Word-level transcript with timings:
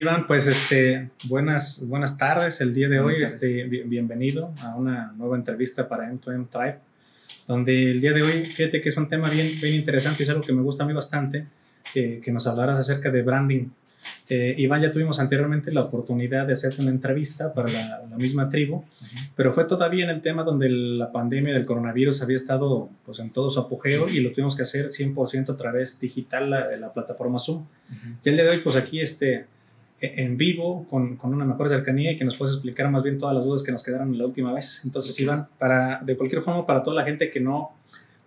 Iván, 0.00 0.26
pues 0.26 0.46
este, 0.46 1.10
buenas, 1.24 1.84
buenas 1.86 2.16
tardes. 2.16 2.60
El 2.60 2.72
día 2.72 2.88
de 2.88 3.00
hoy, 3.00 3.14
este, 3.20 3.64
bienvenido 3.64 4.54
a 4.60 4.76
una 4.76 5.12
nueva 5.16 5.36
entrevista 5.36 5.88
para 5.88 6.08
M2M 6.08 6.48
Tribe, 6.48 6.78
donde 7.48 7.90
el 7.90 8.00
día 8.00 8.12
de 8.12 8.22
hoy, 8.22 8.46
fíjate 8.46 8.80
que 8.80 8.90
es 8.90 8.96
un 8.96 9.08
tema 9.08 9.28
bien, 9.28 9.60
bien 9.60 9.74
interesante 9.74 10.22
y 10.22 10.24
es 10.24 10.30
algo 10.30 10.42
que 10.42 10.52
me 10.52 10.62
gusta 10.62 10.84
a 10.84 10.86
mí 10.86 10.92
bastante, 10.92 11.46
que 11.92 12.30
nos 12.32 12.46
hablaras 12.46 12.78
acerca 12.78 13.10
de 13.10 13.22
branding. 13.22 13.70
Eh, 14.28 14.54
Iván, 14.58 14.82
ya 14.82 14.92
tuvimos 14.92 15.18
anteriormente 15.18 15.72
la 15.72 15.82
oportunidad 15.82 16.46
de 16.46 16.52
hacerte 16.52 16.82
una 16.82 16.90
entrevista 16.90 17.52
para 17.52 17.70
la, 17.70 18.16
misma 18.16 18.50
tribu, 18.50 18.84
pero 19.36 19.52
fue 19.52 19.64
todavía 19.64 20.04
en 20.04 20.10
el 20.10 20.22
tema 20.22 20.42
donde 20.42 20.68
la 20.68 21.12
pandemia 21.12 21.54
del 21.54 21.64
coronavirus 21.64 22.20
había 22.22 22.36
estado 22.36 22.90
pues, 23.04 23.20
en 23.20 23.30
todo 23.30 23.50
su 23.50 23.60
apogeo 23.60 24.08
y 24.08 24.20
lo 24.20 24.32
tuvimos 24.32 24.56
que 24.56 24.62
hacer 24.62 24.90
100% 24.90 25.50
a 25.50 25.56
través 25.56 26.00
digital 26.00 26.50
de 26.70 26.78
la, 26.78 26.92
plataforma 26.92 27.38
Zoom. 27.38 27.64
Y 28.24 28.28
el 28.28 28.34
día 28.34 28.44
de 28.44 28.50
hoy, 28.50 28.58
pues 28.58 28.74
aquí 28.74 29.00
este, 29.00 29.46
en 30.00 30.36
vivo, 30.36 30.86
con, 30.88 31.16
con, 31.16 31.34
una 31.34 31.44
mejor 31.44 31.68
cercanía 31.68 32.12
y 32.12 32.18
que 32.18 32.24
nos 32.24 32.36
puedes 32.36 32.54
explicar 32.54 32.90
más 32.90 33.02
bien 33.02 33.18
todas 33.18 33.34
las 33.34 33.44
dudas 33.44 33.62
que 33.62 33.72
nos 33.72 33.82
quedaron 33.82 34.16
la 34.16 34.26
última 34.26 34.52
vez. 34.52 34.82
Entonces, 34.84 35.18
Iván, 35.18 35.48
para, 35.58 36.00
de 36.02 36.16
cualquier 36.16 36.42
forma, 36.42 36.66
para 36.66 36.82
toda 36.84 36.96
la 36.96 37.04
gente 37.04 37.30
que 37.30 37.40
no, 37.40 37.72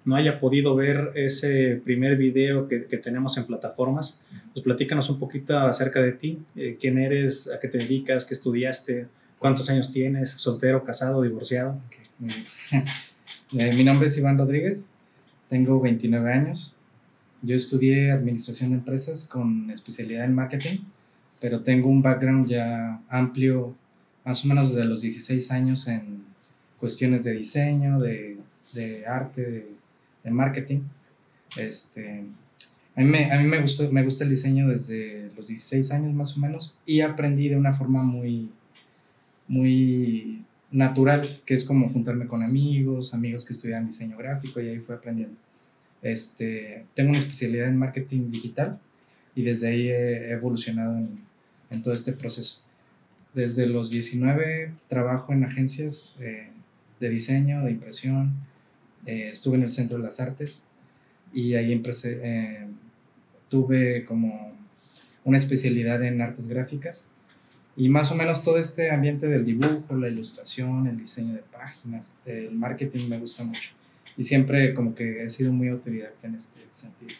no 0.03 0.15
haya 0.15 0.39
podido 0.39 0.75
ver 0.75 1.11
ese 1.15 1.81
primer 1.83 2.17
video 2.17 2.67
que, 2.67 2.85
que 2.85 2.97
tenemos 2.97 3.37
en 3.37 3.45
plataformas, 3.45 4.21
pues 4.53 4.63
platícanos 4.63 5.09
un 5.09 5.19
poquito 5.19 5.57
acerca 5.57 6.01
de 6.01 6.11
ti, 6.11 6.39
eh, 6.55 6.77
quién 6.79 6.97
eres, 6.97 7.49
a 7.49 7.59
qué 7.59 7.69
te 7.69 7.77
dedicas, 7.77 8.25
qué 8.25 8.33
estudiaste, 8.33 9.07
cuántos 9.39 9.69
años 9.69 9.91
tienes, 9.91 10.31
soltero, 10.31 10.83
casado, 10.83 11.21
divorciado. 11.21 11.79
Eh, 13.57 13.73
mi 13.73 13.83
nombre 13.83 14.07
es 14.07 14.17
Iván 14.17 14.37
Rodríguez, 14.37 14.87
tengo 15.49 15.81
29 15.81 16.31
años, 16.31 16.73
yo 17.41 17.55
estudié 17.55 18.11
administración 18.11 18.69
de 18.69 18.77
empresas 18.77 19.25
con 19.25 19.69
especialidad 19.71 20.23
en 20.23 20.35
marketing 20.35 20.79
pero 21.41 21.61
tengo 21.61 21.89
un 21.89 22.03
background 22.03 22.47
ya 22.47 23.01
amplio, 23.09 23.75
más 24.23 24.45
o 24.45 24.47
menos 24.47 24.73
desde 24.73 24.87
los 24.87 25.01
16 25.01 25.51
años 25.51 25.87
en 25.87 26.23
cuestiones 26.79 27.23
de 27.23 27.33
diseño, 27.33 27.99
de, 27.99 28.37
de 28.73 29.05
arte, 29.07 29.67
de, 30.23 30.31
marketing. 30.31 30.81
Este, 31.57 32.23
a 32.95 33.01
mí, 33.01 33.05
me, 33.05 33.31
a 33.31 33.39
mí 33.39 33.47
me, 33.47 33.59
gustó, 33.59 33.91
me 33.91 34.03
gusta 34.03 34.23
el 34.23 34.29
diseño 34.29 34.69
desde 34.69 35.31
los 35.35 35.47
16 35.47 35.91
años 35.91 36.13
más 36.13 36.37
o 36.37 36.39
menos 36.39 36.77
y 36.85 37.01
aprendí 37.01 37.49
de 37.49 37.57
una 37.57 37.73
forma 37.73 38.03
muy, 38.03 38.51
muy 39.47 40.43
natural, 40.69 41.41
que 41.45 41.55
es 41.55 41.65
como 41.65 41.89
juntarme 41.89 42.27
con 42.27 42.43
amigos, 42.43 43.15
amigos 43.15 43.43
que 43.45 43.53
estudian 43.53 43.87
diseño 43.87 44.15
gráfico 44.15 44.61
y 44.61 44.69
ahí 44.69 44.77
fui 44.77 44.93
aprendiendo. 44.93 45.35
Este, 46.03 46.85
tengo 46.93 47.09
una 47.09 47.19
especialidad 47.19 47.67
en 47.67 47.77
marketing 47.77 48.29
digital 48.29 48.79
y 49.35 49.41
desde 49.41 49.69
ahí 49.69 49.89
he 49.89 50.31
evolucionado 50.31 50.97
en, 50.97 51.30
en 51.71 51.81
todo 51.81 51.93
este 51.93 52.13
proceso. 52.13 52.61
Desde 53.33 53.65
los 53.65 53.89
19 53.89 54.73
trabajo 54.87 55.33
en 55.33 55.43
agencias 55.45 56.15
eh, 56.19 56.49
de 56.99 57.09
diseño, 57.09 57.63
de 57.63 57.71
impresión, 57.71 58.33
eh, 59.05 59.29
estuve 59.31 59.55
en 59.55 59.63
el 59.63 59.71
Centro 59.71 59.97
de 59.97 60.03
las 60.03 60.19
Artes 60.19 60.61
y 61.33 61.55
ahí 61.55 61.81
eh, 62.03 62.67
tuve 63.49 64.05
como 64.05 64.53
una 65.23 65.37
especialidad 65.37 66.03
en 66.03 66.21
artes 66.21 66.47
gráficas 66.47 67.05
y 67.77 67.87
más 67.87 68.11
o 68.11 68.15
menos 68.15 68.43
todo 68.43 68.57
este 68.57 68.91
ambiente 68.91 69.27
del 69.27 69.45
dibujo, 69.45 69.95
la 69.95 70.09
ilustración, 70.09 70.87
el 70.87 70.97
diseño 70.97 71.33
de 71.33 71.41
páginas, 71.41 72.13
el 72.25 72.51
marketing 72.51 73.07
me 73.07 73.17
gusta 73.17 73.43
mucho 73.45 73.69
y 74.17 74.23
siempre 74.23 74.73
como 74.73 74.93
que 74.93 75.23
he 75.23 75.29
sido 75.29 75.53
muy 75.53 75.69
autodidacta 75.69 76.27
en 76.27 76.35
este 76.35 76.59
sentido. 76.73 77.15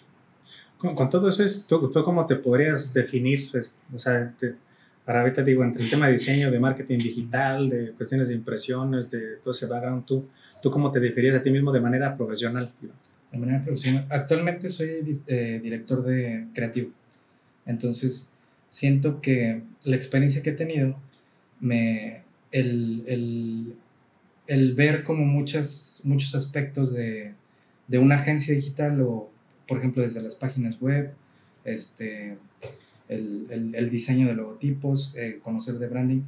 Con, 0.81 1.09
todo 1.09 1.29
eso, 1.29 1.43
es, 1.43 1.67
¿tú, 1.67 1.91
cómo 2.03 2.25
te 2.25 2.35
podrías 2.35 2.91
definir? 2.91 3.51
O 3.93 3.99
sea, 3.99 4.33
para 5.05 5.21
ahorita 5.21 5.43
digo, 5.43 5.63
entre 5.63 5.83
el 5.83 5.89
tema 5.91 6.07
de 6.07 6.13
diseño, 6.13 6.49
de 6.49 6.59
marketing 6.59 6.97
digital, 6.97 7.69
de 7.69 7.91
cuestiones 7.91 8.29
de 8.29 8.33
impresiones, 8.33 9.11
de 9.11 9.38
todo 9.43 9.53
ese 9.53 9.67
background, 9.67 10.05
¿tú, 10.05 10.25
tú 10.61 10.71
cómo 10.71 10.91
te 10.91 10.99
definirías 10.99 11.35
a 11.35 11.43
ti 11.43 11.51
mismo 11.51 11.71
de 11.71 11.81
manera 11.81 12.17
profesional? 12.17 12.72
De 13.31 13.38
manera 13.38 13.63
profesional. 13.63 14.07
Actualmente 14.09 14.69
soy 14.69 15.22
eh, 15.28 15.59
director 15.61 16.03
de 16.03 16.47
creativo. 16.53 16.89
Entonces, 17.67 18.33
siento 18.69 19.22
que 19.22 19.61
la 19.85 19.95
experiencia 19.95 20.41
que 20.41 20.50
he 20.50 20.53
tenido, 20.53 20.97
me, 21.59 22.23
el, 22.51 23.03
el, 23.06 23.75
el 24.47 24.73
ver 24.73 25.03
como 25.03 25.25
muchas, 25.25 26.01
muchos 26.03 26.33
aspectos 26.33 26.91
de, 26.91 27.33
de 27.88 27.97
una 28.00 28.16
agencia 28.16 28.56
digital 28.56 29.01
o 29.01 29.31
por 29.71 29.77
ejemplo, 29.77 30.03
desde 30.03 30.21
las 30.21 30.35
páginas 30.35 30.81
web, 30.81 31.13
este, 31.63 32.35
el, 33.07 33.71
el, 33.73 33.89
diseño 33.89 34.27
de 34.27 34.33
logotipos, 34.33 35.15
eh, 35.15 35.39
conocer 35.41 35.75
de 35.75 35.87
branding. 35.87 36.23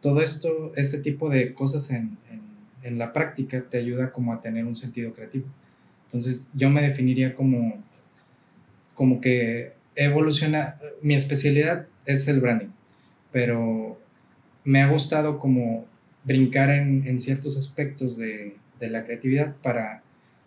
Todo 0.00 0.22
esto, 0.22 0.72
este 0.76 1.00
tipo 1.00 1.28
de 1.28 1.52
cosas 1.52 1.90
en, 1.90 2.16
en, 2.82 2.98
la 2.98 3.12
práctica 3.12 3.62
te 3.68 3.76
ayuda 3.76 4.12
como 4.12 4.32
a 4.32 4.40
tener 4.40 4.64
un 4.64 4.76
sentido 4.76 5.12
creativo. 5.12 5.44
Entonces, 6.06 6.48
yo 6.54 6.70
me 6.70 6.80
definiría 6.80 7.34
como, 7.34 7.84
como 8.94 9.20
que 9.20 9.74
evoluciona, 9.94 10.78
mi 11.02 11.12
especialidad 11.12 11.88
es 12.06 12.26
el 12.28 12.40
branding, 12.40 12.72
pero 13.30 14.00
me 14.64 14.80
ha 14.80 14.88
gustado 14.88 15.38
como 15.38 15.84
brincar 16.24 16.70
en, 16.70 17.06
en 17.06 17.20
ciertos 17.20 17.58
aspectos 17.58 18.16
de, 18.16 18.56
de 18.80 18.88
la 18.88 19.04
creatividad 19.04 19.54
para 19.56 20.02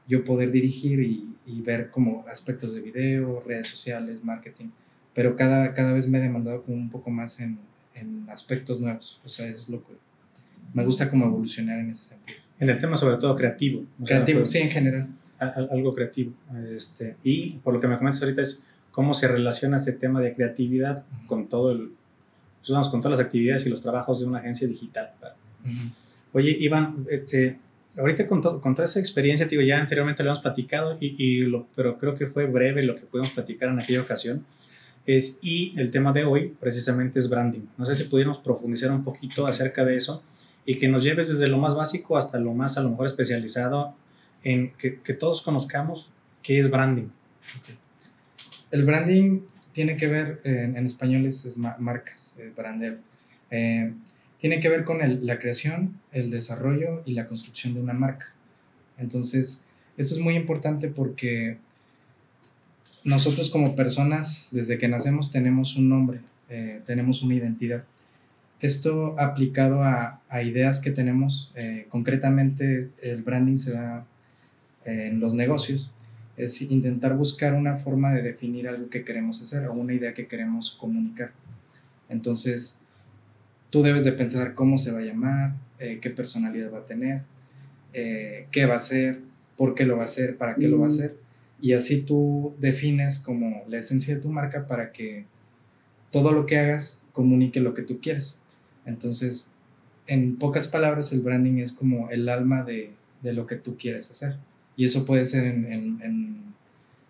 yo 0.10 0.26
poder 0.26 0.52
dirigir 0.52 1.00
y, 1.00 1.30
y, 1.46 1.62
ver 1.62 1.90
como 1.90 2.26
aspectos 2.28 2.74
de 2.74 2.82
video, 2.82 3.42
redes 3.46 3.68
sociales, 3.68 4.24
marketing, 4.24 4.68
pero 5.14 5.36
cada, 5.36 5.74
cada 5.74 5.94
vez 5.94 6.08
me 6.08 6.18
he 6.18 6.22
demandado 6.22 6.64
como 6.64 6.78
un 6.78 6.90
poco 6.90 7.10
más 7.10 7.40
en, 7.40 7.60
en 7.94 8.26
aspectos 8.30 8.82
nuevos, 8.82 9.22
o 9.24 9.30
sea, 9.30 9.48
es 9.48 9.70
lo 9.70 9.82
que 9.86 9.94
me 10.74 10.84
gusta 10.84 11.10
como 11.10 11.26
evolucionar 11.26 11.80
en 11.80 11.92
ese 11.92 12.10
sentido. 12.10 12.40
En 12.60 12.70
el 12.70 12.80
tema 12.80 12.98
sobre 12.98 13.18
todo 13.18 13.36
creativo. 13.36 13.86
Creativo, 14.04 14.46
sí, 14.46 14.58
en 14.58 14.70
general. 14.70 15.08
Algo 15.40 15.96
creativo. 15.96 16.34
Este, 16.76 17.16
y 17.24 17.52
por 17.64 17.74
lo 17.74 17.80
que 17.80 17.88
me 17.88 17.98
comentas 17.98 18.22
ahorita 18.22 18.42
es 18.42 18.64
cómo 18.92 19.14
se 19.14 19.28
relaciona 19.28 19.78
ese 19.78 19.94
tema 19.94 20.20
de 20.20 20.34
creatividad 20.34 21.04
con 21.26 21.48
todo 21.48 21.72
el, 21.72 21.92
pues 22.66 22.90
con 22.90 23.02
todas 23.02 23.18
las 23.18 23.26
actividades 23.26 23.66
y 23.66 23.70
los 23.70 23.82
trabajos 23.82 24.20
de 24.20 24.26
una 24.26 24.40
agencia 24.40 24.68
digital. 24.68 25.12
Oye, 26.34 26.52
Iván, 26.60 27.06
este, 27.10 27.58
ahorita 27.98 28.28
con, 28.28 28.42
con, 28.42 28.76
toda 28.76 28.86
esa 28.86 29.00
experiencia, 29.00 29.46
digo, 29.46 29.62
ya 29.62 29.80
anteriormente 29.80 30.24
lo 30.24 30.30
hemos 30.30 30.42
platicado, 30.42 30.98
y, 31.00 31.16
y 31.18 31.40
lo, 31.42 31.68
pero 31.76 31.98
creo 31.98 32.16
que 32.16 32.28
fue 32.28 32.46
breve 32.46 32.84
lo 32.84 32.96
que 32.96 33.02
pudimos 33.02 33.32
platicar 33.32 33.70
en 33.70 33.80
aquella 33.80 34.02
ocasión. 34.02 34.46
Es, 35.06 35.38
y 35.42 35.80
el 35.80 35.90
tema 35.92 36.14
de 36.14 36.24
hoy 36.24 36.56
precisamente 36.60 37.20
es 37.20 37.30
branding. 37.30 37.66
No 37.78 37.86
sé 37.86 37.96
si 37.96 38.04
pudiéramos 38.04 38.40
profundizar 38.40 38.92
un 38.92 39.04
poquito 39.04 39.48
acerca 39.48 39.84
de 39.84 39.96
eso 39.96 40.22
y 40.66 40.78
que 40.78 40.88
nos 40.88 41.04
lleves 41.04 41.30
desde 41.30 41.48
lo 41.48 41.58
más 41.58 41.76
básico 41.76 42.16
hasta 42.18 42.38
lo 42.38 42.54
más 42.54 42.78
a 42.78 42.82
lo 42.82 42.90
mejor 42.90 43.08
especializado 43.08 43.96
en 44.44 44.72
que, 44.74 45.00
que 45.00 45.14
todos 45.14 45.42
conozcamos 45.42 46.12
qué 46.44 46.60
es 46.60 46.70
branding. 46.70 47.08
El 48.70 48.86
branding 48.86 49.42
tiene 49.72 49.98
que 49.98 50.08
ver, 50.08 50.42
en, 50.44 50.86
español 50.86 51.26
es, 51.26 51.58
marcas, 51.58 52.36
eh, 52.38 52.52
brandeo. 52.56 52.98
Eh, 53.50 53.94
tiene 54.40 54.60
que 54.60 54.70
ver 54.70 54.84
con 54.84 55.00
la 55.26 55.40
creación, 55.40 56.00
el 56.12 56.32
desarrollo 56.32 57.04
y 57.06 57.14
la 57.14 57.28
construcción 57.28 57.74
de 57.74 57.82
una 57.82 57.94
marca. 57.94 58.28
Entonces, 58.98 59.66
esto 59.98 60.16
es 60.16 60.20
muy 60.22 60.36
importante 60.36 60.88
porque 60.88 61.58
nosotros 63.04 63.50
como 63.50 63.76
personas, 63.76 64.48
desde 64.52 64.78
que 64.78 64.88
nacemos, 64.88 65.32
tenemos 65.32 65.76
un 65.76 65.90
nombre, 65.90 66.20
eh, 66.50 66.82
tenemos 66.86 67.22
una 67.22 67.36
identidad. 67.36 67.84
Esto 68.62 69.16
aplicado 69.20 69.84
a, 69.84 70.22
ideas 70.44 70.80
que 70.80 70.92
tenemos, 70.92 71.52
eh, 71.56 71.86
concretamente 71.90 72.90
el 73.02 73.24
branding 73.24 73.58
se 73.58 73.72
da 73.72 74.06
eh, 74.86 75.08
en 75.12 75.20
los 75.20 75.34
negocios, 75.34 75.92
es 76.36 76.62
intentar 76.62 77.16
buscar 77.16 77.54
una 77.54 77.78
forma 77.78 78.14
de 78.14 78.22
definir 78.22 78.68
algo 78.68 78.90
que 78.90 79.04
queremos 79.04 79.42
hacer 79.42 79.68
o 79.68 79.74
una 79.74 79.94
idea 79.94 80.14
que 80.14 80.28
queremos 80.28 80.72
comunicar. 80.72 81.32
Entonces, 82.08 82.80
tú 83.70 83.84
debes 83.84 84.04
de 84.04 84.12
pensar 84.12 84.56
cómo 84.56 84.78
se 84.78 84.92
va 84.92 85.00
a 85.00 85.04
llamar, 85.04 85.54
eh, 85.80 86.00
qué 86.02 86.10
personalidad 86.10 86.74
va 86.74 86.80
a 86.80 86.86
tener, 86.86 87.22
eh, 87.94 88.48
qué 88.52 88.66
va 88.66 88.74
a 88.74 88.78
hacer, 88.78 89.20
por 89.58 89.76
qué 89.76 89.86
lo 89.86 89.98
va 89.98 90.04
a 90.04 90.06
hacer, 90.06 90.38
para 90.38 90.56
qué 90.56 90.68
lo 90.68 90.80
va 90.80 90.86
a 90.86 90.90
mm. 90.90 90.94
hacer. 90.94 91.16
Y 91.62 91.74
así 91.74 92.02
tú 92.02 92.56
defines 92.60 93.20
como 93.20 93.64
la 93.68 93.78
esencia 93.78 94.16
de 94.16 94.22
tu 94.22 94.30
marca 94.30 94.66
para 94.66 94.92
que 94.92 95.26
todo 96.12 96.32
lo 96.32 96.46
que 96.46 96.58
hagas 96.58 97.02
comunique 97.12 97.60
lo 97.60 97.74
que 97.74 97.84
tú 97.84 98.00
quieres. 98.02 98.38
Entonces, 98.86 99.50
en 100.08 100.38
pocas 100.38 100.68
palabras, 100.68 101.12
el 101.12 101.22
branding 101.22 101.60
es 101.60 101.72
como 101.72 102.10
el 102.10 102.30
alma 102.30 102.64
de, 102.64 102.92
de 103.22 103.34
lo 103.34 103.46
que 103.46 103.56
tú 103.56 103.78
quieres 103.78 104.10
hacer. 104.10 104.38
Y 104.76 104.86
eso 104.86 105.06
puede 105.06 105.26
ser 105.26 105.46
en, 105.46 105.72
en, 106.02 106.54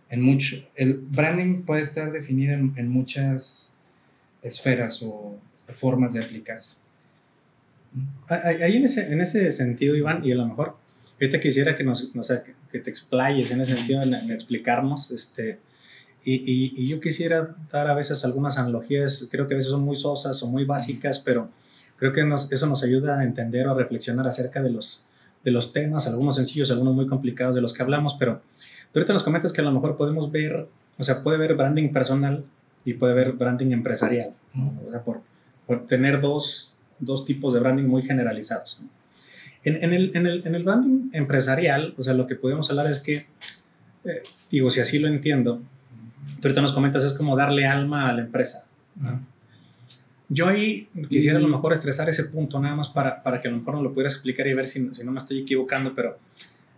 en, 0.10 0.22
mucho. 0.22 0.58
El 0.76 0.96
branding 0.96 1.62
puede 1.62 1.82
estar 1.82 2.12
definido 2.12 2.54
en 2.54 2.90
muchas 2.90 3.80
esferas 4.42 5.02
o 5.04 5.38
formas 5.74 6.14
de 6.14 6.24
aplicarse. 6.24 6.78
Ahí 8.28 8.78
en 8.78 8.86
ese, 8.86 9.12
en 9.12 9.22
ese 9.22 9.52
sentido, 9.52 9.96
Iván, 9.96 10.24
y 10.24 10.32
a 10.32 10.36
lo 10.36 10.46
mejor 10.46 10.76
ahorita 11.20 11.40
quisiera 11.40 11.76
que, 11.76 11.84
nos, 11.84 12.12
que 12.72 12.80
te 12.80 12.90
explayes 12.90 13.52
en 13.52 13.62
ese 13.62 13.76
sentido, 13.76 14.02
en, 14.02 14.14
explicarnos, 14.32 15.12
este, 15.12 15.60
Y, 16.24 16.88
yo 16.88 17.00
quisiera 17.00 17.56
dar 17.72 17.88
a 17.88 17.96
veces 17.96 18.24
algunas 18.26 18.58
analogías, 18.58 19.28
creo 19.32 19.48
que 19.48 19.56
a 19.56 19.58
veces 19.58 19.72
son 19.72 19.82
muy 19.82 19.98
sosas 19.98 20.42
o 20.44 20.48
muy 20.48 20.66
básicas, 20.66 21.20
pero 21.20 21.50
creo 21.98 22.14
que 22.14 22.22
eso 22.52 22.68
nos 22.68 22.84
ayuda 22.84 23.20
a 23.20 23.24
entender 23.24 23.68
o 23.68 23.72
a 23.72 23.76
reflexionar 23.76 24.28
acerca 24.28 24.62
de 24.62 24.70
los, 24.70 25.06
de 25.44 25.52
los 25.52 25.74
temas, 25.74 26.08
algunos 26.08 26.36
sencillos, 26.36 26.72
algunos 26.72 26.94
muy 26.94 27.08
complicados 27.08 27.56
de 27.56 27.62
los 27.62 27.74
que 27.74 27.84
hablamos, 27.84 28.16
pero 28.20 28.42
ahorita 28.94 29.14
nos 29.14 29.24
comentas 29.24 29.52
que 29.52 29.62
a 29.62 29.64
lo 29.64 29.72
mejor 29.72 29.98
podemos 29.98 30.32
ver, 30.32 30.68
o 30.98 31.04
sea, 31.04 31.24
puede 31.24 31.38
haber 31.38 31.56
branding 31.56 31.90
personal 31.92 32.44
y 32.86 32.94
puede 32.94 33.14
haber 33.14 33.34
branding 33.34 33.72
empresarial, 33.72 34.32
o 34.88 34.92
sea, 34.92 35.02
por 35.04 35.22
tener 35.88 36.22
dos, 36.22 36.74
dos, 37.00 37.26
tipos 37.26 37.54
de 37.54 37.60
branding 37.60 37.86
muy 37.86 38.02
generalizados. 38.04 38.82
En, 39.64 39.84
en, 39.84 39.94
el, 39.94 40.12
en, 40.16 40.26
el, 40.26 40.48
en, 40.48 40.56
el, 40.56 40.64
branding 40.64 41.10
empresarial, 41.14 41.94
o 41.98 42.04
sea, 42.04 42.14
lo 42.14 42.28
que 42.28 42.36
podemos 42.36 42.70
hablar 42.70 42.88
es 42.88 43.00
que, 43.00 43.28
eh, 44.06 44.24
digo, 44.50 44.70
si 44.72 44.80
así 44.80 45.00
lo 45.00 45.08
entiendo, 45.08 45.62
tú 46.42 46.48
ahorita 46.48 46.62
nos 46.62 46.74
comentas, 46.74 47.04
es 47.04 47.14
como 47.14 47.36
darle 47.36 47.66
alma 47.66 48.10
a 48.10 48.14
la 48.14 48.22
empresa. 48.22 48.66
Yo 50.30 50.48
ahí 50.48 50.88
quisiera 51.10 51.40
a 51.40 51.42
lo 51.42 51.48
mejor 51.48 51.74
estresar 51.74 52.08
ese 52.08 52.26
punto 52.26 52.60
nada 52.60 52.76
más 52.76 52.90
para, 52.90 53.24
para 53.24 53.42
que 53.42 53.48
a 53.48 53.52
lo 53.52 53.58
mejor 53.58 53.76
nos 53.76 53.84
lo 53.84 53.94
pudieras 53.94 54.14
explicar 54.14 54.48
y 54.48 54.54
ver 54.54 54.68
si, 54.68 54.94
si, 54.94 55.04
no 55.04 55.12
me 55.12 55.18
estoy 55.18 55.40
equivocando, 55.40 55.94
pero 55.96 56.18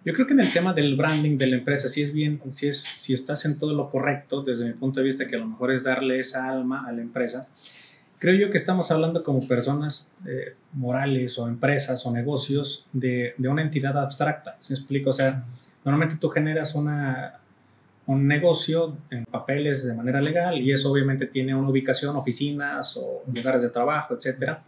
yo 0.03 0.13
creo 0.13 0.25
que 0.25 0.33
en 0.33 0.39
el 0.39 0.51
tema 0.51 0.73
del 0.73 0.95
branding 0.95 1.37
de 1.37 1.47
la 1.47 1.57
empresa, 1.57 1.89
si 1.89 2.01
es 2.01 2.13
bien, 2.13 2.41
si, 2.51 2.67
es, 2.67 2.81
si 2.81 3.13
estás 3.13 3.45
en 3.45 3.59
todo 3.59 3.73
lo 3.73 3.89
correcto, 3.89 4.41
desde 4.41 4.65
mi 4.65 4.73
punto 4.73 4.99
de 4.99 5.05
vista, 5.05 5.27
que 5.27 5.35
a 5.35 5.39
lo 5.39 5.47
mejor 5.47 5.71
es 5.71 5.83
darle 5.83 6.19
esa 6.19 6.49
alma 6.49 6.87
a 6.87 6.91
la 6.91 7.01
empresa, 7.01 7.47
creo 8.21 8.35
yo 8.35 8.51
que 8.51 8.57
estamos 8.57 8.91
hablando 8.91 9.23
como 9.23 9.45
personas 9.47 10.07
eh, 10.27 10.53
morales 10.73 11.39
o 11.39 11.47
empresas 11.47 12.05
o 12.05 12.11
negocios 12.11 12.85
de, 12.93 13.33
de 13.35 13.49
una 13.49 13.63
entidad 13.63 13.97
abstracta. 13.97 14.57
¿Se 14.59 14.75
explico? 14.75 15.09
O 15.09 15.13
sea, 15.13 15.43
normalmente 15.83 16.17
tú 16.17 16.29
generas 16.29 16.75
una, 16.75 17.39
un 18.05 18.27
negocio 18.27 18.95
en 19.09 19.25
papeles 19.25 19.87
de 19.87 19.95
manera 19.95 20.21
legal 20.21 20.61
y 20.61 20.71
eso 20.71 20.91
obviamente 20.91 21.25
tiene 21.25 21.55
una 21.55 21.67
ubicación, 21.67 22.15
oficinas 22.15 22.95
o 22.95 23.23
lugares 23.33 23.63
de 23.63 23.71
trabajo, 23.71 24.13
etc. 24.13 24.59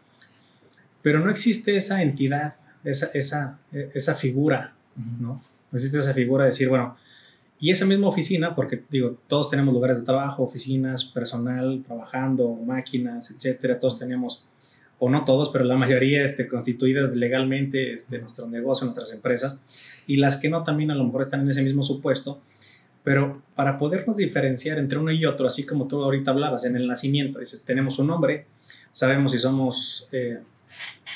Pero 1.03 1.19
no 1.19 1.29
existe 1.29 1.75
esa 1.75 2.01
entidad, 2.01 2.55
esa, 2.83 3.11
esa, 3.13 3.59
esa 3.71 4.15
figura, 4.15 4.73
¿no? 5.19 5.43
No 5.71 5.77
existe 5.77 5.99
esa 5.99 6.15
figura 6.15 6.45
de 6.45 6.49
decir, 6.49 6.69
bueno, 6.69 6.97
y 7.63 7.71
esa 7.71 7.85
misma 7.85 8.09
oficina, 8.09 8.55
porque 8.55 8.83
digo, 8.89 9.15
todos 9.27 9.49
tenemos 9.49 9.73
lugares 9.73 9.97
de 9.97 10.05
trabajo, 10.05 10.43
oficinas, 10.43 11.05
personal 11.05 11.81
trabajando, 11.87 12.55
máquinas, 12.55 13.31
etcétera, 13.31 13.79
todos 13.79 13.97
tenemos, 13.97 14.43
o 14.99 15.09
no 15.09 15.23
todos, 15.23 15.47
pero 15.47 15.63
la 15.63 15.77
mayoría 15.77 16.25
este, 16.25 16.45
constituidas 16.49 17.15
legalmente 17.15 17.77
de 17.77 17.93
este, 17.93 18.19
nuestro 18.19 18.49
negocio, 18.49 18.83
nuestras 18.83 19.13
empresas, 19.13 19.61
y 20.07 20.17
las 20.17 20.35
que 20.35 20.49
no 20.49 20.63
también 20.63 20.91
a 20.91 20.95
lo 20.95 21.05
mejor 21.05 21.21
están 21.21 21.39
en 21.39 21.51
ese 21.51 21.61
mismo 21.61 21.83
supuesto, 21.83 22.41
pero 23.01 23.41
para 23.55 23.77
podernos 23.77 24.17
diferenciar 24.17 24.77
entre 24.77 24.97
uno 24.97 25.13
y 25.13 25.25
otro, 25.25 25.47
así 25.47 25.65
como 25.65 25.87
tú 25.87 26.03
ahorita 26.03 26.31
hablabas 26.31 26.65
en 26.65 26.75
el 26.75 26.85
nacimiento, 26.85 27.39
dices, 27.39 27.63
tenemos 27.63 27.97
un 27.97 28.07
nombre, 28.07 28.45
sabemos 28.91 29.31
si 29.31 29.39
somos, 29.39 30.09
eh, 30.11 30.39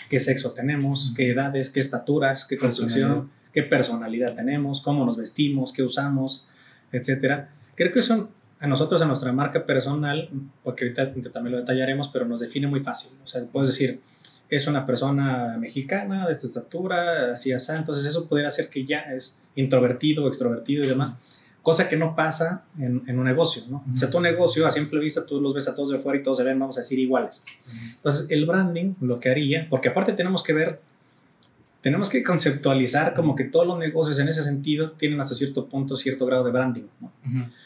qué 0.10 0.22
sexo 0.22 0.54
tenemos, 0.54 1.14
qué 1.14 1.30
edades, 1.30 1.70
qué 1.70 1.82
estaturas, 1.82 2.46
qué 2.46 2.58
construcción, 2.58 3.32
qué 3.58 3.64
personalidad 3.64 4.36
tenemos, 4.36 4.82
cómo 4.82 5.04
nos 5.04 5.18
vestimos, 5.18 5.74
qué 5.74 5.82
usamos, 5.82 6.48
etcétera. 6.92 7.50
Creo 7.74 7.92
que 7.92 8.02
eso 8.02 8.30
a 8.60 8.68
nosotros, 8.68 9.02
a 9.02 9.06
nuestra 9.06 9.32
marca 9.32 9.66
personal, 9.66 10.30
porque 10.64 10.86
ahorita 10.86 11.32
también 11.32 11.54
lo 11.56 11.62
detallaremos, 11.62 12.10
pero 12.10 12.26
nos 12.26 12.40
define 12.40 12.68
muy 12.68 12.82
fácil. 12.82 13.18
O 13.24 13.26
sea, 13.26 13.44
puedes 13.52 13.70
decir, 13.70 14.00
es 14.48 14.68
una 14.68 14.86
persona 14.86 15.58
mexicana 15.58 16.28
de 16.28 16.34
esta 16.34 16.46
estatura, 16.46 17.32
así, 17.34 17.52
así. 17.52 17.72
Entonces, 17.72 18.06
eso 18.06 18.30
pudiera 18.30 18.52
ser 18.52 18.70
que 18.70 18.86
ya 18.86 19.00
es 19.00 19.36
introvertido, 19.56 20.28
extrovertido 20.28 20.84
y 20.84 20.88
demás 20.90 21.16
cosa 21.64 21.90
que 21.90 21.98
no 21.98 22.16
pasa 22.16 22.64
en, 22.80 23.02
en 23.08 23.20
un 23.20 23.26
negocio, 23.26 23.64
¿no? 23.70 23.84
O 23.92 23.98
sea, 23.98 24.10
tu 24.10 24.22
negocio 24.22 24.66
a 24.66 24.72
simple 24.72 25.02
vista 25.02 25.26
tú 25.26 25.42
los 25.42 25.54
ves 25.54 25.68
a 25.68 25.76
todos 25.76 25.90
de 25.90 25.98
fuera 25.98 26.18
y 26.18 26.24
todos 26.24 26.38
se 26.38 26.44
ven, 26.46 26.58
vamos 26.58 26.78
a 26.78 26.80
decir, 26.80 26.98
iguales. 26.98 27.44
Entonces, 27.96 28.32
el 28.32 28.46
branding 28.46 28.94
lo 29.02 29.20
que 29.20 29.30
haría, 29.30 29.68
porque 29.70 29.90
aparte 29.90 30.14
tenemos 30.14 30.44
que 30.44 30.54
ver, 30.54 30.80
tenemos 31.88 32.10
que 32.10 32.22
conceptualizar 32.22 33.14
como 33.14 33.34
que 33.34 33.46
todos 33.46 33.66
los 33.66 33.80
negocios 33.80 34.20
en 34.20 34.28
ese 34.28 34.44
sentido 34.44 34.92
tienen 34.92 35.22
hasta 35.22 35.34
cierto 35.34 35.70
punto 35.70 35.96
cierto 35.96 36.26
grado 36.26 36.44
de 36.44 36.52
branding, 36.52 36.84
¿no? 37.00 37.14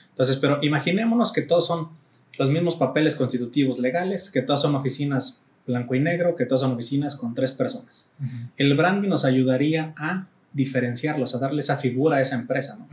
Entonces, 0.10 0.38
pero 0.38 0.60
imaginémonos 0.62 1.34
que 1.34 1.42
todos 1.42 1.66
son 1.66 1.90
los 2.38 2.52
mismos 2.52 2.76
papeles 2.76 3.16
constitutivos 3.16 3.80
legales, 3.80 4.30
que 4.30 4.44
todas 4.44 4.62
son 4.62 4.76
oficinas 4.76 5.42
blanco 5.66 5.96
y 5.96 6.02
negro, 6.02 6.36
que 6.36 6.46
todas 6.46 6.62
son 6.62 6.74
oficinas 6.74 7.16
con 7.16 7.34
tres 7.34 7.52
personas. 7.52 8.12
El 8.58 8.78
branding 8.78 9.10
nos 9.10 9.26
ayudaría 9.26 9.96
a 9.98 10.28
diferenciarlos, 10.54 11.34
a 11.34 11.40
darle 11.40 11.62
esa 11.62 11.78
figura 11.78 12.18
a 12.18 12.22
esa 12.22 12.36
empresa, 12.36 12.78
¿no? 12.78 12.88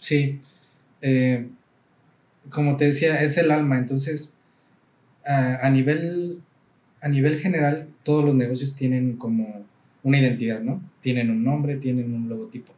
Sí, 0.00 0.40
eh, 1.02 1.46
como 2.50 2.76
te 2.76 2.86
decía, 2.86 3.22
es 3.22 3.38
el 3.38 3.52
alma, 3.52 3.78
entonces 3.78 4.36
a, 5.24 5.70
nivel, 5.70 6.40
a 7.00 7.08
nivel 7.08 7.38
general 7.38 7.86
todos 8.02 8.24
los 8.24 8.34
negocios 8.34 8.74
tienen 8.74 9.16
como 9.16 9.69
una 10.02 10.18
identidad, 10.18 10.60
¿no? 10.60 10.82
Tienen 11.00 11.30
un 11.30 11.44
nombre, 11.44 11.76
tienen 11.76 12.14
un 12.14 12.28
logotipo, 12.28 12.72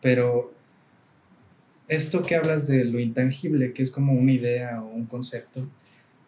pero 0.00 0.52
esto 1.88 2.22
que 2.22 2.34
hablas 2.34 2.66
de 2.66 2.84
lo 2.84 2.98
intangible, 2.98 3.72
que 3.72 3.82
es 3.82 3.90
como 3.90 4.12
una 4.12 4.32
idea 4.32 4.82
o 4.82 4.88
un 4.88 5.06
concepto, 5.06 5.68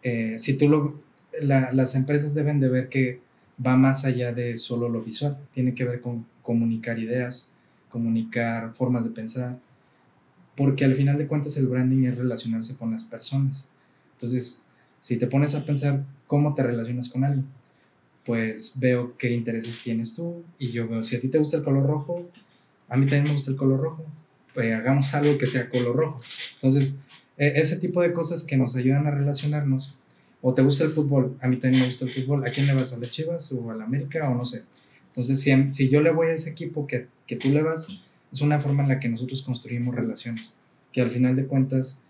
eh, 0.03 0.35
si 0.37 0.57
tú 0.57 0.69
lo, 0.69 1.01
las 1.41 1.95
empresas 1.95 2.33
deben 2.33 2.59
de 2.59 2.69
ver 2.69 2.89
que 2.89 3.19
va 3.65 3.75
más 3.75 4.05
allá 4.05 4.33
de 4.33 4.57
solo 4.57 4.89
lo 4.89 5.01
visual, 5.01 5.37
tiene 5.51 5.73
que 5.73 5.85
ver 5.85 6.01
con 6.01 6.25
comunicar 6.41 6.99
ideas, 6.99 7.49
comunicar 7.89 8.73
formas 8.73 9.03
de 9.03 9.11
pensar, 9.11 9.57
porque 10.55 10.85
al 10.85 10.95
final 10.95 11.17
de 11.17 11.27
cuentas 11.27 11.57
el 11.57 11.67
branding 11.67 12.05
es 12.05 12.17
relacionarse 12.17 12.75
con 12.75 12.91
las 12.91 13.03
personas. 13.03 13.67
Entonces, 14.13 14.65
si 15.01 15.17
te 15.17 15.27
pones 15.27 15.55
a 15.55 15.65
pensar 15.65 16.03
cómo 16.25 16.55
te 16.55 16.63
relacionas 16.63 17.09
con 17.09 17.23
alguien, 17.23 17.45
pues 18.27 18.77
veo 18.77 19.17
qué 19.17 19.31
intereses 19.31 19.81
tienes 19.81 20.13
tú 20.13 20.43
y 20.59 20.73
yo 20.73 20.85
veo 20.85 21.01
si 21.01 21.15
a 21.15 21.21
ti 21.21 21.29
te 21.29 21.37
gusta 21.37 21.57
el 21.57 21.63
color 21.63 21.87
rojo, 21.87 22.29
a 22.89 22.97
mí 22.97 23.05
también 23.05 23.23
me 23.23 23.31
gusta 23.31 23.51
el 23.51 23.57
color 23.57 23.79
rojo, 23.79 24.05
pues 24.53 24.73
hagamos 24.75 25.13
algo 25.13 25.37
que 25.37 25.47
sea 25.47 25.69
color 25.69 25.95
rojo. 25.95 26.21
Entonces, 26.55 26.97
e, 27.37 27.53
ese 27.55 27.77
tipo 27.77 28.01
de 28.01 28.11
cosas 28.11 28.43
que 28.43 28.57
nos 28.57 28.75
ayudan 28.75 29.07
a 29.07 29.11
relacionarnos, 29.11 29.97
o 30.41 30.53
te 30.53 30.61
gusta 30.61 30.83
el 30.83 30.89
fútbol, 30.89 31.37
a 31.41 31.47
mí 31.47 31.55
también 31.55 31.83
me 31.83 31.87
gusta 31.87 32.03
el 32.03 32.11
fútbol, 32.11 32.45
¿a 32.45 32.51
quién 32.51 32.67
le 32.67 32.73
vas? 32.73 32.91
¿A 32.91 32.97
las 32.97 33.11
Chivas 33.11 33.49
o 33.53 33.71
a 33.71 33.75
la 33.75 33.85
América 33.85 34.29
o 34.29 34.35
no 34.35 34.43
sé? 34.43 34.63
Entonces, 35.07 35.39
si, 35.39 35.71
si 35.71 35.87
yo 35.87 36.01
le 36.01 36.11
voy 36.11 36.27
a 36.27 36.33
ese 36.33 36.49
equipo 36.49 36.85
que, 36.85 37.07
que 37.27 37.37
tú 37.37 37.47
le 37.47 37.63
vas, 37.63 37.87
es 38.33 38.41
una 38.41 38.59
forma 38.59 38.83
en 38.83 38.89
la 38.89 38.99
que 38.99 39.07
nosotros 39.07 39.41
construimos 39.41 39.95
relaciones, 39.95 40.53
que 40.91 40.99
al 40.99 41.11
final 41.11 41.37
de 41.37 41.45
cuentas 41.45 42.01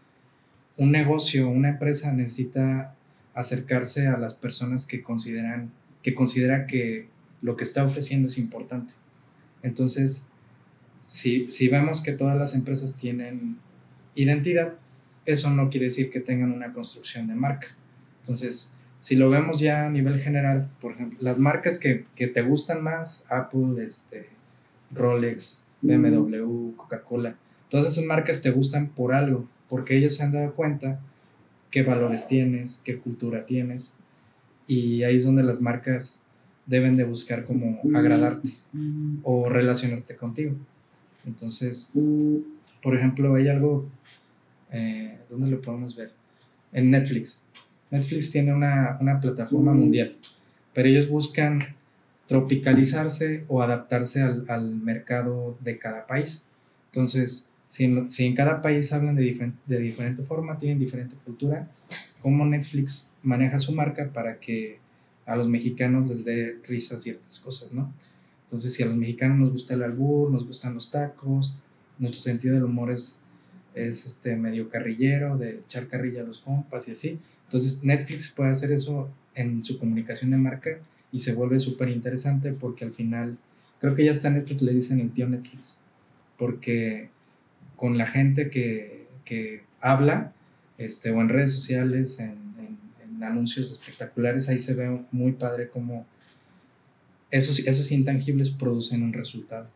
un 0.77 0.91
negocio, 0.91 1.47
una 1.47 1.69
empresa 1.69 2.11
necesita 2.11 2.95
acercarse 3.35 4.07
a 4.07 4.17
las 4.17 4.33
personas 4.33 4.87
que 4.87 5.03
consideran 5.03 5.71
que 6.07 6.15
considera 6.15 6.67
que 6.67 7.09
lo 7.41 7.57
que 7.57 7.65
está 7.65 7.83
ofreciendo 7.83 8.29
es 8.29 8.37
importante. 8.37 8.93
Entonces, 9.61 10.29
si, 11.05 11.51
si 11.51 11.67
vemos 11.67 11.99
que 11.99 12.13
todas 12.13 12.37
las 12.37 12.55
empresas 12.55 12.95
tienen 12.95 13.57
identidad, 14.15 14.75
eso 15.25 15.49
no 15.49 15.69
quiere 15.69 15.87
decir 15.87 16.09
que 16.09 16.21
tengan 16.21 16.53
una 16.53 16.71
construcción 16.71 17.27
de 17.27 17.35
marca. 17.35 17.67
Entonces, 18.21 18.73
si 19.01 19.17
lo 19.17 19.29
vemos 19.29 19.59
ya 19.59 19.85
a 19.85 19.89
nivel 19.89 20.21
general, 20.21 20.69
por 20.79 20.93
ejemplo, 20.93 21.19
las 21.19 21.39
marcas 21.39 21.77
que, 21.77 22.05
que 22.15 22.27
te 22.27 22.41
gustan 22.41 22.81
más, 22.81 23.25
Apple, 23.29 23.83
este, 23.85 24.29
Rolex, 24.91 25.67
BMW, 25.81 26.73
Coca-Cola, 26.77 27.35
todas 27.67 27.85
esas 27.85 28.05
marcas 28.05 28.41
te 28.41 28.51
gustan 28.51 28.87
por 28.87 29.13
algo, 29.13 29.45
porque 29.67 29.97
ellos 29.97 30.15
se 30.15 30.23
han 30.23 30.31
dado 30.31 30.53
cuenta 30.53 31.01
qué 31.69 31.83
valores 31.83 32.29
tienes, 32.29 32.79
qué 32.85 32.97
cultura 32.97 33.45
tienes, 33.45 33.96
y 34.67 35.03
ahí 35.03 35.15
es 35.15 35.25
donde 35.25 35.43
las 35.43 35.61
marcas 35.61 36.23
deben 36.65 36.97
de 36.97 37.05
buscar 37.05 37.45
como 37.45 37.79
agradarte 37.97 38.49
o 39.23 39.49
relacionarte 39.49 40.15
contigo. 40.15 40.53
Entonces, 41.25 41.89
por 42.83 42.95
ejemplo, 42.95 43.35
hay 43.35 43.47
algo, 43.47 43.89
eh, 44.71 45.17
¿dónde 45.29 45.49
lo 45.49 45.61
podemos 45.61 45.95
ver? 45.95 46.11
En 46.73 46.91
Netflix. 46.91 47.41
Netflix 47.89 48.31
tiene 48.31 48.53
una, 48.53 48.97
una 48.99 49.19
plataforma 49.19 49.73
mundial, 49.73 50.15
pero 50.73 50.89
ellos 50.89 51.09
buscan 51.09 51.75
tropicalizarse 52.27 53.45
o 53.47 53.61
adaptarse 53.61 54.21
al, 54.21 54.43
al 54.49 54.75
mercado 54.75 55.57
de 55.61 55.79
cada 55.79 56.05
país. 56.05 56.47
Entonces, 56.91 57.49
si 57.67 57.85
en, 57.85 58.09
si 58.09 58.25
en 58.25 58.35
cada 58.35 58.61
país 58.61 58.91
hablan 58.91 59.15
de, 59.15 59.53
de 59.65 59.79
diferente 59.79 60.23
forma, 60.23 60.59
tienen 60.59 60.79
diferente 60.79 61.15
cultura, 61.23 61.69
¿cómo 62.21 62.45
Netflix 62.45 63.11
maneja 63.27 63.59
su 63.59 63.73
marca 63.73 64.09
para 64.13 64.39
que 64.39 64.79
a 65.25 65.35
los 65.35 65.47
mexicanos 65.47 66.07
les 66.07 66.23
dé 66.23 66.57
risa 66.65 66.97
ciertas 66.97 67.39
cosas, 67.39 67.73
¿no? 67.73 67.93
Entonces, 68.43 68.73
si 68.73 68.81
a 68.81 68.85
los 68.85 68.95
mexicanos 68.95 69.37
nos 69.37 69.51
gusta 69.51 69.73
el 69.73 69.83
albur, 69.83 70.31
nos 70.31 70.47
gustan 70.47 70.73
los 70.73 70.89
tacos, 70.89 71.57
nuestro 71.99 72.21
sentido 72.21 72.55
del 72.55 72.63
humor 72.63 72.91
es, 72.91 73.21
es 73.75 74.05
este 74.05 74.37
medio 74.37 74.69
carrillero, 74.69 75.37
de 75.37 75.57
echar 75.57 75.87
carrilla 75.87 76.21
a 76.21 76.25
los 76.25 76.39
compas 76.39 76.87
y 76.87 76.93
así. 76.93 77.19
Entonces, 77.43 77.83
Netflix 77.83 78.29
puede 78.29 78.51
hacer 78.51 78.71
eso 78.71 79.09
en 79.35 79.63
su 79.65 79.77
comunicación 79.77 80.31
de 80.31 80.37
marca 80.37 80.79
y 81.11 81.19
se 81.19 81.33
vuelve 81.33 81.59
súper 81.59 81.89
interesante 81.89 82.53
porque 82.53 82.85
al 82.85 82.93
final, 82.93 83.37
creo 83.81 83.95
que 83.95 84.05
ya 84.05 84.11
está 84.11 84.29
Netflix, 84.29 84.61
le 84.61 84.73
dicen 84.73 85.01
el 85.01 85.11
tío 85.11 85.27
Netflix, 85.27 85.81
porque 86.37 87.09
con 87.75 87.97
la 87.97 88.07
gente 88.07 88.49
que, 88.49 89.07
que 89.25 89.63
habla, 89.81 90.31
este, 90.77 91.11
o 91.11 91.19
en 91.19 91.27
redes 91.27 91.51
sociales, 91.51 92.19
en, 92.19 92.46
en, 93.17 93.23
anuncios 93.23 93.71
espectaculares, 93.71 94.49
ahí 94.49 94.59
se 94.59 94.73
ve 94.73 95.01
muy 95.11 95.33
padre 95.33 95.69
cómo 95.69 96.05
esos, 97.31 97.59
esos 97.59 97.91
intangibles 97.91 98.49
producen 98.49 99.03
un 99.03 99.13
resultado. 99.13 99.67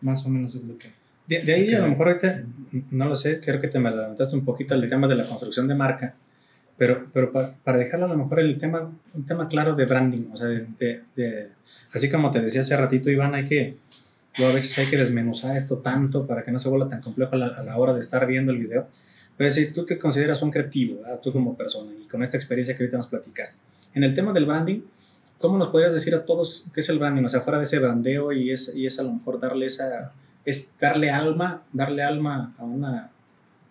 más 0.00 0.24
o 0.26 0.28
menos 0.28 0.54
es 0.54 0.64
lo 0.64 0.76
que... 0.78 0.90
De, 1.26 1.52
ahí 1.52 1.72
a 1.72 1.80
lo 1.80 1.88
mejor 1.88 2.20
no 2.90 3.08
lo 3.08 3.16
sé, 3.16 3.40
creo 3.40 3.60
que 3.60 3.68
te 3.68 3.78
me 3.78 3.88
adelantaste 3.88 4.36
un 4.36 4.44
poquito 4.44 4.74
al 4.74 4.88
tema 4.88 5.06
de 5.06 5.14
la 5.14 5.26
construcción 5.26 5.68
de 5.68 5.74
marca, 5.74 6.14
pero, 6.76 7.06
pero 7.12 7.32
para, 7.32 7.54
para, 7.62 7.78
dejarlo 7.78 8.06
a 8.06 8.08
lo 8.08 8.16
mejor 8.16 8.40
el 8.40 8.58
tema, 8.58 8.90
un 9.14 9.24
tema 9.24 9.48
claro 9.48 9.74
de 9.74 9.86
branding, 9.86 10.30
o 10.32 10.36
sea, 10.36 10.48
de, 10.48 10.66
de, 11.14 11.48
así 11.92 12.10
como 12.10 12.30
te 12.32 12.40
decía 12.40 12.60
hace 12.60 12.76
ratito, 12.76 13.08
Iván, 13.08 13.34
hay 13.34 13.46
que, 13.46 13.76
a 14.36 14.52
veces 14.52 14.76
hay 14.78 14.86
que 14.86 14.96
desmenuzar 14.96 15.56
esto 15.56 15.78
tanto 15.78 16.26
para 16.26 16.42
que 16.42 16.50
no 16.50 16.58
se 16.58 16.68
vuelva 16.68 16.88
tan 16.88 17.00
complejo 17.00 17.36
a 17.36 17.38
la, 17.38 17.46
a 17.46 17.62
la 17.62 17.76
hora 17.78 17.94
de 17.94 18.00
estar 18.00 18.26
viendo 18.26 18.50
el 18.50 18.58
video. 18.58 18.88
Pero 19.36 19.50
si 19.50 19.72
tú 19.72 19.86
que 19.86 19.98
consideras 19.98 20.42
un 20.42 20.50
creativo, 20.50 21.00
tú 21.22 21.32
como 21.32 21.56
persona 21.56 21.92
y 22.00 22.06
con 22.06 22.22
esta 22.22 22.36
experiencia 22.36 22.76
que 22.76 22.84
ahorita 22.84 22.98
nos 22.98 23.06
platicaste, 23.06 23.58
en 23.94 24.04
el 24.04 24.14
tema 24.14 24.32
del 24.32 24.46
branding, 24.46 24.80
¿cómo 25.38 25.58
nos 25.58 25.68
podrías 25.68 25.92
decir 25.92 26.14
a 26.14 26.24
todos 26.24 26.66
qué 26.72 26.80
es 26.80 26.88
el 26.88 26.98
branding? 26.98 27.24
O 27.24 27.28
sea, 27.28 27.40
fuera 27.40 27.58
de 27.58 27.64
ese 27.64 27.78
brandeo 27.78 28.32
y 28.32 28.50
es, 28.50 28.72
y 28.74 28.86
es 28.86 28.98
a 28.98 29.02
lo 29.02 29.12
mejor 29.12 29.40
darle 29.40 29.66
esa, 29.66 30.12
es 30.44 30.74
darle 30.80 31.10
alma, 31.10 31.62
darle 31.72 32.02
alma 32.02 32.54
a 32.58 32.64
una, 32.64 33.10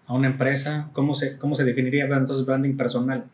a 0.05 0.13
una 0.13 0.27
empresa, 0.27 0.89
¿cómo 0.93 1.15
se, 1.15 1.37
cómo 1.37 1.55
se 1.55 1.63
definiría 1.63 2.05
entonces 2.05 2.45
branding 2.45 2.75
personal? 2.75 3.25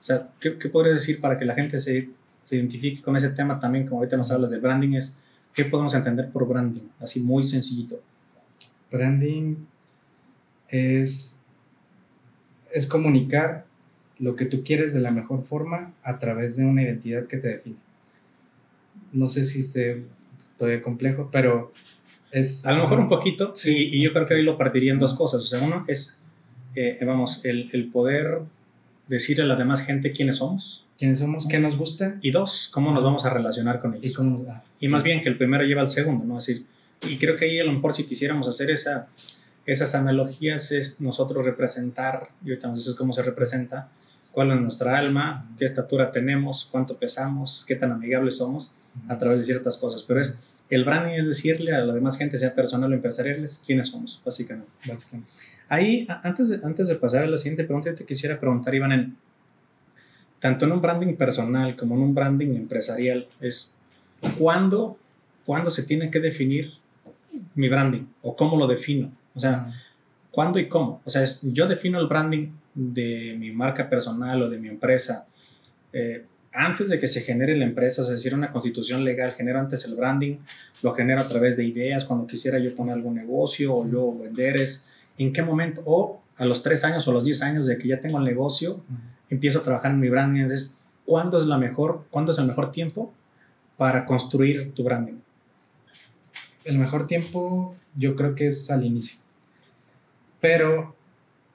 O 0.00 0.04
sea, 0.04 0.28
¿qué, 0.40 0.58
qué 0.58 0.68
podrías 0.68 0.96
decir 0.96 1.20
para 1.20 1.38
que 1.38 1.44
la 1.44 1.54
gente 1.54 1.78
se, 1.78 2.08
se 2.44 2.56
identifique 2.56 3.02
con 3.02 3.16
ese 3.16 3.30
tema 3.30 3.60
también, 3.60 3.86
como 3.86 4.00
ahorita 4.00 4.16
nos 4.16 4.30
hablas 4.30 4.50
de 4.50 4.58
branding, 4.58 4.94
es 4.94 5.16
qué 5.54 5.64
podemos 5.64 5.94
entender 5.94 6.30
por 6.30 6.46
branding, 6.46 6.88
así 7.00 7.20
muy 7.20 7.44
sencillito. 7.44 8.00
Branding 8.90 9.56
es, 10.68 11.40
es 12.72 12.86
comunicar 12.86 13.64
lo 14.18 14.36
que 14.36 14.46
tú 14.46 14.62
quieres 14.64 14.94
de 14.94 15.00
la 15.00 15.10
mejor 15.10 15.42
forma 15.42 15.92
a 16.02 16.18
través 16.18 16.56
de 16.56 16.64
una 16.64 16.82
identidad 16.82 17.26
que 17.26 17.38
te 17.38 17.48
define. 17.48 17.76
No 19.12 19.28
sé 19.28 19.44
si 19.44 19.60
esté 19.60 20.04
todavía 20.56 20.82
complejo, 20.82 21.28
pero 21.32 21.72
es... 22.30 22.64
A 22.64 22.72
lo 22.72 22.84
mejor 22.84 23.00
un 23.00 23.08
poquito, 23.08 23.54
sí, 23.54 23.90
y 23.92 24.02
yo 24.02 24.12
creo 24.12 24.26
que 24.26 24.34
ahí 24.34 24.42
lo 24.42 24.56
partiría 24.56 24.92
en 24.92 24.98
dos 24.98 25.14
cosas. 25.14 25.42
O 25.42 25.46
sea, 25.46 25.60
uno 25.60 25.84
es, 25.88 26.20
eh, 26.76 26.98
vamos, 27.04 27.40
el, 27.44 27.68
el, 27.72 27.88
poder 27.88 28.42
decirle 29.08 29.44
a 29.44 29.46
la 29.46 29.56
demás 29.56 29.82
gente 29.82 30.12
quiénes 30.12 30.36
somos. 30.36 30.84
Quiénes 30.96 31.18
somos, 31.18 31.46
qué 31.48 31.58
nos 31.58 31.76
gusta. 31.76 32.16
Y 32.22 32.30
dos, 32.30 32.70
cómo 32.72 32.92
nos 32.92 33.02
vamos 33.02 33.24
a 33.24 33.30
relacionar 33.30 33.80
con 33.80 33.94
ellos. 33.94 34.12
Y, 34.12 34.14
cómo, 34.14 34.46
ah, 34.48 34.62
y 34.78 34.88
más 34.88 35.02
bien 35.02 35.22
que 35.22 35.28
el 35.28 35.36
primero 35.36 35.64
lleva 35.64 35.82
al 35.82 35.90
segundo, 35.90 36.24
¿no? 36.24 36.38
Es 36.38 36.46
decir, 36.46 36.64
y 37.08 37.18
creo 37.18 37.36
que 37.36 37.46
ahí 37.46 37.58
a 37.58 37.64
lo 37.64 37.72
mejor 37.72 37.92
si 37.92 38.04
quisiéramos 38.04 38.48
hacer 38.48 38.70
esa, 38.70 39.08
esas 39.66 39.94
analogías 39.94 40.72
es 40.72 41.00
nosotros 41.00 41.44
representar, 41.44 42.28
y 42.44 42.50
ahorita 42.50 42.68
nos 42.68 42.78
dices 42.78 42.94
cómo 42.94 43.12
se 43.12 43.22
representa, 43.22 43.88
cuál 44.32 44.50
es 44.50 44.60
nuestra 44.60 44.96
alma, 44.96 45.48
qué 45.58 45.64
estatura 45.64 46.10
tenemos, 46.10 46.68
cuánto 46.70 46.96
pesamos, 46.96 47.64
qué 47.66 47.76
tan 47.76 47.92
amigables 47.92 48.38
somos 48.38 48.72
a 49.08 49.18
través 49.18 49.40
de 49.40 49.44
ciertas 49.44 49.76
cosas. 49.76 50.02
Pero 50.02 50.20
es 50.20 50.38
el 50.70 50.84
branding 50.84 51.12
es 51.12 51.26
decirle 51.26 51.74
a 51.74 51.84
la 51.84 51.92
demás 51.92 52.16
gente, 52.16 52.38
sea 52.38 52.54
personal 52.54 52.90
o 52.90 52.94
empresarial, 52.94 53.44
quiénes 53.64 53.88
somos, 53.88 54.20
básicamente. 54.24 54.70
básicamente. 54.86 55.30
Ahí, 55.68 56.06
antes 56.22 56.48
de, 56.48 56.66
antes 56.66 56.88
de 56.88 56.94
pasar 56.96 57.24
a 57.24 57.26
la 57.26 57.36
siguiente 57.36 57.64
pregunta, 57.64 57.94
te 57.94 58.04
quisiera 58.04 58.40
preguntar, 58.40 58.74
Iván, 58.74 58.92
en, 58.92 59.16
tanto 60.40 60.64
en 60.64 60.72
un 60.72 60.80
branding 60.80 61.14
personal 61.14 61.76
como 61.76 61.94
en 61.94 62.00
un 62.00 62.14
branding 62.14 62.54
empresarial, 62.56 63.28
es 63.40 63.70
¿cuándo, 64.38 64.98
cuándo 65.44 65.70
se 65.70 65.82
tiene 65.82 66.10
que 66.10 66.20
definir 66.20 66.72
mi 67.54 67.68
branding 67.68 68.06
o 68.22 68.34
cómo 68.34 68.56
lo 68.56 68.66
defino? 68.66 69.12
O 69.34 69.40
sea, 69.40 69.72
¿cuándo 70.30 70.58
y 70.58 70.68
cómo? 70.68 71.00
O 71.04 71.10
sea, 71.10 71.22
es, 71.22 71.40
yo 71.42 71.66
defino 71.66 71.98
el 72.00 72.06
branding 72.06 72.48
de 72.74 73.36
mi 73.38 73.50
marca 73.50 73.88
personal 73.88 74.42
o 74.42 74.50
de 74.50 74.58
mi 74.58 74.68
empresa, 74.68 75.26
eh, 75.92 76.24
antes 76.52 76.88
de 76.90 76.98
que 76.98 77.06
se 77.06 77.22
genere 77.22 77.56
la 77.56 77.64
empresa, 77.64 78.02
es 78.02 78.08
decir, 78.08 78.34
una 78.34 78.52
constitución 78.52 79.04
legal, 79.04 79.32
genero 79.32 79.58
antes 79.58 79.84
el 79.86 79.94
branding, 79.94 80.36
lo 80.82 80.94
genero 80.94 81.20
a 81.20 81.28
través 81.28 81.56
de 81.56 81.64
ideas, 81.64 82.04
cuando 82.04 82.26
quisiera 82.26 82.58
yo 82.58 82.74
poner 82.74 82.94
algún 82.94 83.14
negocio 83.14 83.74
o 83.74 83.90
yo 83.90 84.18
vender, 84.18 84.60
es 84.60 84.86
en 85.18 85.32
qué 85.32 85.42
momento, 85.42 85.82
o 85.86 86.20
a 86.36 86.44
los 86.44 86.62
tres 86.62 86.84
años 86.84 87.06
o 87.06 87.10
a 87.10 87.14
los 87.14 87.24
diez 87.24 87.42
años 87.42 87.66
de 87.66 87.78
que 87.78 87.88
ya 87.88 88.00
tengo 88.00 88.18
el 88.18 88.24
negocio, 88.24 88.80
empiezo 89.30 89.60
a 89.60 89.62
trabajar 89.62 89.92
en 89.92 90.00
mi 90.00 90.08
branding, 90.08 90.42
entonces, 90.42 90.76
¿cuándo 91.06 91.38
es 91.38 91.46
la 91.46 91.56
mejor, 91.56 92.04
cuándo 92.10 92.32
es 92.32 92.38
el 92.38 92.46
mejor 92.46 92.70
tiempo 92.70 93.12
para 93.78 94.04
construir 94.04 94.72
tu 94.72 94.84
branding? 94.84 95.20
El 96.64 96.78
mejor 96.78 97.06
tiempo 97.06 97.74
yo 97.96 98.14
creo 98.14 98.34
que 98.34 98.48
es 98.48 98.70
al 98.70 98.84
inicio, 98.84 99.18
pero 100.42 100.96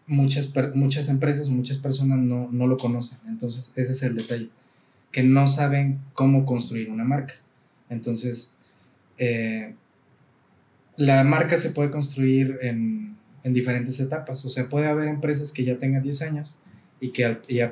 muchas, 0.07 0.49
muchas 0.73 1.09
empresas, 1.09 1.49
muchas 1.49 1.77
personas 1.77 2.19
no, 2.19 2.49
no 2.49 2.67
lo 2.67 2.77
conocen. 2.77 3.19
Entonces, 3.27 3.73
ese 3.75 3.91
es 3.91 4.01
el 4.01 4.15
detalle, 4.15 4.49
que 5.11 5.23
no 5.23 5.47
saben 5.49 5.99
cómo 6.13 6.45
construir 6.45 6.89
una 6.89 7.03
marca. 7.03 7.33
Entonces, 7.89 8.53
eh, 9.17 9.75
la 10.95 11.25
marca 11.25 11.57
se 11.57 11.71
puede 11.71 11.91
construir 11.91 12.59
en, 12.61 13.17
en, 13.43 13.53
diferentes 13.53 13.99
etapas. 13.99 14.45
O 14.45 14.49
sea, 14.49 14.69
puede 14.69 14.87
haber 14.87 15.09
empresas 15.09 15.51
que 15.51 15.65
ya 15.65 15.77
tengan 15.77 16.01
10 16.01 16.21
años 16.21 16.55
y 17.01 17.11
que 17.11 17.25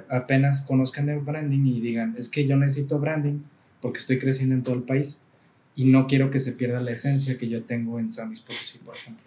apenas 0.09 0.63
conozcan 0.63 1.07
el 1.07 1.19
branding 1.19 1.65
y 1.65 1.79
digan, 1.79 2.15
es 2.17 2.27
que 2.27 2.45
yo 2.45 2.57
necesito 2.57 2.99
branding 2.99 3.39
porque 3.81 3.99
estoy 3.99 4.19
creciendo 4.19 4.53
en 4.53 4.63
todo 4.63 4.75
el 4.75 4.83
país 4.83 5.21
y 5.75 5.85
no 5.85 6.07
quiero 6.07 6.29
que 6.29 6.41
se 6.41 6.51
pierda 6.51 6.81
la 6.81 6.91
esencia 6.91 7.37
que 7.37 7.47
yo 7.47 7.63
tengo 7.63 7.99
en 7.99 8.11
San 8.11 8.27
Luis 8.27 8.41
Potosí, 8.41 8.79
por 8.79 8.97
ejemplo. 8.97 9.23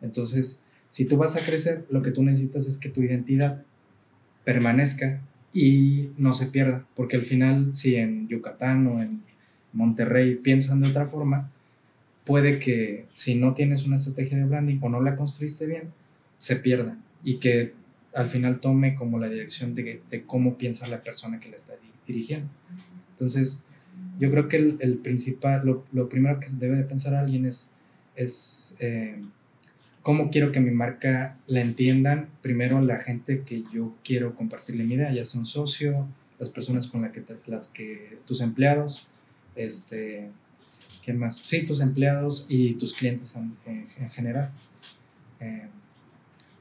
Entonces, 0.00 0.64
si 0.92 1.06
tú 1.06 1.16
vas 1.16 1.36
a 1.36 1.44
crecer, 1.44 1.86
lo 1.90 2.02
que 2.02 2.10
tú 2.10 2.22
necesitas 2.22 2.66
es 2.66 2.78
que 2.78 2.90
tu 2.90 3.02
identidad 3.02 3.62
permanezca 4.44 5.22
y 5.54 6.10
no 6.18 6.34
se 6.34 6.46
pierda, 6.46 6.86
porque 6.94 7.16
al 7.16 7.24
final 7.24 7.74
si 7.74 7.96
en 7.96 8.28
Yucatán 8.28 8.86
o 8.86 9.02
en 9.02 9.22
Monterrey 9.72 10.36
piensan 10.36 10.80
de 10.80 10.88
otra 10.88 11.06
forma, 11.06 11.50
puede 12.26 12.58
que 12.58 13.06
si 13.14 13.34
no 13.34 13.54
tienes 13.54 13.84
una 13.84 13.96
estrategia 13.96 14.36
de 14.36 14.44
branding 14.44 14.78
o 14.82 14.90
no 14.90 15.00
la 15.00 15.16
construiste 15.16 15.66
bien, 15.66 15.84
se 16.36 16.56
pierda 16.56 16.98
y 17.24 17.38
que 17.38 17.72
al 18.14 18.28
final 18.28 18.60
tome 18.60 18.94
como 18.94 19.18
la 19.18 19.30
dirección 19.30 19.74
de, 19.74 20.02
cómo 20.26 20.58
piensa 20.58 20.86
la 20.88 21.02
persona 21.02 21.40
que 21.40 21.48
la 21.48 21.56
está 21.56 21.72
dirigiendo. 22.06 22.48
Entonces, 23.12 23.66
yo 24.18 24.30
creo 24.30 24.48
que 24.48 24.76
el, 24.78 24.98
principal, 24.98 25.62
lo, 25.64 26.08
primero 26.10 26.38
que 26.38 26.48
debe 26.52 26.76
de 26.76 26.84
pensar 26.84 27.14
alguien 27.14 27.46
es, 27.46 27.70
es 28.14 28.76
eh, 28.80 29.22
cómo 30.02 30.30
quiero 30.30 30.52
que 30.52 30.60
mi 30.60 30.70
marca 30.70 31.36
la 31.46 31.60
entiendan 31.60 32.28
primero 32.42 32.80
la 32.80 33.00
gente 33.00 33.42
que 33.46 33.64
yo 33.72 33.94
quiero 34.04 34.34
compartirle 34.34 34.84
mi 34.84 34.94
idea, 34.94 35.12
ya 35.12 35.24
sea 35.24 35.40
un 35.40 35.46
socio, 35.46 36.08
las 36.38 36.50
personas 36.50 36.86
con 36.86 37.02
las 37.02 37.12
que, 37.12 37.22
las 37.46 37.68
que 37.68 38.18
tus 38.26 38.40
empleados, 38.40 39.06
este, 39.54 40.28
¿qué 41.02 41.12
más? 41.12 41.36
Sí, 41.36 41.64
tus 41.64 41.80
empleados 41.80 42.46
y 42.48 42.74
tus 42.74 42.92
clientes 42.92 43.36
en, 43.36 44.10
general. 44.10 44.50
Eh, 45.40 45.68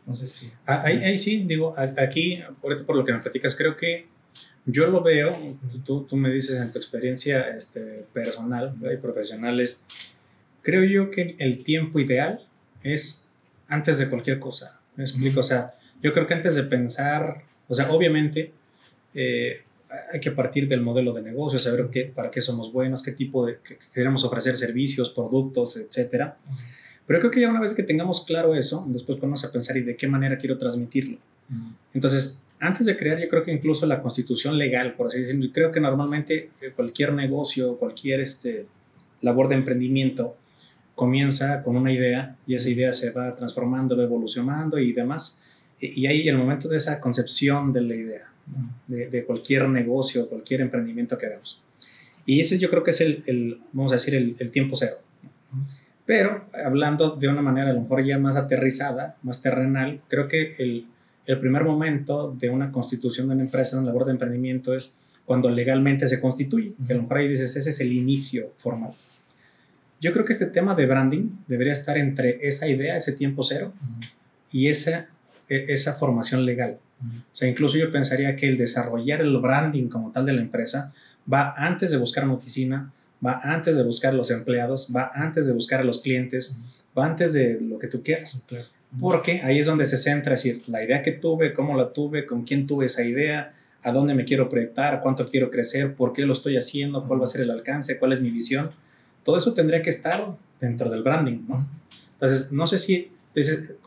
no 0.05 0.15
sé 0.15 0.27
si... 0.27 0.51
Ah, 0.65 0.81
ahí, 0.85 1.03
ahí, 1.03 1.17
sí, 1.17 1.43
digo, 1.47 1.73
aquí, 1.77 2.39
por 2.61 2.95
lo 2.95 3.05
que 3.05 3.13
me 3.13 3.19
platicas, 3.19 3.55
creo 3.55 3.75
que 3.75 4.05
yo 4.65 4.87
lo 4.87 5.01
veo, 5.01 5.57
tú, 5.85 6.03
tú 6.03 6.15
me 6.15 6.29
dices 6.31 6.57
en 6.57 6.71
tu 6.71 6.77
experiencia 6.77 7.55
este, 7.57 8.05
personal 8.13 8.75
y 8.93 8.97
profesional, 8.97 9.59
es, 9.59 9.83
creo 10.61 10.83
yo 10.83 11.09
que 11.09 11.35
el 11.39 11.63
tiempo 11.63 11.99
ideal 11.99 12.45
es 12.83 13.20
antes 13.71 13.97
de 13.97 14.09
cualquier 14.09 14.39
cosa. 14.39 14.79
¿Me 14.97 15.05
explico? 15.05 15.39
O 15.39 15.43
sea, 15.43 15.73
yo 16.03 16.13
creo 16.13 16.27
que 16.27 16.33
antes 16.33 16.55
de 16.55 16.63
pensar, 16.63 17.43
o 17.67 17.73
sea, 17.73 17.91
obviamente 17.91 18.51
eh, 19.13 19.61
hay 20.11 20.19
que 20.19 20.31
partir 20.31 20.67
del 20.67 20.81
modelo 20.81 21.13
de 21.13 21.21
negocio, 21.21 21.57
saber 21.57 21.87
qué, 21.89 22.03
para 22.03 22.29
qué 22.29 22.41
somos 22.41 22.71
buenos, 22.73 23.01
qué 23.01 23.13
tipo 23.13 23.45
de, 23.45 23.59
queremos 23.93 24.23
ofrecer 24.25 24.55
servicios, 24.57 25.09
productos, 25.09 25.77
etcétera. 25.77 26.37
Pero 27.07 27.19
creo 27.19 27.31
que 27.31 27.41
ya 27.41 27.49
una 27.49 27.61
vez 27.61 27.73
que 27.73 27.83
tengamos 27.83 28.25
claro 28.25 28.55
eso, 28.55 28.85
después 28.89 29.17
podemos 29.17 29.43
a 29.45 29.51
pensar 29.51 29.77
y 29.77 29.81
de 29.81 29.95
qué 29.95 30.07
manera 30.07 30.37
quiero 30.37 30.57
transmitirlo. 30.57 31.17
Entonces, 31.93 32.41
antes 32.59 32.85
de 32.85 32.97
crear, 32.97 33.19
yo 33.19 33.27
creo 33.29 33.43
que 33.43 33.51
incluso 33.51 33.85
la 33.85 34.01
constitución 34.01 34.57
legal, 34.57 34.93
por 34.93 35.07
así 35.07 35.19
decirlo, 35.19 35.49
creo 35.53 35.71
que 35.71 35.79
normalmente 35.79 36.49
eh, 36.61 36.71
cualquier 36.75 37.13
negocio, 37.13 37.77
cualquier 37.77 38.19
este, 38.19 38.65
labor 39.21 39.49
de 39.49 39.55
emprendimiento, 39.55 40.37
comienza 41.01 41.63
con 41.63 41.75
una 41.77 41.91
idea 41.91 42.35
y 42.45 42.53
esa 42.53 42.69
idea 42.69 42.93
se 42.93 43.09
va 43.09 43.33
transformando, 43.33 43.99
evolucionando 43.99 44.77
y 44.77 44.93
demás. 44.93 45.41
Y, 45.79 46.05
ahí 46.05 46.29
el 46.29 46.37
momento 46.37 46.69
de 46.69 46.77
esa 46.77 46.99
concepción 46.99 47.73
de 47.73 47.81
la 47.81 47.95
idea, 47.95 48.27
de, 48.85 49.25
cualquier 49.25 49.67
negocio, 49.67 50.29
cualquier 50.29 50.61
emprendimiento 50.61 51.17
que 51.17 51.25
hagamos. 51.25 51.63
Y 52.27 52.39
ese 52.39 52.59
yo 52.59 52.69
creo 52.69 52.83
que 52.83 52.91
es 52.91 53.01
el, 53.01 53.61
vamos 53.73 53.91
a 53.91 53.95
decir, 53.95 54.13
el, 54.13 54.51
tiempo 54.51 54.75
cero. 54.75 54.97
Pero 56.05 56.45
hablando 56.53 57.15
de 57.15 57.27
una 57.29 57.41
manera 57.41 57.71
a 57.71 57.73
lo 57.73 57.81
mejor 57.81 58.05
ya 58.05 58.19
más 58.19 58.35
aterrizada, 58.35 59.17
más 59.23 59.41
terrenal, 59.41 60.01
creo 60.07 60.27
que 60.27 60.53
el, 60.59 60.85
el 61.25 61.39
primer 61.39 61.63
momento 61.63 62.31
de 62.39 62.51
una 62.51 62.71
constitución 62.71 63.27
de 63.27 63.33
una 63.33 63.43
empresa, 63.45 63.75
de 63.75 63.81
una 63.81 63.91
labor 63.91 64.05
de 64.05 64.11
emprendimiento 64.11 64.75
es 64.75 64.95
cuando 65.25 65.49
legalmente 65.49 66.05
se 66.05 66.21
constituye, 66.21 66.73
que 66.85 66.93
a 66.93 66.95
lo 66.95 67.01
mejor 67.01 67.17
ahí 67.17 67.27
dices, 67.27 67.55
ese 67.55 67.71
es 67.71 67.79
el 67.79 67.91
inicio 67.91 68.53
formal. 68.57 68.91
Yo 70.01 70.11
creo 70.11 70.25
que 70.25 70.33
este 70.33 70.47
tema 70.47 70.75
de 70.75 70.87
branding 70.87 71.29
debería 71.47 71.73
estar 71.73 71.97
entre 71.97 72.39
esa 72.47 72.67
idea, 72.67 72.97
ese 72.97 73.13
tiempo 73.13 73.43
cero, 73.43 73.71
y 74.51 74.67
esa, 74.67 75.07
e, 75.47 75.65
esa 75.69 75.93
formación 75.93 76.43
legal. 76.43 76.79
O 77.01 77.35
sea, 77.35 77.47
incluso 77.47 77.77
yo 77.77 77.91
pensaría 77.91 78.35
que 78.35 78.47
el 78.47 78.57
desarrollar 78.57 79.21
el 79.21 79.37
branding 79.37 79.87
como 79.87 80.11
tal 80.11 80.25
de 80.25 80.33
la 80.33 80.41
empresa 80.41 80.91
va 81.31 81.53
antes 81.55 81.91
de 81.91 81.97
buscar 81.97 82.25
una 82.25 82.33
oficina, 82.33 82.91
va 83.25 83.39
antes 83.43 83.77
de 83.77 83.83
buscar 83.83 84.13
los 84.13 84.31
empleados, 84.31 84.89
va 84.95 85.11
antes 85.13 85.45
de 85.45 85.53
buscar 85.53 85.81
a 85.81 85.83
los 85.83 86.01
clientes, 86.01 86.57
va 86.97 87.05
antes 87.05 87.33
de 87.33 87.59
lo 87.61 87.79
que 87.79 87.87
tú 87.87 88.03
quieras. 88.03 88.43
Porque 88.99 89.41
ahí 89.43 89.59
es 89.59 89.67
donde 89.67 89.85
se 89.85 89.97
centra, 89.97 90.33
es 90.33 90.43
decir, 90.43 90.63
la 90.67 90.83
idea 90.83 91.01
que 91.01 91.11
tuve, 91.11 91.53
cómo 91.53 91.77
la 91.77 91.93
tuve, 91.93 92.25
con 92.25 92.43
quién 92.43 92.67
tuve 92.67 92.87
esa 92.87 93.03
idea, 93.03 93.53
a 93.83 93.91
dónde 93.91 94.13
me 94.13 94.25
quiero 94.25 94.49
proyectar, 94.49 95.01
cuánto 95.01 95.29
quiero 95.29 95.49
crecer, 95.49 95.95
por 95.95 96.13
qué 96.13 96.25
lo 96.25 96.33
estoy 96.33 96.57
haciendo, 96.57 97.07
cuál 97.07 97.19
va 97.19 97.23
a 97.23 97.27
ser 97.27 97.41
el 97.41 97.51
alcance, 97.51 97.97
cuál 97.97 98.13
es 98.13 98.21
mi 98.21 98.29
visión. 98.29 98.71
Todo 99.23 99.37
eso 99.37 99.53
tendría 99.53 99.81
que 99.81 99.89
estar 99.89 100.35
dentro 100.59 100.89
del 100.89 101.03
branding, 101.03 101.45
¿no? 101.47 101.67
Entonces, 102.13 102.51
no 102.51 102.67
sé 102.67 102.77
si, 102.77 103.11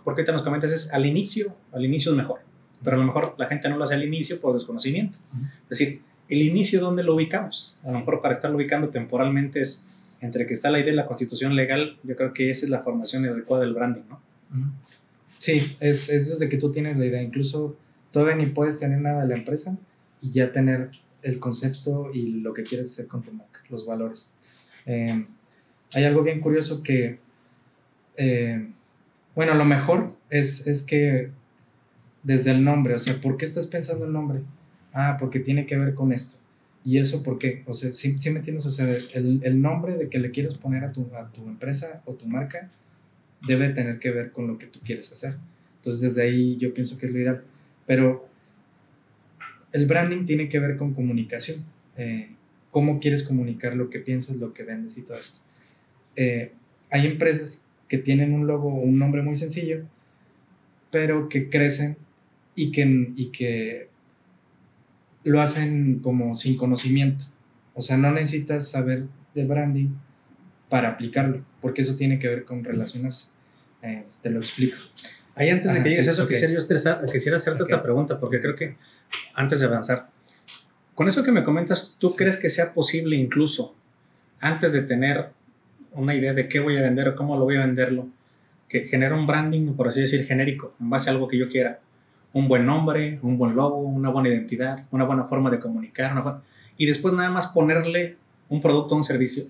¿por 0.03 0.15
qué 0.15 0.25
te 0.25 0.33
nos 0.33 0.43
comentas? 0.43 0.73
Es 0.73 0.93
al 0.93 1.07
inicio, 1.07 1.55
al 1.73 1.85
inicio 1.85 2.13
es 2.13 2.17
mejor, 2.17 2.41
pero 2.83 2.97
a 2.97 2.99
lo 2.99 3.07
mejor 3.07 3.35
la 3.39 3.47
gente 3.47 3.69
no 3.69 3.77
lo 3.77 3.85
hace 3.85 3.95
al 3.95 4.05
inicio 4.05 4.41
por 4.41 4.55
desconocimiento. 4.55 5.19
Es 5.65 5.79
decir, 5.79 6.03
el 6.29 6.43
inicio, 6.43 6.81
¿dónde 6.81 7.03
lo 7.03 7.15
ubicamos? 7.15 7.79
A 7.85 7.93
lo 7.93 7.99
mejor 7.99 8.21
para 8.21 8.35
estarlo 8.35 8.57
ubicando 8.57 8.89
temporalmente 8.89 9.61
es 9.61 9.87
entre 10.21 10.47
que 10.47 10.55
está 10.55 10.71
la 10.71 10.79
idea 10.79 10.91
de 10.91 10.97
la 10.97 11.07
constitución 11.07 11.55
legal, 11.55 11.99
yo 12.03 12.17
creo 12.17 12.33
que 12.33 12.51
esa 12.51 12.65
es 12.65 12.71
la 12.71 12.81
formación 12.81 13.27
adecuada 13.27 13.65
del 13.65 13.75
branding, 13.75 14.03
¿no? 14.09 14.21
Sí, 15.39 15.77
es, 15.81 16.09
es 16.09 16.31
desde 16.31 16.49
que 16.49 16.57
tú 16.57 16.73
tienes 16.73 16.97
la 16.97 17.05
idea, 17.05 17.23
incluso 17.23 17.77
todavía 18.11 18.37
ni 18.37 18.47
puedes 18.47 18.79
tener 18.79 19.01
nada 19.01 19.23
de 19.23 19.29
la 19.29 19.35
empresa 19.35 19.79
y 20.23 20.31
ya 20.31 20.51
tener 20.51 20.91
el 21.23 21.39
concepto 21.39 22.11
y 22.13 22.41
lo 22.41 22.55
que 22.55 22.63
quieres 22.63 22.93
hacer 22.93 23.07
con 23.07 23.23
tu 23.23 23.33
marca, 23.33 23.61
los 23.69 23.85
valores. 23.85 24.29
Eh, 24.87 25.27
hay 25.95 26.05
algo 26.05 26.23
bien 26.23 26.41
curioso 26.41 26.83
que, 26.83 27.19
eh, 28.17 28.69
bueno, 29.35 29.55
lo 29.55 29.65
mejor 29.65 30.17
es, 30.31 30.67
es 30.67 30.83
que 30.83 31.31
desde 32.23 32.51
el 32.51 32.65
nombre, 32.65 32.95
o 32.95 32.99
sea, 32.99 33.21
¿por 33.21 33.37
qué 33.37 33.45
estás 33.45 33.67
pensando 33.67 34.05
el 34.07 34.13
nombre? 34.13 34.41
Ah, 34.93 35.17
porque 35.19 35.41
tiene 35.41 35.67
que 35.67 35.77
ver 35.77 35.95
con 35.95 36.13
esto. 36.13 36.37
¿Y 36.85 36.99
eso 36.99 37.23
por 37.23 37.39
qué? 37.39 37.63
O 37.67 37.75
sea, 37.75 37.93
¿sí, 37.93 38.17
me 38.31 38.37
entiendes? 38.37 38.67
O 38.67 38.71
sea, 38.71 38.87
el, 38.89 39.41
el, 39.43 39.63
nombre 39.63 39.97
de 39.97 40.09
que 40.09 40.19
le 40.19 40.31
quieres 40.31 40.55
poner 40.55 40.85
a 40.85 40.93
tu, 40.93 41.09
a 41.17 41.31
tu 41.33 41.49
empresa 41.49 42.03
o 42.05 42.13
tu 42.15 42.27
marca 42.27 42.71
debe 43.47 43.71
tener 43.71 43.99
que 43.99 44.11
ver 44.11 44.33
con 44.33 44.47
lo 44.47 44.59
que 44.59 44.67
tú 44.67 44.81
quieres 44.85 45.11
hacer. 45.11 45.37
Entonces, 45.77 46.03
desde 46.03 46.23
ahí 46.23 46.57
yo 46.57 46.75
pienso 46.75 46.99
que 46.99 47.07
es 47.07 47.13
lo 47.13 47.19
ideal. 47.19 47.43
Pero 47.87 48.29
el 49.73 49.87
branding 49.87 50.25
tiene 50.25 50.49
que 50.49 50.59
ver 50.59 50.77
con 50.77 50.95
comunicación. 50.95 51.65
Eh, 51.97 52.31
cómo 52.75 52.99
quieres 52.99 53.23
comunicar 53.23 53.77
lo 53.77 53.89
que 53.89 54.01
piensas, 54.01 54.35
lo 54.35 54.53
que 54.53 54.65
vendes 54.65 54.99
y 54.99 55.03
todo 55.03 55.17
esto. 55.17 55.39
Eh, 56.17 56.51
hay 56.91 57.07
empresas 57.07 57.65
que 57.89 57.99
tienen 57.99 58.35
un 58.35 58.49
logo 58.49 58.67
o 58.69 58.81
un 58.81 58.99
nombre 58.99 59.23
muy 59.23 59.37
sencillo, 59.37 59.85
pero 60.91 61.29
que 61.29 61.49
crecen 61.51 61.97
y 62.57 62.73
que, 62.73 63.13
y 63.15 63.27
que 63.31 63.87
lo 65.23 65.41
hacen 65.41 66.01
como 66.01 66.35
sin 66.35 66.57
conocimiento. 66.57 67.27
O 67.75 67.83
sea, 67.83 67.97
no 67.97 68.11
necesitas 68.11 68.69
saber 68.69 69.05
de 69.37 69.47
branding 69.47 69.91
para 70.69 70.89
aplicarlo, 70.89 71.45
porque 71.61 71.83
eso 71.83 71.95
tiene 71.95 72.19
que 72.19 72.27
ver 72.27 72.45
con 72.45 72.65
relacionarse. 72.65 73.29
Eh, 73.83 74.03
te 74.21 74.31
lo 74.31 74.41
explico. 74.41 74.79
Ahí 75.37 75.49
antes 75.49 75.73
de 75.75 75.81
que 75.81 75.91
llegues 75.91 76.09
eso, 76.09 76.27
quisiera 76.27 76.53
yo 76.53 76.59
estresar, 76.59 77.07
quisiera 77.07 77.37
hacerte 77.37 77.63
otra 77.63 77.85
pregunta, 77.85 78.19
porque 78.19 78.41
creo 78.41 78.57
que 78.57 78.75
antes 79.35 79.61
de 79.61 79.67
avanzar, 79.67 80.09
con 80.95 81.09
eso 81.09 81.23
que 81.23 81.33
me 81.33 81.45
comentas, 81.45 81.95
¿tú 81.99 82.15
crees 82.15 82.37
que 82.37 82.51
sea 82.51 82.73
posible 82.73 83.17
incluso 83.17 83.75
antes 84.41 84.73
de 84.73 84.83
tener 84.83 85.31
una 85.93 86.15
idea 86.15 86.33
de 86.35 86.49
qué 86.49 86.61
voy 86.61 86.77
a 86.77 86.83
vender 86.83 87.09
o 87.09 87.17
cómo 87.17 87.37
lo 87.37 87.45
voy 87.45 87.57
a 87.57 87.61
venderlo, 87.61 88.09
que 88.69 88.87
genera 88.89 89.15
un 89.15 89.27
branding, 89.27 89.75
por 89.75 89.89
así 89.89 90.01
decir, 90.01 90.27
genérico, 90.27 90.75
en 90.81 90.91
base 90.91 91.09
a 91.09 91.13
algo 91.13 91.29
que 91.29 91.39
yo 91.39 91.49
quiera? 91.49 91.81
Un 92.33 92.49
buen 92.49 92.67
nombre, 92.67 93.19
un 93.23 93.39
buen 93.39 93.55
logo, 93.55 93.79
una 93.79 94.11
buena 94.11 94.29
identidad, 94.29 94.85
una 94.91 95.05
buena 95.05 95.25
forma 95.25 95.51
de 95.51 95.61
comunicar, 95.61 96.43
y 96.77 96.87
después 96.87 97.15
nada 97.15 97.31
más 97.31 97.47
ponerle 97.49 98.17
un 98.49 98.61
producto 98.61 98.95
o 98.95 98.99
un 98.99 99.05
servicio 99.05 99.45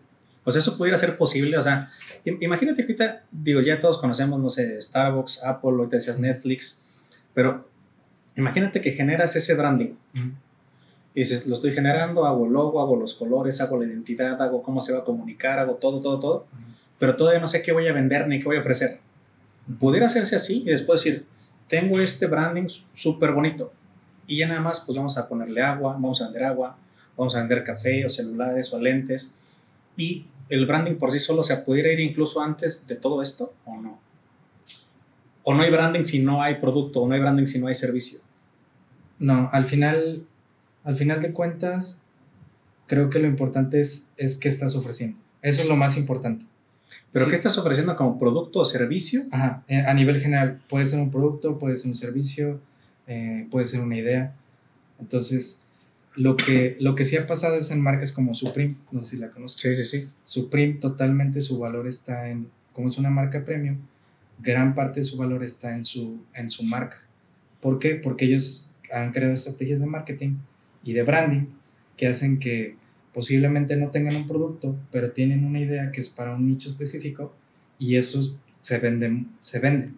o 0.44 0.52
sea, 0.52 0.60
eso 0.60 0.76
pudiera 0.76 0.99
ser 0.99 1.16
posible. 1.16 1.56
O 1.56 1.62
sea, 1.62 1.90
imagínate 2.25 2.86
que 2.86 2.92
ahorita, 2.92 3.25
digo, 3.32 3.60
ya 3.60 3.80
todos 3.80 3.99
conocemos, 3.99 4.40
no 4.40 4.50
sé, 4.50 4.80
Starbucks, 4.80 5.42
Apple, 5.42 5.71
ahorita 5.71 5.97
decías 5.97 6.19
Netflix, 6.19 6.80
pero 7.32 7.69
imagínate 8.36 8.80
que 8.80 8.92
generas 8.92 9.34
ese 9.36 9.54
branding. 9.54 9.95
Y 11.14 11.20
dices, 11.20 11.46
lo 11.46 11.54
estoy 11.54 11.72
generando, 11.72 12.26
hago 12.26 12.46
el 12.46 12.52
logo, 12.52 12.80
hago 12.80 12.96
los 12.96 13.14
colores, 13.14 13.60
hago 13.60 13.78
la 13.78 13.86
identidad, 13.86 14.40
hago 14.42 14.62
cómo 14.62 14.80
se 14.80 14.92
va 14.92 15.00
a 15.00 15.04
comunicar, 15.04 15.58
hago 15.58 15.74
todo, 15.74 16.00
todo, 16.00 16.18
todo. 16.18 16.46
Pero 16.98 17.16
todavía 17.16 17.40
no 17.40 17.46
sé 17.46 17.62
qué 17.62 17.72
voy 17.72 17.86
a 17.86 17.92
vender 17.92 18.26
ni 18.26 18.40
qué 18.40 18.46
voy 18.46 18.56
a 18.56 18.60
ofrecer. 18.60 19.00
Pudiera 19.78 20.06
hacerse 20.06 20.36
así 20.36 20.62
y 20.62 20.70
después 20.70 21.02
decir, 21.02 21.26
tengo 21.68 22.00
este 22.00 22.26
branding 22.26 22.68
súper 22.94 23.32
bonito. 23.32 23.72
Y 24.26 24.38
ya 24.38 24.48
nada 24.48 24.60
más, 24.60 24.80
pues 24.80 24.96
vamos 24.96 25.16
a 25.16 25.28
ponerle 25.28 25.62
agua, 25.62 25.92
vamos 25.92 26.20
a 26.20 26.24
vender 26.24 26.44
agua, 26.44 26.76
vamos 27.16 27.34
a 27.36 27.40
vender 27.40 27.62
café 27.62 28.04
o 28.04 28.10
celulares 28.10 28.72
o 28.72 28.78
lentes. 28.80 29.34
Y 29.96 30.26
el 30.48 30.66
branding 30.66 30.96
por 30.96 31.12
sí 31.12 31.20
solo, 31.20 31.42
se 31.42 31.56
pudiera 31.58 31.92
ir 31.92 32.00
incluso 32.00 32.40
antes 32.40 32.86
de 32.86 32.96
todo 32.96 33.22
esto 33.22 33.54
o 33.64 33.80
no? 33.80 33.98
¿O 35.42 35.54
no 35.54 35.62
hay 35.62 35.70
branding 35.70 36.04
si 36.04 36.20
no 36.20 36.42
hay 36.42 36.56
producto? 36.56 37.02
¿O 37.02 37.08
no 37.08 37.14
hay 37.14 37.20
branding 37.20 37.46
si 37.46 37.58
no 37.58 37.66
hay 37.66 37.74
servicio? 37.74 38.20
No, 39.18 39.50
al 39.52 39.66
final, 39.66 40.26
al 40.84 40.97
final 40.97 41.20
de 41.20 41.32
cuentas, 41.32 42.00
creo 42.86 43.10
que 43.10 43.18
lo 43.18 43.26
importante 43.26 43.80
es, 43.80 44.10
es 44.16 44.36
qué 44.36 44.49
estás 44.49 44.76
ofreciendo. 44.76 45.18
Eso 45.42 45.62
es 45.62 45.68
lo 45.68 45.76
más 45.76 45.97
importante. 45.97 46.44
¿Pero 47.12 47.28
qué 47.28 47.34
estás 47.34 47.56
ofreciendo 47.58 47.97
como 47.97 48.18
producto 48.18 48.60
o 48.60 48.64
servicio? 48.64 49.23
Ajá, 49.30 49.64
eh, 49.68 49.80
a 49.80 49.94
nivel 49.94 50.20
general, 50.20 50.60
puede 50.68 50.86
ser 50.86 51.00
un 51.00 51.10
producto, 51.10 51.58
puede 51.58 51.76
ser 51.76 51.90
un 51.90 51.97
servicio, 51.97 52.60
eh, 53.06 53.47
puede 53.50 53.66
ser 53.66 53.80
una 53.80 53.97
idea. 53.97 54.34
Entonces, 55.00 55.62
lo 56.14 56.36
que, 56.36 56.76
lo 56.80 56.94
que 56.94 57.04
sí 57.04 57.16
ha 57.16 57.26
pasado 57.26 57.56
es 57.56 57.70
en 57.70 57.80
marcas 57.80 58.12
como 58.12 58.34
Supreme, 58.34 58.76
no 58.92 59.02
sé 59.02 59.10
si 59.10 59.16
la 59.16 59.30
conoces. 59.30 59.60
Sí, 59.60 59.75
sí, 59.75 59.84
sí. 59.84 60.08
Supreme 60.25 60.75
totalmente 60.75 61.40
su 61.40 61.58
valor 61.58 61.88
está 61.88 62.28
en, 62.28 62.49
como 62.73 62.88
es 62.88 62.99
una 62.99 63.10
marca 63.10 63.44
premium, 63.44 63.78
gran 64.38 64.75
parte 64.75 65.00
de 65.00 65.04
su 65.04 65.16
valor 65.16 65.42
está 65.44 65.75
en 65.75 65.84
su, 65.84 66.20
en 66.34 66.50
su 66.50 66.62
marca. 66.62 66.99
¿Por 67.60 67.78
qué? 67.78 67.94
Porque 67.94 68.26
ellos 68.26 68.70
han 68.92 69.12
creado 69.12 69.34
estrategias 69.34 69.80
de 69.80 69.86
marketing 69.86 70.36
y 70.84 70.92
de 70.92 71.02
branding 71.02 71.47
que 71.97 72.08
hacen 72.08 72.38
que 72.38 72.76
posiblemente 73.12 73.76
no 73.76 73.90
tengan 73.90 74.16
un 74.16 74.26
producto, 74.26 74.76
pero 74.90 75.12
tienen 75.12 75.44
una 75.44 75.60
idea 75.60 75.90
que 75.92 76.00
es 76.00 76.08
para 76.08 76.34
un 76.34 76.49
nicho 76.49 76.68
específico 76.68 77.34
y 77.78 77.97
eso 77.97 78.38
se 78.60 78.78
vende, 78.78 79.25
se 79.40 79.58
vende. 79.60 79.90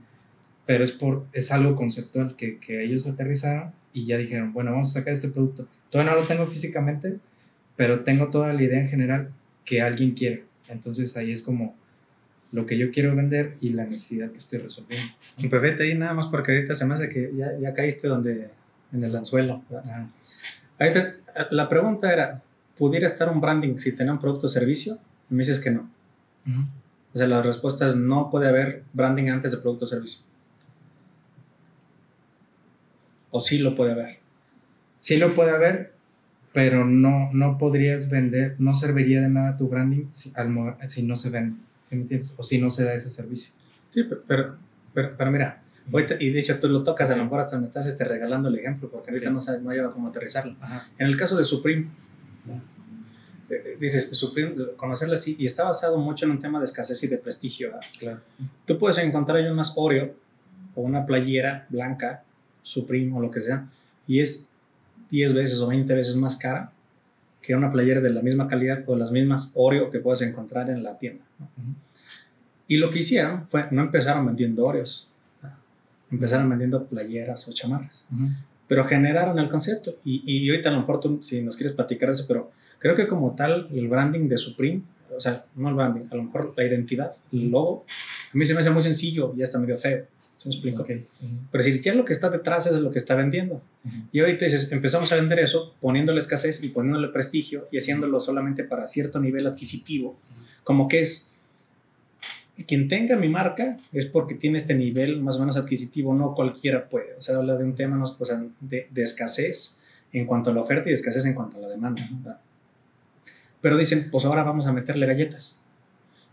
Pero 0.67 0.85
es, 0.85 0.93
por, 0.93 1.27
es 1.33 1.53
algo 1.53 1.77
conceptual 1.77 2.37
que, 2.37 2.59
que 2.59 2.85
ellos 2.85 3.07
aterrizaron 3.07 3.73
y 3.93 4.07
ya 4.07 4.19
dijeron, 4.19 4.53
bueno, 4.53 4.73
vamos 4.73 4.91
a 4.91 5.01
sacar 5.01 5.13
este 5.13 5.29
producto 5.29 5.69
Todavía 5.91 6.13
no 6.13 6.21
lo 6.21 6.27
tengo 6.27 6.47
físicamente, 6.47 7.19
pero 7.77 8.01
tengo 8.01 8.29
toda 8.29 8.53
la 8.53 8.63
idea 8.63 8.81
en 8.81 8.89
general 8.89 9.33
que 9.65 9.81
alguien 9.81 10.13
quiere. 10.13 10.45
Entonces 10.69 11.17
ahí 11.17 11.31
es 11.33 11.43
como 11.43 11.77
lo 12.53 12.67
que 12.67 12.79
yo 12.79 12.91
quiero 12.91 13.15
vender 13.15 13.57
y 13.61 13.71
la 13.71 13.85
necesidad 13.85 14.31
que 14.31 14.39
estoy 14.39 14.61
resolviendo. 14.61 15.13
Perfecto, 15.51 15.83
ahí 15.83 15.95
nada 15.95 16.15
más 16.15 16.27
porque 16.27 16.53
ahorita 16.53 16.75
se 16.75 16.87
me 16.87 16.95
hace 16.95 17.09
que 17.09 17.31
ya, 17.35 17.59
ya 17.59 17.75
caíste 17.75 18.09
donde, 18.09 18.51
en 18.93 19.05
el 19.05 19.15
anzuelo. 19.15 19.63
La 21.51 21.69
pregunta 21.69 22.13
era, 22.13 22.43
¿pudiera 22.77 23.07
estar 23.07 23.29
un 23.31 23.41
branding 23.41 23.79
si 23.79 23.93
tenía 23.93 24.13
un 24.13 24.21
producto 24.21 24.47
o 24.47 24.51
servicio? 24.51 24.99
Y 25.31 25.35
me 25.35 25.43
dices 25.43 25.61
que 25.61 25.71
no. 25.71 25.89
O 27.15 27.19
sea, 27.19 27.27
la 27.27 27.43
respuesta 27.43 27.89
es 27.89 27.97
no 27.97 28.31
puede 28.31 28.49
haber 28.49 28.85
branding 28.93 29.29
antes 29.31 29.53
de 29.53 29.59
producto 29.59 29.87
o 29.87 29.89
servicio. 29.89 30.21
O 33.31 33.41
sí 33.41 33.59
lo 33.59 33.75
puede 33.75 33.93
haber 33.93 34.27
sí 35.07 35.17
lo 35.19 35.35
puede 35.35 35.51
haber, 35.51 35.93
pero 36.53 36.85
no, 36.85 37.31
no 37.33 37.59
podrías 37.59 38.11
vender, 38.11 38.57
no 38.59 38.75
serviría 38.75 39.21
de 39.21 39.29
nada 39.29 39.57
tu 39.57 39.69
branding 39.69 40.07
si, 40.11 40.33
si 40.87 41.03
no 41.03 41.17
se 41.17 41.31
vende, 41.31 41.57
¿sí 41.89 41.95
me 41.97 42.03
entiendes? 42.03 42.35
O 42.37 42.43
si 42.43 42.59
no 42.59 42.71
se 42.71 42.83
da 42.83 42.95
ese 42.95 43.11
servicio. 43.11 43.53
Sí, 43.93 44.03
pero, 44.03 44.57
pero, 44.93 45.15
pero, 45.17 45.31
mira, 45.31 45.63
y 46.19 46.31
de 46.31 46.41
hecho 46.41 46.59
tú 46.59 46.69
lo 46.69 46.83
tocas, 46.83 47.11
a 47.11 47.17
lo 47.17 47.25
mejor 47.25 47.41
hasta 47.41 47.59
me 47.59 47.67
estás 47.67 47.87
este, 47.87 48.05
regalando 48.05 48.49
el 48.49 48.59
ejemplo, 48.59 48.91
porque 48.91 49.11
ahorita 49.11 49.31
no 49.31 49.41
sabes, 49.41 49.63
no 49.63 49.71
lleva 49.73 49.93
cómo 49.93 50.09
aterrizarlo. 50.09 50.57
En 50.99 51.07
el 51.07 51.17
caso 51.17 51.37
de 51.37 51.45
Supreme, 51.45 51.89
eh, 53.49 53.63
eh, 53.65 53.77
dices, 53.79 54.09
Supreme, 54.13 54.55
conocerlo 54.77 55.15
así, 55.15 55.37
y 55.39 55.47
está 55.47 55.65
basado 55.65 55.99
mucho 55.99 56.25
en 56.25 56.33
un 56.33 56.41
tema 56.41 56.59
de 56.59 56.65
escasez 56.65 57.03
y 57.05 57.07
de 57.07 57.19
prestigio. 57.19 57.73
Claro. 57.99 58.21
Tú 58.65 58.79
puedes 58.79 58.99
encontrar 58.99 59.39
ahí 59.39 59.47
unas 59.47 59.73
Oreo 59.77 60.15
o 60.75 60.83
una 60.83 61.07
playera 61.07 61.67
blanca, 61.69 62.25
Supreme 62.63 63.17
o 63.17 63.21
lo 63.21 63.31
que 63.31 63.41
sea, 63.41 63.69
y 64.09 64.21
es 64.21 64.47
10 65.11 65.35
veces 65.35 65.61
o 65.61 65.69
20 65.69 65.95
veces 65.95 66.17
más 66.17 66.37
cara 66.37 66.73
que 67.41 67.55
una 67.55 67.71
playera 67.71 68.01
de 68.01 68.11
la 68.11 68.23
misma 68.23 68.49
calidad 68.49 68.83
o 68.87 68.97
las 68.97 69.13
mismas 69.13 69.53
Oreo 69.55 69.91
que 69.91 70.01
puedes 70.01 70.21
encontrar 70.23 70.69
en 70.69 70.83
la 70.83 70.99
tienda. 70.99 71.25
Y 72.67 72.79
lo 72.79 72.91
que 72.91 72.99
hicieron 72.99 73.47
fue, 73.49 73.67
no 73.71 73.83
empezaron 73.83 74.27
vendiendo 74.27 74.67
Oreos, 74.67 75.09
empezaron 76.11 76.49
vendiendo 76.49 76.87
playeras 76.87 77.47
o 77.49 77.53
chamarras, 77.53 78.07
pero 78.69 78.85
generaron 78.85 79.39
el 79.39 79.49
concepto. 79.49 79.97
Y, 80.05 80.23
y 80.27 80.49
ahorita 80.51 80.69
a 80.69 80.73
lo 80.73 80.81
mejor 80.81 81.01
tú, 81.01 81.23
si 81.23 81.41
nos 81.43 81.57
quieres 81.57 81.75
platicar 81.75 82.11
eso, 82.11 82.25
pero 82.27 82.53
creo 82.79 82.95
que 82.95 83.07
como 83.07 83.35
tal 83.35 83.69
el 83.73 83.89
branding 83.89 84.29
de 84.29 84.39
Supreme, 84.39 84.83
o 85.17 85.21
sea, 85.21 85.45
no 85.55 85.69
el 85.69 85.75
branding, 85.75 86.07
a 86.11 86.17
lo 86.17 86.25
mejor 86.25 86.55
la 86.57 86.65
identidad, 86.65 87.13
el 87.33 87.51
logo, 87.51 87.85
a 88.33 88.37
mí 88.37 88.45
se 88.45 88.55
me 88.55 88.61
hace 88.61 88.71
muy 88.71 88.83
sencillo 88.83 89.35
y 89.37 89.43
hasta 89.43 89.59
medio 89.59 89.79
feo. 89.79 90.07
¿Me 90.45 90.53
explico? 90.53 90.87
Pero 91.51 91.65
si 91.65 91.81
ya 91.81 91.93
lo 91.95 92.05
que 92.05 92.13
está 92.13 92.31
detrás 92.31 92.67
es 92.69 92.75
lo 92.75 92.93
que 92.93 93.01
está 93.01 93.17
vendiendo. 93.17 93.63
Y 94.13 94.21
ahorita 94.21 94.45
dices, 94.45 94.71
empezamos 94.71 95.11
a 95.11 95.17
vender 95.17 95.41
eso 95.41 95.75
poniéndole 95.81 96.21
escasez 96.21 96.63
y 96.63 96.69
poniéndole 96.69 97.09
prestigio 97.09 97.67
y 97.73 97.79
haciéndolo 97.79 98.21
solamente 98.21 98.63
para 98.63 98.87
cierto 98.87 99.19
nivel 99.19 99.47
adquisitivo, 99.49 100.17
como 100.63 100.87
que 100.87 101.03
es 101.03 101.33
quien 102.65 102.89
tenga 102.89 103.17
mi 103.17 103.29
marca 103.29 103.77
es 103.93 104.07
porque 104.07 104.35
tiene 104.35 104.59
este 104.59 104.75
nivel 104.75 105.21
más 105.21 105.37
o 105.37 105.41
menos 105.41 105.57
adquisitivo, 105.57 106.15
no 106.15 106.35
cualquiera 106.35 106.89
puede. 106.89 107.15
O 107.19 107.23
sea, 107.23 107.37
habla 107.37 107.57
de 107.57 107.65
un 107.65 107.75
tema 107.75 108.03
o 108.03 108.25
sea, 108.25 108.43
de, 108.61 108.89
de, 108.91 109.03
escasez 109.03 109.79
en 110.13 110.25
cuanto 110.25 110.51
a 110.51 110.55
la 110.55 110.63
oferta 110.63 110.89
y 110.89 110.91
de 110.91 110.95
escasez 110.95 111.27
en 111.27 111.35
cuanto 111.35 111.59
a 111.59 111.61
la 111.61 111.69
demanda. 111.69 112.41
Pero 113.61 113.77
dicen, 113.77 114.09
pues 114.11 114.25
ahora 114.25 114.43
vamos 114.43 114.67
a 114.67 114.73
meterle 114.73 115.07
galletas. 115.07 115.61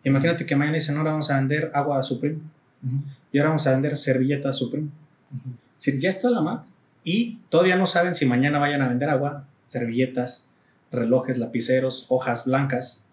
Imagínate 0.03 0.45
que 0.45 0.55
mañana 0.55 0.75
dicen, 0.75 0.97
ahora 0.97 1.11
vamos 1.11 1.29
a 1.29 1.37
vender 1.37 1.71
agua 1.73 1.99
a 1.99 2.03
Supreme. 2.03 2.39
Y 3.31 3.37
ahora 3.37 3.49
vamos 3.49 3.65
a 3.67 3.71
vender 3.71 3.97
servilletas 3.97 4.57
Supreme. 4.57 4.89
si 5.79 5.99
ya 5.99 6.09
está 6.09 6.29
la 6.29 6.41
marca. 6.41 6.65
Y 7.03 7.39
todavía 7.49 7.75
no 7.75 7.85
saben 7.85 8.15
si 8.15 8.25
mañana 8.25 8.59
vayan 8.59 8.81
a 8.81 8.87
vender 8.87 9.09
agua, 9.09 9.45
servilletas, 9.67 10.47
relojes, 10.91 11.37
lapiceros, 11.37 12.05
hojas 12.07 12.45
blancas. 12.45 13.05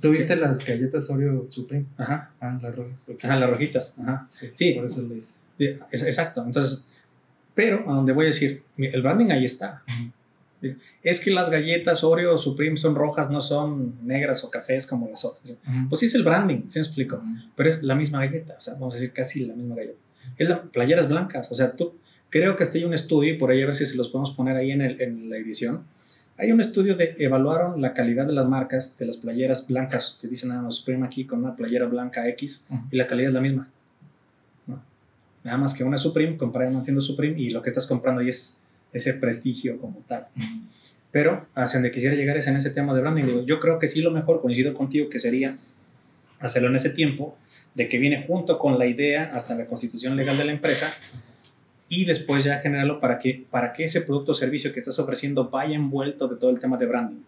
¿Tuviste 0.00 0.36
las 0.36 0.64
galletas 0.64 1.08
Oreo 1.10 1.46
Supreme? 1.50 1.86
Ajá. 1.96 2.30
Ah, 2.40 2.58
las 2.62 2.74
rojas. 2.74 3.06
Ajá, 3.22 3.36
las 3.36 3.50
rojitas. 3.50 3.94
Ajá. 3.98 4.26
Sí. 4.28 4.72
Por 4.72 4.86
eso 4.86 5.02
lo 5.02 5.14
hice. 5.14 5.40
Exacto. 5.58 6.42
Entonces, 6.44 6.86
pero 7.54 7.90
a 7.90 7.94
donde 7.94 8.12
voy 8.12 8.26
a 8.26 8.28
decir, 8.28 8.62
el 8.76 9.02
branding 9.02 9.30
ahí 9.30 9.44
está. 9.44 9.82
Es 11.02 11.20
que 11.20 11.30
las 11.30 11.50
galletas 11.50 12.02
Oreo 12.02 12.36
Supreme 12.38 12.76
son 12.76 12.94
rojas, 12.94 13.30
no 13.30 13.40
son 13.40 13.94
negras 14.02 14.42
o 14.44 14.50
cafés 14.50 14.86
como 14.86 15.08
las 15.08 15.24
otras. 15.24 15.56
Pues 15.88 16.00
sí 16.00 16.06
es 16.06 16.14
el 16.14 16.24
branding, 16.24 16.68
¿sí 16.68 16.78
me 16.78 16.84
explico? 16.84 17.22
Pero 17.54 17.68
es 17.68 17.82
la 17.82 17.94
misma 17.94 18.24
galleta, 18.24 18.56
o 18.58 18.60
sea, 18.60 18.74
vamos 18.74 18.94
a 18.94 18.96
decir 18.96 19.12
casi 19.12 19.44
la 19.44 19.54
misma 19.54 19.76
galleta. 19.76 19.98
Es 20.36 20.48
la, 20.48 20.62
playeras 20.62 21.08
blancas, 21.08 21.50
o 21.50 21.54
sea, 21.54 21.72
tú, 21.72 21.94
creo 22.30 22.56
que 22.56 22.64
está 22.64 22.78
hay 22.78 22.84
un 22.84 22.94
estudio, 22.94 23.38
por 23.38 23.50
ahí 23.50 23.62
a 23.62 23.66
ver 23.66 23.74
si 23.74 23.86
se 23.86 23.96
los 23.96 24.08
podemos 24.08 24.32
poner 24.32 24.56
ahí 24.56 24.72
en, 24.72 24.82
el, 24.82 25.00
en 25.00 25.30
la 25.30 25.36
edición, 25.36 25.84
hay 26.38 26.52
un 26.52 26.60
estudio 26.60 26.96
de 26.96 27.16
evaluaron 27.18 27.80
la 27.80 27.94
calidad 27.94 28.26
de 28.26 28.32
las 28.32 28.46
marcas 28.46 28.96
de 28.98 29.06
las 29.06 29.16
playeras 29.16 29.66
blancas 29.66 30.18
que 30.20 30.28
dicen 30.28 30.50
nada 30.50 30.62
más 30.62 30.76
Supreme 30.76 31.06
aquí 31.06 31.24
con 31.24 31.42
una 31.42 31.56
playera 31.56 31.86
blanca 31.86 32.28
X 32.28 32.64
y 32.90 32.96
la 32.96 33.06
calidad 33.06 33.28
es 33.28 33.34
la 33.34 33.40
misma. 33.40 33.68
Nada 35.44 35.58
más 35.58 35.74
que 35.74 35.84
una 35.84 35.96
Supreme, 35.96 36.36
comprar 36.36 36.68
una 36.68 36.82
tienda 36.82 37.00
Supreme 37.00 37.40
y 37.40 37.50
lo 37.50 37.62
que 37.62 37.70
estás 37.70 37.86
comprando 37.86 38.20
ahí 38.20 38.28
es 38.28 38.56
ese 38.92 39.14
prestigio 39.14 39.78
como 39.78 40.00
tal. 40.08 40.26
Pero 41.12 41.46
hacia 41.54 41.78
donde 41.78 41.92
quisiera 41.92 42.16
llegar 42.16 42.36
es 42.36 42.46
en 42.48 42.56
ese 42.56 42.70
tema 42.70 42.92
de 42.94 43.00
branding. 43.00 43.46
Yo 43.46 43.60
creo 43.60 43.78
que 43.78 43.86
sí 43.88 44.02
lo 44.02 44.10
mejor, 44.10 44.42
coincido 44.42 44.74
contigo, 44.74 45.08
que 45.08 45.18
sería 45.18 45.56
hacerlo 46.40 46.68
en 46.68 46.74
ese 46.74 46.90
tiempo, 46.90 47.38
de 47.74 47.88
que 47.88 47.98
viene 47.98 48.24
junto 48.26 48.58
con 48.58 48.78
la 48.78 48.86
idea 48.86 49.30
hasta 49.32 49.54
la 49.54 49.66
constitución 49.66 50.16
legal 50.16 50.36
de 50.36 50.44
la 50.44 50.52
empresa, 50.52 50.92
y 51.88 52.04
después 52.04 52.44
ya 52.44 52.58
generarlo 52.58 53.00
para 53.00 53.18
que, 53.18 53.46
para 53.50 53.72
que 53.72 53.84
ese 53.84 54.00
producto 54.00 54.32
o 54.32 54.34
servicio 54.34 54.72
que 54.72 54.80
estás 54.80 54.98
ofreciendo 54.98 55.48
vaya 55.48 55.76
envuelto 55.76 56.28
de 56.28 56.36
todo 56.36 56.50
el 56.50 56.58
tema 56.58 56.76
de 56.76 56.86
branding. 56.86 57.22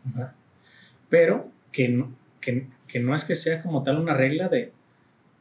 Pero 1.09 1.49
que 1.73 1.89
no, 1.89 2.13
que, 2.41 2.67
que, 2.87 3.01
no 3.01 3.15
es 3.15 3.25
que 3.25 3.35
sea 3.35 3.63
como 3.63 3.83
tal 3.83 3.99
una 3.99 4.15
regla 4.15 4.49
de 4.49 4.73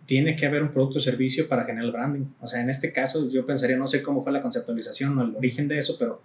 tiene 0.05 0.35
que 0.37 0.45
haber 0.45 0.63
un 0.63 0.69
producto 0.69 0.99
o 0.99 1.01
servicio 1.01 1.49
para 1.49 1.65
generar 1.65 1.85
el 1.85 1.91
branding. 1.91 2.25
O 2.39 2.47
sea, 2.47 2.61
en 2.61 2.69
este 2.69 2.93
caso 2.93 3.29
yo 3.29 3.45
pensaría, 3.45 3.75
no 3.75 3.87
sé 3.87 4.01
cómo 4.01 4.23
fue 4.23 4.31
la 4.31 4.41
conceptualización 4.41 5.17
o 5.17 5.23
el 5.23 5.35
origen 5.35 5.67
de 5.67 5.79
eso, 5.79 5.97
pero 5.99 6.21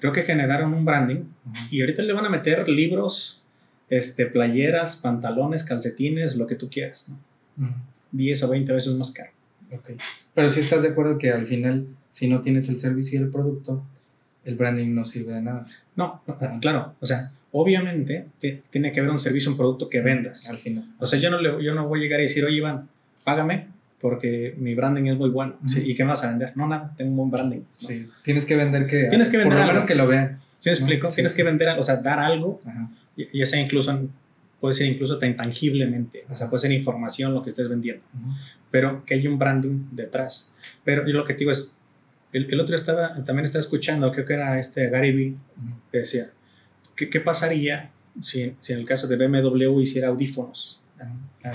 creo 0.00 0.12
que 0.12 0.22
generaron 0.22 0.72
un 0.72 0.84
branding 0.84 1.24
y 1.70 1.82
ahorita 1.82 2.02
le 2.02 2.12
van 2.12 2.24
a 2.24 2.30
meter 2.30 2.68
libros, 2.68 3.44
este, 3.90 4.26
playeras, 4.26 4.96
pantalones, 4.96 5.62
calcetines, 5.62 6.36
lo 6.36 6.46
que 6.46 6.54
tú 6.54 6.70
quieras. 6.70 7.10
¿no? 7.56 7.74
10 8.12 8.42
o 8.44 8.48
20 8.48 8.72
veces 8.72 8.94
más 8.94 9.10
caro. 9.10 9.30
Okay. 9.70 9.96
Pero 10.34 10.48
si 10.48 10.60
estás 10.60 10.82
de 10.82 10.90
acuerdo 10.90 11.18
que 11.18 11.30
al 11.30 11.46
final, 11.46 11.88
si 12.16 12.28
no 12.28 12.40
tienes 12.40 12.70
el 12.70 12.78
servicio 12.78 13.20
y 13.20 13.22
el 13.22 13.28
producto, 13.28 13.84
el 14.46 14.56
branding 14.56 14.94
no 14.94 15.04
sirve 15.04 15.34
de 15.34 15.42
nada. 15.42 15.66
No, 15.96 16.22
claro. 16.62 16.94
O 16.98 17.04
sea, 17.04 17.30
obviamente 17.52 18.24
tiene 18.70 18.90
que 18.90 19.00
haber 19.00 19.12
un 19.12 19.20
servicio, 19.20 19.50
un 19.50 19.58
producto 19.58 19.90
que 19.90 20.00
vendas. 20.00 20.48
Al 20.48 20.56
final. 20.56 20.86
O 20.98 21.04
sea, 21.04 21.18
yo 21.18 21.28
no, 21.28 21.38
le, 21.38 21.62
yo 21.62 21.74
no 21.74 21.86
voy 21.86 22.00
a 22.00 22.02
llegar 22.04 22.20
y 22.20 22.22
decir, 22.22 22.42
oye, 22.42 22.56
Iván, 22.56 22.88
págame 23.22 23.66
porque 24.00 24.54
mi 24.56 24.74
branding 24.74 25.04
es 25.08 25.18
muy 25.18 25.28
bueno. 25.28 25.56
¿Y 25.76 25.94
qué 25.94 26.04
vas 26.04 26.24
a 26.24 26.30
vender? 26.30 26.56
No, 26.56 26.66
nada, 26.66 26.94
tengo 26.96 27.10
un 27.10 27.16
buen 27.18 27.30
branding. 27.30 27.60
Sí, 27.76 28.08
tienes 28.22 28.46
que 28.46 28.56
vender 28.56 28.86
que... 28.86 29.08
Tienes 29.10 29.28
que 29.28 29.36
vender 29.36 29.58
Por 29.58 29.66
lo 29.66 29.72
menos 29.74 29.86
que 29.86 29.94
lo 29.94 30.06
vean. 30.06 30.40
¿Sí 30.58 30.70
me 30.70 30.72
explico? 30.72 31.08
Tienes 31.08 31.34
que 31.34 31.42
vender, 31.42 31.68
o 31.78 31.82
sea, 31.82 31.96
dar 31.96 32.18
algo, 32.18 32.62
y, 33.14 33.42
ese 33.42 33.60
incluso 33.60 34.08
puede 34.58 34.72
ser 34.72 34.86
incluso 34.86 35.22
intangiblemente, 35.22 36.24
o 36.30 36.34
sea, 36.34 36.48
puede 36.48 36.62
ser 36.62 36.72
información 36.72 37.34
lo 37.34 37.42
que 37.42 37.50
estés 37.50 37.68
vendiendo, 37.68 38.02
pero 38.70 39.04
que 39.04 39.12
hay 39.12 39.26
un 39.26 39.38
branding 39.38 39.88
detrás. 39.92 40.50
Pero 40.82 41.06
yo 41.06 41.12
lo 41.12 41.26
que 41.26 41.34
te 41.34 41.40
digo 41.40 41.50
es, 41.50 41.74
el, 42.36 42.52
el 42.52 42.60
otro 42.60 42.76
estaba, 42.76 43.14
también 43.24 43.44
estaba 43.44 43.60
escuchando, 43.60 44.12
creo 44.12 44.26
que 44.26 44.34
era 44.34 44.58
este 44.58 44.88
Gary 44.90 45.12
Vee, 45.12 45.34
que 45.90 45.98
decía, 45.98 46.30
¿qué, 46.94 47.08
qué 47.08 47.20
pasaría 47.20 47.90
si, 48.20 48.54
si, 48.60 48.72
en 48.72 48.80
el 48.80 48.84
caso 48.84 49.06
de 49.06 49.16
BMW 49.16 49.80
hiciera 49.80 50.08
audífonos? 50.08 50.80
Ah, 51.00 51.54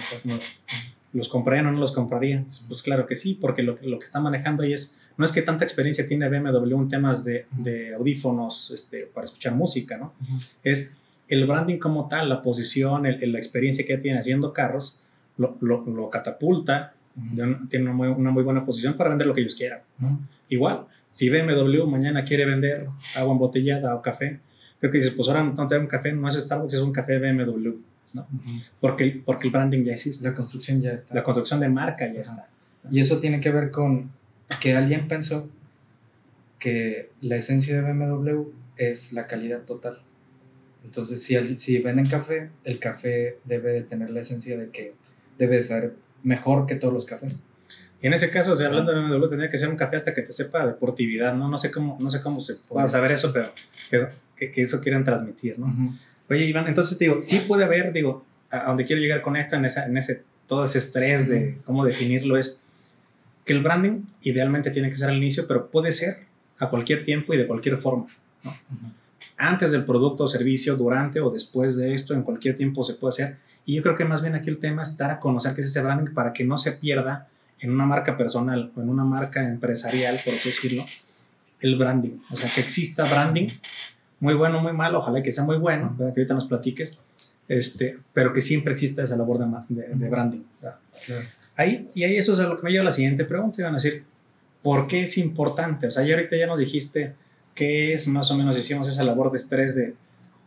¿Los 1.13 1.27
comprarían 1.27 1.67
o 1.67 1.71
no 1.71 1.79
los 1.79 1.91
comprarían? 1.91 2.47
Pues 2.67 2.81
claro 2.81 3.05
que 3.05 3.15
sí, 3.15 3.37
porque 3.39 3.63
lo, 3.63 3.77
lo, 3.81 3.99
que 3.99 4.05
está 4.05 4.19
manejando 4.19 4.63
ahí 4.63 4.73
es, 4.73 4.95
no 5.17 5.25
es 5.25 5.31
que 5.31 5.41
tanta 5.41 5.65
experiencia 5.65 6.07
tiene 6.07 6.29
BMW 6.29 6.75
en 6.75 6.89
temas 6.89 7.23
de, 7.23 7.45
de 7.51 7.93
audífonos 7.93 8.71
este, 8.71 9.07
para 9.07 9.25
escuchar 9.25 9.53
música, 9.53 9.97
¿no? 9.97 10.13
Es 10.63 10.93
el 11.27 11.45
branding 11.45 11.79
como 11.79 12.07
tal, 12.07 12.29
la 12.29 12.41
posición, 12.41 13.05
el, 13.05 13.31
la 13.31 13.37
experiencia 13.37 13.85
que 13.85 13.97
tiene 13.97 14.19
haciendo 14.19 14.53
carros, 14.53 14.99
lo, 15.37 15.57
lo, 15.61 16.09
catapulta, 16.09 16.93
tiene 17.69 17.85
una 17.85 17.93
muy, 17.93 18.07
una 18.07 18.31
muy, 18.31 18.43
buena 18.43 18.65
posición 18.65 18.95
para 18.95 19.09
vender 19.09 19.27
lo 19.27 19.33
que 19.33 19.41
ellos 19.41 19.55
quieran. 19.55 19.81
Igual, 20.49 20.85
si 21.13 21.29
BMW 21.29 21.85
mañana 21.85 22.23
quiere 22.23 22.45
vender 22.45 22.87
agua 23.15 23.33
embotellada 23.33 23.95
o 23.95 24.01
café, 24.01 24.39
creo 24.79 24.91
que 24.91 24.97
dices, 24.99 25.13
pues 25.13 25.27
ahora 25.27 25.43
no 25.43 25.67
te 25.67 25.77
un 25.77 25.87
café, 25.87 26.11
no 26.13 26.27
es 26.27 26.35
Starbucks, 26.35 26.73
es 26.73 26.81
un 26.81 26.93
café 26.93 27.19
BMW. 27.19 27.71
¿no? 28.13 28.27
porque, 28.79 29.21
porque 29.23 29.47
el 29.47 29.53
branding 29.53 29.83
ya 29.83 29.93
existe. 29.93 30.27
La 30.27 30.33
construcción 30.33 30.81
ya 30.81 30.91
está. 30.91 31.15
La 31.15 31.23
construcción 31.23 31.59
de 31.59 31.69
marca 31.69 32.11
ya 32.11 32.21
está. 32.21 32.49
Y 32.89 32.99
eso 32.99 33.19
tiene 33.19 33.39
que 33.39 33.51
ver 33.51 33.71
con 33.71 34.11
que 34.59 34.75
alguien 34.75 35.07
pensó 35.07 35.49
que 36.59 37.09
la 37.21 37.37
esencia 37.37 37.81
de 37.81 37.93
BMW 37.93 38.49
es 38.77 39.13
la 39.13 39.27
calidad 39.27 39.61
total. 39.61 39.99
Entonces, 40.83 41.21
si, 41.23 41.57
si 41.57 41.79
venden 41.79 42.07
café, 42.07 42.49
el 42.63 42.79
café 42.79 43.37
debe 43.45 43.71
de 43.71 43.81
tener 43.83 44.09
la 44.09 44.21
esencia 44.21 44.57
de 44.57 44.69
que 44.69 44.93
debe 45.37 45.61
ser 45.61 45.93
mejor 46.23 46.65
que 46.65 46.75
todos 46.75 46.93
los 46.93 47.05
cafés. 47.05 47.43
Y 48.01 48.07
en 48.07 48.13
ese 48.13 48.31
caso, 48.31 48.53
o 48.53 48.55
sea, 48.55 48.67
hablando 48.67 48.91
de 48.91 48.99
BMW, 48.99 49.27
tendría 49.27 49.49
que 49.49 49.57
ser 49.57 49.69
un 49.69 49.77
café 49.77 49.97
hasta 49.97 50.13
que 50.13 50.23
te 50.23 50.31
sepa 50.31 50.65
deportividad, 50.65 51.35
¿no? 51.35 51.47
No 51.47 51.57
sé 51.57 51.69
cómo, 51.69 51.97
no 51.99 52.09
sé 52.09 52.21
cómo 52.21 52.41
se 52.41 52.55
pueda 52.67 52.87
saber 52.87 53.11
eso, 53.11 53.31
pero, 53.31 53.51
pero 53.89 54.09
que, 54.35 54.51
eso 54.55 54.81
quieran 54.81 55.03
transmitir, 55.03 55.59
¿no? 55.59 55.95
Oye, 56.29 56.45
Iván, 56.45 56.67
entonces 56.67 56.97
te 56.97 57.05
digo, 57.05 57.21
sí 57.21 57.43
puede 57.47 57.63
haber, 57.63 57.93
digo, 57.93 58.25
a, 58.49 58.67
donde 58.67 58.85
quiero 58.85 59.01
llegar 59.01 59.21
con 59.21 59.35
esto, 59.35 59.55
en, 59.55 59.65
esa, 59.65 59.85
en 59.85 59.97
ese, 59.97 60.23
todo 60.47 60.65
ese 60.65 60.79
estrés 60.79 61.29
de 61.29 61.57
cómo 61.65 61.85
definirlo, 61.85 62.37
es 62.37 62.59
que 63.45 63.53
el 63.53 63.61
branding 63.61 64.03
idealmente 64.21 64.71
tiene 64.71 64.89
que 64.89 64.95
ser 64.95 65.09
al 65.09 65.17
inicio, 65.17 65.47
pero 65.47 65.69
puede 65.69 65.91
ser 65.91 66.25
a 66.57 66.69
cualquier 66.69 67.05
tiempo 67.05 67.33
y 67.33 67.37
de 67.37 67.45
cualquier 67.47 67.77
forma, 67.77 68.07
¿no? 68.43 68.53
antes 69.41 69.71
del 69.71 69.85
producto 69.85 70.25
o 70.25 70.27
servicio, 70.27 70.75
durante 70.75 71.19
o 71.19 71.31
después 71.31 71.75
de 71.75 71.93
esto, 71.93 72.13
en 72.13 72.21
cualquier 72.21 72.57
tiempo 72.57 72.83
se 72.83 72.93
puede 72.93 73.09
hacer. 73.09 73.37
Y 73.65 73.75
yo 73.75 73.83
creo 73.83 73.95
que 73.95 74.05
más 74.05 74.21
bien 74.21 74.35
aquí 74.35 74.49
el 74.49 74.57
tema 74.57 74.83
es 74.83 74.97
dar 74.97 75.11
a 75.11 75.19
conocer 75.19 75.53
qué 75.53 75.61
es 75.61 75.67
ese 75.67 75.81
branding 75.81 76.13
para 76.13 76.33
que 76.33 76.43
no 76.43 76.57
se 76.57 76.71
pierda 76.73 77.27
en 77.59 77.71
una 77.71 77.85
marca 77.85 78.17
personal 78.17 78.71
o 78.75 78.81
en 78.81 78.89
una 78.89 79.03
marca 79.03 79.47
empresarial, 79.47 80.19
por 80.25 80.33
así 80.33 80.49
decirlo, 80.49 80.85
el 81.59 81.77
branding. 81.77 82.17
O 82.31 82.35
sea, 82.35 82.49
que 82.53 82.61
exista 82.61 83.03
branding, 83.03 83.49
muy 84.19 84.33
bueno, 84.33 84.61
muy 84.61 84.73
malo, 84.73 84.99
ojalá 84.99 85.21
que 85.21 85.31
sea 85.31 85.43
muy 85.43 85.57
bueno, 85.57 85.95
que 85.95 86.03
ahorita 86.03 86.33
nos 86.33 86.45
platiques, 86.45 86.99
este, 87.47 87.99
pero 88.13 88.33
que 88.33 88.41
siempre 88.41 88.73
exista 88.73 89.03
esa 89.03 89.15
labor 89.15 89.39
de, 89.69 89.87
de, 89.93 90.09
branding. 90.09 90.41
Ahí, 91.55 91.89
y 91.93 92.03
ahí 92.03 92.17
eso 92.17 92.33
es 92.33 92.39
a 92.39 92.47
lo 92.47 92.57
que 92.57 92.63
me 92.63 92.71
lleva 92.71 92.81
a 92.81 92.85
la 92.85 92.91
siguiente 92.91 93.25
pregunta, 93.25 93.61
iban 93.61 93.73
a 93.73 93.77
decir, 93.77 94.03
¿por 94.63 94.87
qué 94.87 95.03
es 95.03 95.17
importante? 95.17 95.87
O 95.87 95.91
sea, 95.91 96.03
ya 96.03 96.15
ahorita 96.15 96.35
ya 96.35 96.47
nos 96.47 96.57
dijiste 96.57 97.13
qué 97.53 97.93
es 97.93 98.07
más 98.07 98.31
o 98.31 98.37
menos, 98.37 98.57
hicimos 98.57 98.87
esa 98.87 99.03
labor 99.03 99.31
de 99.31 99.37
estrés 99.37 99.75
de, 99.75 99.93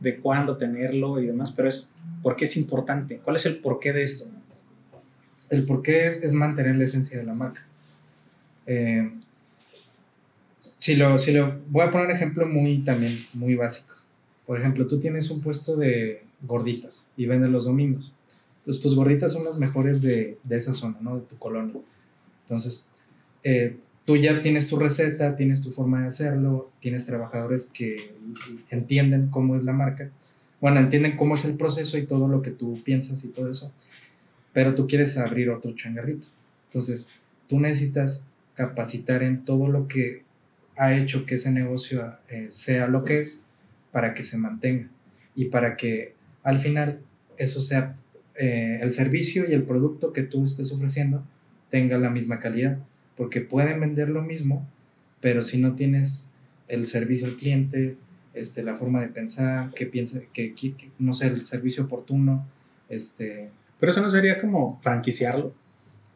de 0.05 0.19
cuándo 0.19 0.59
tenerlo 0.59 1.19
y 1.19 1.27
demás, 1.27 1.51
pero 1.51 1.69
es 1.69 1.89
por 2.23 2.37
qué 2.37 2.45
es 2.45 2.57
importante, 2.57 3.19
cuál 3.25 3.37
es 3.37 3.47
el 3.47 3.57
porqué 3.59 3.93
de 3.93 4.05
esto. 4.05 4.27
El 5.49 5.65
porqué 5.65 6.07
es, 6.07 6.23
es 6.23 6.33
mantener 6.33 6.77
la 6.77 6.85
esencia 6.85 7.19
de 7.19 7.25
la 7.25 7.35
marca. 7.35 7.63
Eh, 8.67 9.11
si, 10.79 10.95
lo, 10.95 11.19
si 11.19 11.33
lo 11.33 11.59
voy 11.69 11.83
a 11.83 11.91
poner 11.91 12.09
un 12.09 12.13
ejemplo 12.13 12.47
muy 12.47 12.79
también 12.85 13.19
muy 13.33 13.55
básico. 13.55 13.95
Por 14.47 14.61
ejemplo, 14.61 14.87
tú 14.87 15.01
tienes 15.01 15.31
un 15.31 15.41
puesto 15.41 15.75
de 15.77 16.23
gorditas 16.43 17.09
y 17.17 17.25
vendes 17.25 17.51
los 17.51 17.65
domingos. 17.65 18.13
Entonces, 18.59 18.83
tus 18.83 18.95
gorditas 18.95 19.33
son 19.33 19.45
las 19.45 19.59
mejores 19.59 20.03
de, 20.03 20.39
de 20.45 20.57
esa 20.57 20.75
zona, 20.75 20.99
¿no? 21.01 21.17
De 21.17 21.23
tu 21.23 21.39
colonia. 21.39 21.81
Entonces, 22.43 22.91
eh, 23.43 23.79
tú 24.05 24.17
ya 24.17 24.43
tienes 24.43 24.67
tu 24.67 24.79
receta, 24.79 25.37
tienes 25.37 25.61
tu 25.61 25.71
forma 25.71 26.03
de 26.03 26.09
hacerlo, 26.09 26.71
tienes 26.81 27.07
trabajadores 27.07 27.65
que 27.73 28.15
entienden 28.71 29.29
cómo 29.31 29.57
es 29.57 29.65
la 29.65 29.73
marca, 29.73 30.11
bueno, 30.61 30.81
entienden 30.81 31.17
cómo 31.17 31.35
es 31.35 31.45
el 31.45 31.57
proceso 31.57 31.99
y 31.99 32.07
todo 32.07 32.29
lo 32.29 32.43
que 32.43 32.51
tú 32.51 32.83
piensas 32.85 33.25
y 33.25 33.29
todo 33.29 33.51
eso, 33.51 33.73
pero 34.53 34.75
tú 34.75 34.87
quieres 34.87 35.17
abrir 35.19 35.51
otro 35.51 35.75
changarrito. 35.75 36.27
Entonces, 36.69 37.09
tú 37.49 37.61
necesitas 37.61 38.25
capacitar 38.55 39.23
en 39.23 39.45
todo 39.45 39.69
lo 39.69 39.89
que 39.89 40.23
ha 40.77 40.95
hecho 40.95 41.27
que 41.27 41.37
ese 41.37 41.51
negocio 41.51 42.15
eh, 42.29 42.47
sea 42.51 42.87
lo 42.89 43.05
que 43.05 43.21
es 43.21 43.43
para 43.93 44.15
que 44.15 44.23
se 44.23 44.37
mantenga 44.39 44.89
y 45.37 45.47
para 45.47 45.77
que 45.77 46.15
al 46.43 46.59
final 46.59 47.01
eso 47.37 47.61
sea 47.61 47.97
eh, 48.37 48.79
el 48.83 48.91
servicio 48.91 49.49
y 49.49 49.53
el 49.53 49.63
producto 49.65 50.13
que 50.13 50.23
tú 50.23 50.45
estés 50.45 50.73
ofreciendo 50.73 51.25
tenga 51.71 51.99
la 51.99 52.11
misma 52.11 52.39
calidad, 52.39 52.79
porque 53.17 53.41
pueden 53.41 53.81
vender 53.81 54.09
lo 54.09 54.23
mismo, 54.23 54.67
pero 55.21 55.45
si 55.45 55.59
no 55.59 55.75
tienes 55.75 56.33
el 56.69 56.87
servicio 56.87 57.27
al 57.27 57.37
cliente, 57.37 57.97
este, 58.35 58.63
la 58.63 58.75
forma 58.75 59.01
de 59.01 59.09
pensar, 59.09 59.71
que 59.75 59.87
piensa, 59.87 60.21
que, 60.33 60.55
no 60.99 61.15
sé, 61.15 61.29
el 61.29 61.45
servicio 61.45 61.85
oportuno, 61.85 62.47
este... 62.89 63.51
Pero 63.79 63.93
eso 63.93 64.03
no 64.03 64.11
sería 64.11 64.41
como 64.41 64.81
franquiciarlo. 64.83 65.55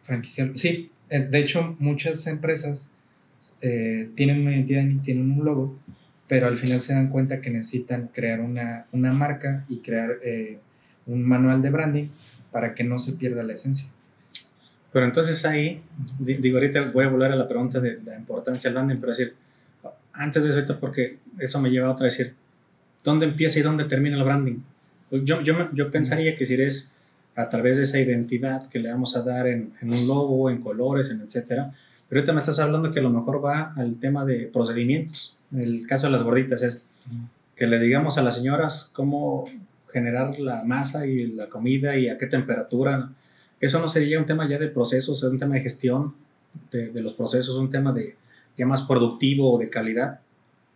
Franquiciarlo, 0.02 0.56
sí. 0.56 0.90
Eh, 1.10 1.20
de 1.20 1.38
hecho, 1.38 1.76
muchas 1.78 2.26
empresas 2.26 2.90
eh, 3.60 4.10
tienen 4.14 4.40
una 4.40 4.52
identidad 4.52 4.82
y 4.82 4.96
tienen 4.96 5.30
un 5.30 5.44
logo, 5.44 5.78
pero 6.26 6.46
al 6.46 6.56
final 6.56 6.80
se 6.80 6.92
dan 6.92 7.08
cuenta 7.08 7.40
que 7.40 7.50
necesitan 7.50 8.08
crear 8.12 8.40
una, 8.40 8.86
una 8.92 9.12
marca 9.12 9.64
y 9.68 9.78
crear 9.78 10.18
eh, 10.24 10.58
un 11.06 11.22
manual 11.22 11.62
de 11.62 11.70
branding 11.70 12.08
para 12.50 12.74
que 12.74 12.84
no 12.84 12.98
se 12.98 13.12
pierda 13.12 13.42
la 13.42 13.54
esencia. 13.54 13.88
Pero 14.92 15.04
entonces 15.04 15.44
ahí, 15.44 15.82
digo, 16.18 16.56
ahorita 16.56 16.90
voy 16.92 17.04
a 17.04 17.08
volver 17.08 17.32
a 17.32 17.36
la 17.36 17.46
pregunta 17.46 17.80
de 17.80 18.00
la 18.04 18.16
importancia 18.16 18.70
del 18.70 18.74
branding, 18.74 18.96
pero 18.96 19.12
decir, 19.12 19.34
antes 20.12 20.42
de 20.42 20.50
eso, 20.50 20.80
porque 20.80 21.18
eso 21.38 21.60
me 21.60 21.70
lleva 21.70 21.88
a 21.88 21.92
otra 21.92 22.06
decir, 22.06 22.34
¿dónde 23.04 23.26
empieza 23.26 23.58
y 23.58 23.62
dónde 23.62 23.84
termina 23.84 24.16
el 24.16 24.24
branding? 24.24 24.58
Pues 25.10 25.24
yo, 25.24 25.40
yo, 25.42 25.70
yo 25.72 25.90
pensaría 25.90 26.36
que 26.36 26.46
si 26.46 26.54
eres 26.54 26.92
a 27.36 27.48
través 27.48 27.76
de 27.76 27.84
esa 27.84 28.00
identidad 28.00 28.68
que 28.68 28.78
le 28.78 28.90
vamos 28.90 29.16
a 29.16 29.22
dar 29.22 29.46
en, 29.46 29.72
en 29.80 29.92
un 29.92 30.06
logo, 30.06 30.50
en 30.50 30.60
colores, 30.60 31.10
en 31.10 31.20
etcétera, 31.20 31.72
pero 32.08 32.20
ahorita 32.20 32.32
me 32.32 32.40
estás 32.40 32.58
hablando 32.58 32.90
que 32.90 33.00
a 33.00 33.02
lo 33.02 33.10
mejor 33.10 33.44
va 33.44 33.74
al 33.76 34.00
tema 34.00 34.24
de 34.24 34.46
procedimientos. 34.52 35.36
El 35.54 35.86
caso 35.86 36.06
de 36.06 36.12
las 36.12 36.22
gorditas 36.22 36.62
es 36.62 36.84
que 37.54 37.66
le 37.66 37.78
digamos 37.78 38.16
a 38.18 38.22
las 38.22 38.36
señoras 38.36 38.90
cómo 38.94 39.46
generar 39.92 40.38
la 40.38 40.64
masa 40.64 41.06
y 41.06 41.26
la 41.26 41.48
comida 41.48 41.96
y 41.96 42.08
a 42.08 42.16
qué 42.16 42.26
temperatura. 42.26 43.10
Eso 43.60 43.80
no 43.80 43.88
sería 43.88 44.18
un 44.18 44.26
tema 44.26 44.48
ya 44.48 44.58
de 44.58 44.68
procesos, 44.68 45.18
es 45.18 45.30
un 45.30 45.38
tema 45.38 45.56
de 45.56 45.62
gestión 45.62 46.14
de, 46.70 46.90
los 47.02 47.14
procesos, 47.14 47.56
un 47.56 47.70
tema 47.70 47.92
de 47.92 48.16
ya 48.56 48.66
más 48.66 48.82
productivo 48.82 49.52
o 49.52 49.58
de 49.58 49.70
calidad, 49.70 50.20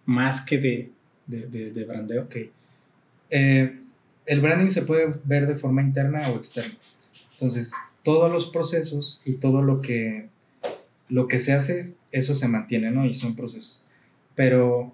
más 0.04 0.40
que 0.40 0.58
de, 0.58 0.90
de, 1.26 1.70
de, 1.70 1.84
brandeo. 1.84 2.24
Okay. 2.24 2.50
Eh, 3.30 3.80
el 4.26 4.40
branding 4.40 4.70
se 4.70 4.82
puede 4.82 5.14
ver 5.24 5.46
de 5.46 5.56
forma 5.56 5.82
interna 5.82 6.28
o 6.30 6.36
externa. 6.36 6.76
Entonces, 7.32 7.72
todos 8.02 8.30
los 8.30 8.46
procesos 8.46 9.20
y 9.24 9.34
todo 9.34 9.62
lo 9.62 9.80
que 9.80 10.28
lo 11.08 11.28
que 11.28 11.38
se 11.38 11.52
hace, 11.52 11.92
eso 12.10 12.32
se 12.32 12.48
mantiene, 12.48 12.90
¿no? 12.90 13.04
Y 13.04 13.14
son 13.14 13.36
procesos. 13.36 13.84
Pero 14.34 14.92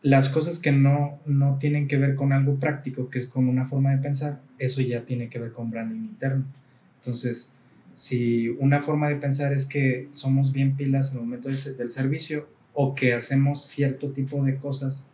las 0.00 0.30
cosas 0.30 0.58
que 0.58 0.72
no, 0.72 1.18
no 1.26 1.58
tienen 1.58 1.88
que 1.88 1.98
ver 1.98 2.14
con 2.14 2.32
algo 2.32 2.54
práctico, 2.54 3.10
que 3.10 3.18
es 3.18 3.26
con 3.26 3.46
una 3.46 3.66
forma 3.66 3.90
de 3.90 3.98
pensar, 3.98 4.40
eso 4.58 4.80
ya 4.80 5.02
tiene 5.02 5.28
que 5.28 5.38
ver 5.38 5.52
con 5.52 5.70
branding 5.70 5.98
interno. 5.98 6.46
Entonces, 7.06 7.54
si 7.94 8.48
una 8.48 8.82
forma 8.82 9.08
de 9.08 9.16
pensar 9.16 9.52
es 9.52 9.64
que 9.64 10.08
somos 10.10 10.52
bien 10.52 10.76
pilas 10.76 11.12
en 11.12 11.18
el 11.18 11.24
momento 11.24 11.48
del 11.48 11.90
servicio 11.90 12.48
o 12.74 12.94
que 12.94 13.14
hacemos 13.14 13.62
cierto 13.62 14.10
tipo 14.10 14.44
de 14.44 14.56
cosas, 14.56 15.08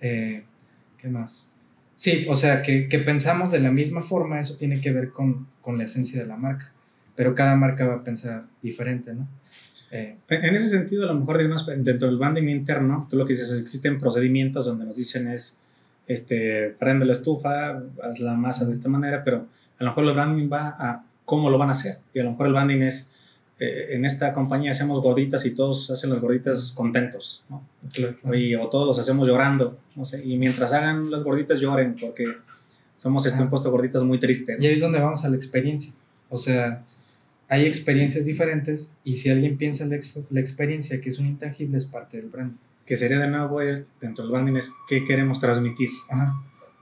eh, 0.00 0.42
¿qué 0.98 1.08
más? 1.08 1.48
Sí, 1.96 2.26
o 2.28 2.34
sea, 2.34 2.62
que, 2.62 2.88
que, 2.88 2.98
pensamos 2.98 3.50
de 3.52 3.60
la 3.60 3.70
misma 3.70 4.02
forma, 4.02 4.40
eso 4.40 4.56
tiene 4.56 4.80
que 4.80 4.92
ver 4.92 5.10
con, 5.10 5.46
con 5.62 5.78
la 5.78 5.84
esencia 5.84 6.20
de 6.20 6.26
la 6.26 6.36
marca 6.36 6.74
pero 7.16 7.34
cada 7.34 7.56
marca 7.56 7.86
va 7.86 7.94
a 7.96 8.04
pensar 8.04 8.44
diferente, 8.62 9.14
¿no? 9.14 9.28
Eh, 9.90 10.16
en 10.28 10.56
ese 10.56 10.70
sentido, 10.70 11.04
a 11.04 11.12
lo 11.12 11.20
mejor 11.20 11.38
dentro 11.38 12.08
del 12.08 12.18
branding 12.18 12.48
interno, 12.48 13.06
tú 13.08 13.16
lo 13.16 13.24
que 13.24 13.34
dices, 13.34 13.52
existen 13.52 13.98
procedimientos 13.98 14.66
donde 14.66 14.84
nos 14.84 14.96
dicen 14.96 15.28
es, 15.28 15.58
este, 16.06 16.74
prende 16.78 17.06
la 17.06 17.12
estufa, 17.12 17.82
haz 18.02 18.18
la 18.18 18.34
masa 18.34 18.64
de 18.64 18.72
esta 18.72 18.88
manera, 18.88 19.22
pero 19.22 19.46
a 19.78 19.84
lo 19.84 19.90
mejor 19.90 20.04
el 20.04 20.14
branding 20.14 20.48
va 20.52 20.76
a 20.78 21.04
cómo 21.24 21.50
lo 21.50 21.58
van 21.58 21.70
a 21.70 21.72
hacer. 21.72 21.98
Y 22.12 22.20
a 22.20 22.24
lo 22.24 22.32
mejor 22.32 22.46
el 22.46 22.52
branding 22.52 22.82
es, 22.82 23.10
eh, 23.58 23.88
en 23.90 24.04
esta 24.04 24.32
compañía 24.32 24.72
hacemos 24.72 25.02
gorditas 25.02 25.44
y 25.46 25.54
todos 25.54 25.90
hacen 25.90 26.10
las 26.10 26.20
gorditas 26.20 26.72
contentos, 26.72 27.44
¿no? 27.48 27.62
o 28.60 28.68
todos 28.68 28.86
los 28.86 28.98
hacemos 28.98 29.28
llorando, 29.28 29.78
no 29.94 30.04
sé, 30.04 30.24
y 30.24 30.36
mientras 30.36 30.72
hagan 30.72 31.10
las 31.10 31.22
gorditas 31.22 31.60
lloren, 31.60 31.96
porque 32.00 32.26
somos 32.96 33.26
este, 33.26 33.42
un 33.42 33.50
puesto 33.50 33.70
gorditas 33.70 34.02
muy 34.02 34.18
triste. 34.18 34.56
Y 34.58 34.66
ahí 34.66 34.74
es 34.74 34.80
donde 34.80 34.98
vamos 34.98 35.24
a 35.24 35.28
la 35.28 35.36
experiencia. 35.36 35.92
O 36.30 36.38
sea, 36.38 36.82
hay 37.48 37.66
experiencias 37.66 38.24
diferentes 38.24 38.94
y 39.04 39.16
si 39.16 39.30
alguien 39.30 39.56
piensa 39.56 39.84
en 39.84 39.90
la, 40.30 40.40
experiencia 40.40 41.00
que 41.00 41.10
es 41.10 41.18
un 41.18 41.26
intangible 41.26 41.78
es 41.78 41.86
parte 41.86 42.16
del 42.16 42.28
branding. 42.28 42.56
Que 42.86 42.96
sería 42.96 43.18
de 43.18 43.28
nuevo 43.28 43.60
dentro 44.00 44.24
del 44.24 44.32
branding 44.32 44.56
es 44.56 44.72
qué 44.88 45.04
queremos 45.04 45.40
transmitir. 45.40 45.90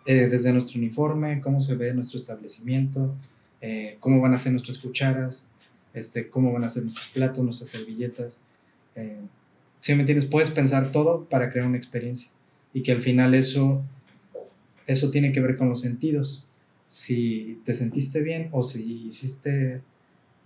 Eh, 0.05 0.27
desde 0.29 0.53
nuestro 0.53 0.81
uniforme, 0.81 1.41
cómo 1.41 1.61
se 1.61 1.77
ve 1.77 1.95
nuestro 1.95 2.19
establecimiento, 2.19 3.15
eh, 3.61 3.97
cómo 4.01 4.21
van 4.21 4.35
a 4.35 4.38
ser 4.38 4.51
nuestras 4.51 4.79
cucharas, 4.79 5.49
este, 5.95 6.29
cómo 6.29 6.53
van 6.53 6.65
a 6.65 6.69
ser 6.69 6.83
nuestros 6.83 7.09
platos, 7.09 7.45
nuestras 7.45 7.71
servilletas. 7.71 8.41
Eh, 8.97 9.21
si 9.79 9.95
me 9.95 10.01
entiendes, 10.01 10.27
puedes 10.27 10.51
pensar 10.51 10.91
todo 10.91 11.25
para 11.27 11.53
crear 11.53 11.67
una 11.67 11.77
experiencia 11.77 12.31
y 12.75 12.83
que 12.83 12.91
al 12.91 13.01
final 13.01 13.35
eso, 13.35 13.83
eso 14.88 15.11
tiene 15.12 15.33
que 15.33 15.41
ver 15.41 15.57
con 15.57 15.69
los 15.69 15.81
sentidos. 15.81 16.47
Si 16.88 17.61
te 17.65 17.73
sentiste 17.73 18.23
bien 18.23 18.49
o 18.51 18.65
si 18.65 19.07
hiciste 19.07 19.83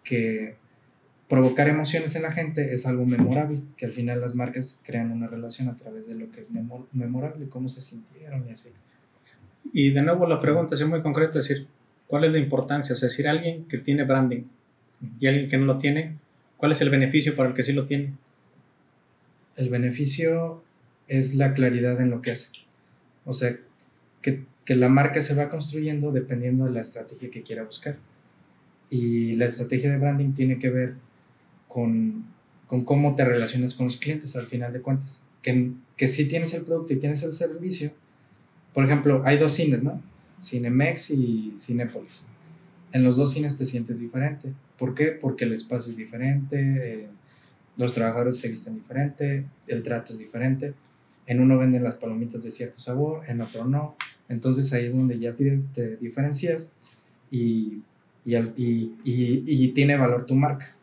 que 0.04 0.56
provocar 1.28 1.68
emociones 1.68 2.14
en 2.14 2.22
la 2.22 2.32
gente 2.32 2.74
es 2.74 2.86
algo 2.86 3.06
memorable, 3.06 3.62
que 3.78 3.86
al 3.86 3.92
final 3.92 4.20
las 4.20 4.34
marcas 4.34 4.80
crean 4.84 5.10
una 5.10 5.26
relación 5.28 5.68
a 5.68 5.76
través 5.76 6.06
de 6.06 6.14
lo 6.14 6.30
que 6.30 6.42
es 6.42 6.48
memorable, 6.92 7.48
cómo 7.48 7.70
se 7.70 7.80
sintieron 7.80 8.46
y 8.48 8.52
así. 8.52 8.68
Y 9.72 9.90
de 9.90 10.02
nuevo 10.02 10.26
la 10.26 10.40
pregunta 10.40 10.74
es 10.74 10.86
muy 10.86 11.02
concreta, 11.02 11.38
es 11.38 11.48
decir, 11.48 11.66
¿cuál 12.06 12.24
es 12.24 12.32
la 12.32 12.38
importancia? 12.38 12.94
O 12.94 12.98
sea, 12.98 13.08
decir, 13.08 13.28
alguien 13.28 13.64
que 13.64 13.78
tiene 13.78 14.04
branding 14.04 14.44
y 15.20 15.26
alguien 15.26 15.48
que 15.48 15.58
no 15.58 15.66
lo 15.66 15.78
tiene, 15.78 16.16
¿cuál 16.56 16.72
es 16.72 16.80
el 16.80 16.90
beneficio 16.90 17.36
para 17.36 17.50
el 17.50 17.54
que 17.54 17.62
sí 17.62 17.72
lo 17.72 17.86
tiene? 17.86 18.12
El 19.56 19.68
beneficio 19.68 20.62
es 21.08 21.34
la 21.34 21.54
claridad 21.54 22.00
en 22.00 22.10
lo 22.10 22.22
que 22.22 22.32
hace. 22.32 22.50
O 23.24 23.32
sea, 23.32 23.56
que, 24.22 24.44
que 24.64 24.76
la 24.76 24.88
marca 24.88 25.20
se 25.20 25.34
va 25.34 25.48
construyendo 25.48 26.12
dependiendo 26.12 26.64
de 26.64 26.72
la 26.72 26.80
estrategia 26.80 27.30
que 27.30 27.42
quiera 27.42 27.64
buscar. 27.64 27.96
Y 28.90 29.34
la 29.36 29.46
estrategia 29.46 29.90
de 29.90 29.98
branding 29.98 30.32
tiene 30.32 30.58
que 30.58 30.70
ver 30.70 30.94
con, 31.68 32.26
con 32.66 32.84
cómo 32.84 33.14
te 33.14 33.24
relacionas 33.24 33.74
con 33.74 33.86
los 33.86 33.96
clientes 33.96 34.36
al 34.36 34.46
final 34.46 34.72
de 34.72 34.80
cuentas. 34.80 35.22
Que, 35.42 35.72
que 35.96 36.08
si 36.08 36.28
tienes 36.28 36.54
el 36.54 36.64
producto 36.64 36.92
y 36.92 36.96
tienes 36.96 37.22
el 37.22 37.32
servicio, 37.32 37.92
por 38.76 38.84
ejemplo, 38.84 39.22
hay 39.24 39.38
dos 39.38 39.54
cines, 39.54 39.82
¿no? 39.82 40.02
Cinemex 40.42 41.08
y 41.10 41.54
Cinépolis. 41.56 42.26
En 42.92 43.04
los 43.04 43.16
dos 43.16 43.32
cines 43.32 43.56
te 43.56 43.64
sientes 43.64 44.00
diferente. 44.00 44.52
¿Por 44.78 44.94
qué? 44.94 45.12
Porque 45.12 45.46
el 45.46 45.54
espacio 45.54 45.90
es 45.90 45.96
diferente, 45.96 46.58
eh, 46.58 47.06
los 47.78 47.94
trabajadores 47.94 48.36
se 48.36 48.50
visten 48.50 48.74
diferente, 48.74 49.46
el 49.66 49.82
trato 49.82 50.12
es 50.12 50.18
diferente. 50.18 50.74
En 51.26 51.40
uno 51.40 51.56
venden 51.56 51.84
las 51.84 51.94
palomitas 51.94 52.42
de 52.42 52.50
cierto 52.50 52.78
sabor, 52.78 53.22
en 53.28 53.40
otro 53.40 53.64
no. 53.64 53.96
Entonces 54.28 54.70
ahí 54.74 54.84
es 54.84 54.94
donde 54.94 55.18
ya 55.18 55.34
te, 55.34 55.58
te 55.74 55.96
diferencias 55.96 56.68
y 57.30 57.80
y, 58.26 58.36
y, 58.36 58.94
y, 59.04 59.68
tiene 59.68 59.96
valor 59.96 60.26
tu 60.26 60.34
marca. 60.34 60.74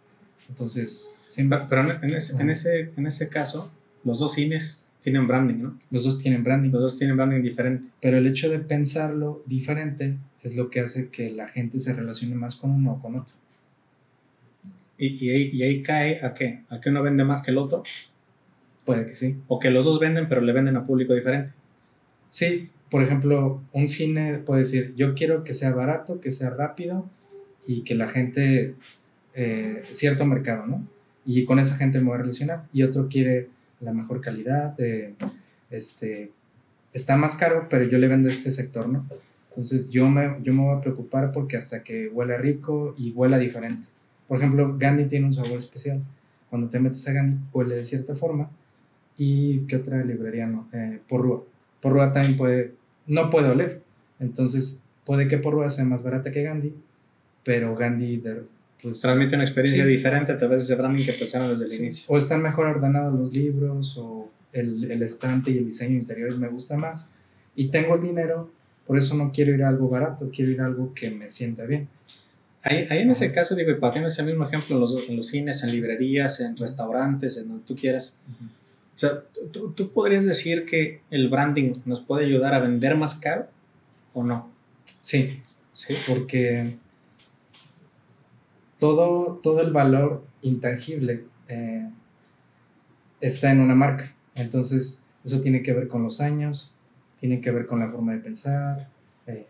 Entonces, 0.49 1.21
Pero 1.35 1.91
en 2.01 2.15
ese, 2.15 2.41
en, 2.41 2.49
ese, 2.49 2.91
en 2.97 3.05
ese 3.05 3.29
caso, 3.29 3.71
los 4.03 4.17
dos 4.17 4.33
cines 4.33 4.83
tienen 5.03 5.27
branding, 5.27 5.61
¿no? 5.61 5.79
Los 5.91 6.05
dos 6.05 6.17
tienen 6.17 6.43
branding. 6.43 6.71
Los 6.71 6.81
dos 6.81 6.97
tienen 6.97 7.15
branding 7.15 7.41
diferente. 7.41 7.83
Pero 8.01 8.17
el 8.17 8.25
hecho 8.25 8.49
de 8.49 8.59
pensarlo 8.59 9.43
diferente 9.45 10.17
es 10.41 10.55
lo 10.55 10.69
que 10.69 10.79
hace 10.79 11.09
que 11.09 11.29
la 11.29 11.47
gente 11.47 11.79
se 11.79 11.93
relacione 11.93 12.35
más 12.35 12.55
con 12.55 12.71
uno 12.71 12.93
o 12.93 13.01
con 13.01 13.15
otro. 13.15 13.35
¿Y, 14.97 15.25
y, 15.25 15.29
ahí, 15.29 15.49
y 15.53 15.63
ahí 15.63 15.83
cae 15.83 16.25
a 16.25 16.33
qué? 16.33 16.61
¿A 16.69 16.79
que 16.79 16.89
uno 16.89 17.03
vende 17.03 17.23
más 17.23 17.43
que 17.43 17.51
el 17.51 17.57
otro? 17.57 17.83
Puede 18.85 19.05
que 19.05 19.15
sí. 19.15 19.37
O 19.47 19.59
que 19.59 19.69
los 19.69 19.85
dos 19.85 19.99
venden, 19.99 20.27
pero 20.27 20.41
le 20.41 20.53
venden 20.53 20.77
a 20.77 20.85
público 20.85 21.13
diferente. 21.13 21.53
Sí, 22.29 22.69
por 22.89 23.03
ejemplo, 23.03 23.61
un 23.71 23.87
cine 23.87 24.39
puede 24.39 24.61
decir, 24.61 24.93
yo 24.95 25.13
quiero 25.13 25.43
que 25.43 25.53
sea 25.53 25.73
barato, 25.73 26.21
que 26.21 26.31
sea 26.31 26.49
rápido, 26.49 27.09
y 27.67 27.83
que 27.83 27.95
la 27.95 28.07
gente, 28.07 28.75
eh, 29.33 29.83
cierto 29.91 30.25
mercado, 30.25 30.65
¿no? 30.67 30.87
Y 31.25 31.45
con 31.45 31.59
esa 31.59 31.75
gente 31.75 31.99
me 31.99 32.05
voy 32.05 32.15
a 32.15 32.21
relacionar. 32.21 32.65
Y 32.73 32.83
otro 32.83 33.07
quiere 33.07 33.49
la 33.83 33.93
mejor 33.93 34.21
calidad, 34.21 34.75
este, 35.69 36.31
está 36.93 37.15
más 37.17 37.35
caro, 37.35 37.67
pero 37.69 37.83
yo 37.85 37.97
le 37.97 38.07
vendo 38.07 38.29
este 38.29 38.51
sector, 38.51 38.87
¿no? 38.87 39.05
Entonces 39.49 39.89
yo 39.89 40.09
me, 40.09 40.37
yo 40.41 40.53
me 40.53 40.63
voy 40.63 40.77
a 40.77 40.81
preocupar 40.81 41.31
porque 41.31 41.57
hasta 41.57 41.83
que 41.83 42.07
huela 42.07 42.37
rico 42.37 42.95
y 42.97 43.11
huela 43.11 43.37
diferente. 43.37 43.85
Por 44.27 44.39
ejemplo, 44.39 44.75
Gandhi 44.77 45.05
tiene 45.05 45.27
un 45.27 45.33
sabor 45.33 45.59
especial. 45.59 46.01
Cuando 46.49 46.69
te 46.69 46.79
metes 46.79 47.07
a 47.07 47.13
Gandhi, 47.13 47.37
huele 47.53 47.75
de 47.75 47.83
cierta 47.83 48.15
forma. 48.15 48.49
¿Y 49.17 49.59
qué 49.67 49.75
otra 49.75 50.03
librería 50.03 50.47
no? 50.47 50.67
Eh, 50.73 50.99
porrúa. 51.07 51.43
Porrúa 51.81 52.11
también 52.11 52.35
puede, 52.35 52.73
no 53.05 53.29
puede 53.29 53.49
oler. 53.49 53.83
Entonces, 54.19 54.81
puede 55.05 55.27
que 55.27 55.37
Porrúa 55.37 55.69
sea 55.69 55.85
más 55.85 56.01
barata 56.01 56.31
que 56.31 56.43
Gandhi, 56.43 56.73
pero 57.43 57.75
Gandhi 57.75 58.21
pues, 58.83 58.99
transmite 58.99 59.35
una 59.35 59.45
experiencia 59.45 59.85
diferente 59.85 60.33
a 60.33 60.37
través 60.37 60.59
de 60.59 60.63
ese 60.65 60.75
branding 60.75 61.05
que 61.05 61.13
pensaron 61.13 61.49
desde 61.49 61.73
el 61.73 61.81
inicio. 61.81 62.05
O 62.09 62.17
están 62.17 62.41
mejor 62.41 62.67
ordenados 62.67 63.17
los 63.17 63.33
libros, 63.33 63.97
o 63.97 64.29
el, 64.51 64.91
el, 64.91 65.01
estante 65.01 65.51
y 65.51 65.57
el 65.57 65.65
diseño 65.65 65.97
interior 65.97 66.37
me 66.37 66.49
gusta 66.49 66.75
más. 66.75 67.07
Y 67.55 67.69
tengo 67.69 67.95
el 67.95 68.01
dinero, 68.01 68.51
por 68.85 68.97
eso 68.97 69.15
no 69.15 69.31
quiero 69.31 69.53
ir 69.53 69.63
a 69.63 69.69
algo 69.69 69.87
barato, 69.87 70.29
quiero 70.35 70.51
ir 70.51 70.59
a 70.59 70.65
algo 70.65 70.93
que 70.93 71.09
me 71.09 71.29
sienta 71.29 71.63
bien. 71.63 71.87
Ahí, 72.61 72.85
ahí 72.89 72.99
en 72.99 73.11
ese 73.11 73.31
caso, 73.31 73.55
digo, 73.55 73.71
y 73.71 73.75
para 73.75 74.05
ese 74.05 74.23
mismo 74.23 74.45
ejemplo 74.45 74.75
en 74.75 74.81
los, 74.81 75.09
en 75.09 75.15
los, 75.15 75.27
cines, 75.27 75.63
en 75.63 75.71
librerías, 75.71 76.41
en 76.41 76.57
restaurantes, 76.57 77.37
en 77.37 77.47
donde 77.47 77.63
tú 77.65 77.75
quieras. 77.75 78.17
O 78.95 78.99
sea, 78.99 79.21
¿tú, 79.51 79.71
¿tú 79.71 79.91
podrías 79.91 80.25
decir 80.25 80.65
que 80.65 81.01
el 81.09 81.29
branding 81.29 81.75
nos 81.85 82.01
puede 82.01 82.25
ayudar 82.25 82.53
a 82.53 82.59
vender 82.59 82.95
más 82.95 83.15
caro 83.15 83.47
o 84.13 84.23
no? 84.23 84.51
Sí, 84.99 85.41
sí, 85.73 85.95
porque 86.07 86.77
todo, 88.83 89.39
todo 89.41 89.61
el 89.61 89.71
valor 89.71 90.25
intangible 90.41 91.23
eh, 91.47 91.89
está 93.21 93.49
en 93.49 93.61
una 93.61 93.75
marca. 93.75 94.13
Entonces, 94.35 95.01
eso 95.23 95.39
tiene 95.39 95.63
que 95.63 95.71
ver 95.71 95.87
con 95.87 96.03
los 96.03 96.19
años, 96.19 96.75
tiene 97.21 97.39
que 97.39 97.49
ver 97.51 97.65
con 97.65 97.79
la 97.79 97.89
forma 97.89 98.11
de 98.11 98.19
pensar, 98.19 98.89
eh, 99.25 99.47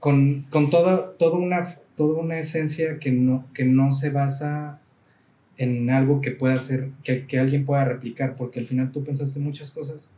con, 0.00 0.46
con 0.50 0.68
toda, 0.68 1.12
toda, 1.16 1.38
una, 1.38 1.62
toda 1.94 2.20
una 2.20 2.40
esencia 2.40 2.98
que 2.98 3.12
no, 3.12 3.46
que 3.54 3.64
no 3.64 3.92
se 3.92 4.10
basa 4.10 4.80
en 5.56 5.88
algo 5.88 6.20
que 6.20 6.32
pueda 6.32 6.58
ser, 6.58 6.90
que, 7.04 7.28
que, 7.28 7.38
alguien 7.38 7.64
pueda 7.64 7.84
replicar, 7.84 8.34
porque 8.34 8.58
al 8.58 8.66
final 8.66 8.90
tú 8.90 9.04
pensaste 9.04 9.38
muchas 9.38 9.70
cosas 9.70 10.10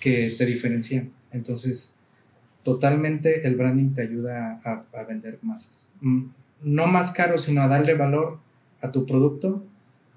que 0.00 0.32
te 0.38 0.46
diferencian. 0.46 1.10
Entonces, 1.30 1.94
totalmente 2.62 3.46
el 3.46 3.54
branding 3.54 3.92
te 3.92 4.00
ayuda 4.00 4.62
a, 4.64 4.86
a 4.98 5.02
vender 5.02 5.38
masas. 5.42 5.90
No 6.62 6.86
más 6.86 7.10
caro, 7.12 7.38
sino 7.38 7.62
a 7.62 7.68
darle 7.68 7.94
valor 7.94 8.38
a 8.80 8.90
tu 8.92 9.06
producto 9.06 9.64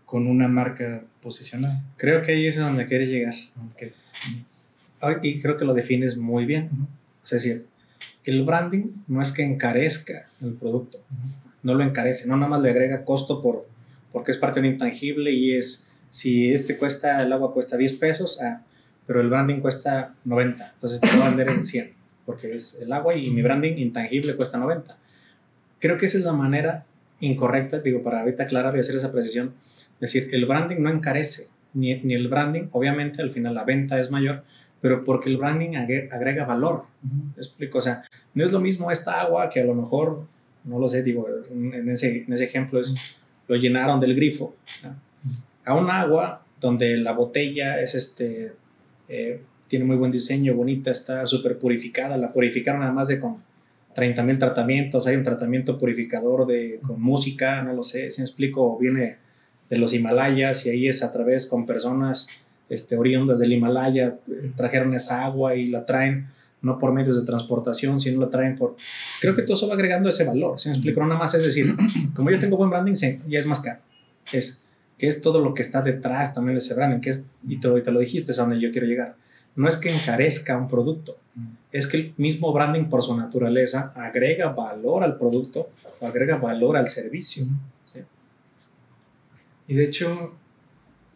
con 0.05 0.27
una 0.27 0.47
marca 0.47 1.03
posicionada. 1.21 1.83
Creo 1.97 2.21
que 2.21 2.31
ahí 2.31 2.47
es 2.47 2.57
a 2.57 2.61
donde 2.61 2.85
quieres 2.85 3.09
llegar. 3.09 3.35
Y 5.21 5.41
creo 5.41 5.57
que 5.57 5.65
lo 5.65 5.73
defines 5.73 6.17
muy 6.17 6.45
bien. 6.45 6.69
Es 7.23 7.31
decir, 7.31 7.65
el 8.25 8.43
branding 8.43 8.87
no 9.07 9.21
es 9.21 9.31
que 9.31 9.43
encarezca 9.43 10.27
el 10.41 10.53
producto, 10.53 10.99
no 11.63 11.73
lo 11.73 11.83
encarece, 11.83 12.27
no 12.27 12.35
nada 12.35 12.49
más 12.49 12.61
le 12.61 12.69
agrega 12.69 13.05
costo 13.05 13.41
por, 13.41 13.67
porque 14.11 14.31
es 14.31 14.37
parte 14.37 14.61
de 14.61 14.67
un 14.67 14.73
intangible 14.73 15.31
y 15.31 15.53
es, 15.53 15.87
si 16.09 16.51
este 16.51 16.77
cuesta, 16.77 17.21
el 17.21 17.31
agua 17.33 17.53
cuesta 17.53 17.77
10 17.77 17.93
pesos, 17.93 18.39
ah, 18.41 18.61
pero 19.07 19.21
el 19.21 19.29
branding 19.29 19.59
cuesta 19.59 20.15
90, 20.25 20.71
entonces 20.73 21.01
te 21.01 21.07
voy 21.11 21.21
a 21.21 21.29
vender 21.29 21.49
en 21.49 21.65
100, 21.65 21.93
porque 22.25 22.55
es 22.55 22.77
el 22.79 22.91
agua 22.91 23.15
y 23.15 23.29
mi 23.29 23.41
branding 23.41 23.77
intangible 23.77 24.35
cuesta 24.35 24.57
90 24.57 24.97
Creo 25.79 25.97
que 25.97 26.05
esa 26.05 26.17
es 26.17 26.23
la 26.23 26.33
manera 26.33 26.85
incorrecta, 27.19 27.79
digo, 27.79 28.03
para 28.03 28.21
ahorita 28.21 28.43
aclarar 28.43 28.75
y 28.75 28.79
hacer 28.79 28.95
esa 28.95 29.11
precisión. 29.11 29.53
Es 29.95 30.13
decir, 30.13 30.29
el 30.31 30.45
branding 30.45 30.77
no 30.81 30.89
encarece, 30.89 31.47
ni, 31.73 31.95
ni 32.01 32.13
el 32.13 32.27
branding, 32.27 32.67
obviamente 32.71 33.21
al 33.21 33.31
final 33.31 33.55
la 33.55 33.63
venta 33.63 33.99
es 33.99 34.11
mayor, 34.11 34.43
pero 34.81 35.03
porque 35.03 35.29
el 35.29 35.37
branding 35.37 35.75
agrega 35.75 36.45
valor. 36.45 36.85
explico? 37.37 37.79
O 37.79 37.81
sea, 37.81 38.03
no 38.33 38.45
es 38.45 38.51
lo 38.51 38.59
mismo 38.59 38.91
esta 38.91 39.21
agua 39.21 39.49
que 39.49 39.59
a 39.59 39.65
lo 39.65 39.75
mejor, 39.75 40.25
no 40.63 40.79
lo 40.79 40.87
sé, 40.87 41.03
digo, 41.03 41.27
en 41.51 41.89
ese, 41.89 42.23
en 42.23 42.33
ese 42.33 42.45
ejemplo 42.45 42.79
es, 42.79 42.95
lo 43.47 43.55
llenaron 43.55 43.99
del 43.99 44.15
grifo, 44.15 44.55
a 45.65 45.73
un 45.73 45.89
agua 45.89 46.43
donde 46.59 46.97
la 46.97 47.13
botella 47.13 47.79
es 47.81 47.95
este, 47.95 48.53
eh, 49.07 49.41
tiene 49.67 49.85
muy 49.85 49.97
buen 49.97 50.11
diseño, 50.11 50.55
bonita, 50.55 50.91
está 50.91 51.25
súper 51.27 51.57
purificada, 51.57 52.17
la 52.17 52.31
purificaron 52.31 52.81
además 52.83 53.07
de 53.07 53.19
con 53.19 53.37
30 53.99 54.23
mil 54.23 54.39
tratamientos, 54.39 55.07
hay 55.07 55.17
un 55.17 55.23
tratamiento 55.23 55.77
purificador 55.77 56.47
de, 56.47 56.79
con 56.87 57.01
música, 57.01 57.61
no 57.63 57.73
lo 57.73 57.83
sé, 57.83 58.11
si 58.11 58.21
me 58.21 58.25
explico, 58.25 58.77
viene 58.79 59.17
de 59.69 59.77
los 59.77 59.93
Himalayas 59.93 60.65
y 60.65 60.69
ahí 60.69 60.87
es 60.87 61.03
a 61.03 61.11
través 61.11 61.45
con 61.45 61.65
personas 61.65 62.29
este, 62.69 62.95
oriundas 62.95 63.39
del 63.39 63.51
Himalaya, 63.51 64.15
trajeron 64.55 64.93
esa 64.93 65.25
agua 65.25 65.55
y 65.55 65.65
la 65.65 65.85
traen 65.85 66.29
no 66.61 66.79
por 66.79 66.93
medios 66.93 67.19
de 67.19 67.25
transportación, 67.25 67.99
sino 67.99 68.21
la 68.21 68.29
traen 68.29 68.55
por... 68.55 68.77
Creo 69.19 69.35
que 69.35 69.41
todo 69.41 69.57
eso 69.57 69.67
va 69.67 69.73
agregando 69.73 70.07
ese 70.07 70.23
valor, 70.23 70.57
si 70.57 70.69
me 70.69 70.75
explico, 70.75 71.01
no 71.01 71.07
nada 71.07 71.19
más 71.19 71.33
es 71.33 71.43
decir, 71.43 71.75
como 72.15 72.31
yo 72.31 72.39
tengo 72.39 72.55
buen 72.55 72.69
branding, 72.69 72.93
ya 72.95 73.37
es 73.37 73.45
más 73.45 73.59
caro, 73.59 73.81
es 74.31 74.63
que 74.97 75.07
es 75.07 75.21
todo 75.21 75.41
lo 75.41 75.53
que 75.53 75.61
está 75.61 75.81
detrás 75.81 76.33
también 76.33 76.55
de 76.55 76.59
ese 76.59 76.73
branding, 76.73 77.01
que 77.01 77.09
es, 77.09 77.21
y 77.45 77.59
te, 77.59 77.69
te 77.81 77.91
lo 77.91 77.99
dijiste, 77.99 78.31
es 78.31 78.39
a 78.39 78.43
donde 78.43 78.61
yo 78.61 78.71
quiero 78.71 78.87
llegar 78.87 79.15
no 79.59 79.67
es 79.67 79.75
que 79.75 79.93
encarezca 79.93 80.57
un 80.57 80.69
producto, 80.69 81.17
es 81.73 81.85
que 81.85 81.97
el 81.97 82.13
mismo 82.15 82.53
branding 82.53 82.85
por 82.85 83.03
su 83.03 83.13
naturaleza 83.13 83.91
agrega 83.93 84.53
valor 84.53 85.03
al 85.03 85.17
producto 85.17 85.67
o 85.99 86.07
agrega 86.07 86.37
valor 86.37 86.77
al 86.77 86.87
servicio. 86.87 87.43
Y 89.67 89.73
de 89.73 89.83
hecho, 89.83 90.33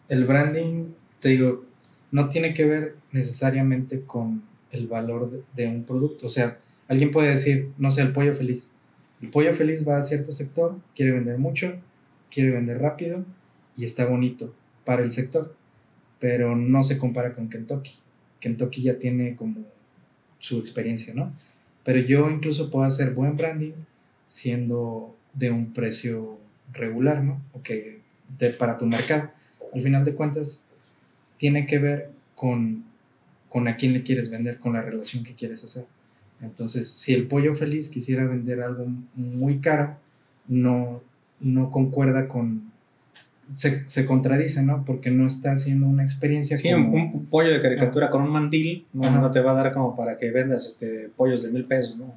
el 0.10 0.26
branding, 0.26 0.90
te 1.22 1.30
digo, 1.30 1.64
no 2.12 2.28
tiene 2.28 2.54
que 2.54 2.66
ver 2.66 2.98
necesariamente 3.14 4.02
con 4.02 4.44
el 4.74 4.88
valor 4.88 5.46
de, 5.56 5.68
un 5.68 5.86
producto. 5.86 6.28
O 6.28 6.30
sea, 6.30 6.60
alguien 6.90 7.12
puede 7.12 7.30
decir, 7.30 7.70
no 7.78 7.92
sé, 7.92 8.02
el 8.02 8.12
pollo 8.12 8.36
feliz. 8.36 8.70
El 9.22 9.30
pollo 9.30 9.54
feliz 9.54 9.88
va 9.88 9.96
a 9.96 10.04
cierto 10.04 10.34
sector, 10.34 10.76
quiere 10.98 11.14
vender 11.14 11.38
mucho, 11.38 11.76
quiere 12.30 12.52
vender 12.52 12.82
rápido 12.82 13.24
y 13.78 13.86
está 13.86 14.04
bonito 14.04 14.54
para 14.84 15.02
el 15.02 15.14
sector, 15.14 15.56
pero 16.20 16.58
no 16.58 16.84
se 16.84 16.98
compara 16.98 17.34
con 17.34 17.50
Kentucky. 17.50 18.03
Kentucky 18.44 18.82
ya 18.82 19.00
tiene 19.00 19.38
como 19.38 19.62
su 20.38 20.60
experiencia, 20.60 21.14
¿no? 21.14 21.32
Pero 21.86 22.00
yo 22.00 22.30
incluso 22.30 22.70
puedo 22.70 22.86
hacer 22.86 23.14
buen 23.14 23.38
branding 23.38 23.72
siendo 24.28 25.16
de 25.34 25.50
un 25.50 25.72
precio 25.72 26.38
regular, 26.74 27.24
¿no? 27.24 27.42
O 27.54 27.62
que 27.64 28.02
para 28.60 28.78
tu 28.78 28.86
mercado. 28.86 29.30
Al 29.74 29.82
final 29.82 30.04
de 30.04 30.14
cuentas, 30.14 30.68
tiene 31.38 31.66
que 31.66 31.80
ver 31.80 32.10
con, 32.36 32.84
con 33.48 33.70
a 33.70 33.78
quién 33.78 33.94
le 33.94 34.04
quieres 34.04 34.30
vender, 34.30 34.60
con 34.60 34.74
la 34.74 34.82
relación 34.82 35.24
que 35.24 35.36
quieres 35.36 35.64
hacer. 35.64 35.86
Entonces, 36.42 36.90
si 36.90 37.14
el 37.14 37.28
pollo 37.28 37.56
feliz 37.56 37.90
quisiera 37.90 38.26
vender 38.26 38.60
algo 38.60 38.86
muy 39.16 39.60
caro, 39.60 39.96
no, 40.50 41.02
no 41.40 41.72
concuerda 41.72 42.28
con, 42.28 42.73
se, 43.56 43.88
se, 43.88 44.06
contradice, 44.06 44.64
¿no? 44.64 44.84
Porque 44.86 45.12
no 45.12 45.28
está 45.28 45.52
haciendo 45.52 45.88
una 45.88 46.04
experiencia. 46.04 46.58
Sí, 46.58 46.74
un, 46.74 47.28
pollo 47.28 47.52
de 47.52 47.62
caricatura 47.62 48.10
con 48.10 48.22
un 48.22 48.30
mandil 48.30 48.86
no, 48.94 49.10
no, 49.12 49.32
te 49.32 49.40
va 49.42 49.52
a 49.52 49.56
dar 49.56 49.74
como 49.74 49.96
para 49.96 50.18
que 50.18 50.32
vendas 50.32 50.66
este, 50.66 51.10
pollos 51.16 51.44
de 51.44 51.52
mil 51.52 51.66
pesos, 51.66 51.98
¿no? 51.98 52.14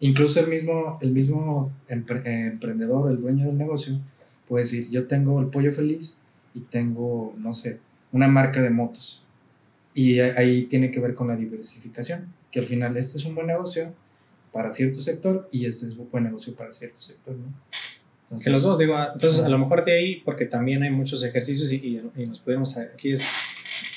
Incluso 0.00 0.40
el 0.40 0.48
mismo, 0.48 0.98
el 1.00 1.12
mismo 1.12 1.72
emprendedor, 1.88 3.10
el 3.10 3.20
dueño 3.20 3.46
del 3.46 3.58
negocio, 3.58 3.98
puede 4.48 4.64
decir, 4.64 4.88
yo 4.90 5.06
tengo 5.06 5.40
el 5.40 5.48
pollo 5.48 5.72
feliz 5.72 6.20
y 6.54 6.60
tengo, 6.60 7.34
no 7.38 7.54
sé, 7.54 7.78
una 8.12 8.28
marca 8.28 8.62
de 8.62 8.70
motos. 8.70 9.24
Y 9.94 10.20
ahí 10.20 10.64
tiene 10.64 10.90
que 10.90 11.00
ver 11.00 11.14
con 11.14 11.28
la 11.28 11.36
diversificación, 11.36 12.26
que 12.50 12.60
al 12.60 12.66
final 12.66 12.96
este 12.96 13.18
es 13.18 13.24
un 13.24 13.34
buen 13.34 13.46
negocio 13.46 13.92
para 14.52 14.70
cierto 14.70 15.00
sector 15.00 15.48
y 15.50 15.66
este 15.66 15.86
es 15.86 15.96
un 15.96 16.08
buen 16.10 16.24
negocio 16.24 16.54
para 16.54 16.70
cierto 16.72 17.00
sector, 17.00 17.34
¿no? 17.36 17.46
Que 18.42 18.50
los 18.50 18.62
dos, 18.62 18.78
digo, 18.78 18.96
entonces 19.12 19.40
a 19.40 19.48
lo 19.48 19.58
mejor 19.58 19.84
de 19.84 19.96
ahí, 19.96 20.16
porque 20.24 20.46
también 20.46 20.82
hay 20.82 20.90
muchos 20.90 21.22
ejercicios 21.22 21.70
y, 21.72 22.02
y, 22.16 22.26
nos 22.26 22.40
podemos, 22.40 22.76
aquí 22.76 23.12
es, 23.12 23.24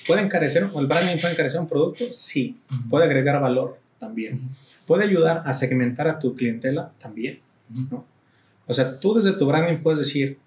¿puede 0.05 0.21
encarecer, 0.21 0.69
o 0.71 0.79
el 0.79 0.87
branding 0.87 1.19
puede 1.19 1.33
encarecer 1.33 1.59
un 1.59 1.67
producto? 1.67 2.05
Sí, 2.11 2.57
puede 2.89 3.05
agregar 3.05 3.41
valor 3.41 3.79
también, 3.97 4.41
puede 4.85 5.05
ayudar 5.05 5.43
a 5.45 5.53
segmentar 5.53 6.07
a 6.07 6.19
tu 6.19 6.35
clientela 6.35 6.91
también, 6.99 7.39
¿no? 7.89 8.05
O 8.67 8.73
sea, 8.73 8.99
tú 8.99 9.15
desde 9.15 9.33
tu 9.33 9.47
branding 9.47 9.81
puedes 9.81 9.97
decir, 9.97 10.37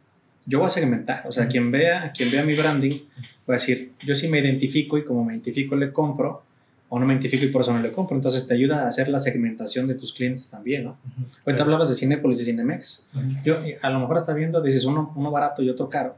yo 0.46 0.60
voy 0.60 0.66
a 0.66 0.68
segmentar, 0.68 1.26
o 1.26 1.32
sea, 1.32 1.48
quien 1.48 1.72
vea, 1.72 2.12
quien 2.16 2.30
vea 2.30 2.44
mi 2.44 2.54
branding, 2.54 3.00
va 3.48 3.54
a 3.54 3.58
decir, 3.58 3.92
yo 4.04 4.14
sí 4.14 4.28
me 4.28 4.38
identifico 4.38 4.96
y 4.96 5.04
como 5.04 5.24
me 5.24 5.32
identifico 5.32 5.74
le 5.74 5.92
compro, 5.92 6.44
o 6.94 6.98
no 6.98 7.06
me 7.06 7.14
identifico 7.14 7.46
y 7.46 7.48
por 7.48 7.62
eso 7.62 7.72
no 7.72 7.80
le 7.80 7.90
compro. 7.90 8.14
Entonces 8.14 8.46
te 8.46 8.52
ayuda 8.52 8.84
a 8.84 8.88
hacer 8.88 9.08
la 9.08 9.18
segmentación 9.18 9.86
de 9.86 9.94
tus 9.94 10.12
clientes 10.12 10.50
también, 10.50 10.84
¿no? 10.84 10.98
Hoy 11.46 11.56
te 11.56 11.62
hablabas 11.62 11.88
de 11.88 11.94
Cinepolis 11.94 12.42
y 12.42 12.44
Cinemex. 12.44 13.08
Yo, 13.42 13.60
a 13.80 13.88
lo 13.88 14.00
mejor 14.00 14.18
está 14.18 14.34
viendo, 14.34 14.60
dices 14.60 14.84
uno, 14.84 15.10
uno 15.16 15.30
barato 15.30 15.62
y 15.62 15.70
otro 15.70 15.88
caro, 15.88 16.16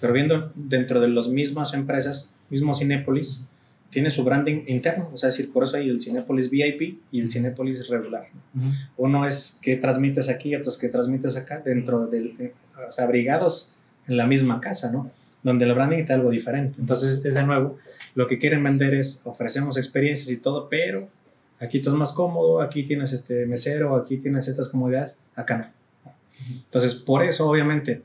pero 0.00 0.12
viendo 0.12 0.52
dentro 0.54 1.00
de 1.00 1.08
las 1.08 1.26
mismas 1.26 1.74
empresas, 1.74 2.32
mismo 2.48 2.74
Cinepolis, 2.74 3.44
tiene 3.90 4.08
su 4.10 4.22
branding 4.22 4.62
interno, 4.68 5.10
o 5.12 5.16
sea, 5.16 5.30
es 5.30 5.36
decir, 5.36 5.52
por 5.52 5.64
eso 5.64 5.78
hay 5.78 5.88
el 5.88 6.00
Cinepolis 6.00 6.48
VIP 6.48 7.00
y 7.10 7.20
el 7.20 7.28
Cinepolis 7.28 7.88
regular. 7.88 8.28
Uno 8.96 9.26
es 9.26 9.58
que 9.62 9.74
transmites 9.74 10.28
aquí, 10.28 10.54
otros 10.54 10.78
que 10.78 10.88
transmites 10.88 11.36
acá, 11.36 11.58
dentro 11.58 12.06
del, 12.06 12.36
eh, 12.38 12.52
o 12.88 12.92
sea, 12.92 13.06
abrigados 13.06 13.74
en 14.06 14.16
la 14.16 14.28
misma 14.28 14.60
casa, 14.60 14.92
¿no? 14.92 15.10
Donde 15.44 15.64
el 15.64 15.74
branding 15.74 15.98
está 15.98 16.14
algo 16.14 16.30
diferente. 16.30 16.80
Entonces, 16.80 17.24
es 17.24 17.34
de 17.34 17.42
nuevo, 17.44 17.78
lo 18.16 18.26
que 18.26 18.38
quieren 18.38 18.64
vender 18.64 18.94
es 18.94 19.20
ofrecemos 19.24 19.76
experiencias 19.76 20.30
y 20.30 20.38
todo, 20.38 20.68
pero 20.68 21.08
aquí 21.60 21.78
estás 21.78 21.94
más 21.94 22.12
cómodo, 22.12 22.60
aquí 22.60 22.82
tienes 22.82 23.12
este 23.12 23.46
mesero, 23.46 23.94
aquí 23.94 24.16
tienes 24.16 24.48
estas 24.48 24.68
comodidades, 24.68 25.16
acá 25.36 25.56
no. 25.58 25.66
Entonces, 26.64 26.94
por 26.94 27.22
eso, 27.22 27.48
obviamente, 27.48 28.02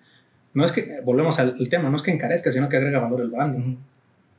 no 0.54 0.64
es 0.64 0.72
que, 0.72 1.00
volvemos 1.04 1.40
al, 1.40 1.58
tema, 1.70 1.90
no 1.90 1.96
es 1.96 2.02
que 2.02 2.12
encarezca, 2.12 2.52
sino 2.52 2.70
que 2.70 2.78
agrega 2.78 3.00
valor 3.00 3.22
el 3.22 3.30
branding. 3.30 3.78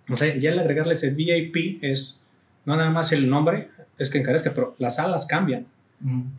O 0.09 0.17
sea, 0.17 0.37
ya 0.37 0.51
el 0.51 0.59
agregarle 0.59 0.95
ese 0.95 1.11
VIP 1.11 1.83
es, 1.83 2.23
no 2.65 2.77
nada 2.77 2.91
más 2.91 3.13
el 3.13 3.29
nombre, 3.29 3.69
es 3.99 4.11
que 4.11 4.19
encarezca, 4.19 4.53
pero 4.55 4.75
las 4.79 4.97
salas 4.97 5.27
cambian. 5.27 5.67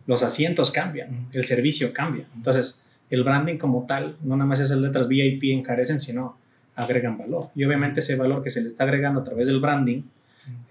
los 0.06 0.22
asientos 0.22 0.70
cambian, 0.70 1.28
el 1.32 1.44
servicio 1.44 1.92
cambia. 1.92 2.26
Entonces, 2.34 2.82
el 3.10 3.24
branding 3.24 3.58
como 3.58 3.86
tal, 3.86 4.16
no 4.22 4.36
nada 4.36 4.48
más 4.48 4.60
esas 4.60 4.78
letras 4.78 5.08
VIP 5.08 5.44
encarecen, 5.44 6.00
sino 6.00 6.36
agregan 6.74 7.18
valor. 7.18 7.50
Y 7.54 7.64
obviamente 7.64 8.00
ese 8.00 8.16
valor 8.16 8.42
que 8.42 8.50
se 8.50 8.60
le 8.60 8.66
está 8.66 8.84
agregando 8.84 9.20
a 9.20 9.24
través 9.24 9.46
del 9.46 9.60
branding 9.60 10.02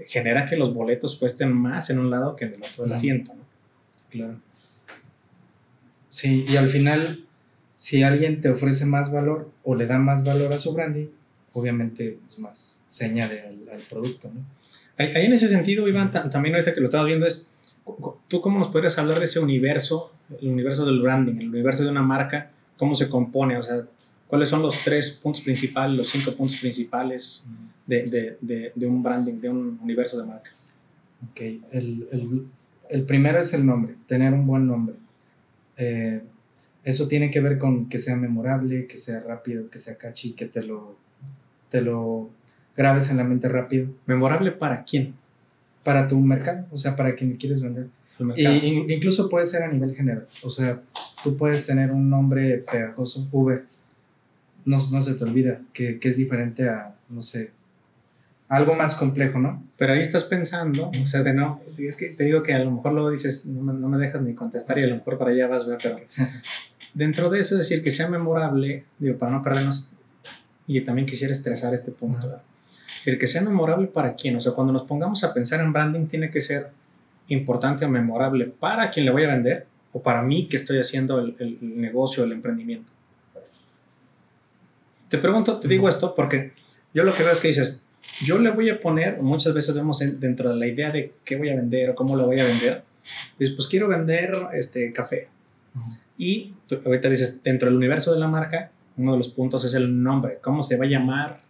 genera 0.07 0.45
que 0.45 0.57
los 0.57 0.73
boletos 0.73 1.15
cuesten 1.15 1.53
más 1.53 1.89
en 1.89 1.99
un 1.99 2.09
lado 2.09 2.35
que 2.35 2.45
en 2.45 2.55
el 2.55 2.63
otro 2.63 2.83
del 2.83 2.93
asiento. 2.93 3.33
¿no? 3.33 3.41
Claro. 4.09 4.35
Sí, 6.09 6.45
y 6.47 6.57
al 6.57 6.69
final, 6.69 7.23
si 7.77 8.03
alguien 8.03 8.41
te 8.41 8.49
ofrece 8.49 8.85
más 8.85 9.11
valor 9.11 9.49
o 9.63 9.75
le 9.75 9.85
da 9.85 9.97
más 9.97 10.23
valor 10.23 10.51
a 10.51 10.59
su 10.59 10.73
branding, 10.73 11.07
obviamente 11.53 12.17
es 12.27 12.39
más 12.39 12.79
señale 12.89 13.41
al, 13.41 13.81
producto. 13.89 14.29
¿no? 14.33 14.41
Ahí, 14.97 15.25
en 15.25 15.33
ese 15.33 15.47
sentido, 15.47 15.87
Iván, 15.87 16.11
también 16.11 16.55
ahorita 16.55 16.73
que 16.73 16.81
lo 16.81 16.87
estamos 16.87 17.07
viendo 17.07 17.25
es, 17.25 17.47
¿tú 18.27 18.41
cómo 18.41 18.59
nos 18.59 18.67
podrías 18.67 18.97
hablar 18.97 19.19
de 19.19 19.25
ese 19.25 19.39
universo, 19.39 20.11
el 20.41 20.49
universo 20.49 20.85
del 20.85 21.01
branding, 21.01 21.35
el 21.35 21.49
universo 21.49 21.83
de 21.83 21.89
una 21.89 22.01
marca, 22.01 22.51
cómo 22.77 22.93
se 22.93 23.07
compone? 23.07 23.57
O 23.57 23.63
sea, 23.63 23.83
¿cuáles 24.31 24.47
son 24.47 24.61
los 24.61 24.81
tres 24.81 25.11
puntos 25.11 25.41
principales, 25.41 25.97
los 25.97 26.09
cinco 26.09 26.33
puntos 26.33 26.57
principales 26.57 27.45
de, 27.85 28.37
de, 28.39 28.71
de, 28.73 28.87
un 28.87 29.03
branding, 29.03 29.41
de 29.41 29.49
un 29.49 29.77
universo 29.83 30.17
de 30.17 30.25
marca? 30.25 30.51
Ok, 31.29 31.41
el, 31.73 32.07
el, 32.13 32.45
el 32.89 33.03
primero 33.03 33.41
es 33.41 33.53
el 33.53 33.65
nombre, 33.65 33.95
tener 34.07 34.33
un 34.33 34.47
buen 34.47 34.65
nombre. 34.65 34.95
Eh, 35.75 36.21
eso 36.85 37.09
tiene 37.09 37.29
que 37.29 37.41
ver 37.41 37.57
con 37.57 37.89
que 37.89 37.99
sea 37.99 38.15
memorable, 38.15 38.87
que 38.87 38.97
sea 38.97 39.19
rápido, 39.19 39.69
que 39.69 39.79
sea 39.79 39.97
catchy, 39.97 40.31
que 40.31 40.45
te 40.45 40.63
lo, 40.63 40.95
te 41.67 41.81
lo 41.81 42.29
grabes 42.77 43.09
en 43.09 43.17
la 43.17 43.25
mente 43.25 43.49
rápido. 43.49 43.89
¿Memorable 44.05 44.53
para 44.53 44.85
quién? 44.85 45.13
Para 45.83 46.07
tu 46.07 46.17
mercado, 46.21 46.67
o 46.71 46.77
sea, 46.77 46.95
para 46.95 47.15
quien 47.15 47.35
quieres 47.35 47.61
vender. 47.61 47.87
Y, 48.37 48.93
incluso 48.93 49.27
puede 49.29 49.45
ser 49.45 49.63
a 49.63 49.67
nivel 49.67 49.93
general. 49.93 50.25
O 50.41 50.49
sea, 50.49 50.81
tú 51.21 51.35
puedes 51.35 51.67
tener 51.67 51.91
un 51.91 52.09
nombre 52.09 52.63
pegajoso, 52.71 53.27
Uber. 53.29 53.65
No, 54.65 54.77
no 54.91 55.01
se 55.01 55.13
te 55.13 55.23
olvida 55.23 55.61
que, 55.73 55.99
que 55.99 56.09
es 56.09 56.17
diferente 56.17 56.69
a, 56.69 56.95
no 57.09 57.21
sé, 57.21 57.51
algo 58.51 58.75
más 58.75 58.95
complejo, 58.95 59.39
¿no? 59.39 59.63
Pero 59.77 59.93
ahí 59.93 60.01
estás 60.01 60.25
pensando, 60.25 60.91
o 61.01 61.07
sea, 61.07 61.23
de 61.23 61.33
no, 61.33 61.61
es 61.77 61.95
que 61.95 62.09
te 62.09 62.25
digo 62.25 62.43
que 62.43 62.53
a 62.53 62.59
lo 62.59 62.69
mejor 62.69 62.91
luego 62.91 63.09
dices, 63.09 63.45
no 63.45 63.61
me, 63.61 63.71
no 63.71 63.87
me 63.87 63.97
dejas 63.97 64.21
ni 64.21 64.33
contestar 64.33 64.77
y 64.77 64.83
a 64.83 64.87
lo 64.87 64.95
mejor 64.95 65.17
para 65.17 65.31
allá 65.31 65.47
vas, 65.47 65.65
pero 65.81 66.01
dentro 66.93 67.29
de 67.29 67.39
eso, 67.39 67.55
decir 67.55 67.81
que 67.81 67.91
sea 67.91 68.09
memorable, 68.09 68.83
digo, 68.99 69.17
para 69.17 69.31
no 69.31 69.41
perdernos, 69.41 69.89
y 70.67 70.81
también 70.81 71.07
quisiera 71.07 71.31
estresar 71.31 71.73
este 71.73 71.91
punto, 71.91 72.27
es 72.27 73.05
decir, 73.05 73.17
que 73.17 73.27
sea 73.27 73.41
memorable 73.41 73.87
para 73.87 74.15
quién, 74.15 74.35
o 74.35 74.41
sea, 74.41 74.51
cuando 74.51 74.73
nos 74.73 74.83
pongamos 74.83 75.23
a 75.23 75.33
pensar 75.33 75.61
en 75.61 75.71
branding, 75.71 76.07
tiene 76.07 76.29
que 76.29 76.41
ser 76.41 76.71
importante 77.29 77.85
o 77.85 77.89
memorable 77.89 78.47
para 78.47 78.91
quien 78.91 79.05
le 79.05 79.11
voy 79.11 79.23
a 79.23 79.27
vender 79.27 79.65
o 79.93 80.01
para 80.03 80.21
mí 80.23 80.49
que 80.49 80.57
estoy 80.57 80.79
haciendo 80.79 81.19
el, 81.19 81.37
el 81.39 81.57
negocio, 81.79 82.25
el 82.25 82.33
emprendimiento. 82.33 82.91
Te 85.11 85.17
pregunto, 85.17 85.59
te 85.59 85.67
digo 85.67 85.89
esto 85.89 86.15
porque 86.15 86.53
yo 86.93 87.03
lo 87.03 87.13
que 87.13 87.23
veo 87.23 87.33
es 87.33 87.41
que 87.41 87.49
dices, 87.49 87.81
yo 88.23 88.39
le 88.39 88.49
voy 88.49 88.69
a 88.69 88.79
poner, 88.79 89.21
muchas 89.21 89.53
veces 89.53 89.75
vemos 89.75 89.99
dentro 89.99 90.49
de 90.49 90.55
la 90.55 90.67
idea 90.67 90.89
de 90.89 91.11
qué 91.25 91.35
voy 91.35 91.49
a 91.49 91.55
vender 91.55 91.89
o 91.89 91.95
cómo 91.95 92.15
lo 92.15 92.27
voy 92.27 92.39
a 92.39 92.45
vender, 92.45 92.83
dices, 93.37 93.53
pues 93.53 93.67
quiero 93.67 93.89
vender 93.89 94.33
este 94.53 94.93
café. 94.93 95.27
Y 96.17 96.53
ahorita 96.85 97.09
dices, 97.09 97.43
dentro 97.43 97.67
del 97.67 97.75
universo 97.75 98.13
de 98.13 98.21
la 98.21 98.29
marca, 98.29 98.71
uno 98.95 99.11
de 99.11 99.17
los 99.17 99.27
puntos 99.27 99.65
es 99.65 99.73
el 99.73 100.01
nombre, 100.01 100.39
cómo 100.41 100.63
se 100.63 100.77
va 100.77 100.85
a 100.85 100.87
llamar 100.87 101.41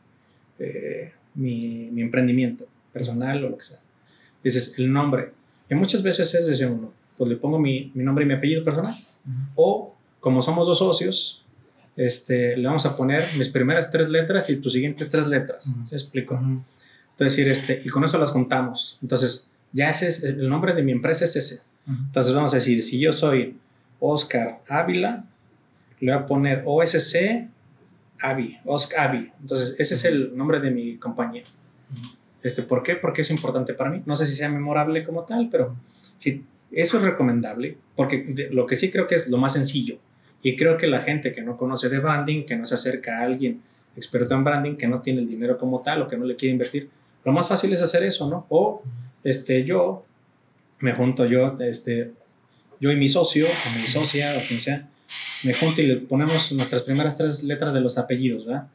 eh, 0.57 1.13
mi, 1.35 1.87
mi, 1.91 2.01
emprendimiento 2.01 2.65
personal 2.91 3.45
o 3.45 3.49
lo 3.51 3.57
que 3.59 3.63
sea. 3.63 3.79
Dices, 4.43 4.73
el 4.79 4.91
nombre. 4.91 5.33
Y 5.69 5.75
muchas 5.75 6.01
veces 6.01 6.33
es 6.33 6.47
decir, 6.47 6.65
uno, 6.65 6.91
pues 7.15 7.29
le 7.29 7.35
pongo 7.35 7.59
mi, 7.59 7.91
mi 7.93 8.03
nombre 8.03 8.25
y 8.25 8.27
mi 8.27 8.33
apellido 8.33 8.63
personal. 8.63 8.95
O 9.53 9.93
como 10.19 10.41
somos 10.41 10.65
dos 10.65 10.79
socios, 10.79 11.40
este, 12.07 12.57
le 12.57 12.67
vamos 12.67 12.85
a 12.87 12.95
poner 12.95 13.27
mis 13.37 13.49
primeras 13.49 13.91
tres 13.91 14.09
letras 14.09 14.49
y 14.49 14.55
tus 14.55 14.73
siguientes 14.73 15.09
tres 15.09 15.27
letras. 15.27 15.71
¿Se 15.85 15.95
explico? 15.95 16.35
Entonces, 16.35 16.65
decir, 17.37 17.47
este, 17.47 17.81
y 17.85 17.89
con 17.89 18.03
eso 18.03 18.17
las 18.17 18.31
contamos. 18.31 18.97
Entonces, 19.03 19.47
ya 19.71 19.91
ese 19.91 20.07
es, 20.07 20.23
el 20.23 20.49
nombre 20.49 20.73
de 20.73 20.81
mi 20.81 20.91
empresa 20.91 21.25
es 21.25 21.35
ese. 21.35 21.61
Entonces, 21.87 22.33
vamos 22.33 22.53
a 22.53 22.57
decir, 22.57 22.81
si 22.81 22.99
yo 22.99 23.11
soy 23.11 23.57
Oscar 23.99 24.61
Ávila, 24.67 25.25
le 25.99 26.11
voy 26.11 26.21
a 26.23 26.25
poner 26.25 26.63
OSC 26.65 27.47
Avi, 28.21 28.57
Oscar 28.65 29.09
Avi. 29.09 29.31
Entonces, 29.39 29.75
ese 29.77 29.93
es 29.93 30.05
el 30.05 30.35
nombre 30.35 30.59
de 30.59 30.71
mi 30.71 30.97
compañía. 30.97 31.43
Este, 32.41 32.63
¿Por 32.63 32.81
qué? 32.81 32.95
Porque 32.95 33.21
es 33.21 33.29
importante 33.29 33.75
para 33.75 33.91
mí. 33.91 34.01
No 34.07 34.15
sé 34.15 34.25
si 34.25 34.33
sea 34.33 34.49
memorable 34.49 35.03
como 35.03 35.23
tal, 35.23 35.49
pero 35.51 35.75
sí, 36.17 36.43
eso 36.71 36.97
es 36.97 37.03
recomendable, 37.03 37.77
porque 37.95 38.49
lo 38.51 38.65
que 38.65 38.75
sí 38.75 38.89
creo 38.89 39.05
que 39.05 39.15
es 39.15 39.27
lo 39.27 39.37
más 39.37 39.53
sencillo 39.53 39.99
y 40.43 40.55
creo 40.55 40.77
que 40.77 40.87
la 40.87 41.01
gente 41.01 41.33
que 41.33 41.41
no 41.41 41.57
conoce 41.57 41.89
de 41.89 41.99
branding, 41.99 42.45
que 42.45 42.55
no 42.55 42.65
se 42.65 42.75
acerca 42.75 43.19
a 43.19 43.23
alguien 43.23 43.61
experto 43.95 44.33
en 44.33 44.43
branding, 44.43 44.75
que 44.75 44.87
no 44.87 45.01
tiene 45.01 45.21
el 45.21 45.27
dinero 45.27 45.57
como 45.57 45.81
tal 45.81 46.01
o 46.01 46.07
que 46.07 46.17
no 46.17 46.25
le 46.25 46.35
quiere 46.35 46.53
invertir, 46.53 46.89
lo 47.23 47.31
más 47.31 47.47
fácil 47.47 47.71
es 47.73 47.81
hacer 47.81 48.03
eso, 48.03 48.29
¿no? 48.29 48.45
O 48.49 48.81
este, 49.23 49.63
yo 49.63 50.03
me 50.79 50.93
junto, 50.93 51.25
yo, 51.25 51.57
este, 51.59 52.11
yo 52.79 52.91
y 52.91 52.95
mi 52.95 53.07
socio, 53.07 53.47
o 53.47 53.79
mi 53.79 53.85
socia, 53.85 54.37
o 54.37 54.47
quien 54.47 54.59
sea, 54.59 54.87
me 55.43 55.53
junto 55.53 55.81
y 55.81 55.87
le 55.87 55.97
ponemos 55.97 56.51
nuestras 56.53 56.83
primeras 56.83 57.17
tres 57.17 57.43
letras 57.43 57.73
de 57.73 57.81
los 57.81 57.97
apellidos, 57.97 58.45
¿verdad? 58.45 58.67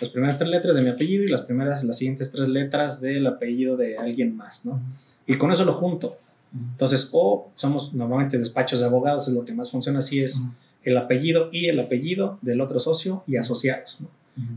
Las 0.00 0.10
primeras 0.10 0.38
tres 0.38 0.50
letras 0.50 0.76
de 0.76 0.82
mi 0.82 0.90
apellido 0.90 1.24
y 1.24 1.28
las 1.28 1.42
primeras, 1.42 1.82
las 1.84 1.98
siguientes 1.98 2.30
tres 2.30 2.48
letras 2.48 3.00
del 3.00 3.26
apellido 3.26 3.76
de 3.76 3.96
alguien 3.96 4.36
más, 4.36 4.64
¿no? 4.64 4.80
Y 5.26 5.34
con 5.34 5.50
eso 5.50 5.64
lo 5.64 5.74
junto. 5.74 6.18
Entonces, 6.52 7.08
o 7.12 7.50
somos 7.56 7.92
normalmente 7.92 8.38
despachos 8.38 8.80
de 8.80 8.86
abogados, 8.86 9.28
es 9.28 9.34
lo 9.34 9.44
que 9.44 9.52
más 9.52 9.70
funciona 9.70 9.98
así, 9.98 10.22
es 10.22 10.40
el 10.84 10.96
apellido 10.96 11.50
y 11.52 11.66
el 11.68 11.80
apellido 11.80 12.38
del 12.42 12.60
otro 12.60 12.80
socio 12.80 13.22
y 13.26 13.36
asociados. 13.36 13.98
¿no? 14.00 14.08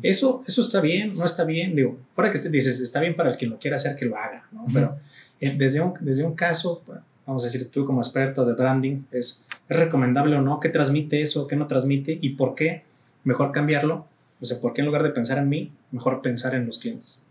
eso, 0.01 0.43
eso 0.47 0.61
está 0.61 0.82
bien, 0.82 1.13
no 1.13 1.26
está 1.26 1.43
bien. 1.43 1.76
Digo, 1.76 1.97
fuera 2.13 2.32
que 2.32 2.39
dices, 2.49 2.80
está 2.80 2.99
bien 2.99 3.15
para 3.15 3.32
el 3.32 3.38
que 3.38 3.45
lo 3.45 3.57
quiera 3.57 3.76
hacer 3.76 3.95
que 3.95 4.05
lo 4.05 4.17
haga, 4.17 4.47
¿no? 4.51 4.65
Pero 4.74 4.97
eh, 5.39 5.55
desde, 5.57 5.82
un, 5.82 5.93
desde 5.99 6.24
un 6.24 6.36
caso, 6.36 6.84
vamos 7.26 7.43
a 7.43 7.47
decir, 7.47 7.69
tú 7.72 7.86
como 7.86 8.01
experto 8.01 8.45
de 8.45 8.53
branding, 8.53 9.03
es, 9.11 9.45
¿es 9.67 9.78
recomendable 9.78 10.36
o 10.36 10.41
no? 10.41 10.59
¿Qué 10.59 10.69
transmite 10.69 11.22
eso? 11.22 11.47
¿Qué 11.47 11.55
no 11.55 11.67
transmite? 11.67 12.17
¿Y 12.22 12.32
por 12.32 12.55
qué? 12.55 12.84
Mejor 13.24 13.51
cambiarlo. 13.51 14.05
O 14.39 14.45
sea, 14.45 14.59
¿por 14.59 14.74
qué 14.74 14.82
en 14.82 14.88
lugar 14.88 15.03
de 15.03 15.11
pensar 15.11 15.38
en 15.38 15.49
mí, 15.49 15.72
mejor 15.91 16.22
pensar 16.22 16.55
en 16.55 16.65
los 16.65 16.78
clientes? 16.80 17.22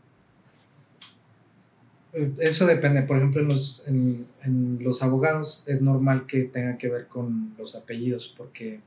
Eso 2.12 2.66
depende. 2.66 3.02
Por 3.02 3.16
ejemplo, 3.16 3.40
en 3.42 3.48
los, 3.48 3.86
en, 3.86 4.78
los 4.80 5.02
abogados 5.02 5.62
es 5.66 5.80
normal 5.80 6.26
que 6.26 6.42
tenga 6.42 6.76
que 6.76 6.88
ver 6.88 7.06
con 7.06 7.54
los 7.56 7.74
apellidos 7.74 8.34
porque 8.36 8.80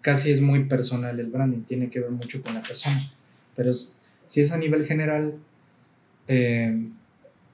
casi 0.00 0.30
es 0.30 0.40
muy 0.40 0.64
personal 0.64 1.20
el 1.20 1.26
branding, 1.26 1.62
tiene 1.62 1.90
que 1.90 2.00
ver 2.00 2.10
mucho 2.10 2.42
con 2.42 2.54
la 2.54 2.62
persona. 2.62 3.10
Pero 3.54 3.72
si 3.74 4.40
es 4.40 4.50
a 4.50 4.56
nivel 4.56 4.86
general, 4.86 5.34
eh, 6.26 6.88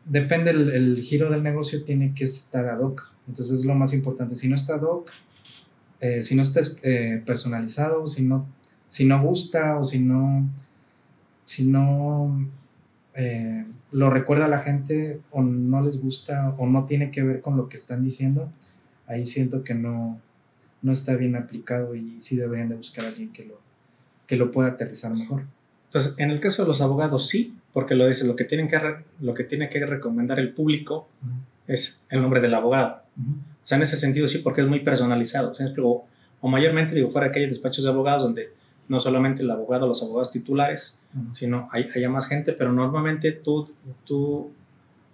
depende 0.06 0.50
el, 0.50 1.00
giro 1.02 1.30
del 1.30 1.42
negocio, 1.42 1.84
tiene 1.84 2.14
que 2.14 2.24
estar 2.24 2.66
ad 2.66 2.80
hoc. 2.80 3.12
Entonces 3.28 3.60
es 3.60 3.64
lo 3.66 3.74
más 3.74 3.92
importante. 3.92 4.36
Si 4.36 4.48
no 4.48 4.54
está 4.54 4.76
ad 4.76 4.82
hoc, 4.82 5.10
eh, 6.00 6.22
si 6.22 6.34
no 6.34 6.42
está 6.42 6.60
eh, 6.82 7.22
personalizado, 7.26 8.06
si 8.06 8.22
no, 8.22 8.46
si 8.88 9.04
no 9.04 9.22
gusta 9.22 9.78
o 9.78 9.84
si 9.84 9.98
no, 9.98 10.48
si 11.44 11.64
no 11.64 12.48
lo 13.92 14.10
recuerda 14.10 14.44
a 14.44 14.48
la 14.48 14.60
gente 14.60 15.20
o 15.30 15.42
no 15.42 15.80
les 15.82 16.00
gusta 16.00 16.54
o 16.58 16.66
no 16.66 16.84
tiene 16.84 17.10
que 17.10 17.22
ver 17.22 17.40
con 17.40 17.56
lo 17.56 17.68
que 17.68 17.76
están 17.76 18.04
diciendo, 18.04 18.50
ahí 19.06 19.24
siento 19.24 19.64
que 19.64 19.74
no, 19.74 20.20
no 20.82 20.92
está 20.92 21.16
bien 21.16 21.36
aplicado 21.36 21.94
y 21.94 22.20
sí 22.20 22.36
deberían 22.36 22.68
de 22.68 22.76
buscar 22.76 23.06
a 23.06 23.08
alguien 23.08 23.32
que 23.32 23.44
lo, 23.44 23.60
que 24.26 24.36
lo 24.36 24.52
pueda 24.52 24.70
aterrizar 24.70 25.14
mejor. 25.14 25.44
Entonces, 25.86 26.14
en 26.18 26.30
el 26.30 26.40
caso 26.40 26.62
de 26.62 26.68
los 26.68 26.80
abogados 26.80 27.28
sí, 27.28 27.56
porque 27.72 27.94
lo 27.94 28.06
dice, 28.06 28.26
lo 28.26 28.36
que, 28.36 28.44
tienen 28.44 28.68
que 28.68 28.78
lo 29.20 29.34
que 29.34 29.44
tiene 29.44 29.68
que 29.68 29.84
recomendar 29.84 30.38
el 30.38 30.52
público 30.52 31.08
es 31.66 32.00
el 32.10 32.20
nombre 32.20 32.40
del 32.40 32.54
abogado. 32.54 33.02
O 33.18 33.66
sea, 33.66 33.76
en 33.76 33.82
ese 33.82 33.96
sentido 33.96 34.28
sí, 34.28 34.38
porque 34.38 34.60
es 34.60 34.66
muy 34.66 34.80
personalizado. 34.80 35.52
O, 35.82 36.06
o 36.40 36.48
mayormente, 36.48 36.94
digo, 36.94 37.10
fuera 37.10 37.32
que 37.32 37.40
hay 37.40 37.46
despachos 37.46 37.84
de 37.84 37.90
abogados 37.90 38.22
donde 38.22 38.50
no 38.88 39.00
solamente 39.00 39.42
el 39.42 39.50
abogado, 39.50 39.86
los 39.86 40.02
abogados 40.02 40.30
titulares, 40.30 40.98
sino 41.32 41.68
hay, 41.72 41.88
haya 41.94 42.08
más 42.08 42.28
gente, 42.28 42.52
pero 42.52 42.72
normalmente 42.72 43.32
tú, 43.32 43.70
tú 44.04 44.52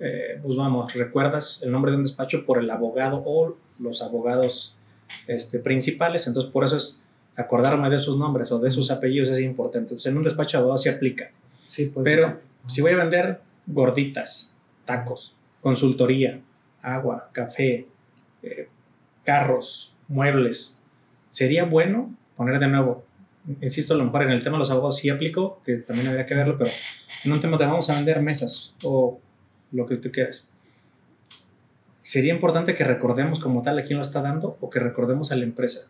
eh, 0.01 0.41
pues 0.43 0.57
vamos, 0.57 0.93
recuerdas 0.95 1.61
el 1.63 1.71
nombre 1.71 1.93
de 1.93 1.99
un 1.99 2.03
despacho 2.03 2.45
por 2.45 2.59
el 2.59 2.71
abogado 2.71 3.23
o 3.25 3.57
los 3.79 4.03
abogados 4.03 4.77
este, 5.27 5.59
principales, 5.59 6.27
entonces 6.27 6.53
por 6.53 6.65
eso 6.65 6.77
es 6.77 7.01
acordarme 7.37 7.89
de 7.89 7.99
sus 7.99 8.19
nombres 8.19 8.51
o 8.53 8.59
de 8.59 8.71
sus 8.71 8.91
apellidos 8.91 9.29
es 9.29 9.41
importante. 9.41 9.87
Entonces 9.87 10.07
en 10.07 10.19
un 10.19 10.25
despacho 10.25 10.57
de 10.57 10.61
abogados 10.61 10.83
se 10.83 10.91
aplica. 10.91 11.31
Sí, 11.67 11.93
Pero 12.03 12.41
si 12.67 12.83
voy 12.83 12.93
a 12.93 12.97
vender 12.97 13.41
gorditas, 13.67 14.53
tacos, 14.85 15.35
consultoría, 15.61 16.41
agua, 16.83 17.31
café, 17.33 17.87
eh, 18.43 18.69
carros, 19.25 19.95
muebles, 20.09 20.77
sería 21.29 21.65
bueno 21.65 22.15
poner 22.37 22.59
de 22.59 22.69
nuevo, 22.69 23.05
insisto, 23.61 23.95
a 23.95 23.97
lo 23.97 24.05
mejor 24.05 24.23
en 24.23 24.31
el 24.31 24.43
tema 24.43 24.57
de 24.57 24.61
los 24.61 24.71
abogados 24.71 24.99
sí 24.99 25.09
aplico, 25.09 25.61
que 25.65 25.77
también 25.77 26.09
habría 26.09 26.27
que 26.27 26.35
verlo, 26.35 26.57
pero 26.59 26.71
en 27.25 27.33
un 27.33 27.41
tema 27.41 27.59
te 27.59 27.65
vamos 27.65 27.89
a 27.91 27.95
vender 27.95 28.21
mesas 28.21 28.75
o 28.83 29.21
lo 29.73 29.87
que 29.87 29.97
tú 29.97 30.11
quieras. 30.11 30.53
¿sería 32.03 32.35
importante 32.35 32.75
que 32.75 32.85
recordemos 32.85 33.39
como 33.39 33.63
tal 33.63 33.79
a 33.79 33.85
quién 33.85 33.99
lo 33.99 34.05
está 34.05 34.21
dando 34.21 34.59
o 34.61 34.69
que 34.69 34.81
recordemos 34.81 35.33
a 35.33 35.37
la 35.37 35.45
empresa? 35.45 35.89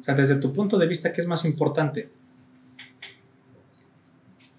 O 0.00 0.02
sea, 0.02 0.14
desde 0.14 0.36
tu 0.36 0.52
punto 0.52 0.78
de 0.78 0.86
vista, 0.86 1.12
¿qué 1.12 1.20
es 1.20 1.26
más 1.26 1.44
importante? 1.44 2.08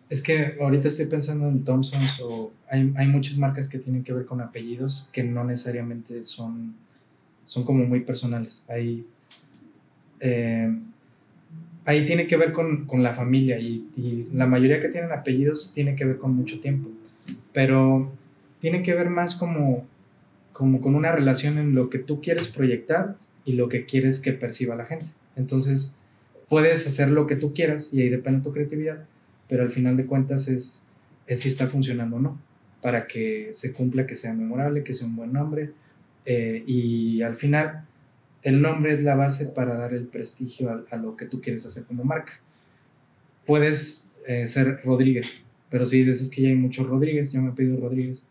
Es 0.09 0.21
que 0.21 0.57
ahorita 0.61 0.87
estoy 0.87 1.07
pensando 1.07 1.47
en 1.47 1.63
Thompson's 1.63 2.19
o 2.21 2.51
hay, 2.69 2.93
hay, 2.95 3.07
muchas 3.07 3.37
marcas 3.37 3.67
que 3.67 3.77
tienen 3.77 4.03
que 4.03 4.13
ver 4.13 4.25
con 4.25 4.39
apellidos 4.39 5.09
que 5.11 5.23
no 5.23 5.43
necesariamente 5.43 6.21
son, 6.21 6.75
son 7.45 7.63
como 7.65 7.83
muy 7.85 8.01
personales. 8.01 8.63
Hay, 8.69 9.05
eh, 10.19 10.75
ahí 11.85 12.05
tiene 12.05 12.27
que 12.27 12.37
ver 12.37 12.51
con, 12.51 12.85
con 12.85 13.03
la 13.03 13.13
familia 13.13 13.59
y, 13.59 13.83
la 14.33 14.45
mayoría 14.45 14.79
que 14.79 14.89
tienen 14.89 15.11
apellidos 15.11 15.71
tiene 15.73 15.95
que 15.95 16.05
ver 16.05 16.17
con 16.17 16.35
mucho 16.35 16.59
tiempo, 16.59 16.89
pero 17.53 18.11
tiene 18.59 18.83
que 18.83 18.93
ver 18.93 19.09
más 19.09 19.35
como, 19.35 19.85
como 20.53 20.81
con 20.81 20.95
una 20.95 21.11
relación 21.11 21.57
en 21.57 21.73
lo 21.73 21.89
que 21.89 21.99
tú 21.99 22.21
quieres 22.21 22.47
proyectar 22.47 23.15
y 23.45 23.53
lo 23.53 23.69
que 23.69 23.85
quieres 23.85 24.19
que 24.19 24.33
perciba 24.33 24.75
la 24.75 24.85
gente. 24.85 25.05
Entonces, 25.35 25.97
puedes 26.49 26.85
hacer 26.85 27.09
lo 27.09 27.25
que 27.25 27.35
tú 27.35 27.53
quieras 27.53 27.93
y 27.93 28.01
ahí 28.01 28.09
depende 28.09 28.43
tu 28.43 28.53
creatividad 28.53 28.99
pero 29.47 29.63
al 29.63 29.71
final 29.71 29.97
de 29.97 30.05
cuentas 30.05 30.47
es, 30.47 30.85
es 31.25 31.39
si 31.39 31.47
está 31.47 31.67
funcionando 31.67 32.17
o 32.17 32.19
no, 32.19 32.39
para 32.81 33.07
que 33.07 33.49
se 33.53 33.73
cumpla, 33.73 34.05
que 34.05 34.15
sea 34.15 34.33
memorable, 34.33 34.83
que 34.83 34.93
sea 34.93 35.07
un 35.07 35.15
buen 35.15 35.33
nombre, 35.33 35.71
eh, 36.25 36.63
y 36.65 37.21
al 37.21 37.35
final 37.35 37.85
el 38.43 38.61
nombre 38.61 38.91
es 38.93 39.03
la 39.03 39.15
base 39.15 39.47
para 39.47 39.75
dar 39.75 39.93
el 39.93 40.05
prestigio 40.07 40.85
a, 40.89 40.97
lo 40.97 41.15
que 41.15 41.25
tú 41.25 41.41
quieres 41.41 41.65
hacer 41.65 41.85
como 41.85 42.03
marca. 42.03 42.33
Puedes 43.45 44.09
eh, 44.25 44.47
ser 44.47 44.81
Rodríguez, 44.83 45.41
pero 45.69 45.85
si 45.85 45.99
dices 45.99 46.21
es 46.21 46.29
que 46.29 46.41
ya 46.41 46.49
hay 46.49 46.55
muchos 46.55 46.87
Rodríguez, 46.87 47.31
yo 47.33 47.41
me 47.41 47.49
he 47.49 47.53
pedido 47.53 47.79
Rodríguez, 47.79 48.23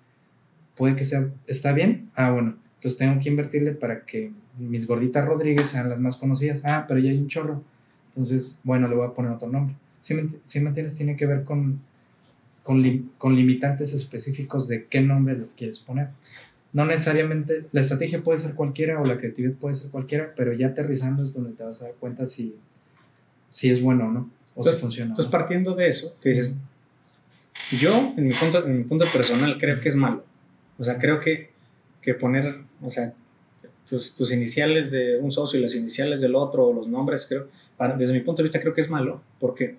puede 0.76 0.96
que 0.96 1.04
sea, 1.04 1.28
¿está 1.46 1.72
bien? 1.72 2.10
Ah, 2.14 2.30
bueno, 2.30 2.56
entonces 2.76 2.98
tengo 2.98 3.20
que 3.20 3.28
invertirle 3.28 3.72
para 3.72 4.04
que 4.04 4.32
mis 4.58 4.86
gorditas 4.86 5.26
Rodríguez 5.26 5.68
sean 5.68 5.88
las 5.88 5.98
más 5.98 6.16
conocidas. 6.16 6.62
Ah, 6.64 6.84
pero 6.86 7.00
ya 7.00 7.10
hay 7.10 7.18
un 7.18 7.28
chorro. 7.28 7.62
Entonces, 8.08 8.60
bueno, 8.64 8.88
le 8.88 8.94
voy 8.94 9.06
a 9.06 9.12
poner 9.12 9.32
otro 9.32 9.48
nombre 9.48 9.74
si 10.06 10.14
me, 10.14 10.28
si 10.44 10.96
tiene 10.96 11.16
que 11.16 11.26
ver 11.26 11.42
con, 11.42 11.80
con, 12.62 13.10
con, 13.18 13.34
limitantes 13.34 13.92
específicos 13.92 14.68
de 14.68 14.86
qué 14.86 15.00
nombre 15.00 15.36
les 15.36 15.52
quieres 15.54 15.80
poner. 15.80 16.10
No 16.76 16.84
necesariamente, 16.84 17.64
la 17.72 17.80
estrategia 17.80 18.22
puede 18.22 18.36
ser 18.36 18.54
cualquiera 18.54 19.00
o 19.00 19.06
la 19.06 19.16
creatividad 19.16 19.54
puede 19.54 19.74
ser 19.74 19.90
cualquiera, 19.90 20.34
pero 20.36 20.52
ya 20.52 20.66
aterrizando 20.66 21.24
es 21.24 21.32
donde 21.32 21.52
te 21.52 21.64
vas 21.64 21.80
a 21.80 21.86
dar 21.86 21.94
cuenta 21.94 22.26
si, 22.26 22.54
si 23.48 23.70
es 23.70 23.80
bueno 23.80 24.08
o 24.08 24.12
no, 24.12 24.30
o 24.54 24.60
entonces, 24.60 24.74
si 24.74 24.80
funciona. 24.82 25.10
Entonces, 25.12 25.32
partiendo 25.32 25.74
de 25.74 25.88
eso, 25.88 26.14
que 26.20 26.28
dices, 26.28 26.52
yo, 27.80 28.12
en 28.18 28.28
mi, 28.28 28.34
punto, 28.34 28.66
en 28.66 28.76
mi 28.76 28.84
punto 28.84 29.06
personal, 29.10 29.56
creo 29.58 29.80
que 29.80 29.88
es 29.88 29.96
malo. 29.96 30.22
O 30.78 30.84
sea, 30.84 30.98
creo 30.98 31.18
que, 31.18 31.48
que 32.02 32.12
poner, 32.12 32.58
o 32.82 32.90
sea, 32.90 33.14
tus, 33.88 34.14
tus, 34.14 34.30
iniciales 34.30 34.90
de 34.90 35.16
un 35.16 35.32
socio 35.32 35.58
y 35.58 35.62
las 35.62 35.74
iniciales 35.74 36.20
del 36.20 36.34
otro, 36.34 36.66
o 36.66 36.74
los 36.74 36.88
nombres, 36.88 37.24
creo, 37.26 37.48
para, 37.78 37.96
desde 37.96 38.12
mi 38.12 38.20
punto 38.20 38.42
de 38.42 38.48
vista, 38.48 38.60
creo 38.60 38.74
que 38.74 38.82
es 38.82 38.90
malo, 38.90 39.22
porque 39.40 39.76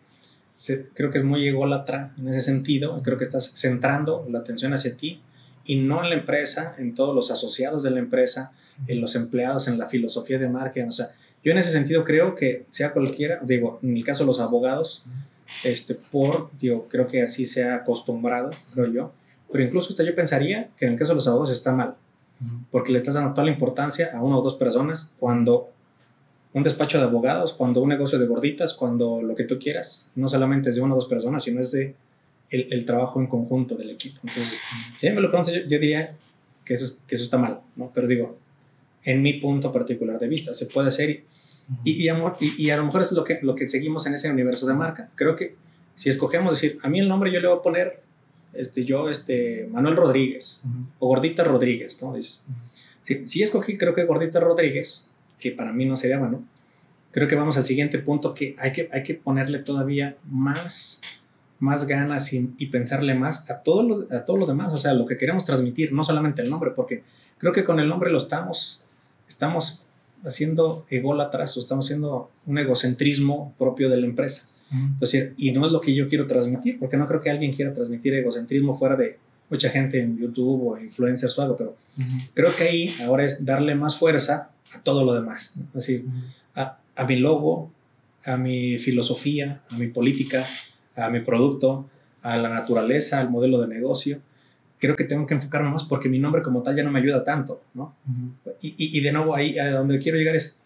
creo 0.95 1.11
que 1.11 1.19
es 1.19 1.23
muy 1.23 1.47
ególatra 1.47 2.15
en 2.17 2.29
ese 2.29 2.41
sentido. 2.41 2.99
Creo 3.03 3.19
que 3.19 3.25
estás 3.25 3.51
centrando 3.53 4.25
la 4.31 4.39
atención 4.39 4.73
hacia 4.73 4.97
ti 4.97 5.21
y 5.67 5.75
no 5.75 6.01
en 6.03 6.09
la 6.09 6.15
empresa, 6.15 6.75
en 6.79 6.95
todos 6.95 7.13
los 7.13 7.29
asociados 7.29 7.83
de 7.83 7.91
la 7.91 7.99
empresa, 7.99 8.53
en 8.87 9.01
los 9.01 9.15
empleados, 9.15 9.67
en 9.67 9.77
la 9.77 9.87
filosofía 9.87 10.39
de 10.39 10.47
marketing. 10.49 10.87
O 10.87 10.91
sea, 10.91 11.09
yo 11.43 11.51
en 11.51 11.57
ese 11.57 11.71
sentido 11.71 12.03
creo 12.03 12.35
que 12.35 12.65
sea 12.71 12.93
cualquiera, 12.93 13.39
digo, 13.43 13.79
en 13.83 13.95
el 13.95 14.03
caso 14.03 14.23
de 14.23 14.27
los 14.27 14.39
abogados, 14.39 15.05
este, 15.63 15.93
por, 15.93 16.49
digo, 16.59 16.87
creo 16.89 17.07
que 17.07 17.21
así 17.21 17.45
se 17.45 17.63
ha 17.63 17.75
acostumbrado, 17.75 18.51
creo 18.73 18.87
yo. 18.87 19.11
Pero 19.51 19.63
incluso 19.63 19.89
hasta 19.89 20.03
yo 20.03 20.15
pensaría 20.15 20.69
que 20.77 20.85
en 20.85 20.93
el 20.93 20.99
caso 20.99 21.11
de 21.11 21.17
los 21.17 21.27
abogados 21.27 21.55
está 21.55 21.71
mal, 21.71 21.95
porque 22.71 22.91
le 22.91 22.97
estás 22.97 23.15
dando 23.15 23.33
toda 23.33 23.45
la 23.45 23.51
importancia 23.51 24.09
a 24.13 24.21
una 24.21 24.37
o 24.37 24.41
dos 24.41 24.55
personas 24.55 25.11
cuando 25.19 25.69
un 26.53 26.63
despacho 26.63 26.97
de 26.97 27.03
abogados, 27.03 27.53
cuando 27.53 27.81
un 27.81 27.89
negocio 27.89 28.17
de 28.19 28.25
gorditas, 28.25 28.73
cuando 28.73 29.21
lo 29.21 29.35
que 29.35 29.43
tú 29.43 29.59
quieras, 29.59 30.07
no 30.15 30.27
solamente 30.29 30.69
es 30.69 30.75
de 30.75 30.81
una 30.81 30.93
o 30.93 30.95
dos 30.95 31.07
personas, 31.07 31.43
sino 31.43 31.61
es 31.61 31.71
de 31.71 31.95
el, 32.49 32.67
el 32.71 32.85
trabajo 32.85 33.19
en 33.19 33.27
conjunto 33.27 33.75
del 33.75 33.89
equipo. 33.89 34.19
Entonces, 34.23 34.57
si 34.97 35.09
me 35.09 35.21
lo 35.21 35.29
preguntas, 35.29 35.53
yo, 35.53 35.61
yo, 35.61 35.79
diría 35.79 36.15
que 36.65 36.73
eso, 36.75 36.97
que 37.07 37.15
eso 37.15 37.25
está 37.25 37.37
mal, 37.37 37.61
¿no? 37.75 37.91
Pero 37.93 38.07
digo, 38.07 38.37
en 39.03 39.21
mi 39.21 39.33
punto 39.33 39.71
particular 39.71 40.19
de 40.19 40.27
vista, 40.27 40.53
se 40.53 40.65
puede 40.65 40.89
hacer 40.89 41.09
y, 41.09 41.23
y, 41.83 42.03
y, 42.03 42.09
amor, 42.09 42.37
y, 42.39 42.61
y 42.61 42.69
a 42.69 42.77
lo 42.77 42.85
mejor 42.85 43.01
es 43.01 43.11
lo 43.11 43.23
que, 43.23 43.39
lo 43.41 43.55
que 43.55 43.67
seguimos 43.67 44.05
en 44.07 44.13
ese 44.13 44.29
universo 44.29 44.65
de 44.67 44.73
marca. 44.73 45.09
Creo 45.15 45.35
que 45.35 45.55
si 45.95 46.09
escogemos 46.09 46.51
decir, 46.59 46.79
a 46.83 46.89
mí 46.89 46.99
el 46.99 47.07
nombre 47.07 47.31
yo 47.31 47.39
le 47.39 47.47
voy 47.47 47.57
a 47.57 47.61
poner, 47.61 48.01
este, 48.53 48.85
yo, 48.85 49.09
este, 49.09 49.67
Manuel 49.71 49.95
Rodríguez 49.95 50.61
uh 50.63 50.67
-huh. 50.67 50.85
o 50.99 51.07
Gordita 51.07 51.43
Rodríguez, 51.43 52.01
¿no? 52.01 52.15
Dices, 52.15 52.45
uh 52.47 52.51
-huh. 52.51 52.55
si, 53.03 53.27
si 53.27 53.43
escogí, 53.43 53.77
creo 53.77 53.93
que 53.93 54.05
Gordita 54.05 54.39
Rodríguez, 54.39 55.09
que 55.39 55.51
para 55.51 55.73
mí 55.73 55.85
no 55.85 55.97
sería 55.97 56.17
bueno, 56.19 56.43
creo 57.11 57.27
que 57.27 57.35
vamos 57.35 57.57
al 57.57 57.65
siguiente 57.65 57.97
punto 57.99 58.33
que 58.33 58.55
hay 58.59 58.71
que, 58.71 58.89
hay 58.91 59.03
que 59.03 59.15
ponerle 59.15 59.59
todavía 59.59 60.15
más, 60.29 61.01
más 61.59 61.87
ganas 61.87 62.33
y, 62.33 62.53
y 62.57 62.67
pensarle 62.67 63.15
más 63.15 63.49
a 63.49 63.61
todo, 63.63 63.83
lo, 63.83 64.15
a 64.15 64.25
todo 64.25 64.37
lo 64.37 64.45
demás, 64.45 64.73
o 64.73 64.77
sea, 64.77 64.93
lo 64.93 65.05
que 65.05 65.17
queremos 65.17 65.45
transmitir, 65.45 65.91
no 65.91 66.03
solamente 66.03 66.41
el 66.41 66.49
nombre, 66.49 66.71
porque 66.71 67.03
creo 67.37 67.51
que 67.51 67.63
con 67.63 67.79
el 67.79 67.87
nombre 67.87 68.11
lo 68.11 68.17
estamos, 68.17 68.83
estamos 69.27 69.83
haciendo 70.23 70.85
ególatras 70.89 71.55
o 71.57 71.59
estamos 71.59 71.85
haciendo 71.85 72.29
un 72.45 72.57
egocentrismo 72.57 73.53
propio 73.57 73.89
de 73.89 73.97
la 73.97 74.05
empresa. 74.05 74.43
Uh 74.71 74.75
-huh. 74.75 74.87
Entonces, 74.93 75.33
y 75.37 75.51
no 75.51 75.65
es 75.65 75.71
lo 75.71 75.81
que 75.81 75.95
yo 75.95 76.07
quiero 76.09 76.27
transmitir, 76.27 76.79
porque 76.79 76.97
no 76.97 77.07
creo 77.07 77.21
que 77.21 77.29
alguien 77.29 77.53
quiera 77.53 77.73
transmitir 77.73 78.13
egocentrismo 78.13 78.75
fuera 78.75 78.95
de 78.95 79.17
mucha 79.49 79.69
gente 79.69 79.99
en 80.01 80.17
YouTube 80.17 80.67
o 80.67 80.77
influencers 80.77 81.37
o 81.37 81.41
algo, 81.41 81.55
pero 81.55 81.69
uh 81.97 82.01
-huh. 82.01 82.29
creo 82.33 82.55
que 82.55 82.63
ahí 82.63 82.95
ahora 83.01 83.25
es 83.25 83.45
darle 83.45 83.75
más 83.75 83.97
fuerza 83.97 84.49
a 84.73 84.81
todo 84.81 85.05
lo 85.05 85.13
demás. 85.13 85.53
¿no? 85.55 85.63
Es 85.67 85.73
decir, 85.87 86.05
uh 86.05 86.09
-huh. 86.09 86.61
a, 86.61 86.77
a, 86.95 87.05
mi 87.05 87.15
logo, 87.17 87.71
a 88.25 88.37
mi 88.37 88.77
filosofía, 88.79 89.61
a 89.69 89.77
mi 89.77 89.87
política, 89.87 90.47
a 90.97 91.09
mi 91.09 91.21
producto, 91.21 91.89
a 92.21 92.37
la 92.37 92.49
naturaleza, 92.49 93.19
al 93.19 93.29
modelo 93.29 93.61
de 93.61 93.67
negocio. 93.67 94.19
Creo 94.79 94.95
que 94.95 95.05
tengo 95.05 95.25
que 95.25 95.33
enfocarme 95.33 95.69
más 95.69 95.83
porque 95.83 96.09
mi 96.09 96.19
nombre 96.19 96.41
como 96.43 96.61
tal 96.61 96.75
ya 96.75 96.83
no 96.83 96.91
me 96.91 96.99
ayuda 96.99 97.23
tanto, 97.23 97.61
¿no? 97.73 97.95
Uh 98.07 98.11
-huh. 98.11 98.53
y, 98.61 98.69
y, 98.77 98.97
y, 98.97 99.01
de 99.01 99.11
nuevo 99.11 99.35
ahí 99.35 99.57
a 99.57 99.71
donde 99.71 99.99
quiero 99.99 100.17
llegar 100.17 100.35
es, 100.35 100.57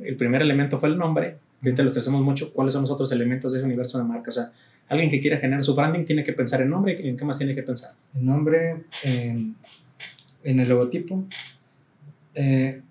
el 0.00 0.16
primer 0.16 0.42
elemento 0.42 0.78
fue 0.78 0.88
el 0.88 0.98
nombre, 0.98 1.38
que 1.62 1.68
ahorita 1.68 1.82
lo 1.82 1.88
estresamos 1.88 2.22
mucho, 2.22 2.52
¿cuáles 2.52 2.72
son 2.72 2.82
los 2.82 2.90
otros 2.90 3.10
elementos 3.12 3.52
de 3.52 3.58
ese 3.58 3.66
universo 3.66 3.96
de 3.98 4.04
marca? 4.04 4.30
O 4.30 4.32
sea, 4.32 4.52
alguien 4.88 5.10
que 5.10 5.20
quiera 5.20 5.38
generar 5.38 5.62
su 5.62 5.74
branding 5.74 6.04
tiene 6.04 6.24
que 6.24 6.32
pensar 6.32 6.60
en 6.60 6.70
nombre, 6.70 7.08
¿en 7.08 7.16
qué 7.16 7.24
más 7.24 7.38
tiene 7.38 7.54
que 7.54 7.62
pensar? 7.62 7.92
El 8.14 8.24
nombre, 8.26 8.84
en, 9.02 9.56
en 10.42 10.60
el 10.60 10.68
logotipo, 10.68 11.24
eh, 12.34 12.82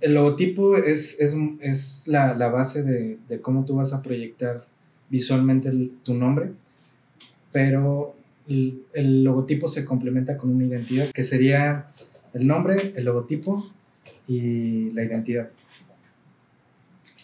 el 0.00 0.14
logotipo 0.14 0.76
es, 0.76 1.20
es, 1.20 1.36
es 1.60 2.04
la, 2.06 2.34
la, 2.34 2.48
base 2.48 2.82
de, 2.82 3.18
de, 3.28 3.40
cómo 3.40 3.64
tú 3.64 3.76
vas 3.76 3.92
a 3.92 4.02
proyectar 4.02 4.64
visualmente 5.10 5.68
el, 5.68 5.92
tu 6.02 6.14
nombre, 6.14 6.52
pero 7.52 8.14
el, 8.48 8.82
el, 8.94 9.24
logotipo 9.24 9.68
se 9.68 9.84
complementa 9.84 10.36
con 10.36 10.54
una 10.54 10.64
identidad, 10.64 11.10
que 11.10 11.22
sería 11.22 11.86
el 12.32 12.46
nombre, 12.46 12.94
el 12.96 13.04
logotipo 13.04 13.68
y 14.26 14.90
la 14.92 15.04
identidad. 15.04 15.50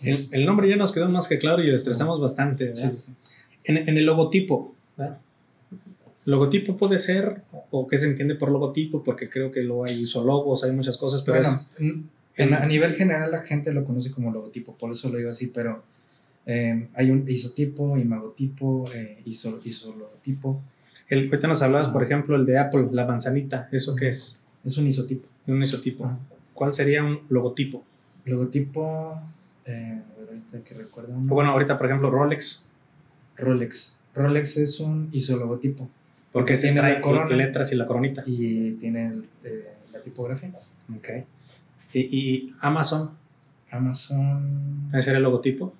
El, 0.02 0.18
el 0.32 0.44
nombre 0.44 0.68
ya 0.68 0.76
nos 0.76 0.92
quedó 0.92 1.08
más 1.08 1.26
que 1.26 1.38
claro 1.38 1.62
y 1.62 1.68
lo 1.68 1.76
estresamos 1.76 2.20
bastante. 2.20 2.74
Sí, 2.76 2.88
sí. 2.94 3.12
En, 3.64 3.76
en, 3.76 3.96
el 3.96 4.04
logotipo, 4.04 4.74
¿verdad? 4.96 5.18
Logotipo 6.26 6.76
puede 6.76 6.98
ser, 6.98 7.42
o 7.70 7.86
qué 7.86 7.98
se 7.98 8.06
entiende 8.06 8.34
por 8.34 8.50
logotipo, 8.50 9.02
porque 9.04 9.30
creo 9.30 9.52
que 9.52 9.62
lo 9.62 9.84
hay 9.84 10.00
isologos, 10.00 10.64
hay 10.64 10.72
muchas 10.72 10.96
cosas, 10.96 11.22
pero 11.22 11.40
bueno, 11.40 11.60
es, 11.78 12.46
en, 12.46 12.52
a 12.52 12.66
nivel 12.66 12.94
general 12.94 13.30
la 13.30 13.42
gente 13.42 13.72
lo 13.72 13.84
conoce 13.84 14.10
como 14.10 14.32
logotipo, 14.32 14.76
por 14.76 14.90
eso 14.90 15.08
lo 15.08 15.18
digo 15.18 15.30
así, 15.30 15.46
pero 15.46 15.84
eh, 16.46 16.88
hay 16.94 17.10
un 17.10 17.28
isotipo, 17.28 17.98
imagotipo, 17.98 18.88
eh, 18.94 19.20
iso, 19.24 19.60
isologotipo. 19.64 20.62
El, 21.08 21.26
ahorita 21.26 21.48
nos 21.48 21.60
hablabas, 21.62 21.88
por 21.88 22.04
ejemplo, 22.04 22.36
el 22.36 22.46
de 22.46 22.58
Apple, 22.58 22.88
la 22.92 23.04
manzanita, 23.04 23.68
¿eso 23.72 23.94
qué 23.96 24.08
es? 24.10 24.38
Es 24.64 24.78
un 24.78 24.86
isotipo. 24.86 25.28
Un 25.46 25.62
isotipo. 25.62 26.10
¿Cuál 26.54 26.72
sería 26.72 27.04
un 27.04 27.20
logotipo? 27.28 27.84
Logotipo, 28.24 29.20
eh, 29.64 30.00
ahorita 30.18 30.60
que 30.64 30.74
recuerdo. 30.74 31.14
Bueno, 31.16 31.50
ahorita, 31.50 31.76
por 31.78 31.86
ejemplo, 31.86 32.10
Rolex. 32.10 32.66
Rolex. 33.36 33.98
Rolex 34.14 34.56
es 34.56 34.80
un 34.80 35.08
isologotipo. 35.12 35.88
Porque, 36.32 36.54
porque 36.54 36.56
tiene 36.56 36.82
la 36.82 37.00
corona, 37.00 37.34
letras 37.34 37.72
y 37.72 37.76
la 37.76 37.86
coronita. 37.86 38.22
Y 38.26 38.72
tiene 38.72 39.12
eh, 39.44 39.68
la 39.92 40.00
tipografía. 40.00 40.50
Ok. 40.96 41.08
¿Y, 41.92 42.00
y 42.00 42.54
Amazon? 42.60 43.10
Amazon. 43.70 44.88
¿Ese 44.92 45.02
sería 45.02 45.18
el 45.18 45.24
logotipo? 45.24 45.72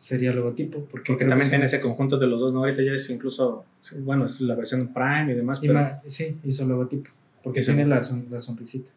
Sería 0.00 0.32
logotipo. 0.32 0.86
Porque, 0.90 1.12
porque 1.12 1.26
también 1.26 1.50
tiene 1.50 1.66
ese 1.66 1.78
conjunto 1.78 2.16
de 2.16 2.26
los 2.26 2.40
dos, 2.40 2.54
¿no? 2.54 2.60
Ahorita 2.60 2.80
ya 2.82 2.92
es 2.92 3.10
incluso, 3.10 3.66
bueno, 3.98 4.24
es 4.24 4.40
la 4.40 4.54
versión 4.54 4.94
Prime 4.94 5.30
y 5.30 5.34
demás. 5.34 5.58
Y 5.62 5.66
pero... 5.66 6.00
sí, 6.06 6.38
hizo 6.42 6.64
logotipo. 6.64 7.10
Porque 7.44 7.60
tiene 7.60 7.84
la, 7.84 8.02
son, 8.02 8.24
la 8.30 8.40
sonrisita. 8.40 8.90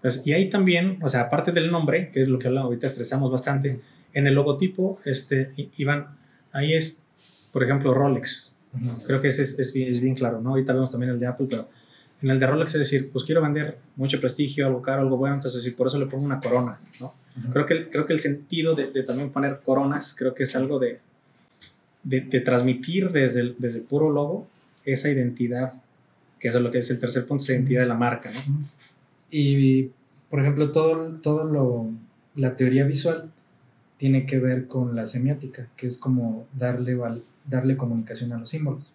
Pues, 0.00 0.22
y 0.24 0.32
ahí 0.32 0.48
también, 0.48 0.98
o 1.02 1.08
sea, 1.08 1.24
aparte 1.24 1.52
del 1.52 1.70
nombre, 1.70 2.10
que 2.10 2.22
es 2.22 2.28
lo 2.28 2.38
que 2.38 2.48
hablamos 2.48 2.68
ahorita, 2.68 2.86
estresamos 2.86 3.30
bastante, 3.30 3.80
en 4.14 4.26
el 4.26 4.32
logotipo, 4.32 4.98
este, 5.04 5.52
Iván, 5.76 6.06
ahí 6.52 6.72
es, 6.72 7.02
por 7.52 7.62
ejemplo, 7.62 7.92
Rolex. 7.92 8.54
Uh 8.72 8.78
-huh. 8.78 9.06
Creo 9.06 9.20
que 9.20 9.28
ese 9.28 9.42
es, 9.42 9.58
es, 9.58 9.74
bien, 9.74 9.92
es, 9.92 10.00
bien, 10.00 10.14
claro, 10.14 10.40
¿no? 10.40 10.50
Ahorita 10.50 10.72
vemos 10.72 10.90
también 10.90 11.12
el 11.12 11.20
de 11.20 11.26
Apple, 11.26 11.48
pero 11.50 11.68
En 12.22 12.30
el 12.30 12.38
de 12.38 12.46
Rolex 12.46 12.74
es 12.76 12.78
decir, 12.78 13.10
pues 13.12 13.26
quiero 13.26 13.42
vender 13.42 13.76
mucho 13.96 14.18
prestigio, 14.18 14.66
algo 14.66 14.80
caro, 14.80 15.02
algo 15.02 15.18
bueno, 15.18 15.34
entonces 15.34 15.62
sí, 15.62 15.72
por 15.72 15.86
eso 15.88 15.98
le 15.98 16.06
pongo 16.06 16.24
una 16.24 16.40
corona, 16.40 16.80
¿no? 16.98 17.12
Creo, 17.52 17.66
que, 17.66 17.90
creo 17.90 18.06
que 18.06 18.12
el 18.12 18.20
sentido 18.20 18.74
de, 18.74 18.90
de, 18.90 19.02
también 19.02 19.30
poner 19.30 19.60
coronas, 19.60 20.14
creo 20.16 20.34
que 20.34 20.44
es 20.44 20.56
algo 20.56 20.78
de, 20.78 21.00
de, 22.02 22.20
de 22.22 22.40
transmitir 22.40 23.10
desde 23.10 23.40
el, 23.40 23.56
desde 23.58 23.78
el 23.78 23.84
puro 23.84 24.10
logo 24.10 24.46
esa 24.84 25.08
identidad, 25.08 25.74
que 26.38 26.48
eso 26.48 26.58
es 26.58 26.64
lo 26.64 26.70
que 26.70 26.78
es 26.78 26.90
el 26.90 27.00
tercer 27.00 27.26
punto, 27.26 27.44
esa 27.44 27.52
identidad 27.52 27.82
de 27.82 27.88
la 27.88 27.94
marca, 27.94 28.30
¿no? 28.30 28.40
Y, 29.30 29.90
por 30.28 30.40
ejemplo, 30.40 30.72
todo, 30.72 31.18
todo 31.22 31.44
lo, 31.44 31.90
la 32.34 32.56
teoría 32.56 32.84
visual 32.84 33.30
tiene 33.98 34.26
que 34.26 34.38
ver 34.38 34.66
con 34.66 34.96
la 34.96 35.06
semiótica, 35.06 35.68
que 35.76 35.86
es 35.86 35.98
como 35.98 36.46
darle, 36.54 36.98
darle 37.44 37.76
comunicación 37.76 38.32
a 38.32 38.38
los 38.38 38.50
símbolos. 38.50 38.92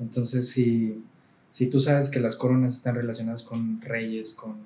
Entonces, 0.00 0.48
si, 0.48 1.02
si 1.50 1.68
tú 1.68 1.80
sabes 1.80 2.08
que 2.08 2.18
las 2.18 2.34
coronas 2.34 2.76
están 2.76 2.94
relacionadas 2.94 3.42
con 3.42 3.80
reyes, 3.82 4.32
con 4.32 4.56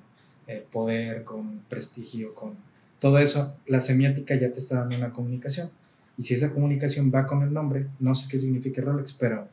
eh, 0.46 0.64
poder, 0.70 1.24
con 1.24 1.60
prestigio, 1.68 2.34
con 2.34 2.54
todo 3.02 3.18
eso, 3.18 3.56
la 3.66 3.80
semiótica 3.80 4.36
ya 4.36 4.52
te 4.52 4.60
está 4.60 4.78
dando 4.78 4.96
una 4.96 5.10
comunicación. 5.10 5.70
Y 6.16 6.22
si 6.22 6.34
esa 6.34 6.52
comunicación 6.52 7.10
va 7.12 7.26
con 7.26 7.42
el 7.42 7.52
nombre, 7.52 7.88
no 7.98 8.14
sé 8.14 8.28
qué 8.30 8.38
significa 8.38 8.80
Rolex, 8.80 9.12
pero 9.12 9.48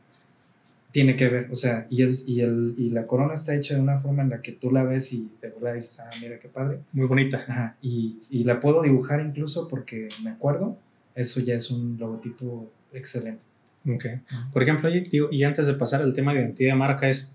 tiene 0.92 1.16
que 1.16 1.28
ver, 1.28 1.48
o 1.50 1.56
sea, 1.56 1.84
y, 1.90 2.04
es, 2.04 2.28
y, 2.28 2.42
el, 2.42 2.76
y 2.78 2.90
la 2.90 3.08
corona 3.08 3.34
está 3.34 3.56
hecha 3.56 3.74
de 3.74 3.80
una 3.80 3.98
forma 3.98 4.22
en 4.22 4.30
la 4.30 4.40
que 4.40 4.52
tú 4.52 4.70
la 4.70 4.84
ves 4.84 5.12
y 5.12 5.28
de 5.42 5.50
verdad 5.50 5.74
dices, 5.74 5.98
ah, 5.98 6.10
mira 6.20 6.38
qué 6.38 6.46
padre. 6.46 6.78
Muy 6.92 7.08
bonita. 7.08 7.44
Ajá, 7.48 7.76
y, 7.82 8.20
y 8.30 8.44
la 8.44 8.60
puedo 8.60 8.82
dibujar 8.82 9.20
incluso 9.20 9.66
porque 9.66 10.10
me 10.22 10.30
acuerdo, 10.30 10.78
eso 11.16 11.40
ya 11.40 11.56
es 11.56 11.72
un 11.72 11.96
logotipo 11.98 12.70
excelente. 12.92 13.42
Ok. 13.84 14.04
Por 14.52 14.62
ejemplo, 14.62 14.88
y 14.90 15.42
antes 15.42 15.66
de 15.66 15.74
pasar 15.74 16.02
al 16.02 16.14
tema 16.14 16.32
de 16.32 16.42
identidad 16.42 16.70
de 16.70 16.78
marca, 16.78 17.08
es, 17.08 17.34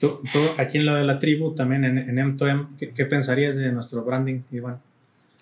tú, 0.00 0.20
tú 0.32 0.40
aquí 0.58 0.78
en 0.78 0.86
lo 0.86 0.96
de 0.96 1.04
la 1.04 1.20
tribu, 1.20 1.54
también 1.54 1.84
en, 1.84 1.98
en 1.98 2.16
M2M, 2.16 2.76
¿qué, 2.78 2.90
¿qué, 2.90 3.04
pensarías 3.04 3.54
de 3.54 3.70
nuestro 3.70 4.02
branding, 4.02 4.40
Iván? 4.50 4.78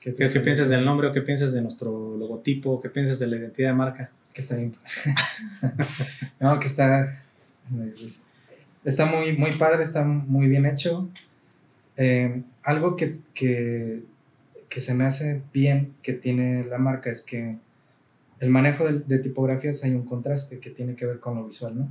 ¿Qué, 0.00 0.14
¿Qué, 0.14 0.26
¿Qué 0.26 0.40
piensas 0.40 0.68
del 0.68 0.84
nombre 0.84 1.08
o 1.08 1.12
qué 1.12 1.22
piensas 1.22 1.54
de 1.54 1.62
nuestro 1.62 2.16
logotipo? 2.18 2.80
¿Qué 2.80 2.90
piensas 2.90 3.18
de 3.18 3.28
la 3.28 3.36
identidad 3.36 3.70
de 3.70 3.74
marca? 3.74 4.10
que 4.38 4.42
está 4.42 4.54
bien 4.54 4.72
no, 6.40 6.60
que 6.60 6.66
está, 6.68 7.18
está 8.84 9.04
muy, 9.04 9.36
muy 9.36 9.52
padre, 9.54 9.82
está 9.82 10.04
muy 10.04 10.46
bien 10.46 10.64
hecho. 10.64 11.08
Eh, 11.96 12.42
algo 12.62 12.94
que, 12.94 13.18
que, 13.34 14.04
que, 14.68 14.80
se 14.80 14.94
me 14.94 15.04
hace 15.04 15.42
bien 15.52 15.94
que 16.04 16.12
tiene 16.12 16.64
la 16.64 16.78
marca 16.78 17.10
es 17.10 17.22
que 17.22 17.56
el 18.38 18.50
manejo 18.50 18.84
de, 18.84 19.00
de, 19.00 19.18
tipografías 19.18 19.82
hay 19.82 19.90
un 19.90 20.04
contraste 20.04 20.60
que 20.60 20.70
tiene 20.70 20.94
que 20.94 21.06
ver 21.06 21.18
con 21.18 21.34
lo 21.34 21.44
visual, 21.44 21.76
¿no? 21.76 21.88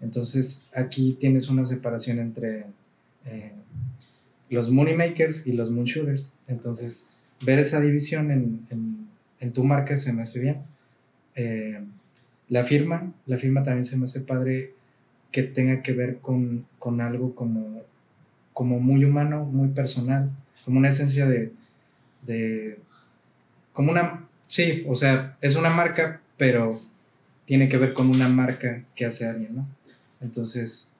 Entonces 0.00 0.68
aquí 0.74 1.16
tienes 1.18 1.48
una 1.48 1.64
separación 1.64 2.18
entre 2.18 2.66
eh, 3.26 3.52
los 4.50 4.70
money 4.70 4.94
makers 4.94 5.46
y 5.46 5.52
los 5.52 5.70
moonshooters. 5.70 6.32
Entonces 6.46 7.08
ver 7.40 7.58
esa 7.58 7.80
división 7.80 8.30
en, 8.30 9.52
tu 9.52 9.64
marca 9.64 9.96
se 9.96 10.12
me 10.12 10.22
hace 10.22 10.40
bien 10.40 10.58
eh, 11.34 11.80
la 12.48 12.64
firma, 12.64 13.12
la 13.26 13.38
firma 13.38 13.62
también 13.62 13.84
se 13.84 13.96
me 13.96 14.04
hace 14.04 14.20
padre 14.20 14.72
que 15.30 15.42
tenga 15.42 15.82
que 15.82 15.92
ver 15.92 16.18
con, 16.18 16.66
algo 17.00 17.34
como, 17.34 17.82
como 18.52 18.80
muy 18.80 19.04
humano, 19.04 19.44
muy 19.44 19.68
personal, 19.68 20.30
como 20.64 20.78
una 20.78 20.88
esencia 20.88 21.26
de, 21.26 21.52
de, 22.26 22.78
como 23.72 23.92
una, 23.92 24.26
sí, 24.46 24.84
o 24.88 24.94
sea, 24.94 25.36
es 25.40 25.56
una 25.56 25.70
marca, 25.70 26.20
pero 26.36 26.80
tiene 27.44 27.68
que 27.68 27.76
ver 27.76 27.92
con 27.92 28.08
una 28.08 28.28
marca 28.28 28.82
que 28.94 29.04
hace 29.04 29.26
alguien, 29.26 29.56
¿no? 29.56 29.68
Entonces, 30.20 30.90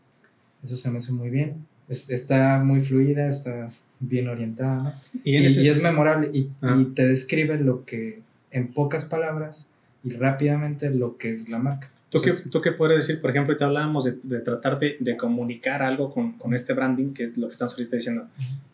eso 0.64 0.76
se 0.76 0.90
me 0.90 0.98
hace 0.98 1.12
muy 1.12 1.30
bien. 1.30 1.66
está 1.88 2.58
muy 2.62 2.82
fluida, 2.82 3.28
está 3.28 3.70
bien 4.00 4.28
orientada, 4.28 4.82
¿no? 4.82 4.92
Y, 5.24 5.36
es 5.44 5.82
memorable 5.82 6.30
y, 6.32 6.50
ah. 6.62 6.76
y, 6.78 6.84
te 6.86 7.06
describe 7.06 7.58
lo 7.58 7.84
que 7.84 8.20
en 8.50 8.68
pocas 8.72 9.04
palabras 9.04 9.68
y 10.04 10.10
rápidamente 10.10 10.90
lo 10.90 11.16
que 11.18 11.30
es 11.32 11.48
la 11.48 11.58
marca. 11.58 11.90
¿Tú, 12.10 12.20
qué, 12.22 12.32
¿Tú 12.32 12.62
qué 12.62 12.72
puedes 12.72 13.06
decir? 13.06 13.20
Por 13.20 13.30
ejemplo, 13.30 13.56
te 13.56 13.64
hablábamos 13.64 14.04
de, 14.04 14.16
de 14.22 14.40
tratar 14.40 14.78
de, 14.78 14.96
de, 14.98 15.16
comunicar 15.16 15.82
algo 15.82 16.10
con, 16.10 16.32
con, 16.38 16.54
este 16.54 16.72
branding, 16.72 17.12
que 17.12 17.24
es 17.24 17.36
lo 17.36 17.48
que 17.48 17.52
estamos 17.52 17.74
ahorita 17.74 17.96
diciendo. 17.96 18.28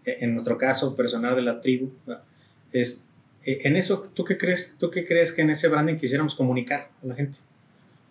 E, 0.04 0.18
en 0.20 0.34
nuestro 0.34 0.56
caso, 0.56 0.94
personal 0.94 1.34
de 1.34 1.42
la 1.42 1.60
tribu, 1.60 1.90
es, 2.72 3.02
e, 3.44 3.62
en 3.64 3.74
eso, 3.74 4.08
¿tú 4.14 4.24
qué, 4.24 4.38
crees, 4.38 4.76
¿tú 4.78 4.88
qué 4.88 5.04
crees 5.04 5.32
que 5.32 5.42
en 5.42 5.50
ese 5.50 5.66
branding 5.66 5.96
quisiéramos 5.96 6.36
comunicar 6.36 6.90
a 7.02 7.06
la 7.06 7.14
gente? 7.16 7.36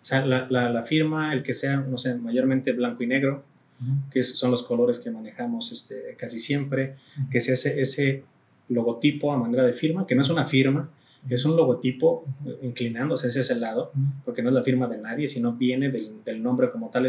O 0.04 0.06
sea, 0.06 0.24
la, 0.24 0.46
la, 0.50 0.68
la 0.70 0.82
firma, 0.84 1.32
el 1.32 1.42
que 1.42 1.54
sea, 1.54 1.78
no 1.78 1.96
sé, 1.98 2.14
mayormente 2.14 2.72
blanco 2.72 3.02
y 3.02 3.06
negro, 3.06 3.42
uh 3.80 3.84
-huh. 3.84 4.10
que 4.12 4.22
son 4.22 4.50
los 4.50 4.62
colores 4.62 4.98
que 4.98 5.10
manejamos 5.10 5.72
este, 5.72 6.14
casi 6.16 6.38
siempre, 6.38 6.82
uh 7.16 7.22
-huh. 7.22 7.30
que 7.30 7.40
sea 7.40 7.54
ese, 7.54 7.80
ese 7.80 8.22
logotipo 8.68 9.32
a 9.32 9.38
manera 9.38 9.64
de 9.64 9.72
firma, 9.72 10.06
que 10.06 10.14
no 10.14 10.20
es 10.20 10.28
una 10.28 10.46
firma, 10.46 10.90
es 11.28 11.42
un 11.46 11.56
logotipo 11.56 12.26
inclinándose 12.62 13.28
hacia 13.28 13.40
ese 13.40 13.56
lado, 13.56 13.92
porque 14.26 14.42
no 14.42 14.50
es 14.50 14.54
la 14.54 14.62
firma 14.62 14.86
de 14.88 14.98
nadie, 14.98 15.26
sino 15.26 15.54
viene 15.54 15.90
del, 15.90 16.22
del 16.22 16.42
nombre 16.42 16.70
como 16.70 16.90
tal. 16.90 17.08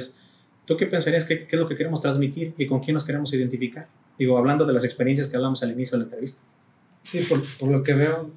¿Tú 0.66 0.78
qué 0.78 0.86
pensarías 0.88 1.26
que, 1.26 1.46
qué 1.48 1.56
es 1.58 1.60
lo 1.60 1.68
que 1.68 1.76
queremos 1.76 2.00
transmitir 2.00 2.54
y 2.58 2.66
con 2.66 2.80
quién 2.80 2.93
nos 2.93 3.04
queremos 3.04 3.34
identificar? 3.34 3.88
Digo, 4.18 4.38
hablando 4.38 4.66
de 4.66 4.72
las 4.72 4.86
experiencias 4.86 5.28
que 5.28 5.36
hablamos 5.36 5.62
al 5.64 5.72
inicio 5.72 5.98
de 5.98 6.06
la 6.06 6.06
entrevista. 6.06 6.39
Sí, 7.04 7.20
por, 7.30 7.43
por 7.60 7.70
lo 7.70 7.84
que 7.84 7.93
veo, 7.93 8.32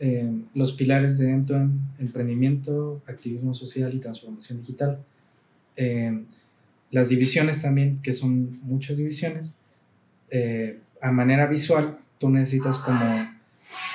eh, 0.00 0.30
los 0.54 0.72
pilares 0.72 1.18
de 1.18 1.30
Entoen, 1.30 1.80
emprendimiento, 1.98 3.02
activismo 3.06 3.54
social 3.54 3.94
y 3.94 3.98
transformación 3.98 4.60
digital. 4.60 4.98
Eh, 5.76 6.24
las 6.90 7.08
divisiones 7.08 7.62
también, 7.62 8.00
que 8.02 8.12
son 8.12 8.60
muchas 8.62 8.98
divisiones, 8.98 9.54
eh, 10.30 10.80
a 11.00 11.12
manera 11.12 11.46
visual, 11.46 11.98
tú 12.18 12.28
necesitas 12.30 12.78
como 12.78 13.28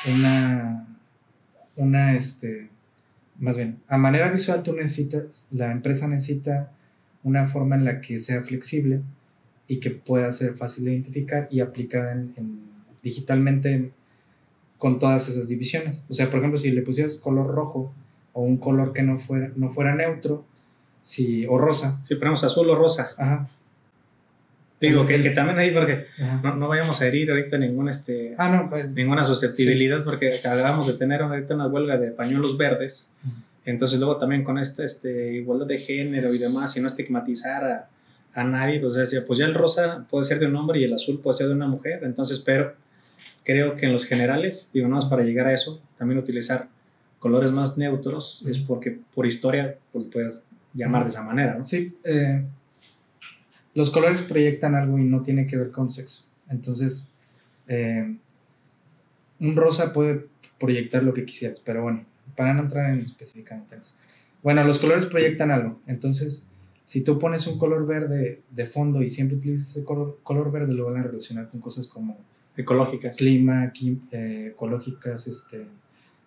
una 0.07 0.85
una, 1.75 2.15
este, 2.15 2.69
más 3.39 3.57
bien, 3.57 3.79
a 3.87 3.97
manera 3.97 4.31
visual 4.31 4.63
tú 4.63 4.73
necesitas, 4.73 5.47
la 5.51 5.71
empresa 5.71 6.07
necesita 6.07 6.71
una 7.23 7.47
forma 7.47 7.75
en 7.75 7.85
la 7.85 8.01
que 8.01 8.19
sea 8.19 8.43
flexible 8.43 9.01
y 9.67 9.79
que 9.79 9.91
pueda 9.91 10.31
ser 10.31 10.55
fácil 10.55 10.85
de 10.85 10.93
identificar 10.93 11.47
y 11.51 11.59
aplicar 11.59 12.11
en, 12.11 12.33
en, 12.37 12.59
digitalmente 13.03 13.91
con 14.85 14.99
todas 14.99 15.27
esas 15.27 15.47
divisiones. 15.47 16.03
O 16.09 16.13
sea, 16.13 16.29
por 16.29 16.37
ejemplo, 16.37 16.59
si 16.59 16.69
le 16.69 16.83
pusieras 16.83 17.17
color 17.17 17.47
rojo 17.47 17.91
o 18.33 18.43
un 18.43 18.57
color 18.57 18.93
que 18.93 19.01
no 19.01 19.17
fuera, 19.17 19.49
no 19.55 19.71
fuera 19.71 19.95
neutro, 19.95 20.45
si, 21.01 21.47
o 21.47 21.57
rosa. 21.57 21.99
Si 22.03 22.13
ponemos 22.13 22.43
azul 22.43 22.69
o 22.69 22.75
rosa. 22.75 23.09
Ajá. 23.17 23.49
Digo, 24.79 25.07
que, 25.07 25.19
que, 25.21 25.31
también 25.31 25.57
ahí, 25.57 25.71
porque 25.71 26.05
no, 26.43 26.55
no, 26.57 26.67
vayamos 26.67 27.01
a 27.01 27.07
herir 27.07 27.31
ahorita 27.31 27.57
ningún, 27.57 27.89
este, 27.89 28.35
ah, 28.37 28.47
no, 28.47 28.69
pues, 28.69 28.87
ninguna 28.91 29.25
susceptibilidad, 29.25 29.97
sí. 29.97 30.03
porque 30.05 30.35
acabamos 30.35 30.85
de 30.85 30.93
tener 30.93 31.23
ahorita 31.23 31.55
una 31.55 31.65
huelga 31.65 31.97
de 31.97 32.11
pañuelos 32.11 32.55
verdes. 32.55 33.09
Uh 33.23 33.27
-huh. 33.27 33.31
Entonces, 33.65 33.97
luego 33.97 34.17
también 34.17 34.43
con 34.43 34.59
esta 34.59 34.85
este, 34.85 35.33
igualdad 35.33 35.65
de 35.65 35.79
género 35.79 36.31
y 36.31 36.37
demás, 36.37 36.77
y 36.77 36.79
no 36.79 36.85
estigmatizar 36.85 37.63
a, 37.63 37.89
a 38.35 38.43
nadie, 38.43 38.79
pues, 38.79 38.93
decía, 38.93 39.25
pues 39.25 39.39
ya 39.39 39.45
el 39.45 39.55
rosa 39.55 40.05
puede 40.11 40.25
ser 40.25 40.37
de 40.37 40.45
un 40.45 40.55
hombre 40.55 40.79
y 40.79 40.83
el 40.83 40.93
azul 40.93 41.21
puede 41.21 41.39
ser 41.39 41.47
de 41.47 41.53
una 41.53 41.65
mujer. 41.65 42.01
Entonces, 42.03 42.37
pero 42.37 42.84
creo 43.43 43.75
que 43.75 43.85
en 43.85 43.93
los 43.93 44.05
generales, 44.05 44.69
digo, 44.73 44.87
no 44.87 44.95
más 44.95 45.05
para 45.05 45.23
llegar 45.23 45.47
a 45.47 45.53
eso, 45.53 45.81
también 45.97 46.19
utilizar 46.19 46.67
colores 47.19 47.51
más 47.51 47.77
neutros, 47.77 48.43
es 48.47 48.59
porque 48.59 48.99
por 49.13 49.25
historia 49.25 49.77
pues, 49.91 50.05
puedes 50.11 50.43
llamar 50.73 51.03
de 51.03 51.09
esa 51.09 51.23
manera, 51.23 51.55
¿no? 51.57 51.65
Sí. 51.65 51.95
Eh 52.03 52.43
los 53.75 53.91
colores 53.91 54.21
proyectan 54.21 54.73
algo 54.73 54.97
y 54.97 55.03
no 55.03 55.21
tiene 55.21 55.45
que 55.45 55.57
ver 55.57 55.69
con 55.69 55.91
sexo. 55.91 56.25
Entonces, 56.49 57.09
eh, 57.67 58.15
un 59.39 59.55
rosa 59.55 59.93
puede 59.93 60.27
proyectar 60.59 61.03
lo 61.03 61.13
que 61.13 61.25
quisieras, 61.25 61.61
pero 61.63 61.83
bueno, 61.83 62.05
para 62.37 62.53
no 62.53 62.61
entrar 62.61 62.91
en 62.91 63.01
específicamente 63.01 63.75
eso. 63.75 63.93
Bueno, 64.41 64.63
los 64.63 64.79
colores 64.79 65.05
proyectan 65.05 65.51
algo. 65.51 65.81
Entonces, 65.87 66.47
si 66.85 67.01
tú 67.01 67.19
pones 67.19 67.45
un 67.47 67.59
color 67.59 67.85
verde 67.85 68.41
de 68.49 68.65
fondo 68.65 69.03
y 69.03 69.09
siempre 69.09 69.37
utilizas 69.37 69.71
ese 69.71 69.83
color, 69.83 70.19
color 70.23 70.51
verde, 70.51 70.73
lo 70.73 70.85
van 70.85 70.97
a 70.97 71.03
relacionar 71.03 71.49
con 71.49 71.59
cosas 71.59 71.85
como 71.85 72.17
ecológicas, 72.57 73.17
clima, 73.17 73.71
eh, 74.11 74.51
ecológicas, 74.53 75.27
este, 75.27 75.65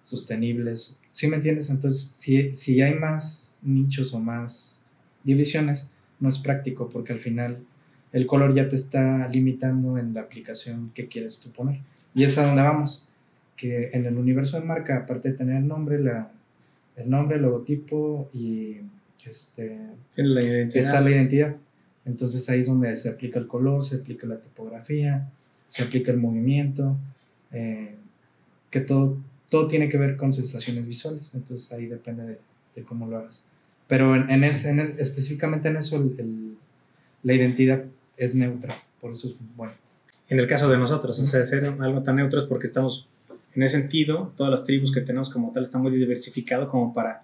sostenibles. 0.02 0.98
¿Sí 1.12 1.26
me 1.26 1.36
entiendes? 1.36 1.70
Entonces, 1.70 2.02
si, 2.02 2.54
si 2.54 2.80
hay 2.80 2.94
más 2.94 3.58
nichos 3.62 4.14
o 4.14 4.20
más 4.20 4.84
divisiones, 5.24 5.90
no 6.20 6.28
es 6.28 6.38
práctico 6.38 6.88
porque 6.88 7.12
al 7.12 7.20
final 7.20 7.58
el 8.12 8.26
color 8.26 8.54
ya 8.54 8.68
te 8.68 8.76
está 8.76 9.28
limitando 9.28 9.98
en 9.98 10.14
la 10.14 10.22
aplicación 10.22 10.90
que 10.94 11.08
quieres 11.08 11.38
tú 11.38 11.50
poner. 11.50 11.80
Y 12.14 12.24
es 12.24 12.38
a 12.38 12.46
donde 12.46 12.62
vamos, 12.62 13.06
que 13.56 13.90
en 13.92 14.06
el 14.06 14.16
universo 14.16 14.58
de 14.58 14.64
marca, 14.64 14.96
aparte 14.96 15.30
de 15.30 15.36
tener 15.36 15.56
el 15.56 15.68
nombre, 15.68 16.00
la, 16.00 16.30
el 16.96 17.10
nombre, 17.10 17.36
el 17.36 17.42
logotipo 17.42 18.30
y 18.32 18.78
este, 19.28 19.78
la 20.16 20.40
está 20.40 21.00
la 21.00 21.10
identidad. 21.10 21.56
Entonces 22.04 22.48
ahí 22.48 22.60
es 22.60 22.66
donde 22.66 22.96
se 22.96 23.10
aplica 23.10 23.38
el 23.38 23.46
color, 23.46 23.82
se 23.82 23.96
aplica 23.96 24.26
la 24.26 24.40
tipografía, 24.40 25.30
se 25.68 25.84
aplica 25.84 26.10
el 26.10 26.18
movimiento, 26.18 26.96
eh, 27.52 27.94
que 28.70 28.80
todo, 28.80 29.16
todo 29.48 29.68
tiene 29.68 29.88
que 29.88 29.98
ver 29.98 30.16
con 30.16 30.32
sensaciones 30.32 30.86
visuales. 30.86 31.30
Entonces 31.34 31.72
ahí 31.72 31.86
depende 31.86 32.24
de, 32.24 32.38
de 32.74 32.82
cómo 32.82 33.06
lo 33.06 33.18
hagas. 33.18 33.44
Pero 33.86 34.16
en, 34.16 34.30
en, 34.30 34.44
ese, 34.44 34.70
en 34.70 34.80
el, 34.80 34.98
específicamente 34.98 35.68
en 35.68 35.76
eso, 35.76 35.96
el, 35.96 36.14
el, 36.18 36.56
la 37.22 37.34
identidad 37.34 37.84
es 38.16 38.34
neutra, 38.34 38.82
por 39.00 39.12
eso 39.12 39.28
es 39.28 39.34
bueno. 39.56 39.72
En 40.28 40.38
el 40.38 40.46
caso 40.46 40.68
de 40.68 40.76
nosotros, 40.76 41.18
o 41.18 41.26
sea, 41.26 41.42
ser 41.42 41.64
algo 41.64 42.02
tan 42.02 42.16
neutro 42.16 42.40
es 42.40 42.46
porque 42.46 42.66
estamos, 42.66 43.08
en 43.54 43.62
ese 43.62 43.80
sentido, 43.80 44.32
todas 44.36 44.50
las 44.50 44.64
tribus 44.64 44.92
que 44.92 45.00
tenemos 45.00 45.30
como 45.30 45.52
tal 45.52 45.62
están 45.62 45.80
muy 45.80 45.90
diversificados 45.92 46.68
como 46.68 46.92
para, 46.92 47.22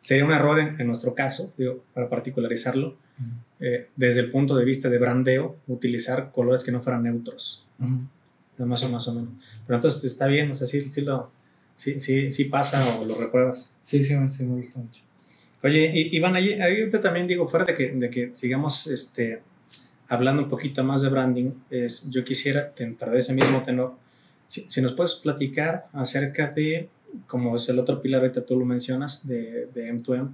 sería 0.00 0.24
un 0.24 0.32
error 0.32 0.60
en, 0.60 0.86
nuestro 0.86 1.14
caso, 1.14 1.52
digo, 1.56 1.82
para 1.94 2.10
particularizarlo, 2.10 2.96
eh, 3.60 3.88
desde 3.96 4.20
el 4.20 4.30
punto 4.30 4.56
de 4.56 4.64
vista 4.64 4.88
de 4.88 4.98
brandeo, 4.98 5.56
utilizar 5.68 6.32
colores 6.32 6.64
que 6.64 6.72
no 6.72 6.82
fueran 6.82 7.04
neutros. 7.04 7.64
Más 8.58 8.82
o 8.82 8.88
más 8.88 9.08
o 9.08 9.14
menos. 9.14 9.30
Pero 9.66 9.76
entonces 9.76 10.04
está 10.04 10.26
bien, 10.26 10.50
o 10.50 10.54
sea, 10.54 10.66
sí, 10.66 10.90
sí 10.90 11.00
lo, 11.00 11.30
sí, 11.76 11.98
sí, 11.98 12.30
sí 12.30 12.44
pasa 12.44 12.98
o 12.98 13.04
lo 13.04 13.16
repruebas. 13.16 13.70
Sí, 13.82 14.02
sí, 14.02 14.14
sí 14.30 14.44
me 14.44 14.56
gusta 14.56 14.80
mucho. 14.80 15.02
Oye, 15.62 15.92
Iván, 16.12 16.34
ahí, 16.34 16.54
ahí 16.54 16.90
también 16.90 17.26
digo, 17.26 17.46
fuera 17.46 17.64
de 17.64 17.74
que, 17.74 17.92
de 17.92 18.10
que 18.10 18.32
sigamos 18.34 18.88
este, 18.88 19.42
hablando 20.08 20.42
un 20.42 20.48
poquito 20.48 20.82
más 20.82 21.02
de 21.02 21.08
branding, 21.08 21.52
es, 21.70 22.08
yo 22.10 22.24
quisiera, 22.24 22.72
dentro 22.76 23.10
de 23.10 23.18
ese 23.20 23.32
mismo 23.32 23.62
tenor, 23.62 23.94
si, 24.48 24.80
nos 24.82 24.92
puedes 24.92 25.14
platicar 25.14 25.86
acerca 25.92 26.48
de, 26.48 26.88
como 27.26 27.56
es 27.56 27.68
el 27.68 27.78
otro 27.78 28.02
pilar, 28.02 28.22
ahorita 28.22 28.44
tú 28.44 28.58
lo 28.58 28.66
mencionas, 28.66 29.26
de, 29.26 29.68
de 29.72 29.92
M2M, 29.92 30.28
eh, 30.28 30.32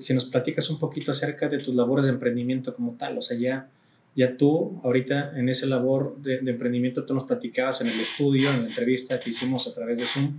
si 0.00 0.14
nos 0.14 0.24
platicas 0.26 0.70
un 0.70 0.78
poquito 0.78 1.12
acerca 1.12 1.48
de 1.48 1.58
tus 1.58 1.74
labores 1.74 2.06
de 2.06 2.12
emprendimiento 2.12 2.74
como 2.74 2.92
tal, 2.92 3.18
o 3.18 3.22
sea, 3.22 3.36
ya, 3.36 3.68
ya 4.14 4.36
tú, 4.36 4.80
ahorita 4.82 5.38
en 5.38 5.48
esa 5.48 5.66
labor 5.66 6.16
de, 6.18 6.38
de 6.40 6.50
emprendimiento, 6.50 7.04
tú 7.04 7.14
nos 7.14 7.24
platicabas 7.24 7.80
en 7.80 7.88
el 7.88 8.00
estudio, 8.00 8.50
en 8.50 8.62
la 8.62 8.68
entrevista 8.68 9.18
que 9.20 9.30
hicimos 9.30 9.66
a 9.66 9.74
través 9.74 9.98
de 9.98 10.06
Zoom, 10.06 10.38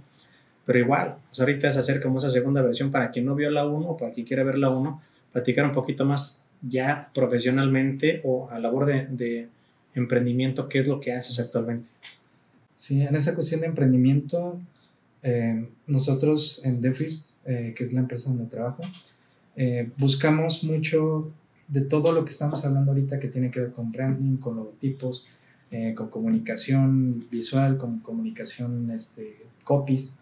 pero 0.66 0.80
igual, 0.80 1.16
pues 1.30 1.40
ahorita 1.40 1.68
es 1.68 1.78
hacer 1.78 2.02
como 2.02 2.20
esa 2.20 2.30
segunda 2.30 2.62
versión 2.62 2.92
para 2.92 3.12
quien 3.12 3.26
no 3.26 3.36
vio 3.36 3.52
la 3.52 3.68
1 3.68 3.90
o 3.90 3.98
para 3.98 4.12
quien 4.12 4.26
quiera 4.26 4.44
ver 4.44 4.58
la 4.58 4.70
1, 4.70 5.02
platicar 5.34 5.66
un 5.66 5.74
poquito 5.74 6.06
más 6.06 6.44
ya 6.62 7.10
profesionalmente 7.14 8.22
o 8.24 8.50
a 8.50 8.60
labor 8.60 8.86
de, 8.86 9.08
de 9.08 9.50
emprendimiento, 9.96 10.70
¿qué 10.70 10.80
es 10.80 10.88
lo 10.88 11.00
que 11.00 11.12
haces 11.12 11.40
actualmente? 11.40 11.90
Sí, 12.78 13.02
en 13.02 13.16
esa 13.16 13.34
cuestión 13.34 13.62
de 13.62 13.68
emprendimiento, 13.68 14.60
eh, 15.22 15.68
nosotros 15.88 16.62
en 16.66 16.82
Defis, 16.82 17.36
eh, 17.46 17.74
que 17.76 17.84
es 17.84 17.94
la 17.94 18.02
empresa 18.02 18.30
donde 18.30 18.46
trabajo, 18.46 18.84
eh, 19.56 19.92
buscamos 19.98 20.64
mucho 20.64 21.32
de 21.68 21.82
todo 21.82 22.12
lo 22.12 22.26
que 22.26 22.32
estamos 22.32 22.64
hablando 22.66 22.92
ahorita 22.92 23.20
que 23.20 23.28
tiene 23.28 23.52
que 23.52 23.60
ver 23.60 23.72
con 23.72 23.92
branding, 23.92 24.38
con 24.38 24.56
logotipos, 24.56 25.28
con 25.96 26.10
comunicación 26.10 27.26
visual, 27.32 27.80
con 27.80 28.00
comunicación 28.02 28.92
este, 28.92 29.38
copies. 29.64 30.16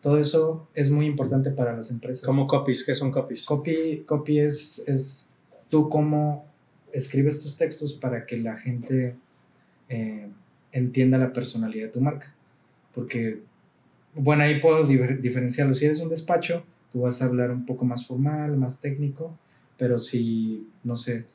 Todo 0.00 0.18
eso 0.18 0.68
es 0.74 0.90
muy 0.90 1.06
importante 1.06 1.50
para 1.50 1.76
las 1.76 1.90
empresas. 1.90 2.24
¿Cómo 2.24 2.46
copies? 2.46 2.84
¿Qué 2.84 2.94
son 2.94 3.10
copies? 3.10 3.44
Copy, 3.44 4.04
copy 4.06 4.40
es, 4.40 4.82
es 4.86 5.30
tú 5.68 5.88
cómo 5.88 6.46
escribes 6.92 7.40
tus 7.40 7.56
textos 7.56 7.94
para 7.94 8.26
que 8.26 8.36
la 8.38 8.56
gente 8.56 9.16
eh, 9.88 10.28
entienda 10.72 11.18
la 11.18 11.32
personalidad 11.32 11.86
de 11.86 11.92
tu 11.92 12.00
marca. 12.00 12.32
Porque, 12.94 13.40
bueno, 14.14 14.44
ahí 14.44 14.60
puedo 14.60 14.86
diferenciarlo. 14.86 15.74
Si 15.74 15.84
eres 15.84 16.00
un 16.00 16.08
despacho, 16.08 16.64
tú 16.92 17.02
vas 17.02 17.22
a 17.22 17.26
hablar 17.26 17.50
un 17.50 17.66
poco 17.66 17.84
más 17.84 18.06
formal, 18.06 18.56
más 18.56 18.80
técnico, 18.80 19.36
pero 19.76 19.98
si, 19.98 20.68
no 20.84 20.96
sé, 20.96 21.26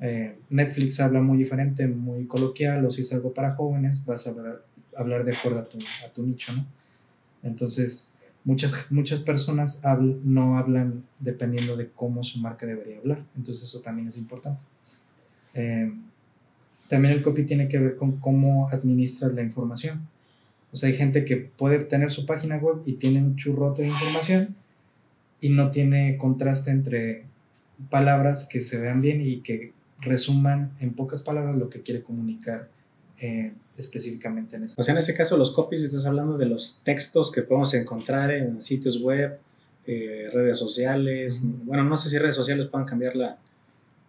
eh, 0.00 0.38
Netflix 0.48 1.00
habla 1.00 1.20
muy 1.20 1.38
diferente, 1.38 1.86
muy 1.86 2.26
coloquial, 2.26 2.84
o 2.86 2.90
si 2.90 3.02
es 3.02 3.12
algo 3.12 3.34
para 3.34 3.54
jóvenes, 3.54 4.04
vas 4.04 4.26
a 4.26 4.30
hablar, 4.30 4.64
hablar 4.96 5.24
de 5.24 5.36
acuerdo 5.36 5.60
a 5.60 5.68
tu, 5.68 5.78
a 5.78 6.12
tu 6.12 6.26
nicho, 6.26 6.52
¿no? 6.52 6.64
Entonces, 7.42 8.12
muchas, 8.44 8.74
muchas 8.90 9.20
personas 9.20 9.82
no 10.24 10.58
hablan 10.58 11.04
dependiendo 11.18 11.76
de 11.76 11.88
cómo 11.88 12.24
su 12.24 12.38
marca 12.38 12.66
debería 12.66 12.98
hablar. 12.98 13.24
Entonces 13.36 13.68
eso 13.68 13.80
también 13.80 14.08
es 14.08 14.16
importante. 14.16 14.60
Eh, 15.54 15.92
también 16.88 17.14
el 17.14 17.22
copy 17.22 17.44
tiene 17.44 17.68
que 17.68 17.78
ver 17.78 17.96
con 17.96 18.18
cómo 18.18 18.68
administras 18.70 19.32
la 19.32 19.42
información. 19.42 20.08
O 20.72 20.76
sea, 20.76 20.88
hay 20.88 20.96
gente 20.96 21.24
que 21.24 21.36
puede 21.36 21.80
tener 21.80 22.10
su 22.10 22.26
página 22.26 22.56
web 22.56 22.82
y 22.86 22.94
tiene 22.94 23.20
un 23.22 23.36
churrote 23.36 23.82
de 23.82 23.88
información 23.88 24.56
y 25.40 25.50
no 25.50 25.70
tiene 25.70 26.16
contraste 26.18 26.70
entre 26.70 27.24
palabras 27.88 28.46
que 28.50 28.60
se 28.60 28.78
vean 28.78 29.00
bien 29.00 29.20
y 29.20 29.40
que 29.40 29.72
resuman 30.00 30.72
en 30.80 30.94
pocas 30.94 31.22
palabras 31.22 31.56
lo 31.56 31.70
que 31.70 31.82
quiere 31.82 32.02
comunicar 32.02 32.68
eh, 33.20 33.52
específicamente 33.76 34.56
en 34.56 34.64
ese 34.64 34.74
O 34.78 34.82
sea, 34.82 34.92
en 34.92 34.98
ese 34.98 35.14
caso 35.14 35.36
los 35.36 35.50
copies 35.50 35.82
estás 35.82 36.06
hablando 36.06 36.36
de 36.38 36.46
los 36.46 36.80
textos 36.84 37.30
que 37.30 37.42
podemos 37.42 37.72
encontrar 37.74 38.30
en 38.30 38.62
sitios 38.62 39.00
web, 39.02 39.38
eh, 39.86 40.28
redes 40.32 40.58
sociales. 40.58 41.40
Bueno, 41.42 41.84
no 41.84 41.96
sé 41.96 42.08
si 42.08 42.18
redes 42.18 42.34
sociales 42.34 42.66
puedan 42.66 42.86
cambiar 42.86 43.16
la, 43.16 43.38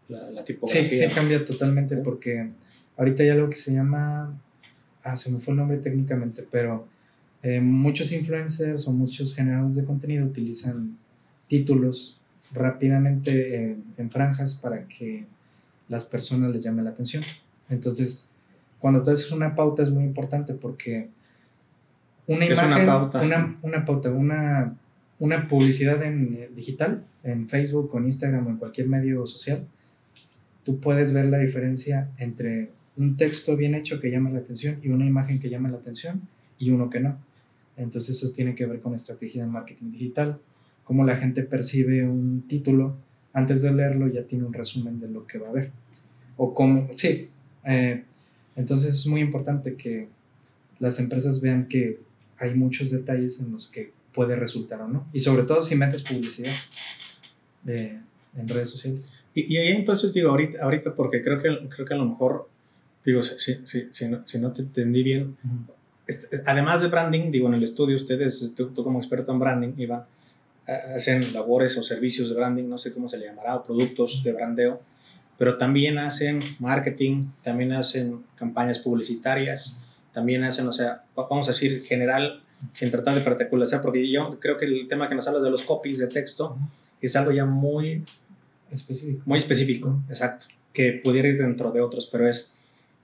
la, 0.10 0.44
tipografía. 0.44 0.90
Sí, 0.90 0.98
sí 0.98 1.14
cambia 1.14 1.44
totalmente 1.44 1.98
porque 1.98 2.50
ahorita 2.98 3.24
hay 3.24 3.30
algo 3.30 3.50
que 3.50 3.56
se 3.56 3.74
llama, 3.74 4.38
ah, 5.04 5.16
se 5.16 5.32
me 5.32 5.40
fue 5.40 5.54
el 5.54 5.58
nombre 5.58 5.78
técnicamente, 5.78 6.46
pero 6.50 6.88
eh, 7.44 7.60
muchos 7.62 8.12
influencers 8.12 8.88
o 8.88 8.92
muchos 8.92 9.34
generadores 9.34 9.76
de 9.76 9.86
contenido 9.86 10.26
utilizan 10.26 10.98
títulos 11.52 12.18
rápidamente 12.54 13.76
en 13.98 14.10
franjas 14.10 14.56
para 14.56 14.88
que 14.88 15.26
las 15.90 16.06
personas 16.06 16.50
les 16.52 16.64
llame 16.64 16.82
la 16.82 16.92
atención. 16.92 17.24
Entonces, 17.70 18.32
cuando 18.80 19.04
tú 19.04 19.12
haces 19.12 19.30
una 19.34 19.54
pauta 19.54 19.84
es 19.84 19.90
muy 19.90 20.06
importante 20.06 20.54
porque 20.54 21.10
una 22.26 22.46
imagen, 22.46 22.84
una 22.84 22.86
pauta? 22.86 23.22
Una, 23.64 23.86
pauta, 23.86 24.12
una, 24.12 24.78
una 25.20 25.50
publicidad 25.50 26.02
en 26.04 26.38
eh, 26.40 26.50
digital, 26.56 27.04
en 27.26 27.50
Facebook 27.50 27.94
o 27.94 27.98
en 27.98 28.06
Instagram 28.06 28.48
o 28.48 28.50
en 28.52 28.56
cualquier 28.56 28.88
medio 28.88 29.28
social, 29.28 29.66
tú 30.64 30.80
puedes 30.80 31.12
ver 31.12 31.26
la 31.26 31.40
diferencia 31.40 32.12
entre 32.18 32.70
un 32.96 33.18
texto 33.18 33.58
bien 33.58 33.76
hecho 33.76 34.00
que 34.00 34.10
llama 34.10 34.30
la 34.30 34.40
atención 34.40 34.80
y 34.82 34.88
una 34.88 35.06
imagen 35.06 35.42
que 35.42 35.50
llama 35.50 35.70
la 35.70 35.80
atención 35.80 36.22
y 36.58 36.70
uno 36.70 36.90
que 36.90 37.02
no. 37.02 37.18
Entonces 37.76 38.16
eso 38.16 38.32
tiene 38.32 38.56
que 38.56 38.66
ver 38.66 38.80
con 38.80 38.96
estrategia 38.96 39.44
de 39.44 39.50
marketing 39.50 39.92
digital, 39.92 40.40
cómo 40.92 41.06
la 41.06 41.16
gente 41.16 41.44
percibe 41.44 42.06
un 42.06 42.46
título, 42.50 42.98
antes 43.32 43.62
de 43.62 43.72
leerlo 43.72 44.10
ya 44.10 44.24
tiene 44.24 44.44
un 44.44 44.52
resumen 44.52 45.00
de 45.00 45.08
lo 45.08 45.26
que 45.26 45.38
va 45.38 45.48
a 45.48 45.54
ver. 45.54 45.72
O 46.36 46.54
cómo, 46.54 46.90
sí, 46.94 47.30
eh, 47.64 48.04
entonces 48.58 48.94
es 48.96 49.08
muy 49.08 49.22
importante 49.22 49.76
que 49.76 50.10
las 50.80 51.00
empresas 51.00 51.40
vean 51.40 51.70
que 51.70 52.02
hay 52.38 52.56
muchos 52.56 52.92
detalles 52.92 53.40
en 53.40 53.54
los 53.54 53.70
que 53.70 53.94
puede 54.14 54.36
resultar 54.36 54.82
o 54.82 54.90
no. 54.90 55.08
Y 55.14 55.22
sobre 55.22 55.44
todo 55.44 55.62
si 55.62 55.78
metes 55.78 56.04
publicidad 56.04 56.56
en 57.66 58.50
redes 58.50 58.72
sociales. 58.72 59.10
Y, 59.34 59.56
ahí 59.56 59.70
entonces 59.70 60.12
digo, 60.12 60.32
ahorita, 60.32 60.62
ahorita 60.62 60.94
porque 60.94 61.24
creo 61.24 61.42
que, 61.42 61.70
creo 61.70 61.86
que 61.86 61.94
a 61.94 61.98
lo 61.98 62.06
mejor, 62.06 62.50
digo, 63.06 63.22
si, 63.22 63.56
si, 63.66 63.88
si, 63.94 64.08
no, 64.10 64.28
si 64.28 64.40
no, 64.40 64.52
te 64.52 64.64
entendí 64.64 65.04
bien, 65.04 65.38
este, 66.06 66.42
además 66.46 66.82
de 66.82 66.90
branding, 66.90 67.32
digo, 67.32 67.48
en 67.48 67.54
el 67.54 67.64
estudio 67.64 67.96
ustedes, 67.96 68.54
tú, 68.58 68.74
como 68.74 69.00
experto 69.00 69.32
en 69.32 69.40
branding, 69.40 69.74
Iván, 69.78 70.04
hacen 70.68 71.34
labores 71.34 71.78
o 71.78 71.84
servicios 71.84 72.30
de 72.30 72.36
branding, 72.36 72.68
no 72.70 72.78
sé 72.78 72.94
cómo 72.94 73.10
se 73.10 73.18
le 73.18 73.26
llamará, 73.26 73.56
o 73.56 73.64
productos 73.64 74.22
de 74.24 74.32
brandeo 74.32 74.82
pero 75.42 75.58
también 75.58 75.98
hacen 75.98 76.40
marketing, 76.60 77.32
también 77.42 77.74
hacen 77.74 78.24
campañas 78.36 78.78
publicitarias, 78.78 79.76
también 80.14 80.44
hacen, 80.44 80.68
o 80.68 80.72
sea, 80.72 81.02
vamos 81.16 81.48
a 81.48 81.52
decir 81.52 81.82
general, 81.82 82.44
sin 82.74 82.92
tratar 82.92 83.16
de 83.16 83.22
particularizar, 83.22 83.82
porque 83.82 84.08
yo 84.08 84.38
creo 84.40 84.60
que 84.60 84.66
el 84.66 84.88
tema 84.88 85.10
que 85.10 85.16
nos 85.16 85.28
habla 85.28 85.40
de 85.40 85.50
los 85.50 85.64
copies 85.64 85.98
de 85.98 86.06
texto 86.06 86.60
es 87.02 87.16
algo 87.16 87.32
ya 87.32 87.46
muy 87.46 88.06
específico, 88.70 89.24
muy 89.26 89.40
específico, 89.40 90.00
exacto, 90.10 90.46
que 90.74 91.02
pudiera 91.04 91.28
ir 91.28 91.40
dentro 91.40 91.72
de 91.72 91.82
otros, 91.82 92.06
pero 92.12 92.30
es, 92.30 92.54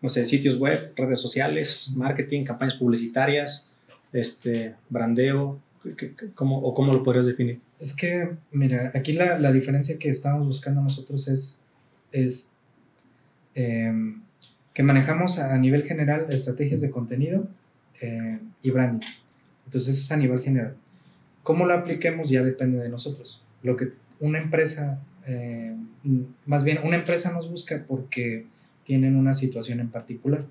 no 0.04 0.10
sé, 0.10 0.24
sitios 0.24 0.60
web, 0.60 0.94
redes 0.96 1.20
sociales, 1.20 1.92
marketing, 1.96 2.44
campañas 2.44 2.76
publicitarias, 2.76 3.72
este, 4.14 4.76
brandeo, 4.90 5.60
¿cómo, 6.36 6.60
o 6.60 6.74
cómo 6.74 6.94
lo 6.94 7.04
podrías 7.04 7.26
definir? 7.26 7.60
Es 7.80 7.94
que, 7.94 8.30
mira, 8.52 8.92
aquí 8.96 9.14
la, 9.14 9.38
la 9.38 9.52
diferencia 9.52 9.98
que 9.98 10.10
estamos 10.10 10.46
buscando 10.48 10.82
nosotros 10.82 11.28
es 11.28 11.68
es 12.12 12.54
em, 13.56 14.22
que 14.74 14.84
manejamos 14.84 15.40
a 15.40 15.58
nivel 15.58 15.84
general 15.84 16.28
estrategias 16.30 16.82
de 16.82 16.92
contenido 16.92 17.48
eh, 18.02 18.40
y 18.62 18.72
branding. 18.72 19.08
Entonces 19.66 19.96
eso 19.96 20.02
es 20.02 20.12
a 20.12 20.18
nivel 20.18 20.42
general. 20.42 20.76
Cómo 21.44 21.66
lo 21.66 21.74
apliquemos 21.74 22.30
ya 22.30 22.44
depende 22.44 22.80
de 22.80 22.90
nosotros. 22.90 23.44
Lo 23.64 23.76
que 23.76 23.94
una 24.20 24.40
empresa, 24.40 25.02
eh, 25.26 25.76
más 26.46 26.64
bien 26.64 26.80
una 26.84 26.98
empresa 26.98 27.32
nos 27.32 27.50
busca 27.50 27.84
porque 27.88 28.46
tienen 28.84 29.16
una 29.16 29.34
situación 29.34 29.80
en 29.80 29.90
particular. 29.90 30.46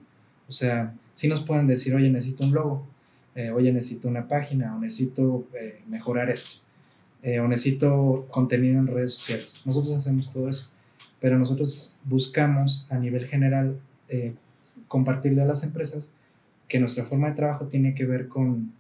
O 0.49 0.53
sea, 0.53 0.95
si 1.15 1.29
nos 1.29 1.43
pueden 1.43 1.67
decir, 1.67 1.95
oye, 1.95 2.11
necesito 2.11 2.45
un 2.45 2.53
logo, 2.53 2.87
eh, 3.37 3.51
oye, 3.53 3.73
necesito 3.73 4.09
una 4.09 4.27
página, 4.27 4.75
o 4.75 4.81
necesito 4.81 5.47
mejorar 5.87 6.31
esto, 6.31 6.57
o 7.23 7.47
necesito 7.47 8.27
contenido 8.31 8.81
en 8.81 8.89
redes 8.89 9.15
sociales. 9.15 9.63
Nosotros 9.65 9.95
hacemos 9.95 10.33
todo 10.33 10.49
eso 10.49 10.71
pero 11.21 11.39
nosotros 11.39 11.97
buscamos 12.05 12.87
a 12.91 12.99
nivel 12.99 13.27
general 13.27 13.79
eh, 14.09 14.35
compartirle 14.89 15.43
a 15.43 15.47
las 15.47 15.63
empresas 15.63 16.11
que 16.69 16.79
nuestra 16.79 17.05
forma 17.05 17.29
de 17.29 17.35
trabajo 17.35 17.67
tiene 17.67 17.95
que 17.95 18.05
ver 18.05 18.29
con, 18.29 18.73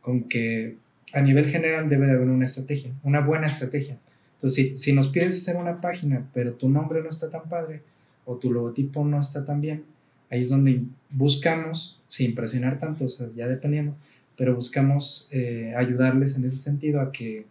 con 0.00 0.24
que 0.24 0.76
a 1.12 1.20
nivel 1.20 1.46
general 1.46 1.88
debe 1.88 2.06
de 2.06 2.12
haber 2.12 2.28
una 2.28 2.44
estrategia, 2.44 2.92
una 3.02 3.20
buena 3.20 3.46
estrategia. 3.46 3.98
Entonces, 4.34 4.70
si, 4.70 4.76
si, 4.76 4.92
nos 4.92 5.08
pides 5.08 5.38
hacer 5.38 5.56
una 5.56 5.80
página, 5.80 6.28
pero 6.34 6.54
tu 6.54 6.68
nombre 6.68 7.02
no 7.02 7.08
está 7.08 7.30
tan 7.30 7.48
padre, 7.48 7.82
o 8.24 8.36
tu 8.36 8.52
logotipo 8.52 9.04
no 9.04 9.20
está 9.20 9.44
tan 9.44 9.60
bien, 9.60 9.84
ahí 10.30 10.40
es 10.40 10.48
donde 10.48 10.82
buscamos, 11.10 12.00
sin 12.08 12.34
presionar 12.34 12.78
tanto, 12.78 13.04
o 13.04 13.08
sea, 13.08 13.28
ya 13.34 13.46
dependiendo, 13.48 13.94
pero 14.36 14.54
buscamos 14.54 15.28
eh, 15.30 15.74
ayudarles 15.76 16.36
en 16.36 16.44
ese 16.44 16.58
sentido 16.58 17.00
a 17.00 17.12
que 17.12 17.46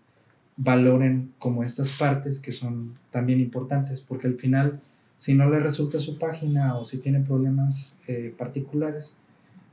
valoren 0.57 1.33
como 1.39 1.63
estas 1.63 1.91
partes 1.91 2.39
que 2.39 2.51
son 2.51 2.95
también 3.11 3.39
importantes, 3.39 4.01
porque 4.01 4.27
al 4.27 4.35
final, 4.35 4.79
si 5.17 5.33
no 5.33 5.49
le 5.49 5.59
resulta 5.59 5.99
su 5.99 6.17
página 6.17 6.77
o 6.77 6.85
si 6.85 6.99
tiene 6.99 7.19
problemas 7.19 7.97
eh, 8.07 8.33
particulares, 8.37 9.17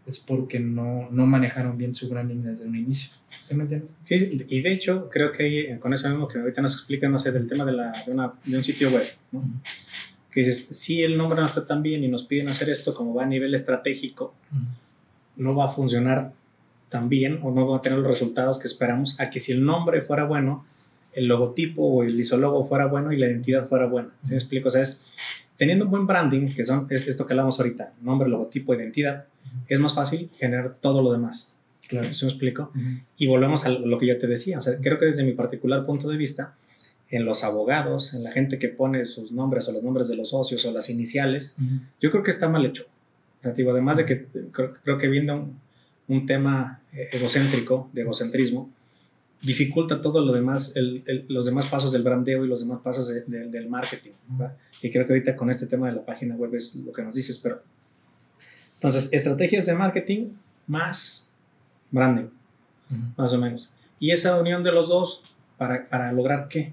es 0.07 0.19
porque 0.19 0.59
no, 0.59 1.09
no, 1.13 1.27
manejaron 1.27 1.79
bien 1.79 1.95
su 1.95 2.09
branding 2.09 2.43
desde 2.43 2.67
un 2.67 2.77
inicio. 2.77 3.13
¿Sí 3.43 3.55
me 3.55 3.63
entiendes? 3.63 3.95
Sí, 4.03 4.45
y 4.49 4.61
de 4.61 4.73
hecho, 4.73 5.09
creo 5.11 5.31
que 5.31 5.79
con 5.81 5.95
eso 5.95 6.09
mismo 6.09 6.27
que 6.27 6.39
ahorita 6.39 6.61
nos 6.61 6.75
explica, 6.75 7.09
no 7.09 7.21
sé, 7.21 7.31
del 7.31 7.47
tema 7.47 7.65
de, 7.65 7.73
la, 7.73 8.03
de, 8.05 8.11
una, 8.11 8.33
de 8.45 8.57
un 8.57 8.65
sitio 8.65 8.91
web, 8.91 9.07
¿no? 9.31 9.45
Que 10.33 10.41
dices, 10.41 10.67
si 10.71 11.03
el 11.03 11.17
nombre 11.17 11.41
no 11.41 11.47
está 11.47 11.67
tan 11.67 11.83
bien 11.83 12.03
y 12.03 12.09
nos 12.09 12.25
piden 12.25 12.49
hacer 12.49 12.71
esto 12.71 12.95
como 12.95 13.15
va 13.15 13.25
a 13.25 13.27
nivel 13.27 13.55
estratégico, 13.55 14.35
no 15.37 15.55
va 15.55 15.67
a 15.67 15.71
funcionar 15.71 16.33
tan 16.89 17.09
bien 17.09 17.39
o 17.43 17.51
no 17.51 17.69
va 17.69 17.79
a 17.79 17.83
tener 17.83 17.99
los 17.99 18.09
resultados 18.09 18.59
que 18.59 18.67
esperamos 18.67 19.19
a 19.21 19.31
que 19.31 19.41
si 19.41 19.53
el 19.53 19.65
nombre 19.65 20.03
fuera 20.03 20.25
bueno, 20.25 20.67
el 21.13 21.27
logotipo 21.27 21.83
o 21.83 22.03
el 22.03 22.19
isólogo 22.19 22.67
fuera 22.67 22.87
bueno 22.87 23.13
y 23.13 23.19
la 23.19 23.27
identidad 23.27 23.69
fuera 23.69 23.87
buena. 23.87 24.11
¿Sí 24.25 24.31
me 24.31 24.37
explico? 24.37 24.69
O 24.69 24.71
sea, 24.71 24.83
es, 24.83 25.05
teniendo 25.57 25.85
un 25.85 25.91
buen 25.91 26.07
branding, 26.07 26.55
que 26.55 26.65
son 26.65 26.87
es 26.91 27.07
esto 27.07 27.27
que 27.27 27.35
hablamos 27.35 27.59
ahorita, 27.61 27.93
nombre, 28.01 28.29
logotipo, 28.29 28.75
identidad, 28.75 29.27
es 29.69 29.81
más 29.81 29.95
fácil 29.95 30.31
generar 30.39 30.77
todo 30.81 31.03
lo 31.03 31.13
demás. 31.13 31.53
Claro. 31.89 32.15
¿Sí 32.15 32.25
me 32.25 32.31
explico? 32.31 32.73
Y 33.19 33.27
volvemos 33.27 33.67
a 33.67 33.69
lo 33.69 33.99
que 33.99 34.07
yo 34.07 34.19
te 34.19 34.27
decía. 34.27 34.59
O 34.59 34.63
sea, 34.63 34.79
creo 34.81 34.99
que 34.99 35.07
desde 35.07 35.25
mi 35.25 35.33
particular 35.33 35.85
punto 35.85 36.09
de 36.09 36.17
vista, 36.17 36.55
en 37.13 37.27
los 37.27 37.45
abogados, 37.45 38.15
en 38.15 38.25
la 38.25 38.33
gente 38.33 38.59
que 38.59 38.69
pone 38.69 39.05
sus 39.05 39.33
nombres 39.33 39.69
o 39.69 39.73
los 39.73 39.83
nombres 39.83 40.09
de 40.09 40.17
los 40.17 40.31
socios 40.31 40.65
o 40.65 40.73
las 40.73 40.89
iniciales, 40.89 41.55
yo 42.01 42.11
creo 42.11 42.23
que 42.23 42.31
está 42.31 42.49
mal 42.49 42.65
hecho. 42.65 42.87
además 43.43 43.99
de 43.99 44.07
que 44.07 44.27
creo, 44.51 44.99
que 44.99 45.09
viendo 45.09 45.35
un, 45.35 45.61
un, 46.09 46.27
tema 46.27 46.81
eh, 46.95 47.11
egocéntrico, 47.13 47.91
de 47.93 48.01
egocentrismo, 48.01 48.71
dificulta 49.43 50.01
todo 50.01 50.25
lo 50.25 50.33
demás, 50.33 50.73
los 51.29 51.45
demás 51.45 51.67
pasos 51.67 51.93
del 51.93 52.03
brandeo 52.03 52.47
y 52.47 52.49
los 52.49 52.61
demás 52.61 52.81
pasos 52.83 53.09
del 53.09 53.69
marketing. 53.69 54.13
Y 54.81 54.91
creo 54.91 55.05
que 55.05 55.13
ahorita 55.13 55.37
con 55.37 55.51
este 55.51 55.67
tema 55.67 55.89
de 55.89 55.97
la 55.97 56.07
página 56.07 56.35
web 56.35 56.55
es 56.55 56.75
lo 56.77 56.93
que 56.93 57.03
nos 57.03 57.15
dices, 57.15 57.39
pero... 57.39 57.63
Entonces, 58.75 59.11
estrategias 59.13 59.67
de 59.67 59.75
marketing 59.75 60.29
más 60.67 61.31
branding, 61.91 62.31
más 63.17 63.33
o 63.35 63.39
menos. 63.39 63.71
Y 64.01 64.13
esa 64.13 64.41
unión 64.41 64.63
de 64.63 64.73
los 64.73 64.89
dos, 64.89 65.23
¿para, 65.59 65.89
para 65.89 66.11
lograr 66.11 66.49
qué? 66.49 66.73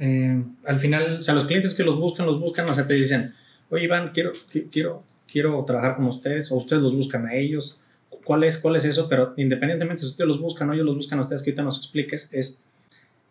Eh, 0.00 0.42
al 0.64 0.78
final... 0.78 1.18
O 1.20 1.22
sea, 1.22 1.34
los 1.34 1.44
clientes 1.44 1.74
que 1.74 1.82
los 1.82 1.96
buscan, 1.96 2.26
los 2.26 2.40
buscan, 2.40 2.68
o 2.68 2.74
sea, 2.74 2.86
te 2.86 2.94
dicen, 2.94 3.34
oye 3.70 3.84
Iván, 3.84 4.12
quiero, 4.12 4.32
quiero, 4.70 5.04
quiero 5.30 5.64
trabajar 5.64 5.96
con 5.96 6.06
ustedes, 6.06 6.50
o 6.50 6.56
ustedes 6.56 6.82
los 6.82 6.94
buscan 6.94 7.26
a 7.26 7.34
ellos. 7.34 7.80
¿Cuál 8.24 8.44
es, 8.44 8.58
cuál 8.58 8.76
es 8.76 8.84
eso? 8.84 9.08
Pero 9.08 9.34
independientemente 9.36 10.02
si 10.02 10.08
ustedes 10.08 10.28
los 10.28 10.40
buscan 10.40 10.68
o 10.70 10.74
ellos 10.74 10.86
los 10.86 10.96
buscan 10.96 11.18
a 11.18 11.22
ustedes, 11.22 11.42
que 11.42 11.50
ahorita 11.50 11.62
nos 11.62 11.78
expliques, 11.78 12.32
es 12.32 12.62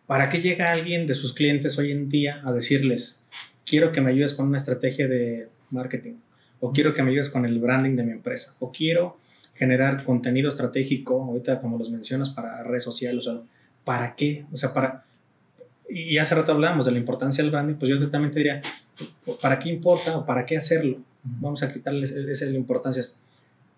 ¿para 0.06 0.28
qué 0.28 0.40
llega 0.40 0.72
alguien 0.72 1.06
de 1.06 1.14
sus 1.14 1.34
clientes 1.34 1.78
hoy 1.78 1.92
en 1.92 2.08
día 2.08 2.40
a 2.44 2.52
decirles, 2.52 3.20
quiero 3.66 3.92
que 3.92 4.00
me 4.00 4.10
ayudes 4.10 4.34
con 4.34 4.46
una 4.46 4.56
estrategia 4.56 5.06
de 5.06 5.48
marketing, 5.70 6.14
o 6.60 6.72
quiero 6.72 6.94
que 6.94 7.02
me 7.02 7.10
ayudes 7.10 7.30
con 7.30 7.44
el 7.44 7.58
branding 7.58 7.94
de 7.94 8.04
mi 8.04 8.12
empresa, 8.12 8.54
o 8.58 8.72
quiero 8.72 9.18
generar 9.54 10.04
contenido 10.04 10.48
estratégico, 10.48 11.22
ahorita 11.22 11.60
como 11.60 11.78
los 11.78 11.90
mencionas, 11.90 12.30
para 12.30 12.62
redes 12.62 12.84
sociales, 12.84 13.26
o 13.26 13.32
sea, 13.32 13.42
¿para 13.84 14.14
qué? 14.14 14.46
O 14.52 14.56
sea, 14.56 14.72
para, 14.72 15.04
y 15.88 16.18
hace 16.18 16.34
rato 16.34 16.52
hablábamos 16.52 16.86
de 16.86 16.92
la 16.92 16.98
importancia 16.98 17.42
del 17.42 17.50
branding, 17.50 17.76
pues 17.76 17.90
yo 17.90 17.98
totalmente 17.98 18.38
diría, 18.38 18.60
¿para 19.40 19.58
qué 19.58 19.70
importa 19.70 20.18
o 20.18 20.26
para 20.26 20.44
qué 20.44 20.56
hacerlo? 20.56 20.98
Vamos 21.22 21.62
a 21.62 21.72
quitarle 21.72 22.04
esa 22.30 22.44
la 22.46 22.58
importancia. 22.58 23.02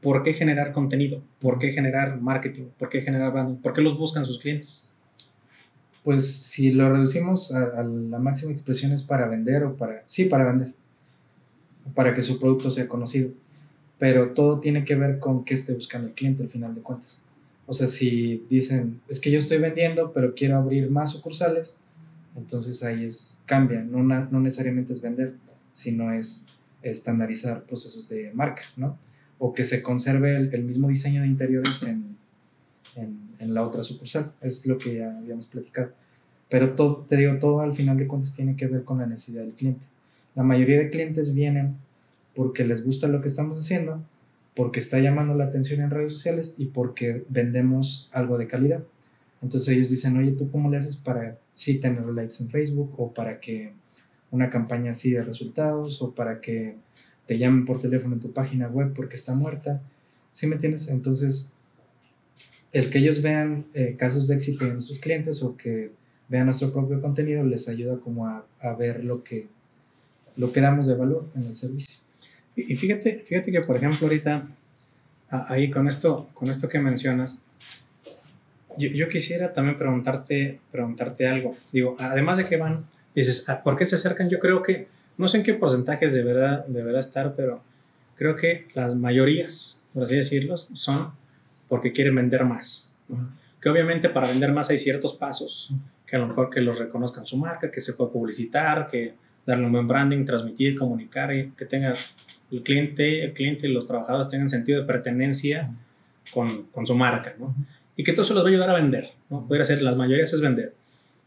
¿Por 0.00 0.22
qué 0.22 0.32
generar 0.32 0.72
contenido? 0.72 1.22
¿Por 1.40 1.58
qué 1.58 1.72
generar 1.72 2.20
marketing? 2.20 2.64
¿Por 2.78 2.88
qué 2.88 3.02
generar 3.02 3.32
branding? 3.32 3.56
¿Por 3.56 3.74
qué 3.74 3.82
los 3.82 3.98
buscan 3.98 4.24
sus 4.24 4.38
clientes? 4.40 4.88
Pues 6.02 6.32
si 6.34 6.72
lo 6.72 6.90
reducimos 6.90 7.52
a, 7.52 7.82
la 7.82 8.18
máxima 8.18 8.52
expresión 8.52 8.92
es 8.92 9.02
para 9.02 9.28
vender 9.28 9.64
o 9.64 9.76
para... 9.76 10.02
Sí, 10.06 10.24
para 10.24 10.44
vender. 10.44 10.72
Para 11.94 12.14
que 12.14 12.22
su 12.22 12.40
producto 12.40 12.70
sea 12.70 12.88
conocido. 12.88 13.30
Pero 13.98 14.30
todo 14.30 14.60
tiene 14.60 14.84
que 14.84 14.94
ver 14.94 15.18
con 15.18 15.44
qué 15.44 15.54
esté 15.54 15.74
buscando 15.74 16.08
el 16.08 16.14
cliente 16.14 16.42
al 16.42 16.48
final 16.48 16.74
de 16.74 16.80
cuentas. 16.80 17.20
O 17.66 17.74
sea, 17.74 17.86
si 17.86 18.44
dicen, 18.48 19.00
es 19.08 19.20
que 19.20 19.30
yo 19.30 19.38
estoy 19.38 19.58
vendiendo, 19.58 20.12
pero 20.12 20.34
quiero 20.34 20.56
abrir 20.56 20.90
más 20.90 21.12
sucursales, 21.12 21.78
entonces 22.36 22.82
ahí 22.82 23.04
es, 23.04 23.38
cambia, 23.46 23.82
no, 23.82 24.02
no 24.02 24.40
necesariamente 24.40 24.92
es 24.92 25.00
vender, 25.00 25.34
sino 25.72 26.12
es 26.12 26.46
estandarizar 26.82 27.62
procesos 27.64 28.08
de 28.08 28.30
marca, 28.32 28.62
¿no? 28.76 28.98
O 29.38 29.52
que 29.54 29.64
se 29.64 29.82
conserve 29.82 30.36
el, 30.36 30.64
mismo 30.64 30.88
diseño 30.88 31.22
de 31.22 31.28
interiores 31.28 31.82
en, 31.82 32.16
en, 32.96 33.54
la 33.54 33.64
otra 33.64 33.82
sucursal, 33.82 34.32
es 34.42 34.66
lo 34.66 34.78
que 34.78 34.96
ya 34.96 35.16
habíamos 35.16 35.46
platicado. 35.46 35.92
Pero 36.50 36.74
todo, 36.74 37.06
te 37.08 37.16
digo, 37.16 37.38
todo 37.38 37.60
al 37.60 37.74
final 37.74 37.96
de 37.96 38.06
cuentas 38.06 38.34
tiene 38.34 38.54
que 38.54 38.66
ver 38.66 38.84
con 38.84 38.98
la 38.98 39.06
necesidad 39.06 39.42
del 39.42 39.52
cliente. 39.52 39.84
La 40.34 40.42
mayoría 40.42 40.78
de 40.78 40.90
clientes 40.90 41.34
vienen 41.34 41.76
porque 42.34 42.64
les 42.64 42.84
gusta 42.84 43.08
lo 43.08 43.22
que 43.22 43.28
estamos 43.28 43.58
haciendo, 43.58 44.02
porque 44.54 44.80
está 44.80 44.98
llamando 44.98 45.34
la 45.34 45.44
atención 45.44 45.80
en 45.80 45.90
redes 45.90 46.12
sociales 46.12 46.54
y 46.58 46.66
porque 46.66 47.24
vendemos 47.28 48.10
algo 48.12 48.36
de 48.36 48.46
calidad. 48.46 48.82
Entonces 49.42 49.74
ellos 49.74 49.90
dicen, 49.90 50.16
oye, 50.16 50.32
¿tú 50.32 50.50
cómo 50.50 50.70
le 50.70 50.76
haces 50.76 50.96
para 50.96 51.38
sí 51.54 51.78
tener 51.78 52.04
likes 52.06 52.42
en 52.42 52.50
Facebook 52.50 52.94
o 52.98 53.12
para 53.12 53.40
que 53.40 53.72
una 54.30 54.50
campaña 54.50 54.90
así 54.90 55.10
de 55.10 55.22
resultados 55.22 56.02
o 56.02 56.14
para 56.14 56.40
que 56.40 56.76
te 57.26 57.38
llamen 57.38 57.64
por 57.64 57.78
teléfono 57.78 58.14
en 58.14 58.20
tu 58.20 58.32
página 58.32 58.68
web 58.68 58.92
porque 58.94 59.14
está 59.14 59.34
muerta? 59.34 59.82
¿Sí 60.32 60.46
me 60.46 60.54
entiendes? 60.54 60.88
Entonces, 60.88 61.52
el 62.72 62.90
que 62.90 62.98
ellos 62.98 63.22
vean 63.22 63.66
eh, 63.74 63.96
casos 63.98 64.28
de 64.28 64.34
éxito 64.34 64.64
de 64.64 64.74
nuestros 64.74 64.98
clientes 64.98 65.42
o 65.42 65.56
que 65.56 65.92
vean 66.28 66.46
nuestro 66.46 66.72
propio 66.72 67.00
contenido 67.00 67.42
les 67.42 67.68
ayuda 67.68 67.98
como 67.98 68.26
a, 68.26 68.46
a 68.60 68.74
ver 68.74 69.04
lo 69.04 69.24
que, 69.24 69.48
lo 70.36 70.52
que 70.52 70.60
damos 70.60 70.86
de 70.86 70.94
valor 70.94 71.28
en 71.34 71.46
el 71.46 71.56
servicio. 71.56 71.98
Y, 72.56 72.76
fíjate, 72.76 73.20
fíjate 73.26 73.52
que, 73.52 73.60
por 73.60 73.76
ejemplo, 73.76 74.06
ahorita, 74.06 74.48
ahí 75.28 75.70
con 75.70 75.88
esto, 75.88 76.28
con 76.34 76.50
esto 76.50 76.68
que 76.68 76.78
mencionas, 76.78 77.42
yo, 78.88 79.08
quisiera 79.08 79.52
también 79.52 79.76
preguntarte, 79.76 80.60
preguntarte 80.70 81.26
algo. 81.26 81.56
Digo, 81.72 81.96
además 81.98 82.38
de 82.38 82.46
que 82.46 82.56
van, 82.56 82.86
dices, 83.14 83.48
ah, 83.48 83.62
¿por 83.62 83.76
qué 83.76 83.84
se 83.84 83.94
acercan? 83.94 84.28
Yo 84.28 84.38
creo 84.38 84.62
que, 84.62 84.88
no 85.18 85.28
sé 85.28 85.38
en 85.38 85.44
qué 85.44 85.54
porcentajes 85.54 86.12
deberá, 86.14 86.64
deberá 86.66 86.98
estar, 86.98 87.34
pero 87.36 87.62
creo 88.16 88.36
que 88.36 88.66
las 88.74 88.94
mayorías, 88.94 89.82
por 89.92 90.04
así 90.04 90.16
decirlo, 90.16 90.56
son 90.56 91.12
porque 91.68 91.92
quieren 91.92 92.14
vender 92.14 92.44
más. 92.44 92.90
Que 93.60 93.68
obviamente 93.68 94.08
para 94.08 94.28
vender 94.28 94.52
más 94.52 94.70
hay 94.70 94.78
ciertos 94.78 95.14
pasos, 95.14 95.70
que 96.06 96.16
a 96.16 96.18
lo 96.18 96.26
mejor 96.26 96.50
que 96.50 96.60
los 96.60 96.78
reconozcan 96.78 97.26
su 97.26 97.36
marca, 97.36 97.70
que 97.70 97.80
se 97.80 97.92
pueda 97.92 98.10
publicitar, 98.10 98.88
que 98.88 99.14
darle 99.46 99.66
un 99.66 99.72
buen 99.72 99.86
branding, 99.86 100.24
transmitir, 100.24 100.78
comunicar, 100.78 101.34
y 101.34 101.50
que 101.52 101.66
tenga 101.66 101.94
el 102.50 102.62
cliente, 102.62 103.24
el 103.24 103.32
cliente 103.32 103.68
y 103.68 103.72
los 103.72 103.86
trabajadores 103.86 104.28
tengan 104.28 104.48
sentido 104.48 104.80
de 104.80 104.86
pertenencia 104.86 105.70
con, 106.32 106.64
con 106.64 106.86
su 106.86 106.94
marca, 106.94 107.34
¿no? 107.38 107.54
Y 107.96 108.04
que 108.04 108.12
todo 108.12 108.22
eso 108.22 108.34
los 108.34 108.44
va 108.44 108.48
a 108.48 108.50
ayudar 108.50 108.70
a 108.70 108.74
vender, 108.74 109.10
¿no? 109.28 109.46
Puede 109.46 109.64
ser, 109.64 109.82
las 109.82 109.96
mayorías 109.96 110.32
es 110.32 110.40
vender. 110.40 110.74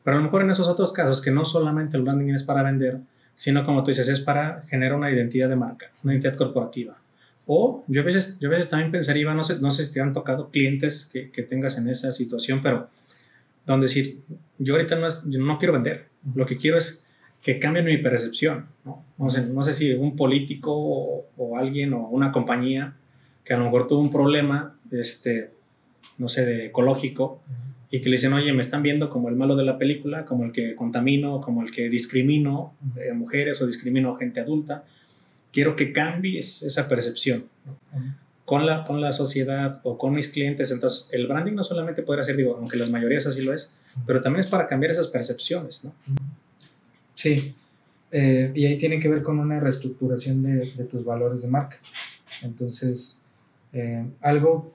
Pero 0.04 0.18
a 0.18 0.20
lo 0.20 0.26
mejor 0.26 0.42
en 0.42 0.50
esos 0.50 0.68
otros 0.68 0.92
casos 0.92 1.22
que 1.22 1.32
no 1.32 1.46
solamente 1.46 1.98
el 1.98 2.04
branding 2.04 2.34
es 2.34 2.44
para 2.44 2.64
vender, 2.64 3.00
sino 3.36 3.66
como 3.66 3.84
tú 3.84 3.92
dices, 3.92 4.08
es 4.08 4.20
para 4.20 4.64
generar 4.68 4.98
una 4.98 5.12
identidad 5.12 5.50
de 5.50 5.56
marca, 5.56 5.92
una 6.04 6.14
identidad 6.14 6.36
corporativa. 6.36 6.98
O 7.46 7.84
yo 7.88 8.02
a 8.02 8.04
veces, 8.04 8.38
yo 8.40 8.50
a 8.50 8.52
veces 8.52 8.70
también 8.70 8.92
pensaría, 8.92 9.34
no 9.34 9.44
sé, 9.44 9.60
no 9.60 9.72
sé 9.72 9.86
si 9.86 9.92
te 9.92 10.02
han 10.02 10.14
tocado 10.14 10.50
clientes 10.50 11.10
que, 11.12 11.30
que 11.32 11.44
tengas 11.44 11.78
en 11.78 11.90
esa 11.90 12.12
situación, 12.12 12.62
pero 12.62 12.90
donde 13.66 13.88
decir, 13.88 14.20
yo 14.60 14.76
ahorita 14.76 14.96
no, 14.96 15.08
no 15.26 15.58
quiero 15.58 15.74
vender, 15.74 16.08
lo 16.36 16.46
que 16.46 16.58
quiero 16.58 16.78
es 16.78 17.04
que 17.42 17.60
cambien 17.60 17.86
mi 17.86 17.98
percepción. 17.98 18.68
¿no? 18.86 19.04
No, 19.18 19.30
sé, 19.30 19.46
no 19.46 19.62
sé 19.62 19.74
si 19.74 19.94
un 19.94 20.16
político 20.16 20.72
o, 20.74 21.26
o, 21.38 21.58
alguien 21.58 21.94
o 21.94 22.08
una 22.08 22.32
compañía 22.32 22.96
que 23.44 23.54
a 23.54 23.58
lo 23.58 23.66
mejor 23.66 23.88
tuvo 23.88 24.00
un 24.00 24.10
problema, 24.10 24.76
este, 24.92 25.52
no 26.24 26.30
sé, 26.30 26.46
de 26.46 26.66
ecológico, 26.68 27.42
y 27.92 28.02
que 28.02 28.10
le 28.10 28.16
dicen, 28.16 28.34
oye, 28.34 28.52
me 28.54 28.62
están 28.62 28.82
viendo 28.82 29.10
como 29.12 29.30
el 29.30 29.36
malo 29.36 29.56
de 29.56 29.64
la 29.64 29.78
película, 29.78 30.26
como 30.26 30.46
el 30.46 30.52
que 30.52 30.74
contamino, 30.76 31.42
como 31.42 31.62
el 31.62 31.72
que 31.72 31.90
discrimino 31.90 32.74
a 33.12 33.14
mujeres 33.14 33.62
o 33.62 33.68
discrimino 33.68 34.16
a 34.16 34.18
gente 34.18 34.40
adulta. 34.40 34.84
Quiero 35.52 35.76
que 35.76 35.94
cambies 35.94 36.64
esa 36.64 36.88
percepción 36.88 37.46
con, 38.46 38.66
la, 38.66 38.84
con 38.86 39.00
la 39.00 39.12
sociedad 39.14 39.80
o 39.84 40.00
con 40.00 40.16
mis 40.16 40.30
clientes. 40.30 40.72
Entonces, 40.72 41.08
el 41.12 41.28
branding 41.28 41.54
no 41.54 41.64
solamente 41.64 42.02
podrá 42.02 42.24
ser, 42.24 42.36
digo, 42.36 42.56
aunque 42.58 42.78
las 42.78 42.90
mayorías 42.90 43.28
así 43.28 43.42
lo 43.42 43.54
es, 43.54 43.76
pero 44.08 44.22
también 44.22 44.44
es 44.44 44.50
para 44.50 44.66
cambiar 44.66 44.92
esas 44.92 45.08
percepciones, 45.10 45.84
¿no? 45.84 45.94
Sí, 47.14 47.54
eh, 48.12 48.52
y 48.56 48.66
ahí 48.66 48.78
tiene 48.78 49.00
que 49.00 49.08
ver 49.08 49.22
con 49.22 49.38
una 49.38 49.60
reestructuración 49.60 50.42
de, 50.42 50.66
de 50.66 50.86
tus 50.86 51.06
valores 51.06 51.44
de 51.44 51.48
marca. 51.48 51.78
Entonces, 52.42 53.22
eh, 53.72 54.04
algo 54.22 54.74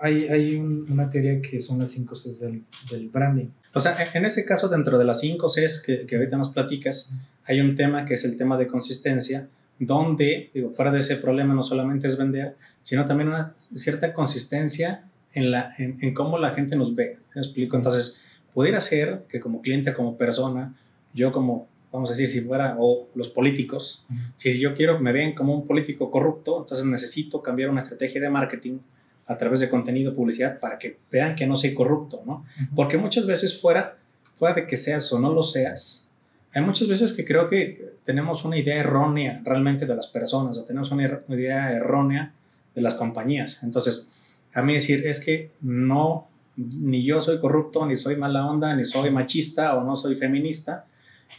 hay, 0.00 0.28
hay 0.28 0.56
una 0.56 1.08
teoría 1.10 1.40
que 1.40 1.60
son 1.60 1.78
las 1.78 1.90
cinco 1.90 2.14
Cs 2.14 2.40
del, 2.40 2.64
del, 2.90 3.08
branding. 3.08 3.48
O 3.74 3.80
sea, 3.80 3.96
en 4.14 4.24
ese 4.24 4.44
caso, 4.44 4.68
dentro 4.68 4.98
de 4.98 5.04
las 5.04 5.20
cinco 5.20 5.48
Cs 5.48 5.82
que, 5.84 6.06
que 6.06 6.16
ahorita 6.16 6.36
nos 6.36 6.50
platicas, 6.50 7.12
hay 7.44 7.60
un 7.60 7.76
tema 7.76 8.04
que 8.04 8.14
es 8.14 8.24
el 8.24 8.36
tema 8.36 8.56
de 8.56 8.66
consistencia, 8.66 9.48
donde, 9.78 10.50
digo, 10.52 10.70
fuera 10.70 10.90
de 10.90 11.00
ese 11.00 11.16
problema 11.16 11.54
no 11.54 11.64
solamente 11.64 12.06
es 12.06 12.18
vender, 12.18 12.56
sino 12.82 13.06
también 13.06 13.28
una 13.28 13.54
cierta 13.74 14.12
consistencia 14.12 15.04
en, 15.32 15.50
la, 15.50 15.74
en, 15.78 16.12
cómo 16.14 16.38
la 16.38 16.50
gente 16.50 16.76
nos 16.76 16.94
ve. 16.94 17.18
¿Me 17.34 17.42
explico? 17.42 17.76
Entonces, 17.76 18.20
pudiera 18.52 18.80
ser 18.80 19.24
que 19.28 19.40
como 19.40 19.62
cliente, 19.62 19.94
como 19.94 20.16
persona, 20.16 20.74
yo 21.14 21.32
como, 21.32 21.68
vamos 21.92 22.10
a 22.10 22.12
decir, 22.12 22.28
si 22.28 22.40
fuera, 22.40 22.76
o 22.78 23.08
los 23.14 23.28
políticos, 23.28 24.04
si 24.36 24.58
yo 24.58 24.74
quiero, 24.74 25.00
me 25.00 25.12
ven 25.12 25.34
como 25.34 25.54
un 25.54 25.66
político 25.66 26.10
corrupto, 26.10 26.60
entonces 26.60 26.84
necesito 26.84 27.42
cambiar 27.42 27.70
una 27.70 27.80
estrategia 27.80 28.20
de 28.20 28.28
marketing 28.28 28.78
a 29.30 29.38
través 29.38 29.60
de 29.60 29.68
contenido, 29.68 30.12
publicidad, 30.12 30.58
para 30.58 30.76
que 30.76 30.98
vean 31.08 31.36
que 31.36 31.46
no 31.46 31.56
soy 31.56 31.72
corrupto, 31.72 32.20
¿no? 32.26 32.44
Porque 32.74 32.98
muchas 32.98 33.26
veces 33.26 33.60
fuera, 33.60 33.96
fuera 34.36 34.56
de 34.56 34.66
que 34.66 34.76
seas 34.76 35.12
o 35.12 35.20
no 35.20 35.32
lo 35.32 35.44
seas, 35.44 36.08
hay 36.52 36.62
muchas 36.62 36.88
veces 36.88 37.12
que 37.12 37.24
creo 37.24 37.48
que 37.48 37.92
tenemos 38.04 38.44
una 38.44 38.58
idea 38.58 38.74
errónea 38.74 39.40
realmente 39.44 39.86
de 39.86 39.94
las 39.94 40.08
personas 40.08 40.58
o 40.58 40.64
tenemos 40.64 40.90
una 40.90 41.22
idea 41.28 41.72
errónea 41.72 42.32
de 42.74 42.82
las 42.82 42.94
compañías. 42.94 43.60
Entonces, 43.62 44.10
a 44.52 44.62
mí 44.62 44.72
decir 44.72 45.06
es 45.06 45.20
que 45.20 45.52
no, 45.60 46.26
ni 46.56 47.04
yo 47.04 47.20
soy 47.20 47.38
corrupto, 47.38 47.86
ni 47.86 47.96
soy 47.96 48.16
mala 48.16 48.44
onda, 48.44 48.74
ni 48.74 48.84
soy 48.84 49.12
machista 49.12 49.76
o 49.76 49.84
no 49.84 49.96
soy 49.96 50.16
feminista, 50.16 50.86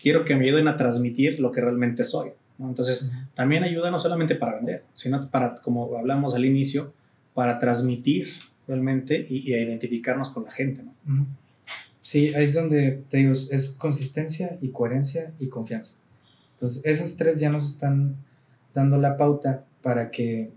quiero 0.01 0.23
que 0.23 0.37
me 0.37 0.45
ayuden 0.45 0.69
a 0.69 0.77
transmitir 0.77 1.41
lo 1.41 1.51
que 1.51 1.59
realmente 1.59 2.05
soy. 2.05 2.29
Entonces, 2.57 3.11
también 3.33 3.63
ayuda 3.65 3.91
no 3.91 3.99
solamente 3.99 4.35
para 4.35 4.55
vender, 4.55 4.85
sino 4.93 5.29
para, 5.29 5.57
como 5.57 5.97
hablamos 5.97 6.35
al 6.35 6.45
inicio, 6.45 6.93
para 7.33 7.59
transmitir 7.59 8.29
realmente 8.67 9.25
y, 9.29 9.53
a 9.53 9.61
identificarnos 9.61 10.29
con 10.29 10.45
la 10.45 10.51
gente. 10.51 10.83
¿no? 10.83 11.25
Sí, 12.01 12.33
ahí 12.33 12.45
es 12.45 12.53
donde 12.53 13.03
te 13.09 13.17
digo, 13.17 13.33
es 13.33 13.75
consistencia 13.77 14.57
y 14.61 14.69
coherencia 14.69 15.31
y 15.39 15.47
confianza. 15.47 15.93
Entonces, 16.53 16.85
esas 16.85 17.15
tres 17.17 17.39
ya 17.39 17.49
nos 17.49 17.65
están 17.65 18.15
dando 18.73 18.97
la 18.97 19.17
pauta 19.17 19.65
para 19.81 20.11
que 20.11 20.49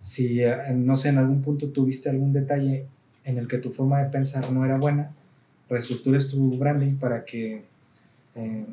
si, 0.00 0.42
eh, 0.42 0.56
no 0.74 0.96
sé, 0.96 1.10
en 1.10 1.18
algún 1.18 1.42
punto 1.42 1.70
tuviste 1.70 2.10
algún 2.10 2.32
detalle 2.32 2.86
en 3.24 3.38
el 3.38 3.48
que 3.48 3.58
tu 3.58 3.70
forma 3.70 4.02
de 4.02 4.10
pensar 4.10 4.50
no 4.50 4.64
era 4.64 4.76
buena, 4.76 5.12
reestructures 5.68 6.28
tu 6.28 6.58
branding 6.58 6.96
para 6.96 7.24
que 7.24 7.62
eh, 8.34 8.66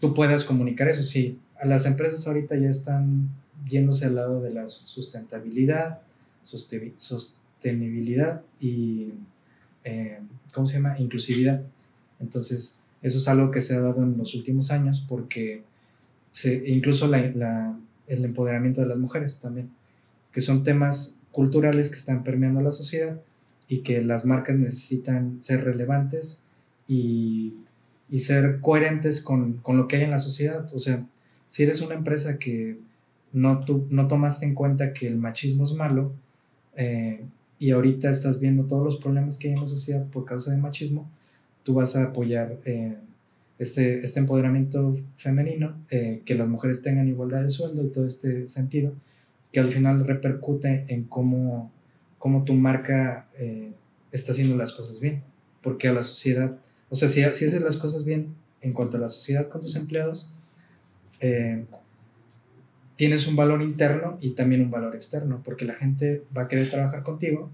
tú 0.00 0.12
puedas 0.12 0.44
comunicar 0.44 0.88
eso. 0.88 1.02
Sí, 1.02 1.38
las 1.62 1.86
empresas 1.86 2.26
ahorita 2.26 2.56
ya 2.56 2.68
están 2.68 3.28
yéndose 3.66 4.06
al 4.06 4.16
lado 4.16 4.42
de 4.42 4.50
la 4.50 4.68
sustentabilidad, 4.68 6.00
sostenibilidad 6.44 8.42
y, 8.60 9.08
eh, 9.84 10.20
¿cómo 10.52 10.66
se 10.66 10.74
llama? 10.76 10.98
Inclusividad. 10.98 11.62
Entonces, 12.20 12.80
eso 13.02 13.18
es 13.18 13.28
algo 13.28 13.50
que 13.50 13.60
se 13.60 13.74
ha 13.74 13.80
dado 13.80 14.02
en 14.02 14.16
los 14.16 14.34
últimos 14.34 14.70
años 14.70 15.04
porque 15.06 15.62
incluso 16.66 17.06
la, 17.06 17.76
el 18.06 18.24
empoderamiento 18.24 18.80
de 18.80 18.86
las 18.86 18.98
mujeres 18.98 19.38
también, 19.40 19.70
que 20.32 20.40
son 20.40 20.64
temas 20.64 21.20
culturales 21.30 21.90
que 21.90 21.96
están 21.96 22.24
permeando 22.24 22.60
la 22.60 22.72
sociedad 22.72 23.20
y 23.68 23.78
que 23.78 24.02
las 24.02 24.24
marcas 24.24 24.56
necesitan 24.56 25.42
ser 25.42 25.64
relevantes 25.64 26.42
y, 26.86 27.54
y 28.10 28.18
ser 28.20 28.60
coherentes 28.60 29.20
con, 29.20 29.54
con, 29.54 29.76
lo 29.76 29.88
que 29.88 29.96
hay 29.96 30.02
en 30.02 30.10
la 30.10 30.18
sociedad. 30.18 30.66
O 30.74 30.78
sea, 30.78 31.06
si 31.48 31.62
eres 31.62 31.80
una 31.80 31.94
empresa 31.94 32.38
que 32.38 32.78
no, 33.32 33.64
tú, 33.64 33.86
no 33.90 34.06
tomaste 34.06 34.46
en 34.46 34.54
cuenta 34.54 34.92
que 34.92 35.06
el 35.06 35.16
machismo 35.16 35.64
es 35.64 35.72
malo, 35.72 36.12
eh, 36.76 37.24
y 37.58 37.70
ahorita 37.70 38.10
estás 38.10 38.40
viendo 38.40 38.64
todos 38.64 38.84
los 38.84 38.96
problemas 38.96 39.38
que 39.38 39.48
hay 39.48 39.54
en 39.54 39.60
la 39.60 39.66
sociedad 39.66 40.06
por 40.08 40.24
causa 40.24 40.50
del 40.50 40.60
machismo, 40.60 41.10
tú 41.62 41.74
vas 41.74 41.96
a 41.96 42.04
apoyar 42.04 42.58
eh, 42.64 42.96
este, 43.58 44.04
este 44.04 44.20
empoderamiento 44.20 44.98
femenino, 45.14 45.76
eh, 45.90 46.22
que 46.24 46.34
las 46.34 46.48
mujeres 46.48 46.82
tengan 46.82 47.08
igualdad 47.08 47.42
de 47.42 47.50
sueldo 47.50 47.84
y 47.84 47.88
todo 47.88 48.06
este 48.06 48.48
sentido, 48.48 48.92
que 49.52 49.60
al 49.60 49.70
final 49.70 50.04
repercute 50.04 50.84
en 50.88 51.04
cómo, 51.04 51.70
cómo 52.18 52.44
tu 52.44 52.54
marca 52.54 53.28
está 54.10 54.32
haciendo 54.32 54.56
las 54.56 54.72
cosas 54.72 55.00
bien, 55.00 55.22
porque 55.62 55.88
a 55.88 55.92
la 55.92 56.02
sociedad, 56.02 56.56
o 56.90 56.96
sea, 56.96 57.08
si, 57.08 57.22
si 57.32 57.44
haces 57.44 57.62
las 57.62 57.76
cosas 57.76 58.04
bien 58.04 58.34
en 58.60 58.72
cuanto 58.72 58.96
a 58.96 59.00
la 59.00 59.10
sociedad 59.10 59.48
con 59.48 59.60
tus 59.60 59.76
empleados, 59.76 60.32
tienes 62.96 63.26
un 63.26 63.36
valor 63.36 63.62
interno 63.62 64.18
y 64.20 64.30
también 64.30 64.62
un 64.62 64.70
valor 64.70 64.94
externo, 64.94 65.42
porque 65.44 65.64
la 65.64 65.74
gente 65.74 66.22
va 66.36 66.42
a 66.42 66.48
querer 66.48 66.68
trabajar 66.70 67.02
contigo 67.02 67.50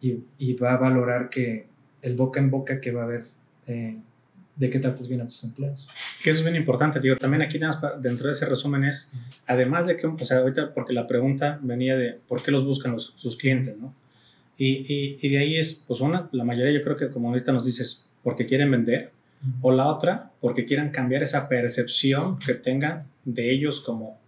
y, 0.00 0.20
y 0.38 0.54
va 0.54 0.72
a 0.72 0.76
valorar 0.76 1.30
que 1.30 1.66
el 2.02 2.16
boca 2.16 2.40
en 2.40 2.50
boca 2.50 2.80
que 2.80 2.90
va 2.92 3.02
a 3.02 3.04
haber 3.04 3.24
eh, 3.66 3.96
de 4.56 4.70
que 4.70 4.78
tratas 4.78 5.08
bien 5.08 5.20
a 5.22 5.26
tus 5.26 5.42
empleados. 5.44 5.88
Que 6.22 6.30
eso 6.30 6.40
es 6.40 6.44
bien 6.44 6.56
importante, 6.56 7.00
digo, 7.00 7.16
también 7.16 7.42
aquí 7.42 7.58
dentro 8.00 8.28
de 8.28 8.34
ese 8.34 8.46
resumen 8.46 8.84
es, 8.84 9.10
además 9.46 9.86
de 9.86 9.96
que, 9.96 10.06
o 10.06 10.18
sea, 10.24 10.38
ahorita, 10.38 10.74
porque 10.74 10.92
la 10.92 11.06
pregunta 11.06 11.58
venía 11.62 11.96
de 11.96 12.18
por 12.28 12.42
qué 12.42 12.50
los 12.50 12.64
buscan 12.64 12.92
los, 12.92 13.14
sus 13.16 13.36
clientes, 13.36 13.76
¿no? 13.78 13.94
Y, 14.58 14.84
y, 14.86 15.18
y, 15.20 15.28
de 15.30 15.38
ahí 15.38 15.56
es, 15.56 15.82
pues 15.88 16.00
una, 16.00 16.28
la 16.32 16.44
mayoría 16.44 16.78
yo 16.78 16.84
creo 16.84 16.96
que 16.96 17.08
como 17.08 17.30
ahorita 17.30 17.52
nos 17.52 17.64
dices, 17.64 18.08
porque 18.22 18.46
quieren 18.46 18.70
vender, 18.70 19.10
o 19.60 19.72
la 19.72 19.88
otra, 19.88 20.30
porque 20.40 20.66
quieran 20.66 20.90
cambiar 20.90 21.22
esa 21.22 21.48
percepción 21.48 22.38
que 22.38 22.54
tengan 22.54 23.06
de 23.24 23.50
ellos 23.50 23.80
como, 23.80 24.20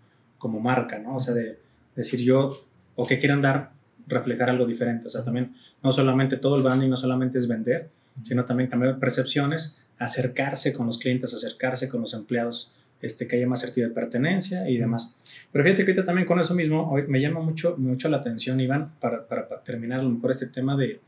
como 0.44 0.60
marca, 0.60 0.98
¿no? 0.98 1.16
O 1.16 1.20
sea, 1.20 1.32
de 1.32 1.58
decir 1.96 2.20
yo, 2.20 2.60
o 2.96 3.06
que 3.06 3.18
quieran 3.18 3.40
dar, 3.40 3.70
reflejar 4.06 4.50
algo 4.50 4.66
diferente. 4.66 5.08
O 5.08 5.10
sea, 5.10 5.24
también 5.24 5.54
no 5.82 5.90
solamente 5.90 6.36
todo 6.36 6.56
el 6.56 6.62
branding, 6.62 6.90
no 6.90 6.98
solamente 6.98 7.38
es 7.38 7.48
vender, 7.48 7.88
sino 8.24 8.44
también 8.44 8.68
cambiar 8.68 8.98
percepciones, 8.98 9.78
acercarse 9.98 10.74
con 10.74 10.84
los 10.84 10.98
clientes, 10.98 11.32
acercarse 11.32 11.88
con 11.88 12.02
los 12.02 12.12
empleados, 12.12 12.74
este, 13.00 13.26
que 13.26 13.36
haya 13.36 13.46
más 13.46 13.60
sentido 13.60 13.88
de 13.88 13.94
pertenencia 13.94 14.68
y 14.68 14.76
demás. 14.76 15.16
Pero 15.50 15.64
fíjate 15.64 15.86
que 15.86 15.92
ahorita 15.92 16.04
también 16.04 16.26
con 16.26 16.38
eso 16.38 16.54
mismo, 16.54 16.90
hoy 16.92 17.06
me 17.08 17.22
llama 17.22 17.40
mucho, 17.40 17.74
mucho 17.78 18.10
la 18.10 18.18
atención, 18.18 18.60
Iván, 18.60 18.92
para, 19.00 19.26
para, 19.26 19.48
terminar 19.64 20.00
a 20.00 20.02
lo 20.02 20.10
mejor 20.10 20.32
este 20.32 20.48
tema 20.48 20.76
de 20.76 21.00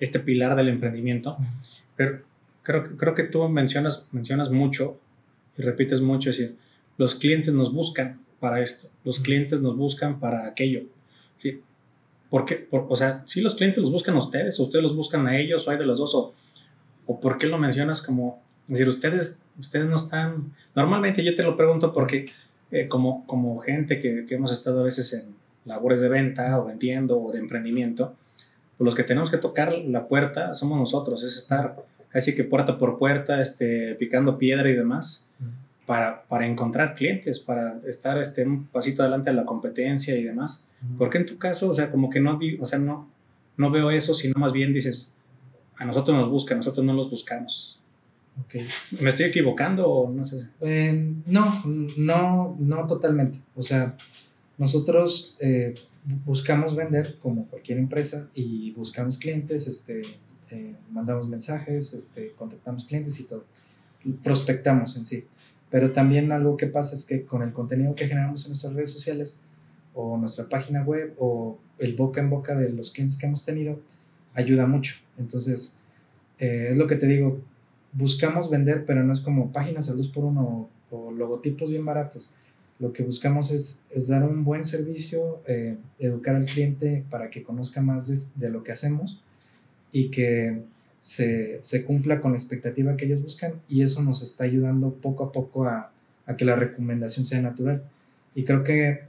este 0.00 0.20
pilar 0.20 0.54
del 0.54 0.68
emprendimiento. 0.68 1.38
Pero 1.96 2.20
creo, 2.62 2.94
creo 2.98 3.14
que 3.14 3.22
tú 3.22 3.48
mencionas, 3.48 4.06
mencionas 4.12 4.50
mucho 4.50 5.00
y 5.56 5.62
repites 5.62 6.02
mucho, 6.02 6.28
es 6.28 6.36
decir, 6.36 6.56
los 6.98 7.14
clientes 7.14 7.54
nos 7.54 7.72
buscan 7.72 8.20
para 8.42 8.60
esto, 8.60 8.88
los 9.04 9.20
clientes 9.20 9.60
nos 9.60 9.76
buscan 9.76 10.18
para 10.18 10.46
aquello. 10.48 10.82
¿sí? 11.38 11.60
¿Por 12.28 12.44
qué? 12.44 12.66
o 12.72 12.96
sea, 12.96 13.22
si 13.24 13.40
los 13.40 13.54
clientes 13.54 13.80
los 13.80 13.92
buscan 13.92 14.16
a 14.16 14.18
ustedes, 14.18 14.58
o 14.58 14.64
ustedes 14.64 14.82
los 14.82 14.96
buscan 14.96 15.28
a 15.28 15.38
ellos, 15.38 15.68
o 15.68 15.70
hay 15.70 15.78
de 15.78 15.86
los 15.86 15.98
dos, 15.98 16.12
o, 16.16 16.34
o 17.06 17.20
por 17.20 17.38
qué 17.38 17.46
lo 17.46 17.56
mencionas 17.56 18.02
como, 18.02 18.42
es 18.64 18.70
decir, 18.70 18.88
ustedes, 18.88 19.38
ustedes 19.60 19.86
no 19.86 19.94
están, 19.94 20.52
normalmente 20.74 21.22
yo 21.22 21.36
te 21.36 21.44
lo 21.44 21.56
pregunto 21.56 21.92
porque 21.92 22.32
eh, 22.72 22.88
como, 22.88 23.24
como 23.28 23.60
gente 23.60 24.00
que, 24.00 24.26
que, 24.26 24.34
hemos 24.34 24.50
estado 24.50 24.80
a 24.80 24.84
veces 24.84 25.12
en 25.12 25.36
labores 25.64 26.00
de 26.00 26.08
venta 26.08 26.58
o 26.58 26.64
vendiendo 26.64 27.22
o 27.22 27.30
de 27.30 27.38
emprendimiento, 27.38 28.16
pues 28.76 28.84
los 28.84 28.96
que 28.96 29.04
tenemos 29.04 29.30
que 29.30 29.38
tocar 29.38 29.72
la 29.72 30.08
puerta 30.08 30.52
somos 30.54 30.80
nosotros, 30.80 31.22
es 31.22 31.36
estar 31.36 31.76
casi 32.08 32.34
que 32.34 32.42
puerta 32.42 32.76
por 32.76 32.98
puerta, 32.98 33.40
este, 33.40 33.94
picando 33.94 34.36
piedra 34.36 34.68
y 34.68 34.74
demás 34.74 35.28
para, 35.86 36.24
para 36.24 36.46
encontrar 36.46 36.94
clientes, 36.94 37.40
para 37.40 37.80
estar 37.86 38.18
este, 38.18 38.46
un 38.46 38.66
pasito 38.66 39.02
adelante 39.02 39.30
de 39.30 39.36
la 39.36 39.44
competencia 39.44 40.16
y 40.16 40.22
demás. 40.22 40.66
Porque 40.98 41.18
en 41.18 41.26
tu 41.26 41.38
caso, 41.38 41.70
o 41.70 41.74
sea, 41.74 41.90
como 41.90 42.10
que 42.10 42.18
no, 42.18 42.40
o 42.60 42.66
sea, 42.66 42.78
no, 42.78 43.08
no 43.56 43.70
veo 43.70 43.90
eso, 43.90 44.14
sino 44.14 44.34
más 44.36 44.52
bien 44.52 44.72
dices, 44.72 45.14
a 45.76 45.84
nosotros 45.84 46.16
nos 46.16 46.28
buscan, 46.28 46.58
nosotros 46.58 46.84
no 46.84 46.92
los 46.92 47.10
buscamos. 47.10 47.78
Okay. 48.46 48.66
¿Me 48.98 49.10
estoy 49.10 49.26
equivocando 49.26 49.88
o 49.88 50.10
no 50.10 50.24
sé? 50.24 50.48
Eh, 50.60 51.12
no, 51.26 51.62
no, 51.96 52.56
no 52.58 52.86
totalmente. 52.86 53.38
O 53.54 53.62
sea, 53.62 53.96
nosotros 54.58 55.36
eh, 55.40 55.74
buscamos 56.24 56.74
vender 56.74 57.16
como 57.20 57.46
cualquier 57.46 57.78
empresa 57.78 58.30
y 58.34 58.72
buscamos 58.72 59.18
clientes, 59.18 59.66
este, 59.66 60.02
eh, 60.50 60.74
mandamos 60.90 61.28
mensajes, 61.28 61.92
este, 61.92 62.32
contactamos 62.32 62.84
clientes 62.84 63.18
y 63.20 63.24
todo. 63.24 63.44
Prospectamos 64.22 64.96
en 64.96 65.06
sí. 65.06 65.24
Pero 65.72 65.90
también 65.90 66.30
algo 66.32 66.58
que 66.58 66.66
pasa 66.66 66.94
es 66.94 67.06
que 67.06 67.24
con 67.24 67.42
el 67.42 67.54
contenido 67.54 67.94
que 67.94 68.06
generamos 68.06 68.44
en 68.44 68.50
nuestras 68.50 68.74
redes 68.74 68.92
sociales 68.92 69.40
o 69.94 70.18
nuestra 70.18 70.46
página 70.46 70.82
web 70.82 71.14
o 71.18 71.58
el 71.78 71.96
boca 71.96 72.20
en 72.20 72.28
boca 72.28 72.54
de 72.54 72.68
los 72.68 72.90
clientes 72.90 73.16
que 73.16 73.24
hemos 73.24 73.42
tenido, 73.42 73.80
ayuda 74.34 74.66
mucho. 74.66 74.96
Entonces, 75.18 75.74
eh, 76.38 76.68
es 76.72 76.76
lo 76.76 76.86
que 76.86 76.96
te 76.96 77.06
digo, 77.06 77.40
buscamos 77.92 78.50
vender, 78.50 78.84
pero 78.84 79.02
no 79.02 79.14
es 79.14 79.20
como 79.20 79.50
páginas 79.50 79.88
a 79.88 79.94
luz 79.94 80.08
por 80.08 80.24
uno 80.24 80.68
o, 80.90 81.10
logotipos 81.10 81.70
bien 81.70 81.86
baratos. 81.86 82.28
Lo 82.78 82.92
que 82.92 83.02
buscamos 83.02 83.50
es, 83.50 83.82
es 83.90 84.08
dar 84.08 84.24
un 84.24 84.44
buen 84.44 84.64
servicio, 84.64 85.40
eh, 85.46 85.78
educar 85.98 86.36
al 86.36 86.44
cliente 86.44 87.02
para 87.08 87.30
que 87.30 87.42
conozca 87.42 87.80
más 87.80 88.08
de, 88.08 88.18
de 88.34 88.50
lo 88.50 88.62
que 88.62 88.72
hacemos 88.72 89.22
y 89.90 90.10
que 90.10 90.60
se, 91.02 91.58
se, 91.62 91.84
cumpla 91.84 92.20
con 92.20 92.30
la 92.30 92.38
expectativa 92.38 92.96
que 92.96 93.06
ellos 93.06 93.22
buscan 93.22 93.54
y 93.68 93.82
eso 93.82 94.02
nos 94.02 94.22
está 94.22 94.44
ayudando 94.44 94.94
poco 94.94 95.24
a 95.24 95.32
poco 95.32 95.66
a, 95.66 95.92
a 96.26 96.36
que 96.36 96.44
la 96.44 96.56
recomendación 96.56 97.24
sea 97.24 97.42
natural. 97.42 97.82
Y 98.34 98.44
creo 98.44 98.62
que 98.62 99.00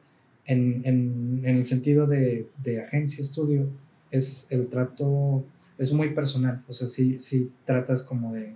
en, 0.46 0.82
en, 0.86 1.42
en 1.44 1.56
el 1.56 1.66
sentido 1.66 2.08
de, 2.08 2.48
de, 2.58 2.82
agencia, 2.82 3.22
estudio, 3.22 3.70
es 4.12 4.48
el 4.50 4.68
trato 4.68 5.46
es 5.78 5.92
muy 5.92 6.10
personal, 6.10 6.64
o 6.68 6.74
sea, 6.74 6.88
sí, 6.88 7.20
sí 7.20 7.52
tratas 7.66 8.04
como 8.04 8.34
de, 8.34 8.54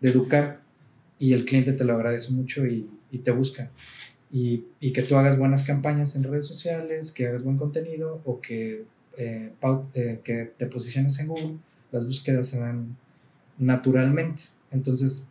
de 0.00 0.10
educar 0.10 0.60
y 1.18 1.32
el 1.32 1.44
cliente 1.44 1.72
te 1.72 1.84
lo 1.84 1.94
agradece 1.94 2.32
mucho 2.32 2.66
y, 2.66 2.88
y 3.10 3.18
te 3.18 3.30
busca. 3.30 3.70
Y, 4.30 4.64
y, 4.80 4.92
que 4.92 5.02
tú 5.02 5.16
hagas 5.16 5.38
buenas 5.38 5.62
campañas 5.62 6.16
en 6.16 6.24
redes 6.24 6.46
sociales, 6.46 7.12
que 7.12 7.26
hagas 7.26 7.42
buen 7.42 7.58
contenido 7.58 8.22
o 8.24 8.40
que, 8.40 8.84
eh, 9.18 9.52
eh, 9.94 10.20
que 10.24 10.52
te 10.56 10.66
posiciones 10.66 11.18
en 11.18 11.28
Google, 11.28 11.56
las 11.92 12.06
búsquedas 12.06 12.48
se 12.48 12.58
dan 12.58 12.96
naturalmente. 13.58 14.44
Entonces, 14.70 15.30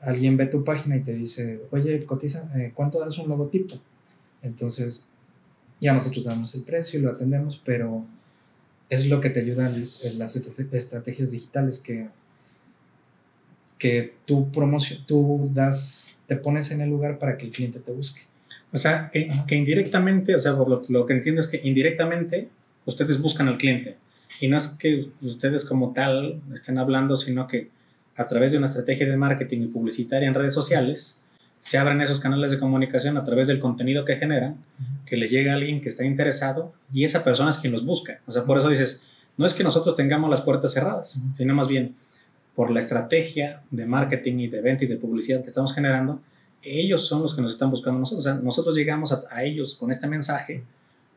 alguien 0.00 0.36
ve 0.36 0.46
tu 0.46 0.64
página 0.64 0.96
y 0.96 1.02
te 1.02 1.12
dice, 1.12 1.60
oye, 1.70 2.04
cotiza, 2.06 2.50
eh, 2.56 2.72
¿cuánto 2.74 3.00
das 3.00 3.18
un 3.18 3.28
logotipo? 3.28 3.74
Entonces, 4.42 5.06
ya 5.80 5.92
nosotros 5.92 6.24
damos 6.24 6.54
el 6.54 6.62
precio 6.62 6.98
y 6.98 7.02
lo 7.02 7.10
atendemos, 7.10 7.60
pero 7.64 8.06
es 8.88 9.06
lo 9.06 9.20
que 9.20 9.30
te 9.30 9.40
ayuda 9.40 9.68
en 9.68 10.18
las 10.18 10.36
estrategias 10.36 11.30
digitales 11.30 11.78
que, 11.78 12.08
que 13.78 14.14
tú, 14.24 14.50
promoción, 14.50 15.04
tú 15.06 15.50
das, 15.52 16.06
te 16.26 16.36
pones 16.36 16.70
en 16.70 16.80
el 16.80 16.90
lugar 16.90 17.18
para 17.18 17.36
que 17.36 17.46
el 17.46 17.52
cliente 17.52 17.80
te 17.80 17.92
busque. 17.92 18.22
O 18.72 18.78
sea, 18.78 19.10
que, 19.12 19.54
indirectamente, 19.54 20.34
o 20.34 20.38
sea, 20.38 20.56
por 20.56 20.68
lo, 20.68 20.82
lo, 20.88 21.06
que 21.06 21.14
entiendo 21.14 21.40
es 21.40 21.46
que 21.46 21.60
indirectamente 21.62 22.48
ustedes 22.84 23.20
buscan 23.20 23.48
al 23.48 23.58
cliente. 23.58 23.96
Y 24.40 24.48
no 24.48 24.56
es 24.56 24.68
que 24.68 25.08
ustedes 25.22 25.64
como 25.64 25.92
tal 25.92 26.40
estén 26.54 26.78
hablando, 26.78 27.16
sino 27.16 27.46
que 27.46 27.70
a 28.16 28.26
través 28.26 28.52
de 28.52 28.58
una 28.58 28.66
estrategia 28.66 29.08
de 29.08 29.16
marketing 29.16 29.62
y 29.62 29.66
publicitaria 29.66 30.28
en 30.28 30.34
redes 30.34 30.54
sociales, 30.54 31.20
se 31.60 31.78
abren 31.78 32.00
esos 32.00 32.20
canales 32.20 32.50
de 32.50 32.58
comunicación 32.58 33.16
a 33.16 33.24
través 33.24 33.48
del 33.48 33.60
contenido 33.60 34.04
que 34.04 34.16
generan, 34.16 34.56
que 35.06 35.16
le 35.16 35.28
llega 35.28 35.52
a 35.52 35.56
alguien 35.56 35.80
que 35.80 35.88
está 35.88 36.04
interesado 36.04 36.72
y 36.92 37.04
esa 37.04 37.24
persona 37.24 37.50
es 37.50 37.58
quien 37.58 37.72
los 37.72 37.84
busca. 37.84 38.20
O 38.26 38.32
sea, 38.32 38.44
por 38.44 38.58
eso 38.58 38.68
dices, 38.68 39.02
no 39.36 39.46
es 39.46 39.54
que 39.54 39.64
nosotros 39.64 39.94
tengamos 39.94 40.30
las 40.30 40.42
puertas 40.42 40.72
cerradas, 40.72 41.20
sino 41.34 41.54
más 41.54 41.68
bien 41.68 41.94
por 42.54 42.70
la 42.70 42.80
estrategia 42.80 43.62
de 43.70 43.86
marketing 43.86 44.38
y 44.38 44.48
de 44.48 44.60
venta 44.60 44.84
y 44.84 44.88
de 44.88 44.96
publicidad 44.96 45.42
que 45.42 45.46
estamos 45.46 45.72
generando, 45.72 46.20
ellos 46.62 47.06
son 47.06 47.22
los 47.22 47.34
que 47.34 47.40
nos 47.40 47.52
están 47.52 47.70
buscando 47.70 48.00
nosotros. 48.00 48.26
O 48.26 48.28
sea, 48.28 48.34
nosotros 48.34 48.74
llegamos 48.74 49.12
a, 49.12 49.44
ellos 49.44 49.76
con 49.76 49.92
este 49.92 50.08
mensaje, 50.08 50.64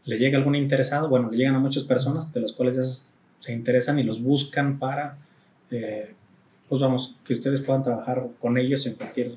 le 0.06 0.18
llega 0.18 0.38
algún 0.38 0.56
interesado, 0.56 1.10
bueno, 1.10 1.32
le 1.32 1.38
llegan 1.38 1.56
a 1.56 1.60
muchas 1.60 1.84
personas 1.84 2.32
de 2.32 2.42
las 2.42 2.52
cuales 2.52 3.08
se 3.42 3.52
interesan 3.52 4.00
y 4.00 4.04
los 4.04 4.24
buscan 4.24 4.80
para, 4.80 5.18
eh, 5.70 6.14
pues 6.70 6.82
vamos, 6.82 7.18
que 7.26 7.34
ustedes 7.34 7.60
puedan 7.62 7.84
trabajar 7.84 8.26
con 8.40 8.58
ellos 8.58 8.86
en 8.86 8.94
cualquier 8.94 9.34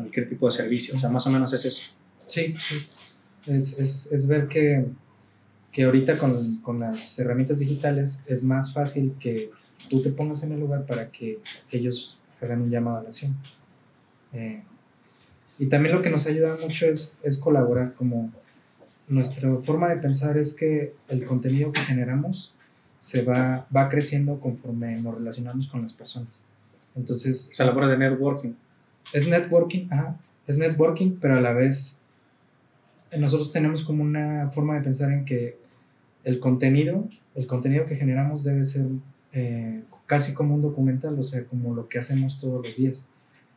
cualquier 0.00 0.28
tipo 0.28 0.46
de 0.46 0.52
servicio. 0.52 0.94
O 0.94 0.98
sea, 0.98 1.10
más 1.10 1.26
o 1.26 1.30
menos 1.30 1.52
es 1.52 1.64
eso. 1.64 1.82
Sí, 2.26 2.54
sí. 2.60 2.86
Es, 3.46 3.78
es, 3.78 4.12
es 4.12 4.26
ver 4.26 4.48
que, 4.48 4.84
que 5.72 5.84
ahorita 5.84 6.18
con, 6.18 6.58
con, 6.58 6.80
las 6.80 7.18
herramientas 7.18 7.58
digitales 7.58 8.22
es 8.26 8.42
más 8.42 8.72
fácil 8.72 9.14
que 9.18 9.50
tú 9.88 10.02
te 10.02 10.10
pongas 10.10 10.42
en 10.42 10.52
el 10.52 10.60
lugar 10.60 10.86
para 10.86 11.10
que 11.10 11.38
ellos 11.70 12.18
hagan 12.40 12.62
un 12.62 12.70
llamado 12.70 12.98
a 12.98 13.02
la 13.02 13.08
acción. 13.08 13.36
Eh, 14.32 14.62
y 15.58 15.66
también 15.66 15.94
lo 15.94 16.02
que 16.02 16.10
nos 16.10 16.26
ayuda 16.26 16.56
mucho 16.60 16.86
es, 16.86 17.18
es 17.22 17.38
colaborar, 17.38 17.94
como 17.94 18.30
nuestra 19.08 19.54
forma 19.56 19.88
de 19.88 19.96
pensar 19.96 20.38
es 20.38 20.54
que 20.54 20.94
el 21.08 21.24
contenido 21.24 21.72
que 21.72 21.80
generamos 21.80 22.54
se 23.00 23.22
va, 23.22 23.66
va 23.74 23.88
creciendo 23.88 24.38
conforme 24.38 25.00
nos 25.00 25.16
relacionamos 25.16 25.66
con 25.66 25.82
las 25.82 25.92
personas. 25.92 26.44
Entonces... 26.94 27.50
O 27.52 27.56
sea, 27.56 27.66
la 27.66 27.88
de 27.88 27.98
networking 27.98 28.52
es 29.12 29.26
networking, 29.26 29.88
es 30.46 30.56
networking, 30.56 31.16
pero 31.20 31.36
a 31.36 31.40
la 31.40 31.52
vez 31.52 32.00
nosotros 33.18 33.52
tenemos 33.52 33.82
como 33.82 34.02
una 34.02 34.50
forma 34.52 34.74
de 34.76 34.82
pensar 34.82 35.10
en 35.10 35.24
que 35.24 35.58
el 36.22 36.38
contenido, 36.38 37.08
el 37.34 37.46
contenido 37.46 37.86
que 37.86 37.96
generamos 37.96 38.44
debe 38.44 38.64
ser 38.64 38.86
eh, 39.32 39.82
casi 40.06 40.34
como 40.34 40.54
un 40.54 40.62
documental, 40.62 41.18
o 41.18 41.22
sea, 41.22 41.44
como 41.44 41.74
lo 41.74 41.88
que 41.88 41.98
hacemos 41.98 42.38
todos 42.38 42.64
los 42.64 42.76
días. 42.76 43.04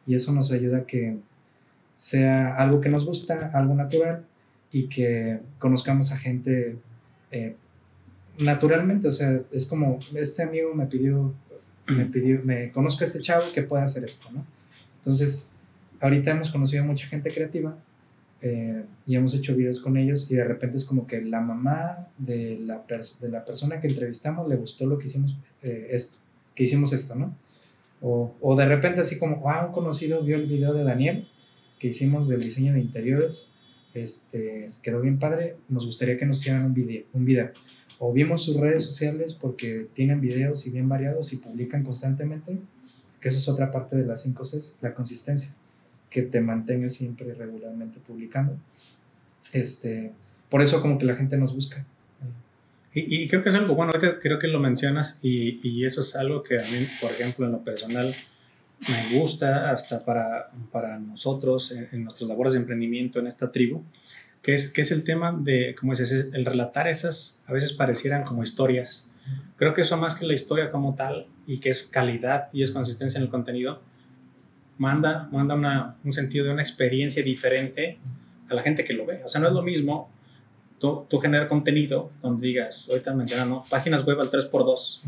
Y 0.07 0.15
eso 0.15 0.31
nos 0.33 0.51
ayuda 0.51 0.79
a 0.79 0.85
que 0.85 1.17
sea 1.95 2.55
algo 2.55 2.81
que 2.81 2.89
nos 2.89 3.05
gusta, 3.05 3.51
algo 3.53 3.75
natural 3.75 4.25
y 4.71 4.87
que 4.87 5.39
conozcamos 5.59 6.11
a 6.11 6.17
gente 6.17 6.77
eh, 7.31 7.55
naturalmente. 8.37 9.07
O 9.07 9.11
sea, 9.11 9.41
es 9.51 9.65
como, 9.65 9.99
este 10.15 10.43
amigo 10.43 10.73
me 10.73 10.85
pidió, 10.85 11.33
me 11.87 12.05
pidió, 12.05 12.41
me 12.43 12.71
conozco 12.71 13.01
a 13.01 13.05
este 13.05 13.19
chavo 13.19 13.43
que 13.53 13.63
puede 13.63 13.83
hacer 13.83 14.03
esto, 14.03 14.29
¿no? 14.31 14.45
Entonces, 14.97 15.49
ahorita 15.99 16.31
hemos 16.31 16.49
conocido 16.49 16.83
a 16.83 16.87
mucha 16.87 17.07
gente 17.07 17.33
creativa 17.33 17.77
eh, 18.41 18.83
y 19.05 19.15
hemos 19.15 19.33
hecho 19.33 19.55
videos 19.55 19.79
con 19.79 19.97
ellos 19.97 20.29
y 20.29 20.35
de 20.35 20.43
repente 20.43 20.77
es 20.77 20.85
como 20.85 21.07
que 21.07 21.21
la 21.21 21.41
mamá 21.41 22.07
de 22.17 22.59
la, 22.59 22.83
de 23.21 23.29
la 23.29 23.45
persona 23.45 23.79
que 23.79 23.87
entrevistamos 23.87 24.47
le 24.47 24.55
gustó 24.55 24.85
lo 24.85 24.97
que 24.97 25.05
hicimos 25.05 25.37
eh, 25.61 25.87
esto, 25.91 26.17
que 26.55 26.63
hicimos 26.63 26.93
esto, 26.93 27.15
¿no? 27.15 27.35
O, 28.01 28.35
o, 28.41 28.55
de 28.57 28.65
repente 28.65 28.99
así 28.99 29.17
como, 29.17 29.49
ah, 29.49 29.65
un 29.65 29.71
conocido 29.71 30.21
vio 30.23 30.35
el 30.35 30.45
video 30.45 30.73
de 30.73 30.83
Daniel 30.83 31.27
que 31.79 31.87
hicimos 31.87 32.27
del 32.27 32.41
diseño 32.41 32.73
de 32.73 32.81
interiores, 32.81 33.53
este, 33.93 34.67
quedó 34.81 35.01
bien 35.01 35.19
padre, 35.19 35.55
nos 35.69 35.85
gustaría 35.85 36.17
que 36.17 36.25
nos 36.25 36.41
hicieran 36.41 36.65
un 36.65 36.73
video, 36.73 37.03
un 37.13 37.25
video. 37.25 37.51
O 38.05 38.11
vimos 38.11 38.43
sus 38.43 38.57
redes 38.57 38.83
sociales 38.83 39.33
porque 39.33 39.87
tienen 39.93 40.19
videos 40.19 40.67
y 40.67 40.71
bien 40.71 40.89
variados 40.89 41.31
y 41.31 41.37
publican 41.37 41.85
constantemente 41.85 42.57
que 43.21 43.29
eso 43.29 43.37
es 43.37 43.47
otra 43.47 43.71
parte 43.71 43.95
de 43.95 44.05
las 44.05 44.23
5 44.23 44.43
Cs, 44.43 44.79
la 44.81 44.93
consistencia, 44.93 45.55
que 46.09 46.23
te 46.23 46.41
mantenga 46.41 46.89
siempre 46.89 47.33
regularmente 47.33 48.01
publicando. 48.05 48.57
Este, 49.53 50.11
por 50.49 50.61
eso 50.61 50.81
como 50.81 50.97
que 50.97 51.05
la 51.05 51.15
gente 51.15 51.37
nos 51.37 51.55
busca. 51.55 51.85
Y, 52.93 53.29
creo 53.29 53.41
que 53.41 53.47
es 53.47 53.55
algo 53.55 53.73
bueno, 53.73 53.93
creo 53.93 54.37
que 54.37 54.49
lo 54.49 54.59
mencionas 54.59 55.17
y, 55.21 55.61
y, 55.63 55.85
eso 55.85 56.01
es 56.01 56.13
algo 56.17 56.43
que 56.43 56.59
a 56.59 56.63
mí, 56.63 56.85
por 56.99 57.09
ejemplo, 57.09 57.45
en 57.45 57.53
lo 57.53 57.63
personal 57.63 58.13
me 58.81 59.17
gusta 59.17 59.71
hasta 59.71 60.03
para, 60.03 60.51
para 60.73 60.99
nosotros 60.99 61.71
en, 61.71 61.87
en 61.93 62.03
nuestras 62.03 62.27
labores 62.27 62.51
de 62.51 62.59
emprendimiento 62.59 63.19
en 63.19 63.27
esta 63.27 63.49
tribu, 63.49 63.81
que 64.43 64.53
es, 64.53 64.71
que 64.71 64.81
es 64.81 64.91
el 64.91 65.03
tema 65.03 65.35
de, 65.35 65.73
como 65.79 65.93
dices, 65.93 66.29
el 66.33 66.45
relatar 66.45 66.87
esas, 66.87 67.41
a 67.47 67.53
veces 67.53 67.73
parecieran 67.73 68.23
como 68.23 68.43
historias, 68.43 69.09
Creo 69.55 69.73
que 69.73 69.81
eso 69.81 69.97
más 69.97 70.15
que 70.15 70.25
la 70.25 70.33
historia 70.33 70.71
como 70.71 70.95
tal 70.95 71.27
y 71.47 71.59
que 71.59 71.69
es 71.69 71.83
calidad 71.83 72.49
y 72.51 72.63
es 72.63 72.71
consistencia 72.71 73.17
en 73.17 73.23
el 73.23 73.29
contenido, 73.29 73.81
manda, 74.77 75.29
manda 75.31 75.55
una, 75.55 75.95
un 76.03 76.13
sentido 76.13 76.45
de 76.45 76.51
una 76.51 76.61
experiencia 76.61 77.23
diferente 77.23 77.97
a 78.49 78.55
la 78.55 78.61
gente 78.61 78.83
que 78.83 78.93
lo 78.93 79.05
ve. 79.05 79.21
O 79.23 79.29
sea, 79.29 79.39
no 79.39 79.47
es 79.47 79.53
lo 79.53 79.61
mismo 79.61 80.09
tú, 80.79 81.05
tú 81.09 81.19
generar 81.19 81.47
contenido 81.47 82.11
donde 82.21 82.47
digas, 82.47 82.87
ahorita 82.89 83.13
mencionando, 83.13 83.63
páginas 83.69 84.05
web 84.05 84.19
al 84.19 84.31
3x2. 84.31 84.99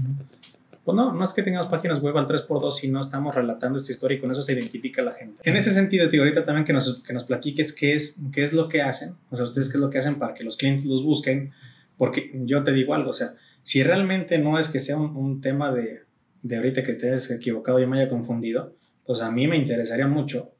Pues 0.86 0.96
no, 0.96 1.12
no 1.12 1.24
es 1.26 1.34
que 1.34 1.42
tengamos 1.42 1.68
páginas 1.68 2.00
web 2.00 2.16
al 2.16 2.28
3x2, 2.28 2.72
sino 2.74 3.02
estamos 3.02 3.34
relatando 3.34 3.80
esta 3.80 3.92
historia 3.92 4.18
y 4.18 4.22
con 4.22 4.30
eso 4.30 4.44
se 4.44 4.54
identifica 4.54 5.02
la 5.02 5.14
gente. 5.14 5.42
En 5.44 5.58
ese 5.58 5.72
sentido, 5.72 6.08
tío, 6.10 6.22
ahorita 6.22 6.46
también 6.46 6.64
que 6.64 6.74
nos, 6.74 7.02
que 7.02 7.12
nos 7.12 7.24
platiques 7.24 7.74
qué 7.74 7.96
es, 7.96 8.22
qué 8.32 8.44
es 8.44 8.54
lo 8.54 8.70
que 8.70 8.84
hacen, 8.84 9.16
o 9.32 9.36
sea, 9.36 9.46
ustedes 9.46 9.70
qué 9.70 9.78
es 9.78 9.82
lo 9.82 9.90
que 9.90 9.98
hacen 9.98 10.20
para 10.20 10.36
que 10.36 10.44
los 10.44 10.58
clientes 10.58 10.86
los 10.86 11.04
busquen, 11.04 11.54
porque 11.98 12.30
yo 12.46 12.64
te 12.64 12.72
digo 12.72 12.94
algo, 12.94 13.10
o 13.10 13.14
sea, 13.14 13.34
si 13.64 13.82
realmente 13.82 14.38
no 14.38 14.60
es 14.60 14.70
que 14.70 14.80
sea 14.80 14.96
un, 14.96 15.42
tema 15.42 15.72
de, 15.72 16.04
de, 16.44 16.56
ahorita 16.56 16.84
que 16.84 16.94
te 16.94 17.08
hayas 17.08 17.32
equivocado 17.32 17.80
y 17.80 17.88
me 17.88 18.00
haya 18.00 18.10
confundido, 18.10 18.76
pues 19.08 19.22
a 19.22 19.32
mí 19.32 19.48
me 19.48 19.58
interesaría 19.58 20.08
mucho, 20.08 20.52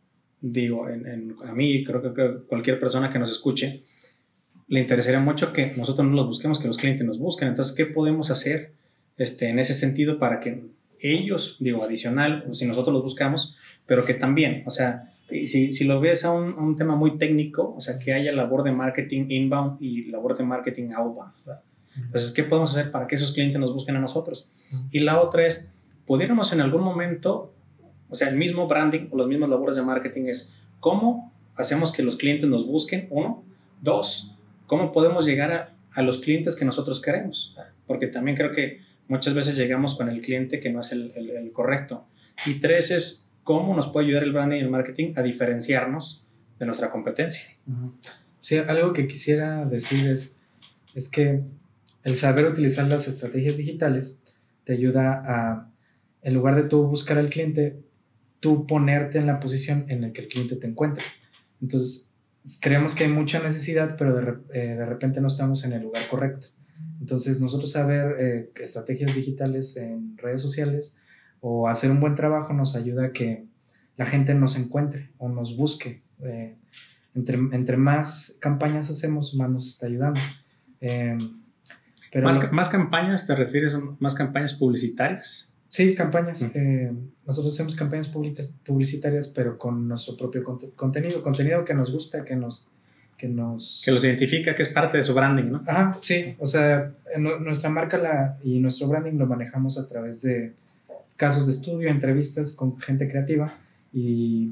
digo, 0.42 0.88
a 0.88 1.54
mí 1.54 1.84
creo 1.84 2.02
que, 2.02 2.48
cualquier 2.48 2.80
persona 2.80 3.12
que 3.12 3.20
nos 3.20 3.30
escuche, 3.30 3.84
le 4.68 4.80
interesaría 4.80 5.20
mucho 5.20 5.54
que 5.54 5.76
nosotros 5.78 6.08
no 6.08 6.16
los 6.16 6.26
busquemos, 6.26 6.58
que 6.58 6.68
los 6.68 6.78
clientes 6.78 7.06
nos 7.06 7.20
busquen. 7.20 7.50
Entonces, 7.50 7.76
¿qué 7.76 7.86
podemos 7.86 8.32
hacer 8.32 8.74
este, 9.18 9.50
en 9.50 9.60
ese 9.60 9.74
sentido 9.74 10.20
para 10.20 10.40
que 10.40 10.66
ellos, 11.00 11.58
digo, 11.60 11.84
adicional, 11.84 12.46
si 12.52 12.66
nosotros 12.66 12.94
los 12.94 13.04
buscamos, 13.04 13.56
pero 13.86 14.06
que 14.06 14.14
también, 14.14 14.64
o 14.66 14.72
sea, 14.72 15.14
si, 15.30 15.74
si 15.74 15.84
lo 15.86 16.00
ves 16.00 16.26
a 16.26 16.32
un, 16.32 16.54
un, 16.54 16.76
tema 16.76 16.96
muy 16.96 17.18
técnico, 17.18 17.74
o 17.76 17.82
sea, 17.82 17.98
que 17.98 18.14
haya 18.14 18.32
labor 18.32 18.64
de 18.64 18.72
marketing 18.72 19.26
inbound 19.30 19.82
y 19.82 20.06
labor 20.06 20.38
de 20.38 20.44
marketing 20.44 20.92
outbound, 20.92 21.34
¿verdad? 21.46 21.62
Entonces, 21.98 22.32
¿qué 22.32 22.44
podemos 22.44 22.72
hacer 22.72 22.92
para 22.92 23.08
que 23.08 23.16
esos 23.16 23.32
clientes 23.32 23.60
nos 23.60 23.74
busquen 23.74 23.96
a 23.96 24.00
nosotros? 24.00 24.52
Y 24.92 25.00
la 25.00 25.22
otra 25.22 25.46
es, 25.46 25.72
pudiéramos 26.06 26.52
en 26.52 26.62
algún 26.62 26.84
momento, 26.84 27.54
o 28.10 28.16
sea, 28.16 28.30
el 28.30 28.36
mismo 28.36 28.68
branding 28.68 29.08
o 29.12 29.18
las 29.18 29.28
mismas 29.28 29.50
labores 29.50 29.78
de 29.78 29.82
marketing 29.82 30.26
es, 30.26 30.54
¿cómo 30.80 31.32
hacemos 31.56 31.92
que 31.92 32.04
los 32.04 32.18
clientes 32.18 32.50
nos 32.50 32.68
busquen? 32.68 33.08
Uno. 33.10 33.44
Dos, 33.82 34.36
¿cómo 34.68 34.92
podemos 34.92 35.26
llegar 35.26 35.52
a, 35.52 35.74
a 35.94 36.02
los 36.02 36.18
clientes 36.18 36.56
que 36.56 36.66
nosotros 36.66 37.02
queremos? 37.02 37.56
Porque 37.88 38.08
también 38.08 38.36
creo 38.36 38.52
que 38.52 38.82
muchas 39.08 39.34
veces 39.34 39.58
llegamos 39.58 39.96
con 39.96 40.10
el 40.10 40.22
cliente 40.22 40.60
que 40.60 40.72
no 40.72 40.82
es 40.82 40.92
el, 40.92 41.12
el, 41.16 41.52
correcto. 41.52 42.06
Y 42.46 42.56
tres 42.56 42.92
es, 42.92 43.28
¿cómo 43.44 43.76
nos 43.76 43.88
puede 43.88 44.08
ayudar 44.08 44.24
el 44.24 44.34
branding 44.34 44.58
y 44.58 44.62
el 44.62 44.70
marketing 44.70 45.14
a 45.16 45.24
diferenciarnos 45.24 46.26
de 46.60 46.66
nuestra 46.66 46.92
competencia? 46.92 47.46
Sí, 48.42 48.58
algo 48.58 48.94
que 48.94 49.08
quisiera 49.08 49.66
decir 49.66 50.08
es, 50.08 50.38
es 50.94 51.10
que 51.10 51.42
el 52.04 52.16
saber 52.16 52.46
utilizar 52.46 52.88
las 52.88 53.08
estrategias 53.08 53.58
digitales 53.58 54.20
te 54.64 54.74
ayuda 54.74 55.24
a, 55.26 55.72
en 56.22 56.34
lugar 56.34 56.56
de 56.56 56.64
tú 56.64 56.88
buscar 56.88 57.18
al 57.18 57.30
cliente, 57.30 57.80
tú 58.40 58.68
ponerte 58.68 59.18
en 59.18 59.28
la 59.28 59.40
posición 59.40 59.86
en 59.90 60.02
la 60.02 60.14
que 60.14 60.22
el 60.22 60.28
cliente 60.28 60.56
te 60.56 60.68
encuentra. 60.68 61.04
Entonces, 61.62 62.12
creemos 62.60 62.96
que 62.96 63.06
hay 63.06 63.10
mucha 63.10 63.40
necesidad, 63.40 63.96
pero 63.98 64.16
de, 64.16 64.34
eh, 64.54 64.76
de 64.76 64.86
repente 64.86 65.22
no 65.22 65.28
estamos 65.28 65.64
en 65.64 65.74
el 65.74 65.82
lugar 65.82 66.08
correcto. 66.10 66.50
Entonces, 67.06 67.40
nosotros 67.40 67.70
saber 67.70 68.16
eh, 68.20 68.52
estrategias 68.56 69.14
digitales 69.14 69.78
en 69.78 70.18
redes 70.18 70.42
sociales 70.42 70.98
o 71.40 71.68
hacer 71.68 71.92
un 71.92 72.00
buen 72.00 72.16
trabajo 72.16 72.52
nos 72.52 72.76
ayuda 72.76 73.06
a 73.06 73.12
que 73.12 73.46
la 73.96 74.08
gente 74.08 74.34
nos 74.34 74.56
encuentre 74.56 75.12
o 75.20 75.30
nos 75.30 75.56
busque. 75.56 76.02
Eh, 76.24 76.56
entre, 77.14 77.38
entre, 77.38 77.78
más 77.78 78.36
campañas 78.42 78.90
hacemos, 78.90 79.36
más 79.36 79.52
nos 79.52 79.68
está 79.68 79.86
ayudando. 79.86 80.20
Eh, 80.82 81.16
pero 82.12 82.26
¿Más, 82.26 82.52
¿Más 82.52 82.70
campañas 82.70 83.28
te 83.28 83.36
refieres 83.36 83.76
a 83.76 83.82
más 84.00 84.16
campañas 84.16 84.56
publicitarias? 84.56 85.54
Sí, 85.68 85.94
campañas. 85.94 86.42
nosotros 87.24 87.54
hacemos 87.54 87.76
campañas 87.76 88.10
publicitarias, 88.10 89.28
pero 89.28 89.60
con 89.60 89.88
nuestro 89.88 90.18
propio 90.18 90.44
contenido, 90.76 91.22
contenido 91.22 91.66
que 91.66 91.76
nos 91.76 91.92
gusta, 91.92 92.26
que 92.26 92.36
nos, 92.36 92.72
que 93.18 93.28
nos... 93.28 93.82
Que 93.86 93.92
los 93.92 94.04
identifica, 94.04 94.56
que 94.56 94.64
es 94.64 94.70
parte 94.70 94.98
de 94.98 95.04
su 95.04 95.14
branding, 95.14 95.52
¿no? 95.52 95.64
Ajá, 95.66 95.98
sí. 96.02 96.36
O 96.40 96.48
sea, 96.48 96.92
nuestra 97.18 97.70
marca 97.70 97.98
la, 97.98 98.38
y 98.44 98.60
nuestro 98.60 98.88
branding 98.88 99.18
lo 99.18 99.26
manejamos 99.26 99.78
a 99.78 99.88
través 99.88 100.22
de 100.22 100.54
casos 101.16 101.48
de 101.48 101.54
estudio, 101.54 101.90
entrevistas 101.90 102.54
con 102.54 102.80
gente 102.80 103.10
creativa 103.10 103.58
y 103.94 104.52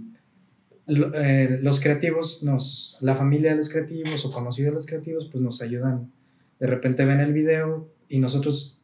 eh, 0.87 1.59
los 1.61 1.79
creativos, 1.79 2.43
nos, 2.43 2.97
la 3.01 3.15
familia 3.15 3.51
de 3.51 3.57
los 3.57 3.69
creativos 3.69 4.25
o 4.25 4.31
conocidos 4.31 4.71
de 4.71 4.75
los 4.75 4.85
creativos, 4.85 5.29
pues 5.31 5.41
nos 5.41 5.61
ayudan. 5.61 6.11
De 6.59 6.67
repente 6.67 7.05
ven 7.05 7.19
el 7.19 7.33
video 7.33 7.89
y 8.07 8.19
nosotros, 8.19 8.81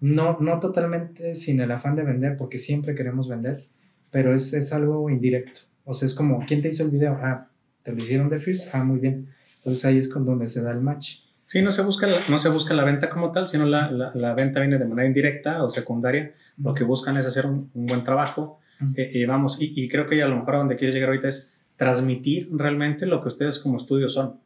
no, 0.00 0.38
no 0.40 0.60
totalmente 0.60 1.34
sin 1.34 1.60
el 1.60 1.70
afán 1.70 1.96
de 1.96 2.02
vender, 2.02 2.36
porque 2.36 2.58
siempre 2.58 2.94
queremos 2.94 3.28
vender, 3.28 3.66
pero 4.10 4.34
es, 4.34 4.52
es 4.52 4.72
algo 4.72 5.08
indirecto. 5.08 5.60
O 5.84 5.94
sea, 5.94 6.06
es 6.06 6.14
como, 6.14 6.44
¿quién 6.46 6.62
te 6.62 6.68
hizo 6.68 6.84
el 6.84 6.90
video? 6.90 7.18
Ah, 7.20 7.48
¿Te 7.82 7.92
lo 7.92 7.98
hicieron 7.98 8.28
de 8.28 8.40
First? 8.40 8.68
Ah, 8.72 8.84
muy 8.84 8.98
bien. 9.00 9.28
Entonces 9.58 9.84
ahí 9.84 9.98
es 9.98 10.08
con 10.08 10.24
donde 10.24 10.48
se 10.48 10.62
da 10.62 10.72
el 10.72 10.80
match. 10.80 11.18
Sí, 11.46 11.60
no 11.60 11.70
se 11.70 11.82
busca 11.82 12.06
la, 12.06 12.26
no 12.28 12.38
se 12.38 12.48
busca 12.48 12.72
la 12.74 12.84
venta 12.84 13.10
como 13.10 13.30
tal, 13.30 13.46
sino 13.46 13.66
la, 13.66 13.90
la, 13.90 14.34
venta 14.34 14.60
viene 14.60 14.78
de 14.78 14.86
manera 14.86 15.06
indirecta 15.06 15.62
o 15.62 15.68
secundaria. 15.68 16.32
Lo 16.56 16.72
que 16.72 16.82
buscan 16.82 17.16
es 17.18 17.26
hacer 17.26 17.46
un, 17.46 17.70
buen 17.74 18.04
trabajo. 18.04 18.58
Eh, 18.96 19.10
y 19.14 19.24
vamos, 19.26 19.58
y, 19.60 19.88
creo 19.88 20.08
que 20.08 20.22
a 20.22 20.28
lo 20.28 20.36
mejor 20.36 20.54
a 20.54 20.58
donde 20.58 20.76
quieres 20.76 20.94
llegar 20.94 21.10
ahorita 21.10 21.28
es 21.28 21.52
transmitir 21.76 22.48
realmente 22.52 23.06
lo 23.06 23.20
que 23.20 23.28
ustedes 23.28 23.58
como 23.58 23.76
estudio 23.76 24.08
son. 24.08 24.40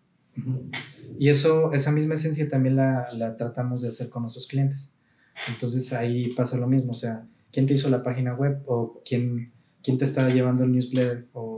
Y 1.19 1.29
eso, 1.29 1.73
esa 1.73 1.93
misma 1.93 2.15
esencia 2.15 2.49
también 2.49 2.77
la, 2.77 3.07
la, 3.17 3.37
tratamos 3.37 3.83
de 3.83 3.89
hacer 3.89 4.11
con 4.11 4.23
nuestros 4.23 4.47
clientes. 4.47 4.95
Entonces 5.49 5.93
ahí 5.93 6.33
pasa 6.35 6.57
lo 6.59 6.67
mismo, 6.67 6.93
o 6.93 6.97
sea, 6.97 7.25
¿quién 7.53 7.67
te 7.67 7.75
hizo 7.75 7.89
la 7.89 8.03
página 8.03 8.35
web 8.35 8.63
o 8.67 9.01
quién, 9.09 9.53
quién 9.83 9.97
te 9.97 10.05
está 10.05 10.29
llevando 10.29 10.65
el 10.65 10.73
newsletter 10.73 11.27
o 11.33 11.56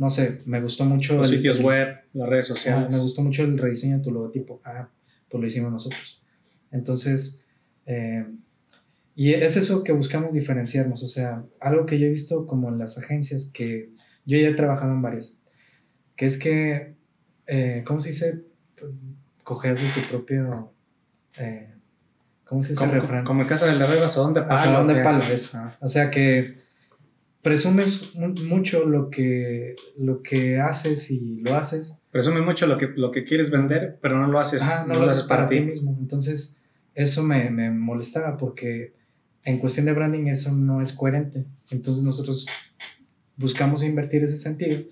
no 0.00 0.08
sé, 0.08 0.40
me 0.46 0.62
gustó 0.62 0.86
mucho. 0.86 1.14
Los 1.14 1.28
sitios 1.28 1.60
web, 1.60 2.00
las 2.14 2.26
redes 2.26 2.46
sociales. 2.46 2.88
me 2.88 2.98
gustó 2.98 3.20
mucho 3.20 3.42
el 3.42 3.58
rediseño 3.58 3.98
de 3.98 4.02
tu 4.02 4.10
logotipo. 4.10 4.62
Ah, 4.64 4.88
pues 5.28 5.42
lo 5.42 5.46
hicimos 5.46 5.70
nosotros. 5.70 6.22
Entonces, 6.70 7.38
eh, 7.84 8.24
y 9.14 9.34
es 9.34 9.58
eso 9.58 9.84
que 9.84 9.92
buscamos 9.92 10.32
diferenciarnos. 10.32 11.02
O 11.02 11.06
sea, 11.06 11.44
algo 11.60 11.84
que 11.84 11.98
yo 11.98 12.06
he 12.06 12.08
visto 12.08 12.46
como 12.46 12.70
en 12.70 12.78
las 12.78 12.96
agencias, 12.96 13.50
que 13.52 13.90
yo 14.24 14.38
ya 14.38 14.48
he 14.48 14.54
trabajado 14.54 14.90
en 14.90 15.02
varias, 15.02 15.38
que 16.16 16.24
es 16.24 16.38
que, 16.38 16.94
eh, 17.46 17.84
¿cómo 17.86 18.00
se 18.00 18.08
dice? 18.08 18.40
Coges 19.44 19.82
de 19.82 19.88
tu 19.90 20.08
propio. 20.08 20.72
Eh, 21.36 21.74
¿Cómo 22.44 22.62
se 22.62 22.70
dice 22.70 22.86
como, 22.86 22.98
refrán? 22.98 23.24
Como 23.26 23.42
en 23.42 23.48
casa 23.48 23.66
del 23.66 23.82
herrero, 23.82 24.06
asadón 24.06 24.32
de 24.32 24.40
palo. 24.40 24.54
Asadón 24.54 24.86
de 24.86 25.02
palo, 25.02 25.24
eso. 25.24 25.60
O 25.82 25.88
sea 25.88 26.10
que 26.10 26.56
presumes 27.42 28.14
mucho 28.14 28.84
lo 28.84 29.10
que, 29.10 29.76
lo 29.96 30.22
que 30.22 30.60
haces 30.60 31.10
y 31.10 31.40
lo 31.40 31.56
haces. 31.56 31.98
Presumes 32.10 32.44
mucho 32.44 32.66
lo 32.66 32.76
que, 32.78 32.88
lo 32.88 33.10
que 33.10 33.24
quieres 33.24 33.50
vender, 33.50 33.98
pero 34.02 34.18
no 34.18 34.26
lo 34.26 34.40
haces, 34.40 34.62
no, 34.86 34.94
lo 34.94 35.04
haces 35.04 35.22
para, 35.24 35.48
ti. 35.48 35.60
mismo. 35.60 35.96
Entonces, 36.00 36.58
eso 36.94 37.22
me, 37.22 37.50
me, 37.50 37.70
molestaba 37.70 38.36
porque 38.36 38.94
en 39.44 39.58
cuestión 39.58 39.86
de 39.86 39.92
branding 39.92 40.26
eso 40.26 40.52
no 40.52 40.82
es 40.82 40.92
coherente. 40.92 41.46
Entonces 41.70 42.02
nosotros 42.02 42.46
buscamos 43.36 43.82
invertir 43.82 44.22
ese 44.24 44.36
sentido 44.36 44.82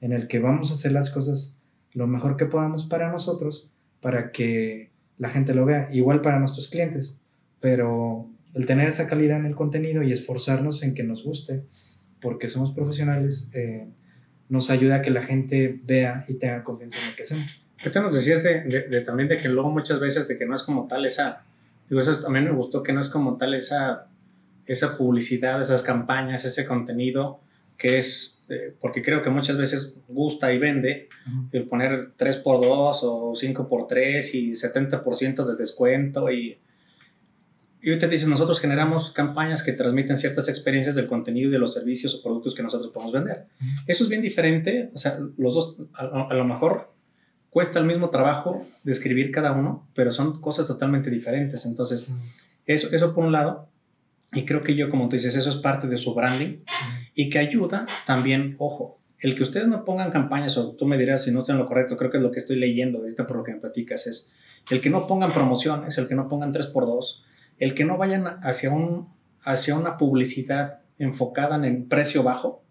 en 0.00 0.12
el 0.12 0.28
que 0.28 0.38
vamos 0.38 0.70
a 0.70 0.74
hacer 0.74 0.92
las 0.92 1.10
cosas 1.10 1.60
lo 1.94 2.06
mejor 2.06 2.36
que 2.36 2.46
podamos 2.46 2.84
para 2.84 3.10
nosotros, 3.10 3.70
para 4.00 4.30
que 4.30 4.90
la 5.16 5.30
gente 5.30 5.54
lo 5.54 5.64
vea, 5.64 5.88
igual 5.90 6.20
para 6.20 6.38
nuestros 6.38 6.68
clientes, 6.68 7.16
pero 7.60 8.30
el 8.54 8.66
tener 8.66 8.86
esa 8.86 9.08
calidad 9.08 9.38
en 9.38 9.46
el 9.46 9.56
contenido 9.56 10.02
y 10.02 10.12
esforzarnos 10.12 10.82
en 10.82 10.94
que 10.94 11.02
nos 11.02 11.24
guste 11.24 11.64
porque 12.20 12.48
somos 12.48 12.72
profesionales, 12.72 13.50
eh, 13.54 13.88
nos 14.48 14.70
ayuda 14.70 14.96
a 14.96 15.02
que 15.02 15.10
la 15.10 15.22
gente 15.22 15.80
vea 15.84 16.24
y 16.28 16.34
tenga 16.34 16.64
confianza 16.64 16.98
en 16.98 17.10
lo 17.10 17.16
que 17.16 17.22
hacemos. 17.22 17.46
te 17.82 18.00
nos 18.00 18.14
decías 18.14 18.42
de, 18.42 18.62
de, 18.62 19.00
también 19.02 19.28
de 19.28 19.38
que 19.38 19.48
luego 19.48 19.70
muchas 19.70 20.00
veces 20.00 20.26
de 20.26 20.36
que 20.36 20.46
no 20.46 20.54
es 20.54 20.62
como 20.62 20.86
tal 20.86 21.04
esa, 21.06 21.42
digo, 21.88 22.00
eso 22.00 22.20
también 22.20 22.46
me 22.46 22.52
gustó 22.52 22.82
que 22.82 22.92
no 22.92 23.00
es 23.00 23.08
como 23.08 23.36
tal 23.36 23.54
esa, 23.54 24.06
esa 24.66 24.96
publicidad, 24.96 25.60
esas 25.60 25.82
campañas, 25.82 26.44
ese 26.44 26.66
contenido 26.66 27.40
que 27.76 27.98
es, 27.98 28.42
eh, 28.48 28.74
porque 28.80 29.02
creo 29.02 29.22
que 29.22 29.30
muchas 29.30 29.56
veces 29.56 29.96
gusta 30.08 30.52
y 30.52 30.58
vende 30.58 31.08
el 31.52 31.68
poner 31.68 32.10
3x2 32.18 32.98
o 33.02 33.32
5x3 33.34 34.34
y 34.34 34.52
70% 34.52 35.44
de 35.46 35.56
descuento 35.56 36.30
y 36.30 36.58
y 37.80 37.96
te 37.98 38.08
dices, 38.08 38.28
nosotros 38.28 38.60
generamos 38.60 39.10
campañas 39.10 39.62
que 39.62 39.72
transmiten 39.72 40.16
ciertas 40.16 40.48
experiencias 40.48 40.96
del 40.96 41.06
contenido 41.06 41.48
y 41.48 41.52
de 41.52 41.58
los 41.58 41.74
servicios 41.74 42.14
o 42.14 42.22
productos 42.22 42.54
que 42.54 42.62
nosotros 42.62 42.90
podemos 42.92 43.12
vender. 43.12 43.46
Eso 43.86 44.04
es 44.04 44.10
bien 44.10 44.20
diferente, 44.20 44.90
o 44.94 44.98
sea, 44.98 45.18
los 45.36 45.54
dos, 45.54 45.76
a, 45.94 46.34
lo 46.34 46.44
mejor 46.44 46.92
cuesta 47.50 47.78
el 47.78 47.84
mismo 47.84 48.10
trabajo 48.10 48.66
describir 48.82 49.30
cada 49.30 49.52
uno, 49.52 49.88
pero 49.94 50.12
son 50.12 50.40
cosas 50.40 50.66
totalmente 50.66 51.08
diferentes. 51.10 51.66
Entonces, 51.66 52.10
eso, 52.66 52.88
eso 52.90 53.14
por 53.14 53.24
un 53.24 53.32
lado, 53.32 53.68
y 54.32 54.44
creo 54.44 54.62
que 54.62 54.74
yo, 54.74 54.90
como 54.90 55.08
tú 55.08 55.16
dices, 55.16 55.36
eso 55.36 55.50
es 55.50 55.56
parte 55.56 55.86
de 55.86 55.96
su 55.96 56.14
branding 56.14 56.58
y 57.14 57.30
que 57.30 57.38
ayuda 57.38 57.86
también, 58.06 58.56
ojo, 58.58 58.98
el 59.20 59.34
que 59.34 59.42
ustedes 59.42 59.66
no 59.66 59.84
pongan 59.84 60.10
campañas, 60.10 60.56
o 60.56 60.72
tú 60.72 60.86
me 60.86 60.98
dirás 60.98 61.24
si 61.24 61.30
no 61.30 61.40
estoy 61.40 61.54
en 61.54 61.58
lo 61.58 61.66
correcto, 61.66 61.96
creo 61.96 62.10
que 62.10 62.18
es 62.18 62.22
lo 62.22 62.30
que 62.30 62.38
estoy 62.38 62.56
leyendo 62.56 62.98
ahorita 62.98 63.26
por 63.26 63.38
lo 63.38 63.44
que 63.44 63.52
me 63.52 63.60
platicas, 63.60 64.06
es 64.06 64.32
el 64.70 64.80
que 64.80 64.90
no 64.90 65.06
pongan 65.06 65.32
promociones, 65.32 65.96
el 65.98 66.06
que 66.06 66.14
no 66.14 66.28
pongan 66.28 66.52
3x2, 66.52 67.22
el 67.58 67.74
que 67.74 67.84
no 67.84 67.96
vayan 67.96 68.26
hacia, 68.42 68.70
un, 68.70 69.08
hacia 69.42 69.74
una 69.74 69.96
publicidad 69.96 70.80
enfocada 70.98 71.56
en 71.56 71.64
el 71.64 71.84
precio 71.84 72.22
bajo, 72.22 72.62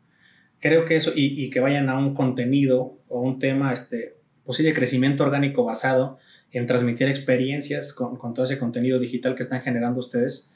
creo 0.59 0.85
que 0.85 0.95
eso, 0.95 1.11
y, 1.15 1.49
que 1.49 1.59
vayan 1.59 1.89
a 1.89 1.97
un 1.97 2.13
contenido 2.13 2.97
o 3.07 3.21
un 3.21 3.39
tema 3.39 3.73
este, 3.73 4.15
posible 4.43 4.73
crecimiento 4.73 5.23
orgánico 5.23 5.63
basado 5.63 6.17
en 6.51 6.65
transmitir 6.65 7.07
experiencias 7.07 7.93
con, 7.93 8.17
todo 8.33 8.45
ese 8.45 8.57
contenido 8.57 8.99
digital 8.99 9.35
que 9.35 9.43
están 9.43 9.61
generando 9.61 9.99
ustedes, 9.99 10.51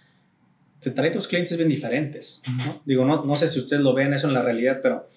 te 0.80 0.90
trae 0.90 1.12
dos 1.12 1.28
clientes 1.28 1.58
bien 1.58 1.70
diferentes. 1.70 2.42
Digo, 2.86 3.06
no, 3.06 3.24
no 3.24 3.36
sé 3.36 3.48
si 3.48 3.60
ustedes 3.60 3.84
lo 3.84 3.94
ven 3.94 4.14
eso 4.14 4.28
en 4.28 4.34
la 4.34 4.42
realidad, 4.42 4.80
pero 4.82 5.10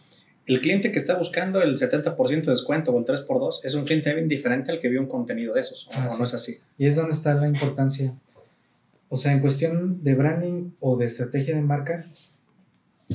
el 0.47 0.61
cliente 0.61 0.93
que 0.93 0.99
está 0.99 1.15
buscando 1.15 1.62
el 1.62 1.78
70% 1.78 2.45
de 2.45 2.51
descuento 2.51 2.93
o 2.93 2.99
el 2.99 3.07
3x2 3.07 3.61
es 3.62 3.74
un 3.74 3.85
cliente 3.85 4.12
bien 4.12 4.28
diferente 4.28 4.73
al 4.73 4.78
que 4.78 4.91
vio 4.91 5.01
un 5.01 5.07
contenido 5.07 5.55
de 5.55 5.61
esos, 5.61 5.89
¿o 5.89 6.19
no 6.19 6.24
es 6.24 6.35
así? 6.35 6.59
Y 6.77 6.86
es 6.86 6.97
donde 6.97 7.12
está 7.12 7.32
la 7.35 7.49
importancia 7.49 8.15
o 9.09 9.17
sea, 9.17 9.33
en 9.33 9.41
cuestión 9.41 10.03
de 10.03 10.15
branding 10.15 10.71
o 10.81 10.97
de 10.97 11.07
estrategia 11.07 11.55
de 11.55 11.63
marca, 11.63 12.07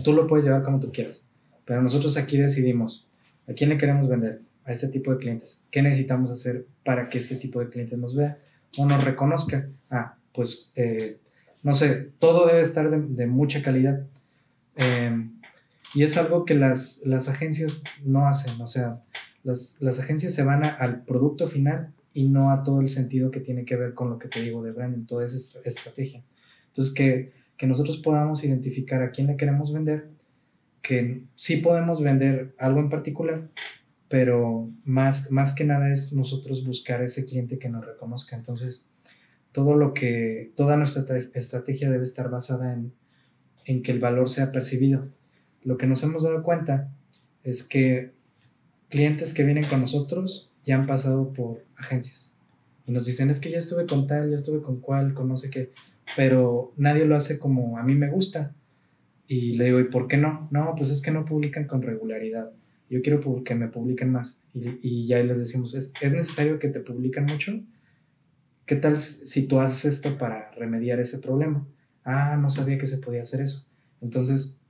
tú 0.03 0.14
lo 0.14 0.28
puedes 0.28 0.45
llevar 0.45 0.64
como 0.64 0.80
tú 0.80 0.91
quieras. 0.91 1.24
Pero 1.66 1.82
nosotros 1.82 2.18
aquí 2.18 2.38
decidimos 2.38 3.07
a 3.48 3.53
quién 3.53 3.70
le 3.70 3.78
queremos 3.78 4.07
vender, 4.07 4.41
a 4.66 4.72
este 4.72 4.88
tipo 4.88 5.11
de 5.11 5.18
clientes. 5.18 5.64
¿Qué 5.72 5.82
necesitamos 5.82 6.32
hacer 6.32 6.66
para 6.86 7.10
que 7.10 7.18
este 7.18 7.36
tipo 7.36 7.60
de 7.60 7.70
clientes 7.70 7.98
nos 7.98 8.16
vea 8.16 8.38
o 8.78 8.86
nos 8.86 9.03
reconozca? 9.03 9.68
Ah, 9.90 10.16
pues, 10.34 10.72
eh, 10.76 11.18
no 11.64 11.74
sé, 11.74 12.11
todo 12.20 12.48
debe 12.48 12.61
estar 12.61 12.90
de, 12.90 13.28
mucha 13.28 13.61
calidad. 13.61 14.06
Em, 14.76 15.34
y 15.94 16.03
es 16.03 16.18
algo 16.18 16.45
que 16.45 16.53
las, 16.53 17.02
las, 17.06 17.28
agencias 17.28 17.84
no 18.03 18.28
hacen. 18.28 18.61
O 18.61 18.68
sea, 18.68 19.02
las, 19.44 19.82
las 19.82 19.99
agencias 19.99 20.34
se 20.34 20.44
van 20.44 20.64
al 20.64 21.03
producto 21.03 21.48
final 21.48 21.94
y 22.19 22.27
no 22.27 22.51
a 22.51 22.63
todo 22.63 22.81
el 22.81 22.89
sentido 22.89 23.31
que 23.31 23.39
tiene 23.39 23.63
que 23.63 23.77
ver 23.77 23.93
con 23.93 24.09
lo 24.09 24.19
que 24.19 24.27
te 24.27 24.41
digo 24.41 24.61
de 24.61 24.73
branding, 24.73 25.05
toda 25.05 25.25
esa 25.25 25.37
estrategia. 25.63 26.21
Entonces, 26.67 26.93
que, 26.93 27.31
que 27.55 27.65
nosotros 27.65 27.97
podamos 27.99 28.43
identificar 28.43 29.01
a 29.01 29.11
quién 29.11 29.27
le 29.27 29.37
queremos 29.37 29.71
vender, 29.71 30.09
que 30.81 31.23
sí 31.37 31.57
podemos 31.57 32.03
vender 32.03 32.53
algo 32.57 32.81
en 32.81 32.89
particular, 32.89 33.47
pero 34.09 34.69
más, 34.83 35.31
más 35.31 35.53
que 35.53 35.63
nada 35.63 35.93
es 35.93 36.11
nosotros 36.11 36.65
buscar 36.65 37.01
ese 37.01 37.25
cliente 37.25 37.57
que 37.57 37.69
nos 37.69 37.85
reconozca. 37.85 38.35
Entonces, 38.35 38.91
todo 39.53 39.75
lo 39.75 39.93
que, 39.93 40.51
toda 40.57 40.75
nuestra 40.75 41.05
estrategia 41.33 41.89
debe 41.89 42.03
estar 42.03 42.29
basada 42.29 42.73
en, 42.73 42.91
en 43.63 43.81
que 43.81 43.93
el 43.93 44.01
valor 44.01 44.29
sea 44.29 44.51
percibido. 44.51 45.07
Lo 45.63 45.77
que 45.77 45.87
nos 45.87 46.03
hemos 46.03 46.23
dado 46.23 46.43
cuenta 46.43 46.91
es 47.45 47.63
que 47.63 48.11
clientes 48.89 49.31
que 49.31 49.45
vienen 49.45 49.63
con 49.63 49.79
nosotros 49.79 50.48
ya 50.64 50.76
han 50.76 50.86
pasado 50.86 51.34
por 51.34 51.64
agencias 51.76 52.34
y 52.86 52.91
nos 52.91 53.06
dicen, 53.06 53.30
es 53.30 53.40
que 53.40 53.52
ya 53.52 53.60
estuve 53.60 53.86
con 53.86 54.07
tal, 54.07 54.31
ya 54.31 54.38
estuve 54.38 54.61
con 54.61 54.80
cual, 54.80 55.14
con 55.14 55.27
no 55.27 55.36
sé 55.36 55.49
qué, 55.49 55.72
pero 56.15 56.73
nadie 56.77 57.06
lo 57.06 57.15
hace 57.15 57.40
como 57.40 57.77
a 57.77 57.84
mí 57.84 57.95
me 57.95 58.10
gusta. 58.10 58.56
Y 59.27 59.53
le 59.53 59.65
digo, 59.65 59.80
¿y 59.80 59.84
por 59.86 60.07
qué 60.07 60.18
no? 60.18 60.48
No, 60.49 60.73
pues 60.76 60.90
es 60.90 61.02
que 61.02 61.11
no 61.11 61.23
publican 61.23 61.68
con 61.68 61.84
regularidad. 61.84 62.52
Yo 62.90 63.03
quiero 63.03 63.44
que 63.44 63.53
me 63.53 63.68
publiquen 63.68 64.11
más. 64.11 64.41
Y, 64.56 64.80
y 64.81 65.07
ya 65.07 65.19
les 65.19 65.38
decimos, 65.38 65.76
¿es, 65.76 65.94
¿es 66.02 66.14
necesario 66.14 66.57
que 66.57 66.69
te 66.69 66.80
publiquen 66.80 67.26
mucho? 67.26 67.61
¿qué 68.69 68.76
tal 68.76 68.99
si 68.99 69.48
tú 69.48 69.60
haces 69.60 69.95
esto 69.95 70.19
para 70.19 70.52
remediar 70.52 70.99
ese 70.99 71.18
problema? 71.18 71.68
Ah, 72.03 72.38
no 72.40 72.52
sabía 72.52 72.77
que 72.77 72.86
se 72.86 72.99
podía 72.99 73.23
hacer 73.23 73.41
eso. 73.41 73.65
Entonces, 73.99 74.61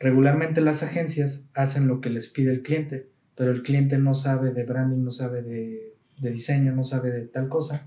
regularmente 0.00 0.60
las 0.60 0.82
agencias 0.82 1.48
hacen 1.54 1.86
lo 1.86 2.00
que 2.00 2.10
les 2.10 2.26
pide 2.26 2.50
el 2.50 2.62
cliente, 2.62 3.06
pero 3.38 3.52
el 3.52 3.62
cliente 3.62 3.98
no 3.98 4.16
sabe 4.16 4.50
de 4.50 4.64
branding, 4.64 5.04
no 5.04 5.12
sabe 5.12 5.42
de, 5.42 5.92
diseño, 6.20 6.74
no 6.74 6.82
sabe 6.82 7.12
de 7.12 7.20
tal 7.22 7.48
cosa. 7.48 7.86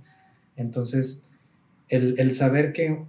Entonces, 0.56 1.28
el, 1.90 2.32
saber 2.32 2.72
que, 2.72 3.00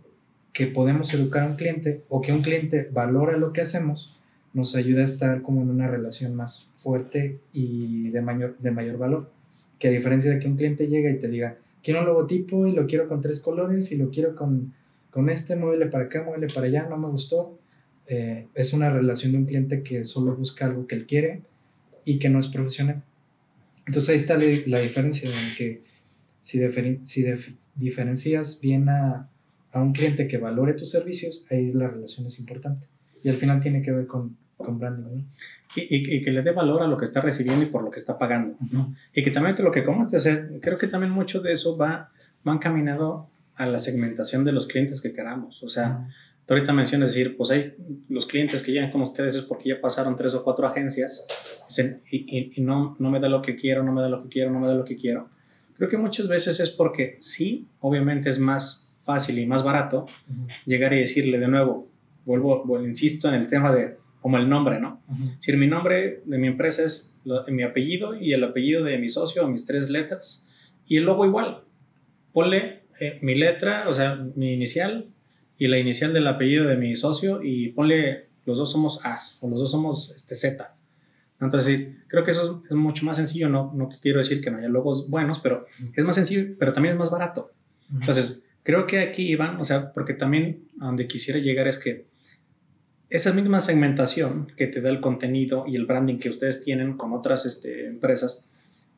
que 0.53 0.67
podemos 0.67 1.15
educar 1.15 1.45
a 1.45 1.47
un 1.47 1.55
cliente 1.55 2.03
o 2.09 2.21
que 2.21 2.33
un 2.33 2.43
cliente 2.43 2.89
valora 2.93 3.37
lo 3.37 3.53
que 3.53 3.61
hacemos, 3.61 4.19
nos 4.55 4.75
ayuda 4.75 5.03
a 5.03 5.05
estar 5.05 5.43
como 5.43 5.63
en 5.63 5.71
una 5.71 5.87
relación 5.87 6.35
más 6.35 6.73
fuerte 6.75 7.39
y 7.53 8.11
de 8.11 8.21
mayor, 8.23 8.59
de 8.59 8.73
mayor 8.73 8.99
valor. 8.99 9.31
Que 9.79 9.87
a 9.87 9.93
diferencia 9.93 10.33
de 10.33 10.41
que 10.41 10.49
un 10.49 10.57
cliente 10.57 10.89
llega 10.89 11.13
y 11.13 11.21
te 11.21 11.29
diga, 11.29 11.59
quiero 11.81 12.01
un 12.01 12.07
logotipo 12.07 12.67
y 12.67 12.73
lo 12.73 12.89
quiero 12.89 13.07
con 13.07 13.21
tres 13.21 13.39
colores 13.39 13.93
y 13.93 13.97
lo 13.97 14.11
quiero 14.11 14.35
con, 14.35 14.75
con 15.11 15.31
este, 15.31 15.55
muévele 15.55 15.87
para 15.87 16.07
acá, 16.07 16.25
muévele 16.25 16.53
para 16.53 16.67
allá, 16.67 16.89
no 16.91 16.97
me 16.97 17.07
gustó. 17.07 17.57
Eh, 18.09 18.49
es 18.57 18.73
una 18.73 18.91
relación 18.91 19.31
de 19.31 19.39
un 19.39 19.45
cliente 19.45 19.85
que 19.85 20.03
solo 20.03 20.35
busca 20.35 20.67
algo 20.67 20.89
que 20.89 20.97
él 20.97 21.07
quiere 21.07 21.52
y 22.05 22.19
que 22.19 22.29
no 22.29 22.41
es 22.41 22.49
profesional. 22.49 23.03
Entonces 23.87 24.11
ahí 24.11 24.17
está 24.17 24.37
la, 24.37 24.79
diferencia 24.81 25.29
en 25.29 25.55
que 25.57 25.83
si, 26.41 26.61
si 27.03 27.25
diferencias 27.75 28.61
bien 28.61 28.89
a, 28.89 29.29
a 29.73 29.83
un 29.83 29.93
cliente 29.93 30.29
que 30.29 30.39
valore 30.39 30.75
tus 30.75 30.91
servicios, 30.91 31.47
ahí 31.51 31.73
la 31.73 31.89
relación 31.89 32.27
es 32.27 32.39
importante. 32.39 32.87
Y 33.23 33.29
al 33.29 33.37
final 33.37 33.61
tiene 33.61 33.83
que 33.83 33.93
ver 33.93 34.07
con, 34.07 34.37
con 34.57 34.79
branding. 34.79 35.25
Y, 35.75 36.17
y, 36.17 36.23
que 36.23 36.31
le 36.31 36.43
dé 36.43 36.53
valor 36.53 36.83
a 36.83 36.87
lo 36.87 36.99
que 36.99 37.07
está 37.07 37.23
recibiendo 37.23 37.65
y 37.65 37.69
por 37.69 37.83
lo 37.83 37.91
que 37.91 37.99
está 37.99 38.19
pagando. 38.19 38.57
¿no? 38.71 38.95
Y 39.15 39.25
que 39.25 39.31
también 39.31 39.57
lo 39.59 39.73
que 39.73 39.85
comentas, 39.85 40.29
creo 40.61 40.77
que 40.77 40.87
también 40.87 41.13
mucho 41.13 41.41
de 41.41 41.53
eso 41.53 41.79
va, 41.79 42.11
va 42.47 42.53
encaminado 42.53 43.29
a 43.55 43.67
la 43.67 43.79
segmentación 43.79 44.45
de 44.45 44.53
los 44.53 44.67
clientes 44.67 45.01
que 45.01 45.15
queramos. 45.15 45.63
O 45.63 45.71
sea, 45.71 46.09
ahorita 46.49 46.73
mencionas 46.73 47.15
decir, 47.15 47.37
pues 47.37 47.51
hay 47.51 47.75
los 48.09 48.27
clientes 48.27 48.63
que 48.63 48.73
llegan 48.73 48.91
con 48.91 49.03
ustedes 49.03 49.37
es 49.37 49.43
porque 49.43 49.71
ya 49.71 49.81
pasaron 49.81 50.17
tres 50.17 50.35
o 50.35 50.45
cuatro 50.45 50.67
agencias 50.67 51.27
y, 52.11 52.53
y, 52.57 52.61
no, 52.61 52.97
no 52.99 53.11
me 53.11 53.21
da 53.21 53.29
lo 53.29 53.43
que 53.43 53.57
quiero, 53.57 53.83
no 53.83 53.93
me 53.93 54.03
da 54.03 54.09
lo 54.09 54.23
que 54.23 54.29
quiero, 54.29 54.51
no 54.51 54.61
me 54.61 54.67
da 54.67 54.75
lo 54.75 54.85
que 54.85 54.97
quiero. 54.97 55.29
Creo 55.77 55.89
que 55.89 55.97
muchas 55.97 56.29
veces 56.29 56.61
es 56.61 56.71
porque 56.71 57.17
sí, 57.21 57.67
obviamente 57.81 58.29
es 58.29 58.39
más 58.39 58.91
fácil 59.05 59.39
y 59.39 59.47
más 59.47 59.65
barato 59.65 60.07
llegar 60.67 60.93
y 60.93 61.01
decirle 61.01 61.39
de 61.39 61.49
nuevo, 61.49 61.89
vuelvo, 62.25 62.65
vuelvo, 62.65 62.87
insisto 62.87 63.29
en 63.29 63.35
el 63.35 63.49
tema 63.49 63.73
de 63.73 63.97
como 64.21 64.37
el 64.39 64.49
nombre, 64.49 64.79
¿no? 64.79 65.03
Es 65.11 65.39
decir, 65.39 65.57
mi 65.57 65.67
nombre 65.67 66.23
de 66.25 66.39
mi 66.39 66.47
empresa 66.47 66.85
es 66.85 67.13
mi 67.49 67.65
apellido 67.65 68.15
y 68.15 68.33
el 68.33 68.45
apellido 68.45 68.85
de 68.85 68.97
mi 68.99 69.09
socio, 69.09 69.49
mis 69.49 69.65
tres 69.65 69.91
letras, 69.91 70.47
y 70.87 70.99
el 70.99 71.05
logo 71.05 71.27
igual. 71.27 71.63
Ponle 72.33 72.83
eh, 73.01 73.19
mi 73.21 73.35
letra, 73.35 73.89
o 73.89 73.95
sea, 73.95 74.15
mi 74.37 74.53
inicial 74.53 75.12
y 75.63 75.69
la 75.69 75.79
inicial 75.79 76.13
del 76.13 76.27
apellido 76.27 76.67
de 76.67 76.77
mi 76.77 76.97
socio 76.97 77.41
y 77.41 77.69
ponle 77.69 78.27
los 78.47 78.59
dos 78.59 78.73
somos 78.73 78.99
As 79.07 79.39
o 79.41 79.49
los 79.49 79.61
dos 79.61 79.71
somos 79.71 80.13
este, 80.17 80.35
Z. 80.35 80.75
Entonces, 81.41 81.73
sí, 81.73 81.97
creo 82.09 82.25
que 82.25 82.33
eso 82.33 82.65
es, 82.69 82.75
mucho 82.75 83.07
más 83.07 83.17
sencillo. 83.17 83.49
No, 83.49 83.73
no 83.73 83.89
quiero 84.01 84.19
decir 84.19 84.41
que 84.41 84.51
no 84.51 84.59
haya 84.59 84.69
logos 84.69 85.09
buenos, 85.09 85.39
pero 85.39 85.67
es 85.95 86.05
más 86.05 86.17
sencillo, 86.17 86.57
pero 86.59 86.73
también 86.73 86.95
es 86.95 86.99
más 86.99 87.13
barato. 87.13 87.53
Entonces, 87.95 88.43
creo 88.65 88.89
que 88.89 88.99
aquí, 88.99 89.31
Iván, 89.31 89.61
o 89.61 89.65
sea, 89.65 89.93
porque 89.93 90.15
también 90.15 90.65
a 90.81 90.87
donde 90.87 91.07
quisiera 91.07 91.39
llegar 91.39 91.69
es 91.69 91.79
que 91.79 92.07
esa 93.09 93.33
misma 93.33 93.61
segmentación 93.61 94.49
que 94.57 94.67
te 94.67 94.81
da 94.81 94.91
el 94.91 95.01
contenido 95.01 95.65
y 95.69 95.77
el 95.77 95.87
branding 95.87 96.19
que 96.19 96.29
ustedes 96.29 96.65
tienen 96.65 96.97
con 96.97 97.13
otras 97.13 97.47
este, 97.47 97.87
empresas 97.87 98.49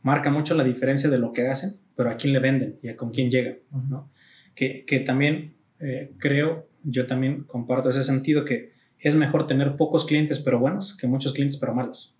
marca 0.00 0.30
mucho 0.30 0.54
la 0.54 0.64
diferencia 0.64 1.10
de 1.10 1.18
lo 1.18 1.34
que 1.34 1.46
hacen, 1.46 1.76
pero 1.94 2.08
a 2.08 2.16
quién 2.16 2.32
le 2.32 2.38
venden 2.38 2.78
y 2.82 2.88
a 2.88 2.96
con 2.96 3.10
quién 3.10 3.30
llegan, 3.30 3.58
¿no? 3.90 4.08
Que, 4.54 4.86
que 4.86 5.00
también 5.00 5.52
eh, 5.84 6.12
creo, 6.16 6.66
yo 6.82 7.06
también 7.06 7.44
comparto 7.44 7.90
ese 7.90 8.02
sentido 8.02 8.46
que 8.46 8.72
es 8.98 9.14
mejor 9.14 9.46
tener 9.46 9.76
pocos 9.76 10.06
clientes 10.06 10.40
pero 10.40 10.58
buenos 10.58 10.96
que 10.96 11.06
muchos 11.06 11.34
clientes 11.34 11.58
pero 11.58 11.74
malos. 11.74 12.14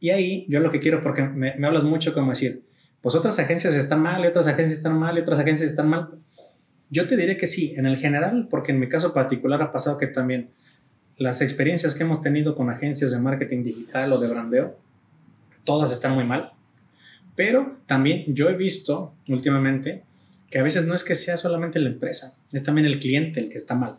Y 0.00 0.10
ahí 0.10 0.44
yo 0.48 0.58
lo 0.58 0.70
que 0.70 0.80
quiero, 0.80 1.00
porque 1.00 1.22
me, 1.22 1.54
me, 1.56 1.66
hablas 1.66 1.84
mucho 1.84 2.12
como 2.12 2.30
decir, 2.30 2.64
pues 3.00 3.14
otras 3.14 3.38
agencias 3.38 3.74
están 3.74 4.02
mal, 4.02 4.24
y 4.24 4.26
otras 4.26 4.46
agencias 4.48 4.78
están 4.78 4.98
mal, 4.98 5.16
y 5.16 5.20
otras 5.20 5.38
agencias 5.38 5.70
están 5.70 5.88
mal. 5.88 6.10
Yo 6.90 7.06
te 7.06 7.16
diré 7.16 7.36
que 7.36 7.46
sí, 7.46 7.72
en 7.76 7.86
el 7.86 7.96
general, 7.96 8.48
porque 8.50 8.72
en 8.72 8.80
mi 8.80 8.88
caso 8.88 9.14
particular 9.14 9.62
ha 9.62 9.72
pasado 9.72 9.96
que 9.96 10.06
también 10.06 10.50
las 11.16 11.40
experiencias 11.40 11.94
que 11.94 12.02
hemos 12.02 12.20
tenido 12.20 12.56
con 12.56 12.68
agencias 12.68 13.12
de 13.12 13.20
marketing 13.20 13.62
digital 13.62 14.12
o 14.12 14.18
de 14.18 14.28
brandeo, 14.28 14.76
todas 15.62 15.92
están 15.92 16.14
muy 16.14 16.24
mal. 16.24 16.52
Pero 17.36 17.78
también 17.86 18.34
yo 18.34 18.48
he 18.48 18.56
visto 18.56 19.14
últimamente 19.28 20.02
que 20.50 20.58
a 20.58 20.62
veces 20.62 20.86
no 20.86 20.94
es 20.94 21.04
que 21.04 21.14
sea 21.14 21.36
solamente 21.36 21.78
la 21.78 21.88
empresa, 21.88 22.36
es 22.52 22.62
también 22.62 22.86
el 22.86 22.98
cliente 22.98 23.40
el 23.40 23.48
que 23.48 23.56
está 23.56 23.74
mal. 23.74 23.98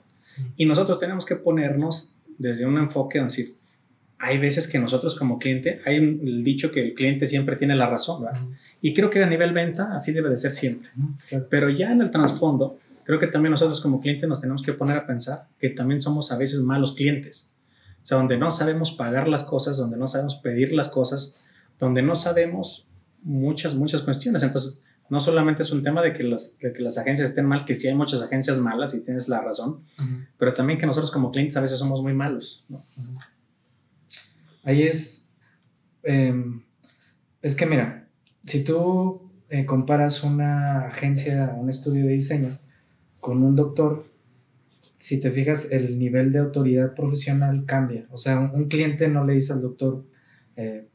Y 0.56 0.66
nosotros 0.66 1.00
tenemos 1.00 1.26
que 1.26 1.36
ponernos 1.36 2.14
desde 2.38 2.66
un 2.66 2.78
enfoque 2.78 3.20
de 3.20 3.26
decir, 3.26 3.56
hay 4.18 4.38
veces 4.38 4.68
que 4.68 4.80
nosotros 4.80 5.16
como 5.16 5.40
cliente, 5.40 5.82
hay 5.86 5.98
el 5.98 6.44
dicho 6.44 6.72
que 6.72 6.82
el 6.82 6.94
cliente 6.94 7.28
siempre 7.28 7.56
tiene 7.58 7.76
la 7.76 7.88
razón, 7.88 8.26
Y 8.82 8.94
creo 8.94 9.10
que 9.10 9.22
a 9.24 9.28
nivel 9.28 9.54
venta 9.54 9.94
así 9.94 10.12
debe 10.12 10.30
de 10.30 10.38
ser 10.38 10.52
siempre. 10.52 10.90
Pero 11.50 11.70
ya 11.70 11.92
en 11.92 12.02
el 12.02 12.12
trasfondo, 12.12 12.80
creo 13.04 13.20
que 13.20 13.28
también 13.28 13.52
nosotros 13.52 13.82
como 13.82 14.02
clientes 14.02 14.28
nos 14.28 14.42
tenemos 14.42 14.62
que 14.62 14.74
poner 14.74 14.98
a 14.98 15.06
pensar 15.06 15.48
que 15.60 15.70
también 15.70 16.02
somos 16.02 16.32
a 16.32 16.38
veces 16.38 16.60
malos 16.62 16.94
clientes. 16.96 17.52
O 18.04 18.06
sea, 18.06 18.18
donde 18.18 18.38
no 18.38 18.52
sabemos 18.52 18.92
pagar 18.92 19.28
las 19.28 19.44
cosas, 19.44 19.78
donde 19.78 19.98
no 19.98 20.08
sabemos 20.08 20.36
pedir 20.36 20.72
las 20.72 20.90
cosas, 20.90 21.38
donde 21.80 22.02
no 22.02 22.16
sabemos 22.16 22.88
muchas, 23.24 23.76
muchas 23.76 24.02
cuestiones. 24.02 24.44
Entonces, 24.44 24.82
no 25.10 25.20
solamente 25.20 25.62
es 25.62 25.72
un 25.72 25.84
tema 25.84 26.02
de 26.02 26.14
que, 26.14 26.24
las, 26.24 26.58
que 26.60 26.74
las 26.80 26.98
agencias 26.98 27.30
estén 27.30 27.46
mal, 27.46 27.66
que 27.66 27.76
sí 27.76 27.88
hay 27.88 27.96
muchas 27.96 28.22
agencias 28.22 28.60
malas 28.60 28.94
y 28.94 29.02
tienes 29.02 29.30
la 29.30 29.42
razón, 29.42 29.84
pero 30.38 30.54
también 30.54 30.80
que 30.80 30.86
nosotros 30.86 31.12
como 31.12 31.32
clientes 31.32 31.56
a 31.58 31.62
veces 31.62 31.78
somos 31.78 32.02
muy 32.02 32.14
malos. 32.14 32.66
Ahí 34.64 34.82
es, 34.84 35.32
em, 36.04 36.64
es 37.42 37.56
que 37.56 37.66
mira, 37.68 38.08
si 38.46 38.64
tú 38.64 39.32
eh, 39.50 39.66
comparas 39.66 40.24
una 40.24 40.88
agencia, 40.88 41.56
un 41.56 41.70
estudio 41.70 42.08
de 42.08 42.14
diseño, 42.14 42.60
con 43.20 43.44
un 43.44 43.56
doctor, 43.56 44.08
si 44.98 45.20
te 45.20 45.30
fijas, 45.30 45.72
el 45.72 46.00
nivel 46.00 46.32
de 46.32 46.40
autoridad 46.40 46.96
profesional 46.96 47.66
cambia. 47.66 48.08
O 48.12 48.18
sea, 48.18 48.40
un, 48.40 48.68
cliente 48.70 49.08
no 49.08 49.24
le 49.24 49.34
dice 49.34 49.54
al 49.54 49.62
doctor, 49.62 50.04
eh, 50.56 50.88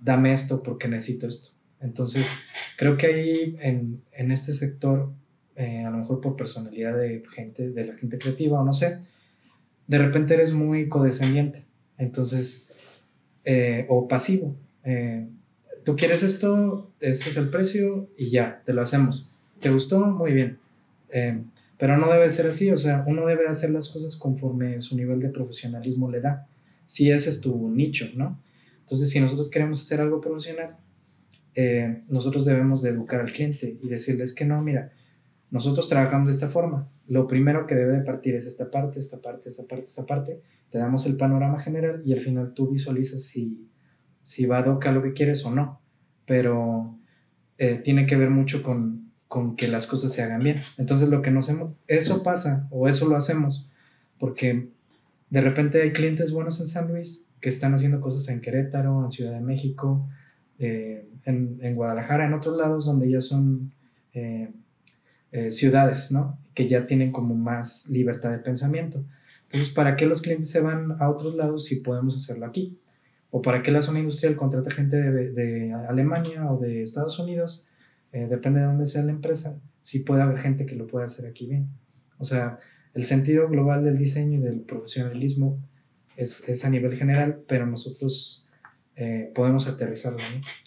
dame 0.00 0.34
esto 0.34 0.62
porque 0.62 0.88
necesito 0.88 1.26
esto. 1.26 1.55
Entonces, 1.80 2.26
creo 2.76 2.96
que 2.96 3.06
ahí 3.06 3.56
en, 3.60 4.02
en 4.12 4.32
este 4.32 4.52
sector, 4.52 5.12
eh, 5.56 5.84
a 5.84 5.90
lo 5.90 5.98
mejor 5.98 6.20
por 6.20 6.36
personalidad 6.36 6.96
de 6.96 7.22
gente, 7.34 7.70
de 7.70 7.84
la 7.84 7.96
gente 7.96 8.18
creativa 8.18 8.60
o 8.60 8.64
no 8.64 8.72
sé, 8.72 9.00
de 9.86 9.98
repente 9.98 10.34
eres 10.34 10.52
muy 10.52 10.88
codescendiente. 10.88 11.64
Entonces, 11.98 12.70
eh, 13.44 13.86
o 13.88 14.08
pasivo. 14.08 14.56
Tú 15.84 15.96
quieres 15.96 16.22
esto, 16.22 16.90
este 17.00 17.28
es 17.28 17.36
el 17.36 17.48
precio 17.48 18.08
y 18.16 18.30
ya, 18.30 18.62
te 18.64 18.72
lo 18.72 18.82
hacemos. 18.82 19.30
¿Te 19.60 19.70
gustó? 19.70 20.04
Muy 20.06 20.32
bien. 20.32 20.58
Pero 21.78 21.98
no 21.98 22.10
debe 22.10 22.30
ser 22.30 22.46
así, 22.46 22.70
o 22.70 22.78
sea, 22.78 23.04
uno 23.06 23.26
debe 23.26 23.46
hacer 23.48 23.70
las 23.70 23.88
cosas 23.90 24.16
conforme 24.16 24.80
su 24.80 24.96
nivel 24.96 25.20
de 25.20 25.28
profesionalismo 25.28 26.10
le 26.10 26.20
da. 26.20 26.46
Si 26.86 27.10
ese 27.10 27.30
es 27.30 27.40
tu 27.40 27.68
nicho, 27.68 28.06
¿no? 28.14 28.40
Entonces, 28.80 29.10
si 29.10 29.20
nosotros 29.20 29.50
queremos 29.50 29.80
hacer 29.80 30.00
algo 30.00 30.20
profesional, 30.20 30.76
eh, 31.56 32.02
nosotros 32.08 32.44
debemos 32.44 32.82
de 32.82 32.90
educar 32.90 33.20
al 33.20 33.32
cliente 33.32 33.78
y 33.82 33.88
decirles 33.88 34.34
que 34.34 34.44
no, 34.44 34.62
mira, 34.62 34.92
nosotros 35.50 35.88
trabajamos 35.88 36.28
de 36.28 36.32
esta 36.32 36.48
forma. 36.48 36.88
Lo 37.08 37.26
primero 37.26 37.66
que 37.66 37.74
debe 37.74 37.94
de 37.94 38.04
partir 38.04 38.34
es 38.34 38.46
esta 38.46 38.70
parte, 38.70 38.98
esta 38.98 39.20
parte, 39.20 39.48
esta 39.48 39.64
parte, 39.64 39.84
esta 39.84 40.06
parte. 40.06 40.42
Te 40.70 40.78
damos 40.78 41.06
el 41.06 41.16
panorama 41.16 41.58
general 41.60 42.02
y 42.04 42.12
al 42.12 42.20
final 42.20 42.52
tú 42.54 42.68
visualizas 42.68 43.22
si, 43.22 43.68
si 44.22 44.46
va 44.46 44.58
a 44.58 44.62
doca 44.62 44.92
lo 44.92 45.02
que 45.02 45.14
quieres 45.14 45.44
o 45.44 45.50
no. 45.50 45.80
Pero 46.26 46.98
eh, 47.58 47.80
tiene 47.82 48.06
que 48.06 48.16
ver 48.16 48.30
mucho 48.30 48.62
con, 48.62 49.12
con 49.26 49.56
que 49.56 49.68
las 49.68 49.86
cosas 49.86 50.12
se 50.12 50.22
hagan 50.22 50.42
bien. 50.42 50.62
Entonces 50.76 51.08
lo 51.08 51.22
que 51.22 51.30
nos 51.30 51.48
hemos, 51.48 51.72
eso 51.86 52.22
pasa 52.22 52.68
o 52.70 52.88
eso 52.88 53.08
lo 53.08 53.16
hacemos 53.16 53.70
porque 54.18 54.68
de 55.30 55.40
repente 55.40 55.82
hay 55.82 55.92
clientes 55.92 56.32
buenos 56.32 56.60
en 56.60 56.66
San 56.66 56.88
Luis 56.88 57.28
que 57.40 57.48
están 57.48 57.74
haciendo 57.74 58.00
cosas 58.00 58.28
en 58.28 58.40
Querétaro, 58.40 59.04
en 59.04 59.10
Ciudad 59.10 59.32
de 59.32 59.40
México, 59.40 60.08
eh, 60.58 61.08
en, 61.24 61.58
en, 61.60 61.74
Guadalajara, 61.74 62.26
en 62.26 62.34
otros 62.34 62.56
lados 62.56 62.86
donde 62.86 63.10
ya 63.10 63.20
son 63.20 63.72
eh, 64.14 64.50
eh, 65.32 65.50
ciudades, 65.50 66.10
¿no? 66.12 66.38
Que 66.54 66.68
ya 66.68 66.86
tienen 66.86 67.12
como 67.12 67.34
más 67.34 67.88
libertad 67.88 68.30
de 68.30 68.38
pensamiento. 68.38 69.04
Entonces, 69.44 69.70
¿para 69.70 69.96
qué 69.96 70.06
los 70.06 70.22
clientes 70.22 70.50
se 70.50 70.60
van 70.60 70.96
a 71.00 71.08
otros 71.08 71.34
lados 71.34 71.64
si 71.66 71.76
podemos 71.76 72.16
hacerlo 72.16 72.46
aquí? 72.46 72.78
¿O 73.30 73.42
para 73.42 73.62
qué 73.62 73.70
la 73.70 73.82
zona 73.82 73.98
industrial 73.98 74.36
contrata 74.36 74.70
gente 74.70 74.96
de, 74.96 75.32
de 75.32 75.72
Alemania 75.72 76.50
o 76.50 76.58
de 76.58 76.82
Estados 76.82 77.18
Unidos 77.18 77.66
eh, 78.16 78.26
depende 78.28 78.60
de 78.60 78.66
dónde 78.66 78.86
sea 78.86 79.02
la 79.02 79.10
empresa, 79.10 79.60
sí 79.82 79.98
puede 79.98 80.22
haber 80.22 80.38
gente 80.38 80.64
que 80.64 80.74
lo 80.74 80.86
pueda 80.86 81.04
hacer 81.04 81.26
aquí 81.26 81.46
bien. 81.46 81.68
O 82.18 82.24
sea, 82.24 82.58
el 82.94 83.04
sentido 83.04 83.46
global 83.48 83.84
del 83.84 83.98
diseño 83.98 84.38
y 84.38 84.42
del 84.42 84.60
profesionalismo 84.60 85.58
es, 86.16 86.48
es 86.48 86.64
a 86.64 86.70
nivel 86.70 86.96
general, 86.96 87.42
pero 87.46 87.66
nosotros 87.66 88.45
eh, 88.96 89.30
podemos 89.34 89.66
aterrizarlo. 89.66 90.18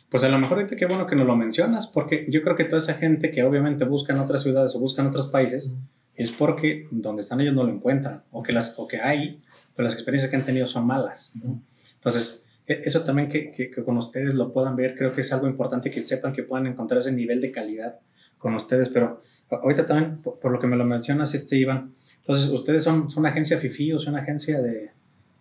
Pues 0.09 0.23
a 0.23 0.29
lo 0.29 0.37
mejor 0.39 0.59
ahorita 0.59 0.75
qué 0.75 0.85
bueno 0.85 1.07
que 1.07 1.15
nos 1.15 1.27
lo 1.27 1.35
mencionas, 1.35 1.87
porque 1.87 2.27
yo 2.29 2.41
creo 2.43 2.55
que 2.55 2.63
toda 2.63 2.81
esa 2.81 2.93
gente 2.93 3.31
que 3.31 3.43
obviamente 3.43 3.85
busca 3.85 4.13
en 4.13 4.19
otras 4.19 4.43
ciudades 4.43 4.75
o 4.75 4.79
busca 4.79 5.01
en 5.01 5.07
otros 5.07 5.27
países, 5.27 5.75
es 6.15 6.31
porque 6.31 6.87
donde 6.91 7.21
están 7.21 7.39
ellos 7.41 7.55
no 7.55 7.63
lo 7.63 7.71
encuentran, 7.71 8.23
o 8.31 8.43
que, 8.43 8.51
las, 8.51 8.73
o 8.77 8.87
que 8.87 8.99
hay, 9.01 9.41
pero 9.75 9.85
las 9.85 9.93
experiencias 9.93 10.29
que 10.29 10.35
han 10.35 10.45
tenido 10.45 10.67
son 10.67 10.85
malas. 10.85 11.33
Entonces, 11.95 12.43
e, 12.67 12.81
eso 12.83 13.03
también 13.03 13.29
que, 13.29 13.51
que, 13.51 13.71
con 13.83 13.97
ustedes 13.97 14.35
lo 14.35 14.51
puedan 14.51 14.75
ver, 14.75 14.95
creo 14.95 15.13
que 15.13 15.21
es 15.21 15.31
algo 15.31 15.47
importante 15.47 15.89
que 15.89 16.03
sepan 16.03 16.33
que 16.33 16.43
puedan 16.43 16.67
encontrar 16.67 16.99
ese 16.99 17.13
nivel 17.13 17.39
de 17.39 17.51
calidad 17.51 17.99
con 18.37 18.53
ustedes, 18.53 18.89
pero 18.89 19.21
ahorita 19.49 19.85
también, 19.85 20.21
por, 20.21 20.51
lo 20.51 20.59
que 20.59 20.67
me 20.67 20.75
lo 20.75 20.85
mencionas, 20.85 21.33
este 21.33 21.55
Iván, 21.55 21.93
entonces, 22.17 22.49
¿ustedes 22.49 22.83
son, 22.83 23.09
son 23.09 23.21
una 23.21 23.29
agencia 23.29 23.57
FIFI 23.57 23.93
o 23.93 23.99
son 23.99 24.13
una 24.13 24.21
agencia 24.21 24.61
de 24.61 24.91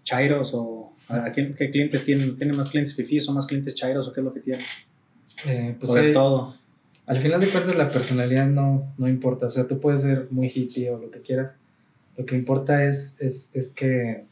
Chairos 0.04 0.52
o 0.54 0.77
a 1.08 1.32
qué, 1.32 1.54
clientes 1.54 2.04
tienen? 2.04 2.36
¿Tienen 2.36 2.56
más 2.56 2.68
clientes 2.68 2.94
FIFI 2.94 3.18
o 3.28 3.32
más 3.32 3.46
clientes 3.46 3.74
Chairos 3.74 4.06
o 4.08 4.12
qué 4.12 4.20
es 4.20 4.24
lo 4.24 4.32
que 4.32 4.40
tienen? 4.40 4.64
Eh, 5.46 5.76
pues 5.78 5.92
de 5.94 6.12
todo. 6.12 6.54
Al 7.06 7.18
final 7.20 7.40
de 7.40 7.48
cuentas 7.48 7.74
la 7.76 7.90
personalidad 7.90 8.46
no, 8.46 8.92
no 8.98 9.08
importa, 9.08 9.46
o 9.46 9.50
sea, 9.50 9.66
tú 9.66 9.80
puedes 9.80 10.02
ser 10.02 10.28
muy 10.30 10.48
hippie 10.54 10.90
o 10.90 10.98
lo 10.98 11.10
que 11.10 11.20
quieras, 11.20 11.56
lo 12.18 12.26
que 12.26 12.36
importa 12.36 12.84
es, 12.84 13.18
es, 13.20 13.56
es 13.56 13.70
que, 13.70 14.24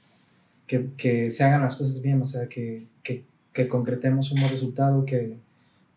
que, 0.67 0.89
que, 0.99 1.31
se 1.31 1.43
hagan 1.45 1.63
las 1.63 1.77
cosas 1.77 2.03
bien, 2.03 2.21
o 2.21 2.27
sea, 2.27 2.49
que, 2.49 2.85
que, 3.03 3.25
que 3.55 3.67
concretemos 3.67 4.31
un 4.31 4.41
buen 4.41 4.53
resultado, 4.53 5.07
que, 5.07 5.37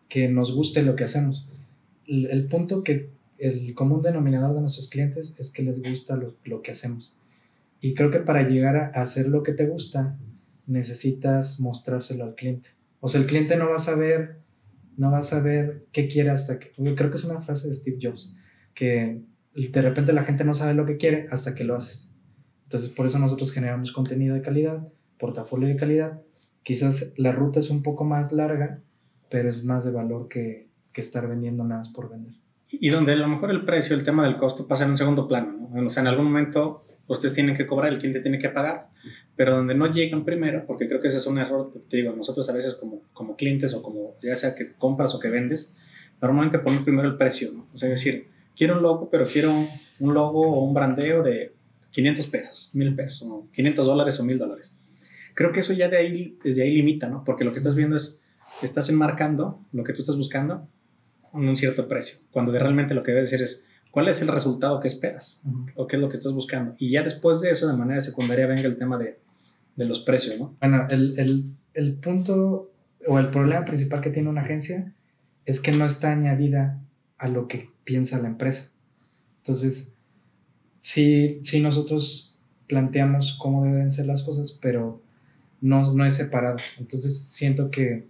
que 0.08 0.28
nos 0.28 0.54
guste 0.54 0.80
lo 0.80 0.96
que 0.96 1.04
hacemos. 1.04 1.46
El, 2.06 2.26
el 2.30 2.44
punto 2.46 2.82
que 2.82 3.10
el 3.38 3.74
común 3.74 4.00
denominador 4.00 4.54
de 4.54 4.60
nuestros 4.62 4.88
clientes 4.88 5.34
es 5.38 5.50
que 5.50 5.62
les 5.62 5.82
gusta 5.82 6.16
lo, 6.16 6.34
lo 6.44 6.62
que 6.62 6.70
hacemos. 6.70 7.12
Y 7.82 7.92
creo 7.92 8.10
que 8.10 8.20
para 8.20 8.48
llegar 8.48 8.76
a 8.76 9.02
hacer 9.02 9.28
lo 9.28 9.42
que 9.42 9.52
te 9.52 9.66
gusta, 9.66 10.16
necesitas 10.70 11.60
mostrárselo 11.60 12.24
al 12.24 12.34
cliente. 12.34 12.70
O 13.00 13.08
sea, 13.08 13.20
el 13.20 13.26
cliente 13.26 13.56
no 13.56 13.68
va 13.68 13.76
a 13.76 13.80
saber, 13.80 14.40
no 14.96 15.10
va 15.10 15.18
a 15.18 15.22
saber 15.22 15.86
qué 15.92 16.08
quiere 16.08 16.30
hasta 16.30 16.58
que... 16.58 16.70
Creo 16.94 17.10
que 17.10 17.16
es 17.16 17.24
una 17.24 17.40
frase 17.40 17.68
de 17.68 17.74
Steve 17.74 17.98
Jobs, 18.00 18.36
que 18.74 19.20
de 19.54 19.82
repente 19.82 20.12
la 20.12 20.24
gente 20.24 20.44
no 20.44 20.54
sabe 20.54 20.74
lo 20.74 20.86
que 20.86 20.96
quiere 20.96 21.28
hasta 21.30 21.54
que 21.54 21.64
lo 21.64 21.76
haces. 21.76 22.14
Entonces, 22.64 22.90
por 22.90 23.06
eso 23.06 23.18
nosotros 23.18 23.52
generamos 23.52 23.92
contenido 23.92 24.34
de 24.34 24.42
calidad, 24.42 24.86
portafolio 25.18 25.68
de 25.68 25.76
calidad. 25.76 26.20
Quizás 26.62 27.14
la 27.16 27.32
ruta 27.32 27.58
es 27.58 27.70
un 27.70 27.82
poco 27.82 28.04
más 28.04 28.32
larga, 28.32 28.80
pero 29.28 29.48
es 29.48 29.64
más 29.64 29.84
de 29.84 29.90
valor 29.90 30.28
que, 30.28 30.68
que 30.92 31.00
estar 31.00 31.26
vendiendo 31.28 31.64
nada 31.64 31.82
por 31.94 32.10
vender 32.10 32.34
y 32.70 32.88
donde 32.90 33.12
a 33.12 33.16
lo 33.16 33.28
mejor 33.28 33.50
el 33.50 33.64
precio, 33.64 33.96
el 33.96 34.04
tema 34.04 34.24
del 34.24 34.36
costo 34.36 34.66
pasa 34.66 34.84
en 34.84 34.90
un 34.90 34.98
segundo 34.98 35.26
plano, 35.26 35.68
¿no? 35.72 35.86
O 35.86 35.90
sea, 35.90 36.02
en 36.02 36.06
algún 36.06 36.26
momento 36.26 36.84
ustedes 37.06 37.34
tienen 37.34 37.56
que 37.56 37.66
cobrar, 37.66 37.92
el 37.92 37.98
cliente 37.98 38.20
tiene 38.20 38.38
que 38.38 38.48
pagar, 38.48 38.88
pero 39.40 39.56
donde 39.56 39.74
no 39.74 39.90
llegan 39.90 40.26
primero, 40.26 40.66
porque 40.66 40.86
creo 40.86 41.00
que 41.00 41.08
ese 41.08 41.16
es 41.16 41.26
un 41.26 41.38
error, 41.38 41.72
te 41.88 41.96
digo, 41.96 42.12
nosotros 42.14 42.46
a 42.50 42.52
veces 42.52 42.74
como, 42.74 43.00
como 43.14 43.36
clientes 43.36 43.72
o 43.72 43.82
como 43.82 44.16
ya 44.20 44.34
sea 44.34 44.54
que 44.54 44.74
compras 44.74 45.14
o 45.14 45.18
que 45.18 45.30
vendes, 45.30 45.74
normalmente 46.20 46.58
ponen 46.58 46.84
primero 46.84 47.08
el 47.08 47.16
precio, 47.16 47.50
¿no? 47.50 47.66
O 47.72 47.78
sea, 47.78 47.88
es 47.88 47.94
decir, 47.94 48.28
quiero 48.54 48.76
un 48.76 48.82
logo, 48.82 49.08
pero 49.08 49.26
quiero 49.26 49.66
un 49.98 50.12
logo 50.12 50.42
o 50.42 50.62
un 50.62 50.74
brandeo 50.74 51.22
de 51.22 51.54
500 51.90 52.26
pesos, 52.26 52.70
1000 52.74 52.94
pesos, 52.94 53.26
500 53.54 53.86
dólares 53.86 54.20
o 54.20 54.24
1000 54.24 54.38
dólares. 54.38 54.76
Creo 55.32 55.52
que 55.52 55.60
eso 55.60 55.72
ya 55.72 55.88
de 55.88 55.96
ahí, 55.96 56.36
desde 56.44 56.64
ahí 56.64 56.74
limita, 56.74 57.08
¿no? 57.08 57.24
Porque 57.24 57.44
lo 57.44 57.52
que 57.52 57.60
estás 57.60 57.74
viendo 57.74 57.96
es, 57.96 58.20
estás 58.60 58.90
enmarcando 58.90 59.64
lo 59.72 59.84
que 59.84 59.94
tú 59.94 60.02
estás 60.02 60.18
buscando 60.18 60.68
un 61.32 61.56
cierto 61.56 61.88
precio, 61.88 62.18
cuando 62.30 62.52
realmente 62.52 62.92
lo 62.92 63.02
que 63.02 63.12
debe 63.12 63.24
ser 63.24 63.40
es 63.40 63.66
cuál 63.90 64.08
es 64.08 64.20
el 64.20 64.28
resultado 64.28 64.80
que 64.80 64.88
esperas 64.88 65.42
o 65.76 65.86
qué 65.86 65.96
es 65.96 66.02
lo 66.02 66.10
que 66.10 66.18
estás 66.18 66.34
buscando. 66.34 66.74
Y 66.76 66.90
ya 66.90 67.02
después 67.02 67.40
de 67.40 67.52
eso, 67.52 67.66
de 67.66 67.76
manera 67.78 68.02
secundaria, 68.02 68.46
venga 68.46 68.68
el 68.68 68.76
tema 68.76 68.98
de, 68.98 69.18
de 69.80 69.86
los 69.86 70.00
precios, 70.00 70.38
¿no? 70.38 70.54
Bueno, 70.60 70.86
el, 70.90 71.18
el, 71.18 71.54
el, 71.72 71.94
punto 71.94 72.70
o 73.06 73.18
el 73.18 73.30
problema 73.30 73.64
principal 73.64 74.02
que 74.02 74.10
tiene 74.10 74.28
una 74.28 74.42
agencia 74.42 74.92
es 75.46 75.58
que 75.58 75.72
no 75.72 75.86
está 75.86 76.12
añadida 76.12 76.78
a 77.16 77.28
lo 77.28 77.48
que 77.48 77.70
piensa 77.84 78.20
la 78.20 78.28
empresa. 78.28 78.70
Entonces, 79.38 79.96
sí, 80.82 81.40
sí 81.42 81.60
nosotros 81.60 82.38
planteamos 82.68 83.38
cómo 83.40 83.64
deben 83.64 83.90
ser 83.90 84.04
las 84.04 84.22
cosas, 84.22 84.52
pero 84.52 85.00
no, 85.62 85.94
no 85.94 86.04
es 86.04 86.12
separado. 86.12 86.58
Entonces, 86.78 87.18
siento 87.30 87.70
que 87.70 88.04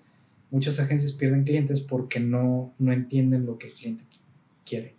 muchas 0.51 0.81
agencias 0.81 1.13
pierden 1.13 1.45
clientes 1.45 1.81
porque 1.81 2.19
no, 2.19 2.75
no 2.81 2.93
entienden 2.93 3.47
lo 3.47 3.59
que 3.59 3.69
el 3.69 3.75
cliente 3.75 4.03
quiere. 4.67 4.97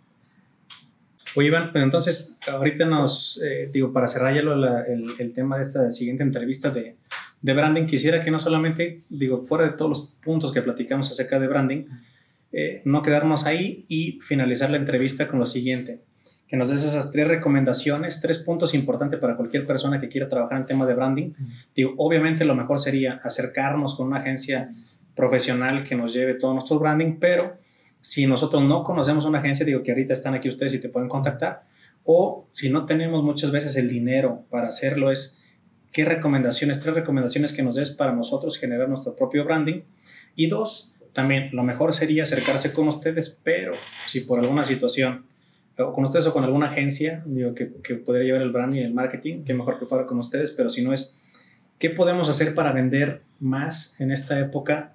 Oye, 1.34 1.48
Iván, 1.48 1.70
pero 1.72 1.84
entonces, 1.84 2.36
ahorita 2.46 2.84
nos, 2.84 3.40
eh, 3.42 3.70
digo, 3.72 3.92
para 3.92 4.06
cerrar 4.06 4.34
ya 4.34 4.40
el, 4.40 5.14
el, 5.18 5.32
tema 5.32 5.56
de 5.56 5.62
esta 5.62 5.90
siguiente 5.90 6.22
entrevista 6.22 6.70
de, 6.70 6.96
de, 7.40 7.54
branding, 7.54 7.86
quisiera 7.86 8.22
que 8.22 8.30
no 8.30 8.38
solamente, 8.38 9.00
digo, 9.08 9.42
fuera 9.42 9.64
de 9.64 9.70
todos 9.70 9.88
los 9.88 10.16
puntos 10.22 10.52
que 10.52 10.60
platicamos 10.60 11.10
acerca 11.10 11.38
de 11.40 11.48
branding, 11.48 11.84
eh, 12.52 12.82
no 12.84 13.00
quedarnos 13.00 13.46
ahí 13.46 13.86
y 13.88 14.20
finalizar 14.20 14.68
la 14.68 14.76
entrevista 14.76 15.26
con 15.26 15.38
lo 15.38 15.46
siguiente, 15.46 16.00
que 16.46 16.58
nos 16.58 16.68
des 16.68 16.84
esas 16.84 17.10
tres 17.10 17.26
recomendaciones, 17.26 18.20
tres 18.20 18.38
puntos 18.38 18.74
importantes 18.74 19.18
para 19.18 19.36
cualquier 19.36 19.66
persona 19.66 19.98
que 19.98 20.10
quiera 20.10 20.28
trabajar 20.28 20.58
en 20.58 20.66
tema 20.66 20.84
de 20.84 20.92
branding. 20.92 21.30
Digo, 21.74 21.94
obviamente 21.96 22.44
lo 22.44 22.54
mejor 22.54 22.78
sería 22.78 23.22
acercarnos 23.24 23.94
con 23.94 24.08
una 24.08 24.18
agencia 24.18 24.70
profesional 25.14 25.84
que 25.84 25.94
nos 25.94 26.12
lleve 26.12 26.34
todo 26.34 26.52
nuestro 26.52 26.78
branding, 26.78 27.16
pero 27.18 27.56
si 28.02 28.26
nosotros 28.26 28.62
no 28.62 28.84
conocemos 28.84 29.24
una 29.24 29.38
agencia, 29.38 29.64
digo 29.64 29.82
que 29.82 29.92
ahorita 29.92 30.12
están 30.12 30.34
aquí 30.34 30.48
ustedes 30.48 30.74
y 30.74 30.80
te 30.80 30.90
pueden 30.90 31.08
contactar, 31.08 31.62
o 32.04 32.46
si 32.52 32.68
no 32.68 32.84
tenemos 32.84 33.22
muchas 33.22 33.50
veces 33.50 33.76
el 33.76 33.88
dinero 33.88 34.44
para 34.50 34.68
hacerlo, 34.68 35.10
es 35.10 35.40
qué 35.92 36.04
recomendaciones, 36.04 36.80
tres 36.80 36.94
recomendaciones 36.94 37.52
que 37.52 37.62
nos 37.62 37.76
des 37.76 37.90
para 37.90 38.12
nosotros 38.12 38.58
generar 38.58 38.88
nuestro 38.88 39.14
propio 39.14 39.44
branding. 39.44 39.82
Y 40.34 40.48
dos, 40.48 40.92
también 41.12 41.50
lo 41.52 41.62
mejor 41.62 41.94
sería 41.94 42.24
acercarse 42.24 42.72
con 42.72 42.88
ustedes, 42.88 43.38
pero 43.42 43.74
si 44.06 44.20
por 44.20 44.40
alguna 44.40 44.64
situación, 44.64 45.26
o 45.78 45.92
con 45.92 46.04
ustedes 46.04 46.26
o 46.26 46.32
con 46.32 46.42
alguna 46.42 46.66
agencia, 46.66 47.22
digo 47.24 47.54
que, 47.54 47.72
que 47.84 47.94
podría 47.94 48.24
llevar 48.24 48.42
el 48.42 48.50
branding 48.50 48.80
y 48.80 48.84
el 48.84 48.94
marketing, 48.94 49.44
que 49.44 49.54
mejor 49.54 49.78
que 49.78 49.86
fuera 49.86 50.06
con 50.06 50.18
ustedes, 50.18 50.50
pero 50.50 50.70
si 50.70 50.82
no 50.82 50.92
es, 50.92 51.16
¿qué 51.78 51.90
podemos 51.90 52.28
hacer 52.28 52.54
para 52.54 52.72
vender 52.72 53.22
más 53.38 53.98
en 54.00 54.10
esta 54.10 54.40
época? 54.40 54.94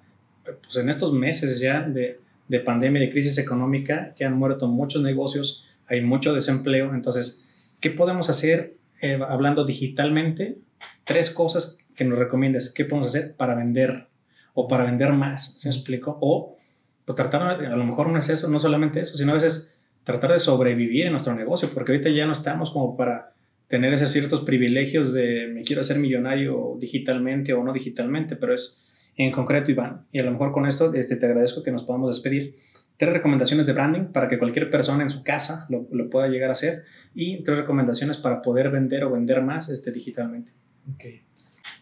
pues 0.62 0.76
en 0.76 0.88
estos 0.88 1.12
meses 1.12 1.60
ya 1.60 1.82
de, 1.82 2.20
de 2.48 2.60
pandemia, 2.60 3.00
de 3.00 3.10
crisis 3.10 3.38
económica, 3.38 4.14
que 4.16 4.24
han 4.24 4.36
muerto 4.36 4.66
muchos 4.66 5.02
negocios, 5.02 5.64
hay 5.86 6.00
mucho 6.00 6.34
desempleo, 6.34 6.94
entonces, 6.94 7.46
¿qué 7.80 7.90
podemos 7.90 8.28
hacer 8.30 8.76
eh, 9.00 9.18
hablando 9.28 9.64
digitalmente? 9.64 10.58
Tres 11.04 11.30
cosas 11.30 11.78
que 11.94 12.04
nos 12.04 12.18
recomiendas, 12.18 12.72
¿qué 12.72 12.84
podemos 12.84 13.14
hacer 13.14 13.36
para 13.36 13.54
vender 13.54 14.08
o 14.54 14.68
para 14.68 14.84
vender 14.84 15.12
más? 15.12 15.58
¿Se 15.58 15.68
me 15.68 15.74
explico? 15.74 16.18
O 16.20 16.56
pues, 17.04 17.16
tratar, 17.16 17.42
a 17.64 17.76
lo 17.76 17.84
mejor 17.84 18.08
no 18.08 18.18
es 18.18 18.28
eso, 18.28 18.48
no 18.48 18.58
solamente 18.58 19.00
eso, 19.00 19.16
sino 19.16 19.32
a 19.32 19.34
veces 19.34 19.74
tratar 20.04 20.32
de 20.32 20.38
sobrevivir 20.38 21.06
en 21.06 21.12
nuestro 21.12 21.34
negocio, 21.34 21.70
porque 21.74 21.92
ahorita 21.92 22.10
ya 22.10 22.26
no 22.26 22.32
estamos 22.32 22.70
como 22.70 22.96
para 22.96 23.32
tener 23.66 23.92
esos 23.92 24.10
ciertos 24.10 24.40
privilegios 24.40 25.12
de 25.12 25.50
me 25.52 25.62
quiero 25.62 25.82
hacer 25.82 25.98
millonario 25.98 26.76
digitalmente 26.80 27.52
o 27.52 27.62
no 27.62 27.72
digitalmente, 27.72 28.34
pero 28.36 28.54
es 28.54 28.78
en 29.24 29.32
concreto, 29.32 29.70
Iván. 29.70 30.06
Y 30.12 30.20
a 30.20 30.24
lo 30.24 30.30
mejor 30.30 30.52
con 30.52 30.66
esto 30.66 30.94
este, 30.94 31.16
te 31.16 31.26
agradezco 31.26 31.62
que 31.62 31.72
nos 31.72 31.82
podamos 31.82 32.08
despedir. 32.08 32.56
Tres 32.96 33.12
recomendaciones 33.12 33.66
de 33.66 33.72
branding 33.72 34.06
para 34.06 34.28
que 34.28 34.38
cualquier 34.38 34.70
persona 34.70 35.02
en 35.02 35.10
su 35.10 35.22
casa 35.22 35.66
lo, 35.68 35.86
lo 35.92 36.08
pueda 36.08 36.28
llegar 36.28 36.50
a 36.50 36.54
hacer 36.54 36.84
y 37.14 37.42
tres 37.44 37.58
recomendaciones 37.58 38.16
para 38.16 38.42
poder 38.42 38.70
vender 38.70 39.04
o 39.04 39.12
vender 39.12 39.42
más 39.42 39.68
este, 39.68 39.92
digitalmente. 39.92 40.50
Ok. 40.94 41.04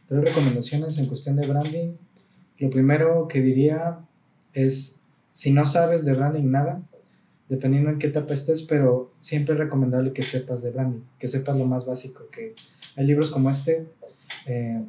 Tres 0.08 0.24
recomendaciones 0.24 0.98
en 0.98 1.06
cuestión 1.06 1.36
de 1.36 1.46
branding. 1.46 1.94
Lo 2.58 2.70
primero 2.70 3.28
que 3.28 3.40
diría 3.40 3.98
es, 4.52 5.04
si 5.32 5.52
no 5.52 5.66
sabes 5.66 6.04
de 6.04 6.14
branding 6.14 6.50
nada, 6.50 6.82
dependiendo 7.48 7.90
en 7.90 7.98
qué 7.98 8.08
etapa 8.08 8.32
estés, 8.32 8.62
pero 8.62 9.12
siempre 9.20 9.54
es 9.54 9.60
recomendable 9.60 10.12
que 10.12 10.22
sepas 10.22 10.62
de 10.62 10.70
branding, 10.70 11.00
que 11.18 11.28
sepas 11.28 11.56
lo 11.56 11.66
más 11.66 11.86
básico, 11.86 12.28
que 12.30 12.54
hay 12.96 13.06
libros 13.06 13.30
como 13.30 13.50
este, 13.50 13.86
eh, 14.46 14.82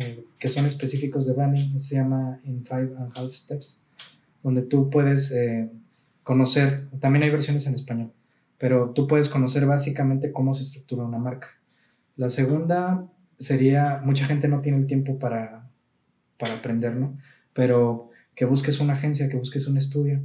eh, 0.00 0.24
que 0.38 0.48
son 0.48 0.64
específicos 0.64 1.26
de 1.26 1.34
branding, 1.34 1.76
se 1.76 1.96
llama 1.96 2.40
In 2.44 2.64
Five 2.64 2.96
and 2.96 3.12
Half 3.14 3.34
Steps, 3.34 3.84
donde 4.42 4.62
tú 4.62 4.88
puedes 4.88 5.30
eh, 5.30 5.70
conocer, 6.22 6.88
también 7.00 7.24
hay 7.24 7.30
versiones 7.30 7.66
en 7.66 7.74
español, 7.74 8.10
pero 8.56 8.92
tú 8.94 9.06
puedes 9.06 9.28
conocer 9.28 9.66
básicamente 9.66 10.32
cómo 10.32 10.54
se 10.54 10.62
estructura 10.62 11.04
una 11.04 11.18
marca. 11.18 11.48
La 12.16 12.30
segunda 12.30 13.06
sería, 13.38 14.00
mucha 14.02 14.24
gente 14.24 14.48
no 14.48 14.62
tiene 14.62 14.78
el 14.78 14.86
tiempo 14.86 15.18
para, 15.18 15.68
para 16.38 16.54
aprender, 16.54 16.96
¿no? 16.96 17.18
Pero 17.52 18.08
que 18.34 18.46
busques 18.46 18.80
una 18.80 18.94
agencia, 18.94 19.28
que 19.28 19.36
busques 19.36 19.66
un 19.66 19.76
estudio. 19.76 20.22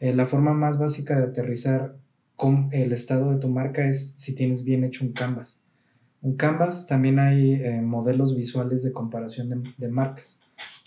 Eh, 0.00 0.14
la 0.14 0.24
forma 0.24 0.54
más 0.54 0.78
básica 0.78 1.18
de 1.18 1.24
aterrizar 1.24 1.96
con 2.34 2.70
el 2.72 2.92
estado 2.92 3.30
de 3.30 3.40
tu 3.40 3.48
marca 3.48 3.86
es 3.86 4.12
si 4.12 4.34
tienes 4.34 4.64
bien 4.64 4.84
hecho 4.84 5.04
un 5.04 5.12
canvas. 5.12 5.60
En 6.22 6.34
Canvas 6.34 6.86
también 6.86 7.18
hay 7.18 7.54
eh, 7.54 7.80
modelos 7.80 8.36
visuales 8.36 8.82
de 8.82 8.92
comparación 8.92 9.72
de, 9.76 9.88
marcas 9.88 10.40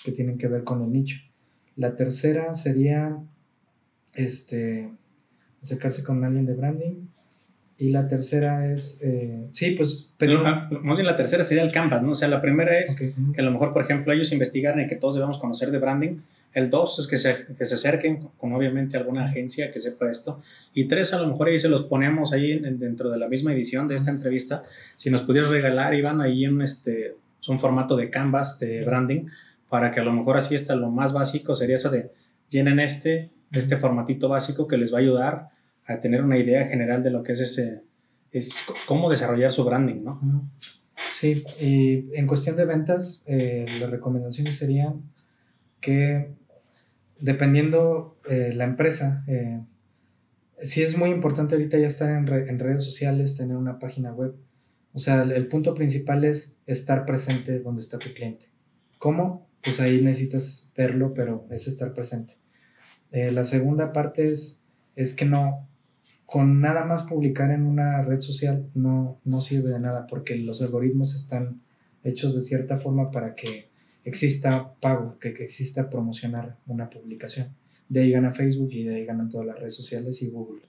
que 0.03 0.11
tienen 0.11 0.37
que 0.37 0.47
ver 0.47 0.63
con 0.63 0.83
el 0.83 0.91
nicho. 0.91 1.17
La 1.77 1.95
tercera 1.95 2.53
sería 2.53 3.17
este, 4.13 4.89
acercarse 5.61 6.03
con 6.03 6.23
alguien 6.23 6.45
de 6.45 6.53
branding. 6.53 7.07
Y 7.77 7.89
la 7.89 8.07
tercera 8.07 8.71
es, 8.71 9.01
eh, 9.03 9.47
sí, 9.51 9.71
pues... 9.71 10.13
Pero, 10.19 10.43
más 10.43 10.97
bien 10.97 11.05
la 11.05 11.15
tercera 11.15 11.43
sería 11.43 11.63
el 11.63 11.71
Canvas, 11.71 12.03
¿no? 12.03 12.11
O 12.11 12.15
sea, 12.15 12.27
la 12.27 12.39
primera 12.39 12.79
es 12.79 12.95
que 12.95 13.13
a 13.35 13.41
lo 13.41 13.51
mejor, 13.51 13.73
por 13.73 13.81
ejemplo, 13.81 14.13
ellos 14.13 14.31
investigaran 14.31 14.81
y 14.81 14.87
que 14.87 14.97
todos 14.97 15.15
debemos 15.15 15.39
conocer 15.39 15.71
de 15.71 15.79
branding. 15.79 16.17
El 16.53 16.69
dos 16.69 16.99
es 16.99 17.07
que 17.07 17.17
se, 17.17 17.45
que 17.57 17.65
se 17.65 17.75
acerquen 17.75 18.27
con 18.37 18.53
obviamente 18.53 18.97
alguna 18.97 19.25
agencia 19.25 19.71
que 19.71 19.79
sepa 19.79 20.11
esto. 20.11 20.41
Y 20.73 20.85
tres, 20.87 21.13
a 21.13 21.21
lo 21.21 21.27
mejor 21.27 21.47
ahí 21.47 21.59
se 21.59 21.69
los 21.69 21.83
ponemos 21.83 22.33
ahí 22.33 22.59
dentro 22.59 23.09
de 23.09 23.17
la 23.17 23.27
misma 23.29 23.53
edición 23.53 23.87
de 23.87 23.95
esta 23.95 24.11
entrevista. 24.11 24.63
Si 24.97 25.09
nos 25.09 25.21
pudieras 25.21 25.49
regalar, 25.49 25.93
Iván, 25.93 26.19
ahí 26.19 26.43
en 26.43 26.61
este, 26.61 27.15
un 27.47 27.59
formato 27.59 27.95
de 27.95 28.09
Canvas, 28.09 28.59
de 28.59 28.83
branding, 28.83 29.27
para 29.69 29.91
que 29.91 30.01
a 30.01 30.03
lo 30.03 30.11
mejor 30.11 30.35
así 30.37 30.55
está 30.55 30.75
lo 30.75 30.91
más 30.91 31.13
básico, 31.13 31.55
sería 31.55 31.75
eso 31.75 31.89
de 31.89 32.11
llenen 32.49 32.79
este, 32.81 33.29
este 33.51 33.77
formatito 33.77 34.27
básico 34.27 34.67
que 34.67 34.77
les 34.77 34.93
va 34.93 34.97
a 34.97 35.01
ayudar 35.01 35.49
a 35.85 36.01
tener 36.01 36.21
una 36.21 36.37
idea 36.37 36.67
general 36.67 37.01
de 37.01 37.09
lo 37.09 37.23
que 37.23 37.31
es 37.31 37.39
ese, 37.39 37.81
es 38.31 38.61
cómo 38.85 39.09
desarrollar 39.09 39.51
su 39.51 39.63
branding, 39.63 40.03
¿no? 40.03 40.49
Sí, 41.13 41.43
y 41.59 42.15
en 42.15 42.27
cuestión 42.27 42.55
de 42.55 42.65
ventas, 42.65 43.23
eh, 43.25 43.65
las 43.79 43.89
recomendaciones 43.89 44.57
serían 44.57 45.01
que 45.79 46.31
dependiendo 47.21 48.19
eh, 48.29 48.51
la 48.53 48.65
empresa, 48.65 49.23
eh, 49.27 49.61
sí 50.61 50.83
es 50.83 50.97
muy 50.97 51.11
importante 51.11 51.55
ahorita 51.55 51.77
ya 51.77 51.87
estar 51.87 52.11
en, 52.11 52.59
redes 52.59 52.83
sociales, 52.83 53.37
tener 53.37 53.55
una 53.55 53.79
página 53.79 54.11
web. 54.11 54.35
O 54.93 54.99
sea, 54.99 55.23
el, 55.23 55.47
punto 55.47 55.73
principal 55.73 56.25
es 56.25 56.61
estar 56.65 57.05
presente 57.05 57.59
donde 57.59 57.81
está 57.81 57.97
tu 57.97 58.13
cliente. 58.13 58.49
¿Cómo? 58.97 59.47
Pues 59.63 59.79
ahí 59.79 60.01
necesitas 60.01 60.73
verlo, 60.75 61.13
pero 61.13 61.47
es 61.49 61.67
estar 61.67 61.93
presente. 61.93 62.37
la 63.11 63.43
segunda 63.43 63.93
parte 63.93 64.29
es, 64.29 64.65
es 64.95 65.13
que 65.13 65.25
no, 65.25 65.69
con 66.25 66.61
nada 66.61 66.85
más 66.85 67.03
publicar 67.03 67.51
en 67.51 67.65
una 67.65 68.03
red 68.03 68.21
social 68.21 68.69
no, 68.73 69.19
no 69.23 69.41
sirve 69.41 69.69
de 69.69 69.79
nada 69.79 70.07
porque 70.07 70.35
los 70.37 70.61
algoritmos 70.61 71.13
están 71.13 71.61
hechos 72.03 72.33
de 72.33 72.41
cierta 72.41 72.77
forma 72.77 73.11
para 73.11 73.35
que 73.35 73.70
exista 74.03 74.73
pago, 74.81 75.17
que, 75.19 75.29
exista 75.29 75.89
promocionar 75.89 76.57
una 76.67 76.89
publicación. 76.89 77.49
De 77.89 78.01
ahí 78.01 78.11
gana 78.11 78.33
Facebook 78.33 78.69
y 78.71 78.83
de 78.83 78.95
ahí 78.95 79.05
ganan 79.05 79.29
todas 79.29 79.47
las 79.47 79.59
redes 79.59 79.75
sociales 79.75 80.21
y 80.21 80.29
Google. 80.29 80.61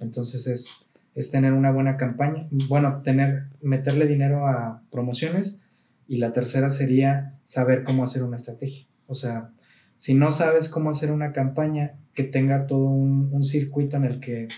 Entonces 0.00 0.46
es, 0.46 0.70
es 1.14 1.30
tener 1.30 1.52
una 1.52 1.70
buena 1.70 1.96
campaña, 1.96 2.46
bueno, 2.68 3.00
tener, 3.02 3.44
meterle 3.60 4.06
dinero 4.06 4.46
a 4.46 4.82
promociones 4.90 5.60
y 6.08 6.16
la 6.16 6.32
tercera 6.32 6.70
sería 6.70 7.38
saber 7.44 7.84
cómo 7.84 8.04
hacer 8.04 8.22
una 8.22 8.36
estrategia. 8.36 8.86
O 9.06 9.14
sea, 9.14 9.50
si 9.96 10.14
no 10.14 10.32
sabes 10.32 10.68
cómo 10.68 10.90
hacer 10.90 11.12
una 11.12 11.32
campaña 11.32 11.94
que 12.14 12.24
tenga 12.24 12.66
todo 12.66 12.86
un, 12.86 13.30
un 13.32 13.44
circuito 13.44 13.96
en 13.96 14.04
el 14.04 14.20
que 14.20 14.48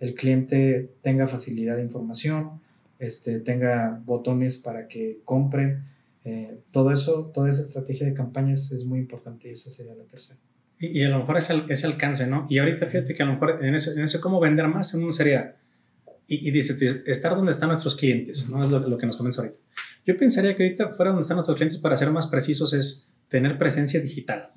el 0.00 0.14
cliente 0.14 0.90
tenga 1.02 1.26
facilidad 1.26 1.76
de 1.76 1.82
información, 1.82 2.60
este, 2.98 3.40
tenga 3.40 4.00
botones 4.04 4.56
para 4.56 4.88
que 4.88 5.20
compre. 5.24 5.80
Eh, 6.28 6.58
todo 6.72 6.90
eso, 6.90 7.30
toda 7.32 7.48
esa 7.48 7.60
estrategia 7.60 8.04
de 8.04 8.12
campañas 8.12 8.72
es 8.72 8.84
muy 8.84 8.98
importante 8.98 9.48
y 9.48 9.52
esa 9.52 9.70
sería 9.70 9.94
la 9.94 10.02
tercera. 10.06 10.40
Y, 10.80 11.04
a 11.04 11.08
lo 11.08 11.20
mejor 11.20 11.38
ese, 11.38 11.62
ese, 11.68 11.86
alcance, 11.86 12.26
¿no? 12.26 12.48
Y 12.50 12.58
ahorita 12.58 12.86
fíjate 12.86 13.14
que 13.14 13.22
a 13.22 13.26
lo 13.26 13.34
mejor 13.34 13.64
en 13.64 13.76
ese, 13.76 13.92
en 13.92 14.00
ese 14.00 14.20
cómo 14.20 14.40
vender 14.40 14.66
más, 14.66 14.92
en 14.92 15.04
uno 15.04 15.12
sería, 15.12 15.54
y, 16.26 16.48
y, 16.48 16.50
dice, 16.50 16.76
estar 17.06 17.36
donde 17.36 17.52
están 17.52 17.68
nuestros 17.68 17.94
clientes, 17.94 18.48
¿no? 18.50 18.64
Es 18.64 18.70
lo, 18.70 18.80
lo 18.80 18.98
que 18.98 19.06
nos 19.06 19.16
comenta 19.16 19.40
ahorita. 19.40 19.56
Yo 20.04 20.18
pensaría 20.18 20.56
que 20.56 20.64
ahorita 20.64 20.94
fuera 20.94 21.12
donde 21.12 21.22
están 21.22 21.36
nuestros 21.36 21.56
clientes, 21.56 21.78
para 21.78 21.96
ser 21.96 22.10
más 22.10 22.26
precisos, 22.26 22.74
es 22.74 23.08
tener 23.28 23.56
presencia 23.56 24.00
digital, 24.00 24.50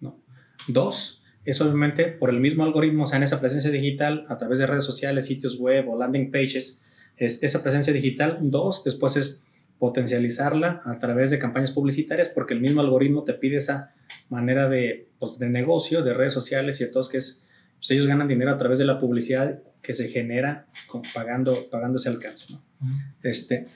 ¿no? 0.00 0.22
Dos, 0.68 1.22
es 1.44 1.60
obviamente 1.60 2.06
por 2.06 2.30
el 2.30 2.40
mismo 2.40 2.64
algoritmo, 2.64 3.04
o 3.04 3.06
sea, 3.06 3.18
en 3.18 3.24
esa 3.24 3.40
presencia 3.40 3.70
digital, 3.70 4.24
a 4.30 4.38
través 4.38 4.58
de 4.58 4.66
redes 4.66 4.84
sociales, 4.84 5.26
sitios 5.26 5.58
web 5.58 5.86
o 5.90 5.98
landing 5.98 6.30
pages, 6.30 6.82
es 7.18 7.42
esa 7.42 7.62
presencia 7.62 7.92
digital. 7.92 8.38
Dos, 8.40 8.82
después 8.84 9.16
es 9.16 9.44
potencializarla 9.84 10.80
a 10.86 10.98
través 10.98 11.28
de 11.28 11.38
campañas 11.38 11.70
publicitarias, 11.70 12.30
porque 12.30 12.54
el 12.54 12.60
mismo 12.62 12.80
algoritmo 12.80 13.22
te 13.22 13.34
pide 13.34 13.56
esa 13.56 13.92
manera 14.30 14.66
de, 14.66 15.08
pues, 15.18 15.38
de 15.38 15.50
negocio, 15.50 16.02
de 16.02 16.14
redes 16.14 16.32
sociales 16.32 16.80
y 16.80 16.84
de 16.84 16.90
todos, 16.90 17.10
que 17.10 17.18
es, 17.18 17.46
pues 17.76 17.90
ellos 17.90 18.06
ganan 18.06 18.26
dinero 18.26 18.50
a 18.50 18.56
través 18.56 18.78
de 18.78 18.86
la 18.86 18.98
publicidad 18.98 19.58
que 19.82 19.92
se 19.92 20.08
genera 20.08 20.64
pagando, 21.12 21.68
pagando 21.70 21.98
ese 21.98 22.08
alcance. 22.08 22.54
¿no? 22.54 22.62
este, 23.22 23.68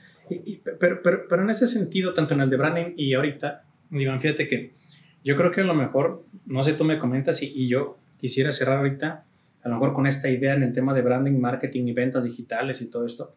pero, 0.80 1.02
pero, 1.02 1.28
pero 1.28 1.42
en 1.42 1.50
ese 1.50 1.66
sentido, 1.66 2.14
tanto 2.14 2.32
en 2.32 2.40
el 2.40 2.48
de 2.48 2.56
branding 2.56 2.94
y 2.96 3.12
ahorita, 3.12 3.64
Iván, 3.90 4.18
fíjate 4.18 4.48
que 4.48 4.72
yo 5.22 5.36
creo 5.36 5.50
que 5.50 5.60
a 5.60 5.64
lo 5.64 5.74
mejor, 5.74 6.24
no 6.46 6.62
sé, 6.62 6.72
tú 6.72 6.84
me 6.84 6.98
comentas 6.98 7.42
y, 7.42 7.52
y 7.54 7.68
yo 7.68 7.98
quisiera 8.16 8.50
cerrar 8.50 8.78
ahorita, 8.78 9.24
a 9.62 9.68
lo 9.68 9.74
mejor 9.74 9.92
con 9.92 10.06
esta 10.06 10.30
idea 10.30 10.54
en 10.54 10.62
el 10.62 10.72
tema 10.72 10.94
de 10.94 11.02
branding, 11.02 11.38
marketing 11.38 11.84
y 11.88 11.92
ventas 11.92 12.24
digitales 12.24 12.80
y 12.80 12.86
todo 12.86 13.04
esto. 13.04 13.34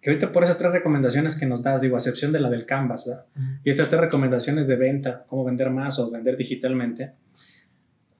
Que 0.00 0.10
ahorita 0.10 0.32
por 0.32 0.44
esas 0.44 0.58
tres 0.58 0.72
recomendaciones 0.72 1.36
que 1.36 1.46
nos 1.46 1.62
das, 1.62 1.80
digo, 1.80 1.96
a 1.96 1.98
excepción 1.98 2.32
de 2.32 2.40
la 2.40 2.50
del 2.50 2.66
Canvas, 2.66 3.06
¿verdad? 3.06 3.26
Y 3.64 3.70
estas 3.70 3.88
tres 3.88 4.00
recomendaciones 4.00 4.66
de 4.66 4.76
venta, 4.76 5.24
cómo 5.26 5.44
vender 5.44 5.70
más 5.70 5.98
o 5.98 6.10
vender 6.10 6.36
digitalmente, 6.36 7.12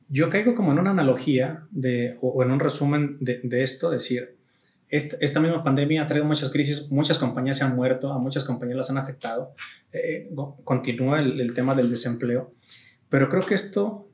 yo 0.08 0.30
caigo 0.30 0.54
como 0.54 0.72
en 0.72 0.78
una 0.78 0.90
analogía 0.90 1.66
de, 1.70 2.16
o, 2.20 2.42
en 2.42 2.50
un 2.50 2.60
resumen 2.60 3.18
de, 3.20 3.40
de 3.44 3.62
esto, 3.62 3.90
decir, 3.90 4.38
esta, 4.90 5.40
misma 5.40 5.62
pandemia 5.62 6.02
ha 6.02 6.06
traído 6.06 6.24
muchas 6.24 6.50
crisis, 6.50 6.90
muchas 6.90 7.18
compañías 7.18 7.58
se 7.58 7.64
han 7.64 7.76
muerto, 7.76 8.10
a 8.12 8.18
muchas 8.18 8.44
compañías 8.44 8.78
las 8.78 8.90
han 8.90 8.96
afectado, 8.96 9.52
eh, 9.92 10.30
continúa 10.64 11.18
el, 11.18 11.52
tema 11.52 11.74
del 11.74 11.90
desempleo, 11.90 12.54
pero 13.10 13.28
creo 13.28 13.44
que 13.44 13.54
esto 13.54 14.08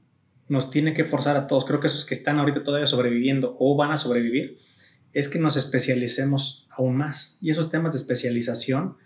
nos 0.49 0.71
tiene 0.71 0.93
que 0.93 1.05
forzar 1.05 1.37
a 1.37 1.47
todos, 1.47 1.65
creo 1.65 1.79
que 1.79 1.87
esos 1.87 2.05
que 2.05 2.15
están 2.15 2.39
ahorita 2.39 2.65
todavía 2.65 2.89
sobreviviendo 2.89 3.55
o 3.59 3.77
van 3.77 3.93
a 3.93 3.97
sobrevivir, 3.97 4.59
es 5.15 5.29
que 5.29 5.39
nos 5.39 5.57
especialicemos 5.57 6.67
aún 6.71 6.97
más. 6.97 7.39
Y 7.41 7.51
esos 7.51 7.71
temas 7.71 7.93
de 7.93 7.99
especialización, 7.99 8.97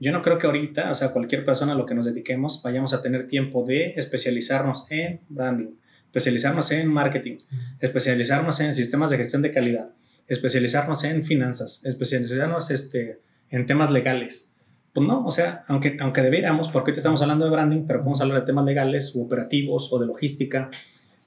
yo 0.00 0.10
no 0.10 0.22
creo 0.22 0.38
que 0.38 0.46
ahorita, 0.46 0.90
o 0.90 0.94
sea, 0.94 1.12
cualquier 1.12 1.44
persona 1.44 1.72
a 1.72 1.76
lo 1.76 1.86
que 1.86 1.94
nos 1.94 2.06
dediquemos, 2.06 2.62
vayamos 2.62 2.94
a 2.94 3.02
tener 3.02 3.28
tiempo 3.28 3.64
de 3.64 3.94
especializarnos 3.96 4.86
en 4.90 5.20
branding, 5.28 5.74
especializarnos 6.06 6.72
en 6.72 6.88
marketing, 6.88 7.36
especializarnos 7.78 8.58
en 8.60 8.74
sistemas 8.74 9.10
de 9.10 9.18
gestión 9.18 9.42
de 9.42 9.52
calidad 9.52 9.90
especializarnos 10.30 11.02
en 11.04 11.24
finanzas, 11.24 11.84
especializarnos 11.84 12.70
este, 12.70 13.20
en 13.50 13.66
temas 13.66 13.90
legales. 13.90 14.54
Pues 14.94 15.06
no, 15.06 15.26
o 15.26 15.30
sea, 15.30 15.64
aunque, 15.66 15.96
aunque 16.00 16.22
deberíamos, 16.22 16.68
porque 16.70 16.92
hoy 16.92 16.96
estamos 16.96 17.20
hablando 17.20 17.44
de 17.44 17.50
branding, 17.50 17.84
pero 17.86 17.98
podemos 17.98 18.20
hablar 18.20 18.40
de 18.40 18.46
temas 18.46 18.64
legales 18.64 19.14
o 19.14 19.22
operativos 19.22 19.92
o 19.92 19.98
de 19.98 20.06
logística, 20.06 20.70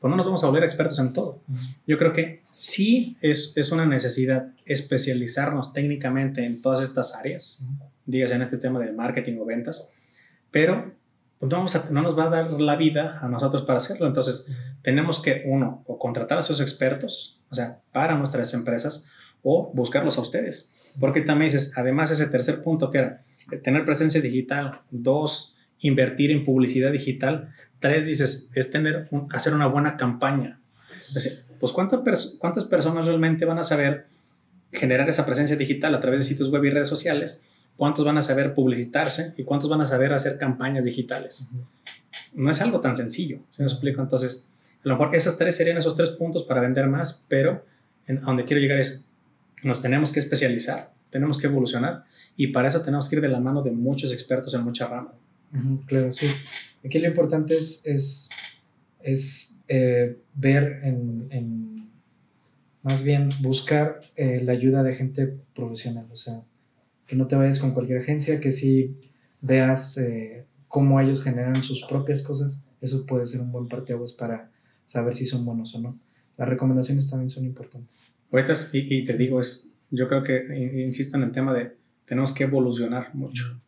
pues 0.03 0.09
no 0.09 0.17
nos 0.17 0.25
vamos 0.25 0.43
a 0.43 0.47
volver 0.47 0.65
expertos 0.65 0.99
en 0.99 1.13
todo. 1.13 1.39
Yo 1.87 1.97
creo 1.97 2.11
que 2.11 2.41
sí 2.51 3.15
es, 3.21 3.53
es 3.55 3.71
una 3.71 3.85
necesidad 3.85 4.47
especializarnos 4.65 5.71
técnicamente 5.71 6.45
en 6.45 6.61
todas 6.61 6.81
estas 6.81 7.15
áreas, 7.15 7.65
dígase 8.05 8.35
en 8.35 8.41
este 8.41 8.57
tema 8.57 8.81
de 8.81 8.91
marketing 8.91 9.37
o 9.39 9.45
ventas, 9.45 9.93
pero 10.51 10.91
pues 11.39 11.49
no, 11.49 11.55
vamos 11.55 11.73
a, 11.77 11.89
no 11.89 12.01
nos 12.01 12.19
va 12.19 12.25
a 12.25 12.29
dar 12.29 12.51
la 12.51 12.75
vida 12.75 13.19
a 13.21 13.29
nosotros 13.29 13.63
para 13.63 13.77
hacerlo. 13.77 14.05
Entonces, 14.05 14.45
tenemos 14.81 15.21
que, 15.21 15.43
uno, 15.45 15.85
o 15.87 15.97
contratar 15.97 16.37
a 16.37 16.41
esos 16.41 16.59
expertos, 16.59 17.41
o 17.49 17.55
sea, 17.55 17.79
para 17.93 18.17
nuestras 18.17 18.53
empresas, 18.53 19.05
o 19.41 19.71
buscarlos 19.73 20.17
a 20.17 20.21
ustedes. 20.21 20.73
Porque 20.99 21.21
también 21.21 21.49
dices, 21.49 21.77
además 21.77 22.11
ese 22.11 22.27
tercer 22.27 22.61
punto 22.61 22.91
que 22.91 22.97
era 22.97 23.23
tener 23.63 23.85
presencia 23.85 24.19
digital, 24.19 24.81
dos, 24.91 25.55
invertir 25.79 26.31
en 26.31 26.43
publicidad 26.43 26.91
digital, 26.91 27.53
tres, 27.83 28.05
dices, 28.05 28.49
es 28.55 28.71
tener, 28.71 29.09
hacer 29.31 29.53
una 29.53 29.67
buena 29.67 29.97
campaña. 29.97 30.59
pues 31.59 31.71
¿cuántas, 31.73 32.37
¿cuántas 32.39 32.63
personas 32.63 33.05
realmente 33.05 33.43
van 33.43 33.59
a 33.59 33.63
saber 33.63 34.07
generar 34.71 35.07
esa 35.09 35.25
presencia 35.25 35.57
digital 35.57 35.93
a 35.93 35.99
través 35.99 36.21
de 36.21 36.23
sitios 36.23 36.49
web 36.49 36.63
y 36.63 36.69
redes 36.69 36.87
sociales? 36.87 37.43
cuántos 37.77 38.05
van 38.05 38.17
a 38.17 38.21
saber 38.21 38.53
publicitarse 38.53 39.33
y 39.37 39.43
cuántos 39.43 39.69
van 39.69 39.81
a 39.81 39.85
saber 39.85 40.13
hacer 40.13 40.37
campañas 40.37 40.85
digitales. 40.85 41.49
No 42.33 42.51
es 42.51 42.61
algo 42.61 42.81
tan 42.81 42.95
sencillo, 42.95 43.39
¿se 43.51 43.63
me 43.63 43.69
explico? 43.69 44.01
Entonces, 44.01 44.47
a 44.83 44.87
lo 44.87 44.97
mejor 44.97 45.15
esas 45.15 45.37
tres 45.37 45.55
serían 45.55 45.77
esos 45.77 45.95
tres 45.95 46.11
puntos 46.11 46.43
para 46.43 46.61
vender 46.61 46.87
más, 46.87 47.25
pero 47.27 47.65
en, 48.07 48.19
a 48.19 48.21
donde 48.21 48.45
quiero 48.45 48.61
llegar 48.61 48.79
es, 48.79 49.07
nos 49.63 49.81
tenemos 49.81 50.11
que 50.11 50.19
especializar, 50.19 50.91
tenemos 51.09 51.37
que 51.37 51.47
evolucionar 51.47 52.03
y 52.35 52.47
para 52.47 52.67
eso 52.67 52.81
tenemos 52.81 53.09
que 53.09 53.15
ir 53.17 53.21
de 53.21 53.29
la 53.29 53.39
mano 53.39 53.61
de 53.61 53.71
muchos 53.71 54.11
expertos 54.11 54.53
en 54.53 54.61
mucha 54.61 54.87
rama. 54.87 55.13
Claro, 55.85 56.13
sí. 56.13 56.27
Aquí 56.85 56.99
lo 56.99 57.07
importante 57.07 57.57
es, 57.57 57.85
es, 57.85 58.29
es 58.99 59.59
eh, 59.67 60.17
ver 60.35 60.81
en, 60.83 61.27
en, 61.29 61.89
más 62.81 63.03
bien 63.03 63.29
buscar 63.41 64.01
eh, 64.15 64.41
la 64.43 64.51
ayuda 64.51 64.83
de 64.83 64.95
gente 64.95 65.37
profesional, 65.55 66.07
o 66.11 66.15
sea, 66.15 66.43
que 67.07 67.15
no 67.15 67.27
te 67.27 67.35
vayas 67.35 67.59
con 67.59 67.73
cualquier 67.73 67.99
agencia, 67.99 68.39
que 68.39 68.51
si 68.51 68.97
veas 69.41 69.97
eh, 69.97 70.45
cómo 70.67 70.99
ellos 70.99 71.23
generan 71.23 71.63
sus 71.63 71.83
propias 71.85 72.21
cosas, 72.21 72.63
eso 72.81 73.05
puede 73.05 73.25
ser 73.25 73.39
un 73.41 73.51
buen 73.51 73.67
parteaguas 73.67 74.13
para 74.13 74.51
saber 74.85 75.15
si 75.15 75.25
son 75.25 75.45
buenos 75.45 75.73
o 75.75 75.79
no. 75.79 75.97
Las 76.37 76.49
recomendaciones 76.49 77.09
también 77.09 77.29
son 77.29 77.45
importantes. 77.45 78.03
Poetas, 78.29 78.69
y, 78.73 78.93
y 78.93 79.05
te 79.05 79.15
digo, 79.15 79.39
es, 79.39 79.69
yo 79.91 80.07
creo 80.09 80.23
que 80.23 80.83
insisto 80.83 81.15
en 81.15 81.23
el 81.23 81.31
tema 81.31 81.53
de 81.53 81.77
tenemos 82.05 82.33
que 82.33 82.43
evolucionar 82.43 83.13
mucho. 83.15 83.59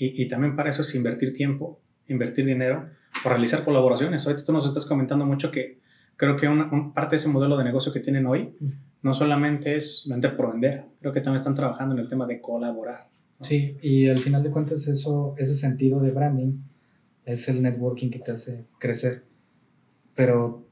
Y, 0.00 0.22
y, 0.22 0.28
también 0.28 0.56
para 0.56 0.70
eso 0.70 0.80
es 0.80 0.94
invertir 0.94 1.34
tiempo, 1.34 1.78
invertir 2.08 2.46
dinero 2.46 2.88
o 3.22 3.28
realizar 3.28 3.64
colaboraciones. 3.64 4.26
Ahorita 4.26 4.44
tú 4.44 4.52
nos 4.52 4.64
estás 4.64 4.86
comentando 4.86 5.26
mucho 5.26 5.50
que 5.50 5.78
creo 6.16 6.36
que 6.36 6.48
una, 6.48 6.92
parte 6.94 7.10
de 7.10 7.16
ese 7.16 7.28
modelo 7.28 7.56
de 7.58 7.64
negocio 7.64 7.92
que 7.92 8.00
tienen 8.00 8.26
hoy 8.26 8.54
no 9.02 9.14
solamente 9.14 9.76
es 9.76 10.06
vender 10.08 10.36
por 10.36 10.52
vender, 10.52 10.84
creo 11.00 11.12
que 11.12 11.20
también 11.20 11.40
están 11.40 11.54
trabajando 11.54 11.94
en 11.94 12.00
el 12.00 12.08
tema 12.08 12.26
de 12.26 12.40
colaborar. 12.40 13.08
Sí, 13.40 13.78
y 13.80 14.08
al 14.08 14.18
final 14.18 14.42
de 14.42 14.50
cuentas 14.50 14.86
eso, 14.86 15.34
ese 15.38 15.54
sentido 15.54 16.00
de 16.00 16.10
branding 16.10 16.60
es 17.24 17.48
el 17.48 17.62
networking 17.62 18.10
que 18.10 18.18
te 18.18 18.32
hace 18.32 18.66
crecer, 18.78 19.24
pero 20.14 20.66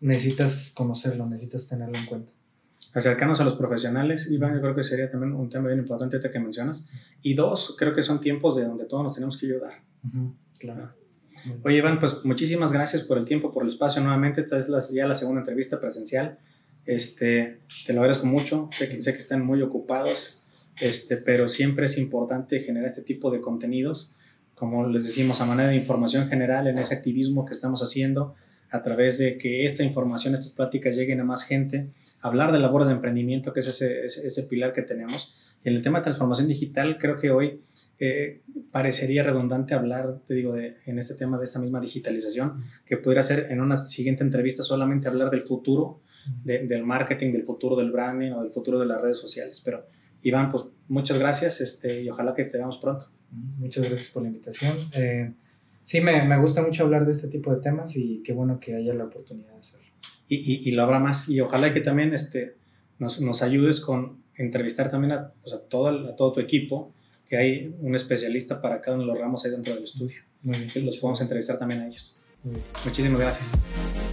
necesitas 0.00 0.72
conocerlo, 0.74 1.26
necesitas 1.26 1.68
tenerlo 1.68 1.98
en 1.98 2.06
cuenta. 2.06 2.32
Acercarnos 2.94 3.40
a 3.40 3.44
los 3.44 3.54
profesionales, 3.54 4.26
Iván, 4.30 4.54
yo 4.54 4.60
creo 4.60 4.74
que 4.74 4.82
sería 4.82 5.10
también 5.10 5.32
un 5.32 5.48
tema 5.48 5.68
bien 5.68 5.78
importante 5.78 6.18
que 6.18 6.40
mencionas. 6.40 6.88
Y 7.22 7.34
dos, 7.34 7.76
creo 7.78 7.94
que 7.94 8.02
son 8.02 8.20
tiempos 8.20 8.56
de 8.56 8.64
donde 8.64 8.84
todos 8.84 9.04
nos 9.04 9.14
tenemos 9.14 9.36
que 9.38 9.46
ayudar. 9.46 9.74
claro. 10.58 11.00
Oye, 11.62 11.78
Iván, 11.78 12.00
pues 12.00 12.24
muchísimas 12.24 12.72
gracias 12.72 13.02
por 13.02 13.16
el 13.16 13.24
tiempo, 13.24 13.52
por 13.52 13.62
el 13.62 13.70
espacio 13.70 14.02
nuevamente. 14.02 14.40
Esta 14.40 14.58
es 14.58 14.68
la, 14.68 14.82
ya 14.92 15.06
la 15.06 15.14
segunda 15.14 15.40
entrevista 15.40 15.80
presencial. 15.80 16.38
Este, 16.84 17.60
te 17.86 17.92
lo 17.92 18.00
agradezco 18.00 18.26
mucho. 18.26 18.68
Sé 18.76 18.88
que, 18.88 19.02
sé 19.02 19.12
que 19.12 19.20
están 19.20 19.44
muy 19.44 19.62
ocupados, 19.62 20.44
este, 20.80 21.16
pero 21.16 21.48
siempre 21.48 21.86
es 21.86 21.96
importante 21.98 22.60
generar 22.60 22.90
este 22.90 23.02
tipo 23.02 23.30
de 23.30 23.40
contenidos, 23.40 24.12
como 24.54 24.86
les 24.88 25.04
decimos, 25.04 25.40
a 25.40 25.46
manera 25.46 25.70
de 25.70 25.76
información 25.76 26.28
general 26.28 26.66
en 26.66 26.78
ese 26.78 26.94
activismo 26.94 27.46
que 27.46 27.52
estamos 27.52 27.82
haciendo, 27.82 28.34
a 28.70 28.82
través 28.82 29.18
de 29.18 29.38
que 29.38 29.64
esta 29.64 29.82
información, 29.82 30.34
estas 30.34 30.52
pláticas 30.52 30.96
lleguen 30.96 31.20
a 31.20 31.24
más 31.24 31.44
gente, 31.44 31.90
hablar 32.20 32.52
de 32.52 32.58
labores 32.58 32.88
de 32.88 32.94
emprendimiento, 32.94 33.52
que 33.52 33.60
es 33.60 33.66
ese, 33.66 34.04
ese, 34.04 34.26
ese 34.26 34.42
pilar 34.44 34.72
que 34.72 34.82
tenemos. 34.82 35.34
Y 35.64 35.68
en 35.68 35.76
el 35.76 35.82
tema 35.82 35.98
de 35.98 36.04
transformación 36.04 36.48
digital, 36.48 36.98
creo 36.98 37.18
que 37.18 37.30
hoy 37.30 37.60
eh, 38.02 38.40
parecería 38.72 39.22
redundante 39.22 39.74
hablar, 39.74 40.20
te 40.26 40.32
digo, 40.32 40.54
de, 40.54 40.76
en 40.86 40.98
este 40.98 41.14
tema 41.14 41.36
de 41.36 41.44
esta 41.44 41.58
misma 41.58 41.80
digitalización, 41.80 42.62
que 42.86 42.96
pudiera 42.96 43.22
ser 43.22 43.48
en 43.50 43.60
una 43.60 43.76
siguiente 43.76 44.24
entrevista 44.24 44.62
solamente 44.62 45.06
hablar 45.06 45.30
del 45.30 45.42
futuro 45.42 46.00
del 46.44 46.84
marketing, 46.84 47.32
del 47.32 47.44
futuro 47.44 47.76
del 47.76 47.90
branding 47.90 48.32
o 48.32 48.42
del 48.42 48.52
futuro 48.52 48.78
de 48.78 48.86
las 48.86 49.00
redes 49.00 49.18
sociales. 49.18 49.60
Pero 49.64 49.86
Iván, 50.22 50.50
pues 50.50 50.64
muchas 50.88 51.18
gracias 51.18 51.60
este, 51.60 52.02
y 52.02 52.10
ojalá 52.10 52.34
que 52.34 52.44
te 52.44 52.56
veamos 52.56 52.78
pronto. 52.78 53.06
Muchas 53.58 53.84
gracias 53.84 54.08
por 54.08 54.22
la 54.22 54.28
invitación. 54.28 54.76
Eh, 54.92 55.32
sí, 55.82 56.00
me, 56.00 56.24
me, 56.24 56.38
gusta 56.38 56.62
mucho 56.62 56.82
hablar 56.84 57.06
de 57.06 57.12
este 57.12 57.28
tipo 57.28 57.54
de 57.54 57.60
temas 57.60 57.96
y 57.96 58.22
qué 58.22 58.32
bueno 58.32 58.58
que 58.60 58.74
haya 58.74 58.94
la 58.94 59.04
oportunidad 59.04 59.52
de 59.52 59.58
hacerlo. 59.58 59.89
Y, 60.30 60.36
y, 60.36 60.68
y 60.68 60.72
lo 60.72 60.84
habrá 60.84 60.98
más. 60.98 61.28
Y 61.28 61.40
ojalá 61.42 61.74
que 61.74 61.82
también 61.82 62.14
este, 62.14 62.54
nos, 62.98 63.20
nos 63.20 63.42
ayudes 63.42 63.80
con 63.80 64.22
entrevistar 64.36 64.90
también 64.90 65.12
a, 65.12 65.32
pues, 65.42 65.54
a, 65.54 65.60
todo, 65.60 65.88
a 66.08 66.16
todo 66.16 66.32
tu 66.32 66.40
equipo 66.40 66.94
que 67.28 67.36
hay 67.36 67.74
un 67.80 67.94
especialista 67.94 68.62
para 68.62 68.80
cada 68.80 68.96
uno 68.96 69.06
de 69.06 69.12
los 69.12 69.20
ramos 69.20 69.44
ahí 69.44 69.50
dentro 69.50 69.74
del 69.74 69.84
estudio. 69.84 70.22
Muy 70.42 70.58
bien. 70.58 70.86
Los 70.86 70.98
podemos 70.98 71.20
entrevistar 71.20 71.58
también 71.58 71.82
a 71.82 71.88
ellos. 71.88 72.18
Muchísimas 72.84 73.20
gracias. 73.20 74.09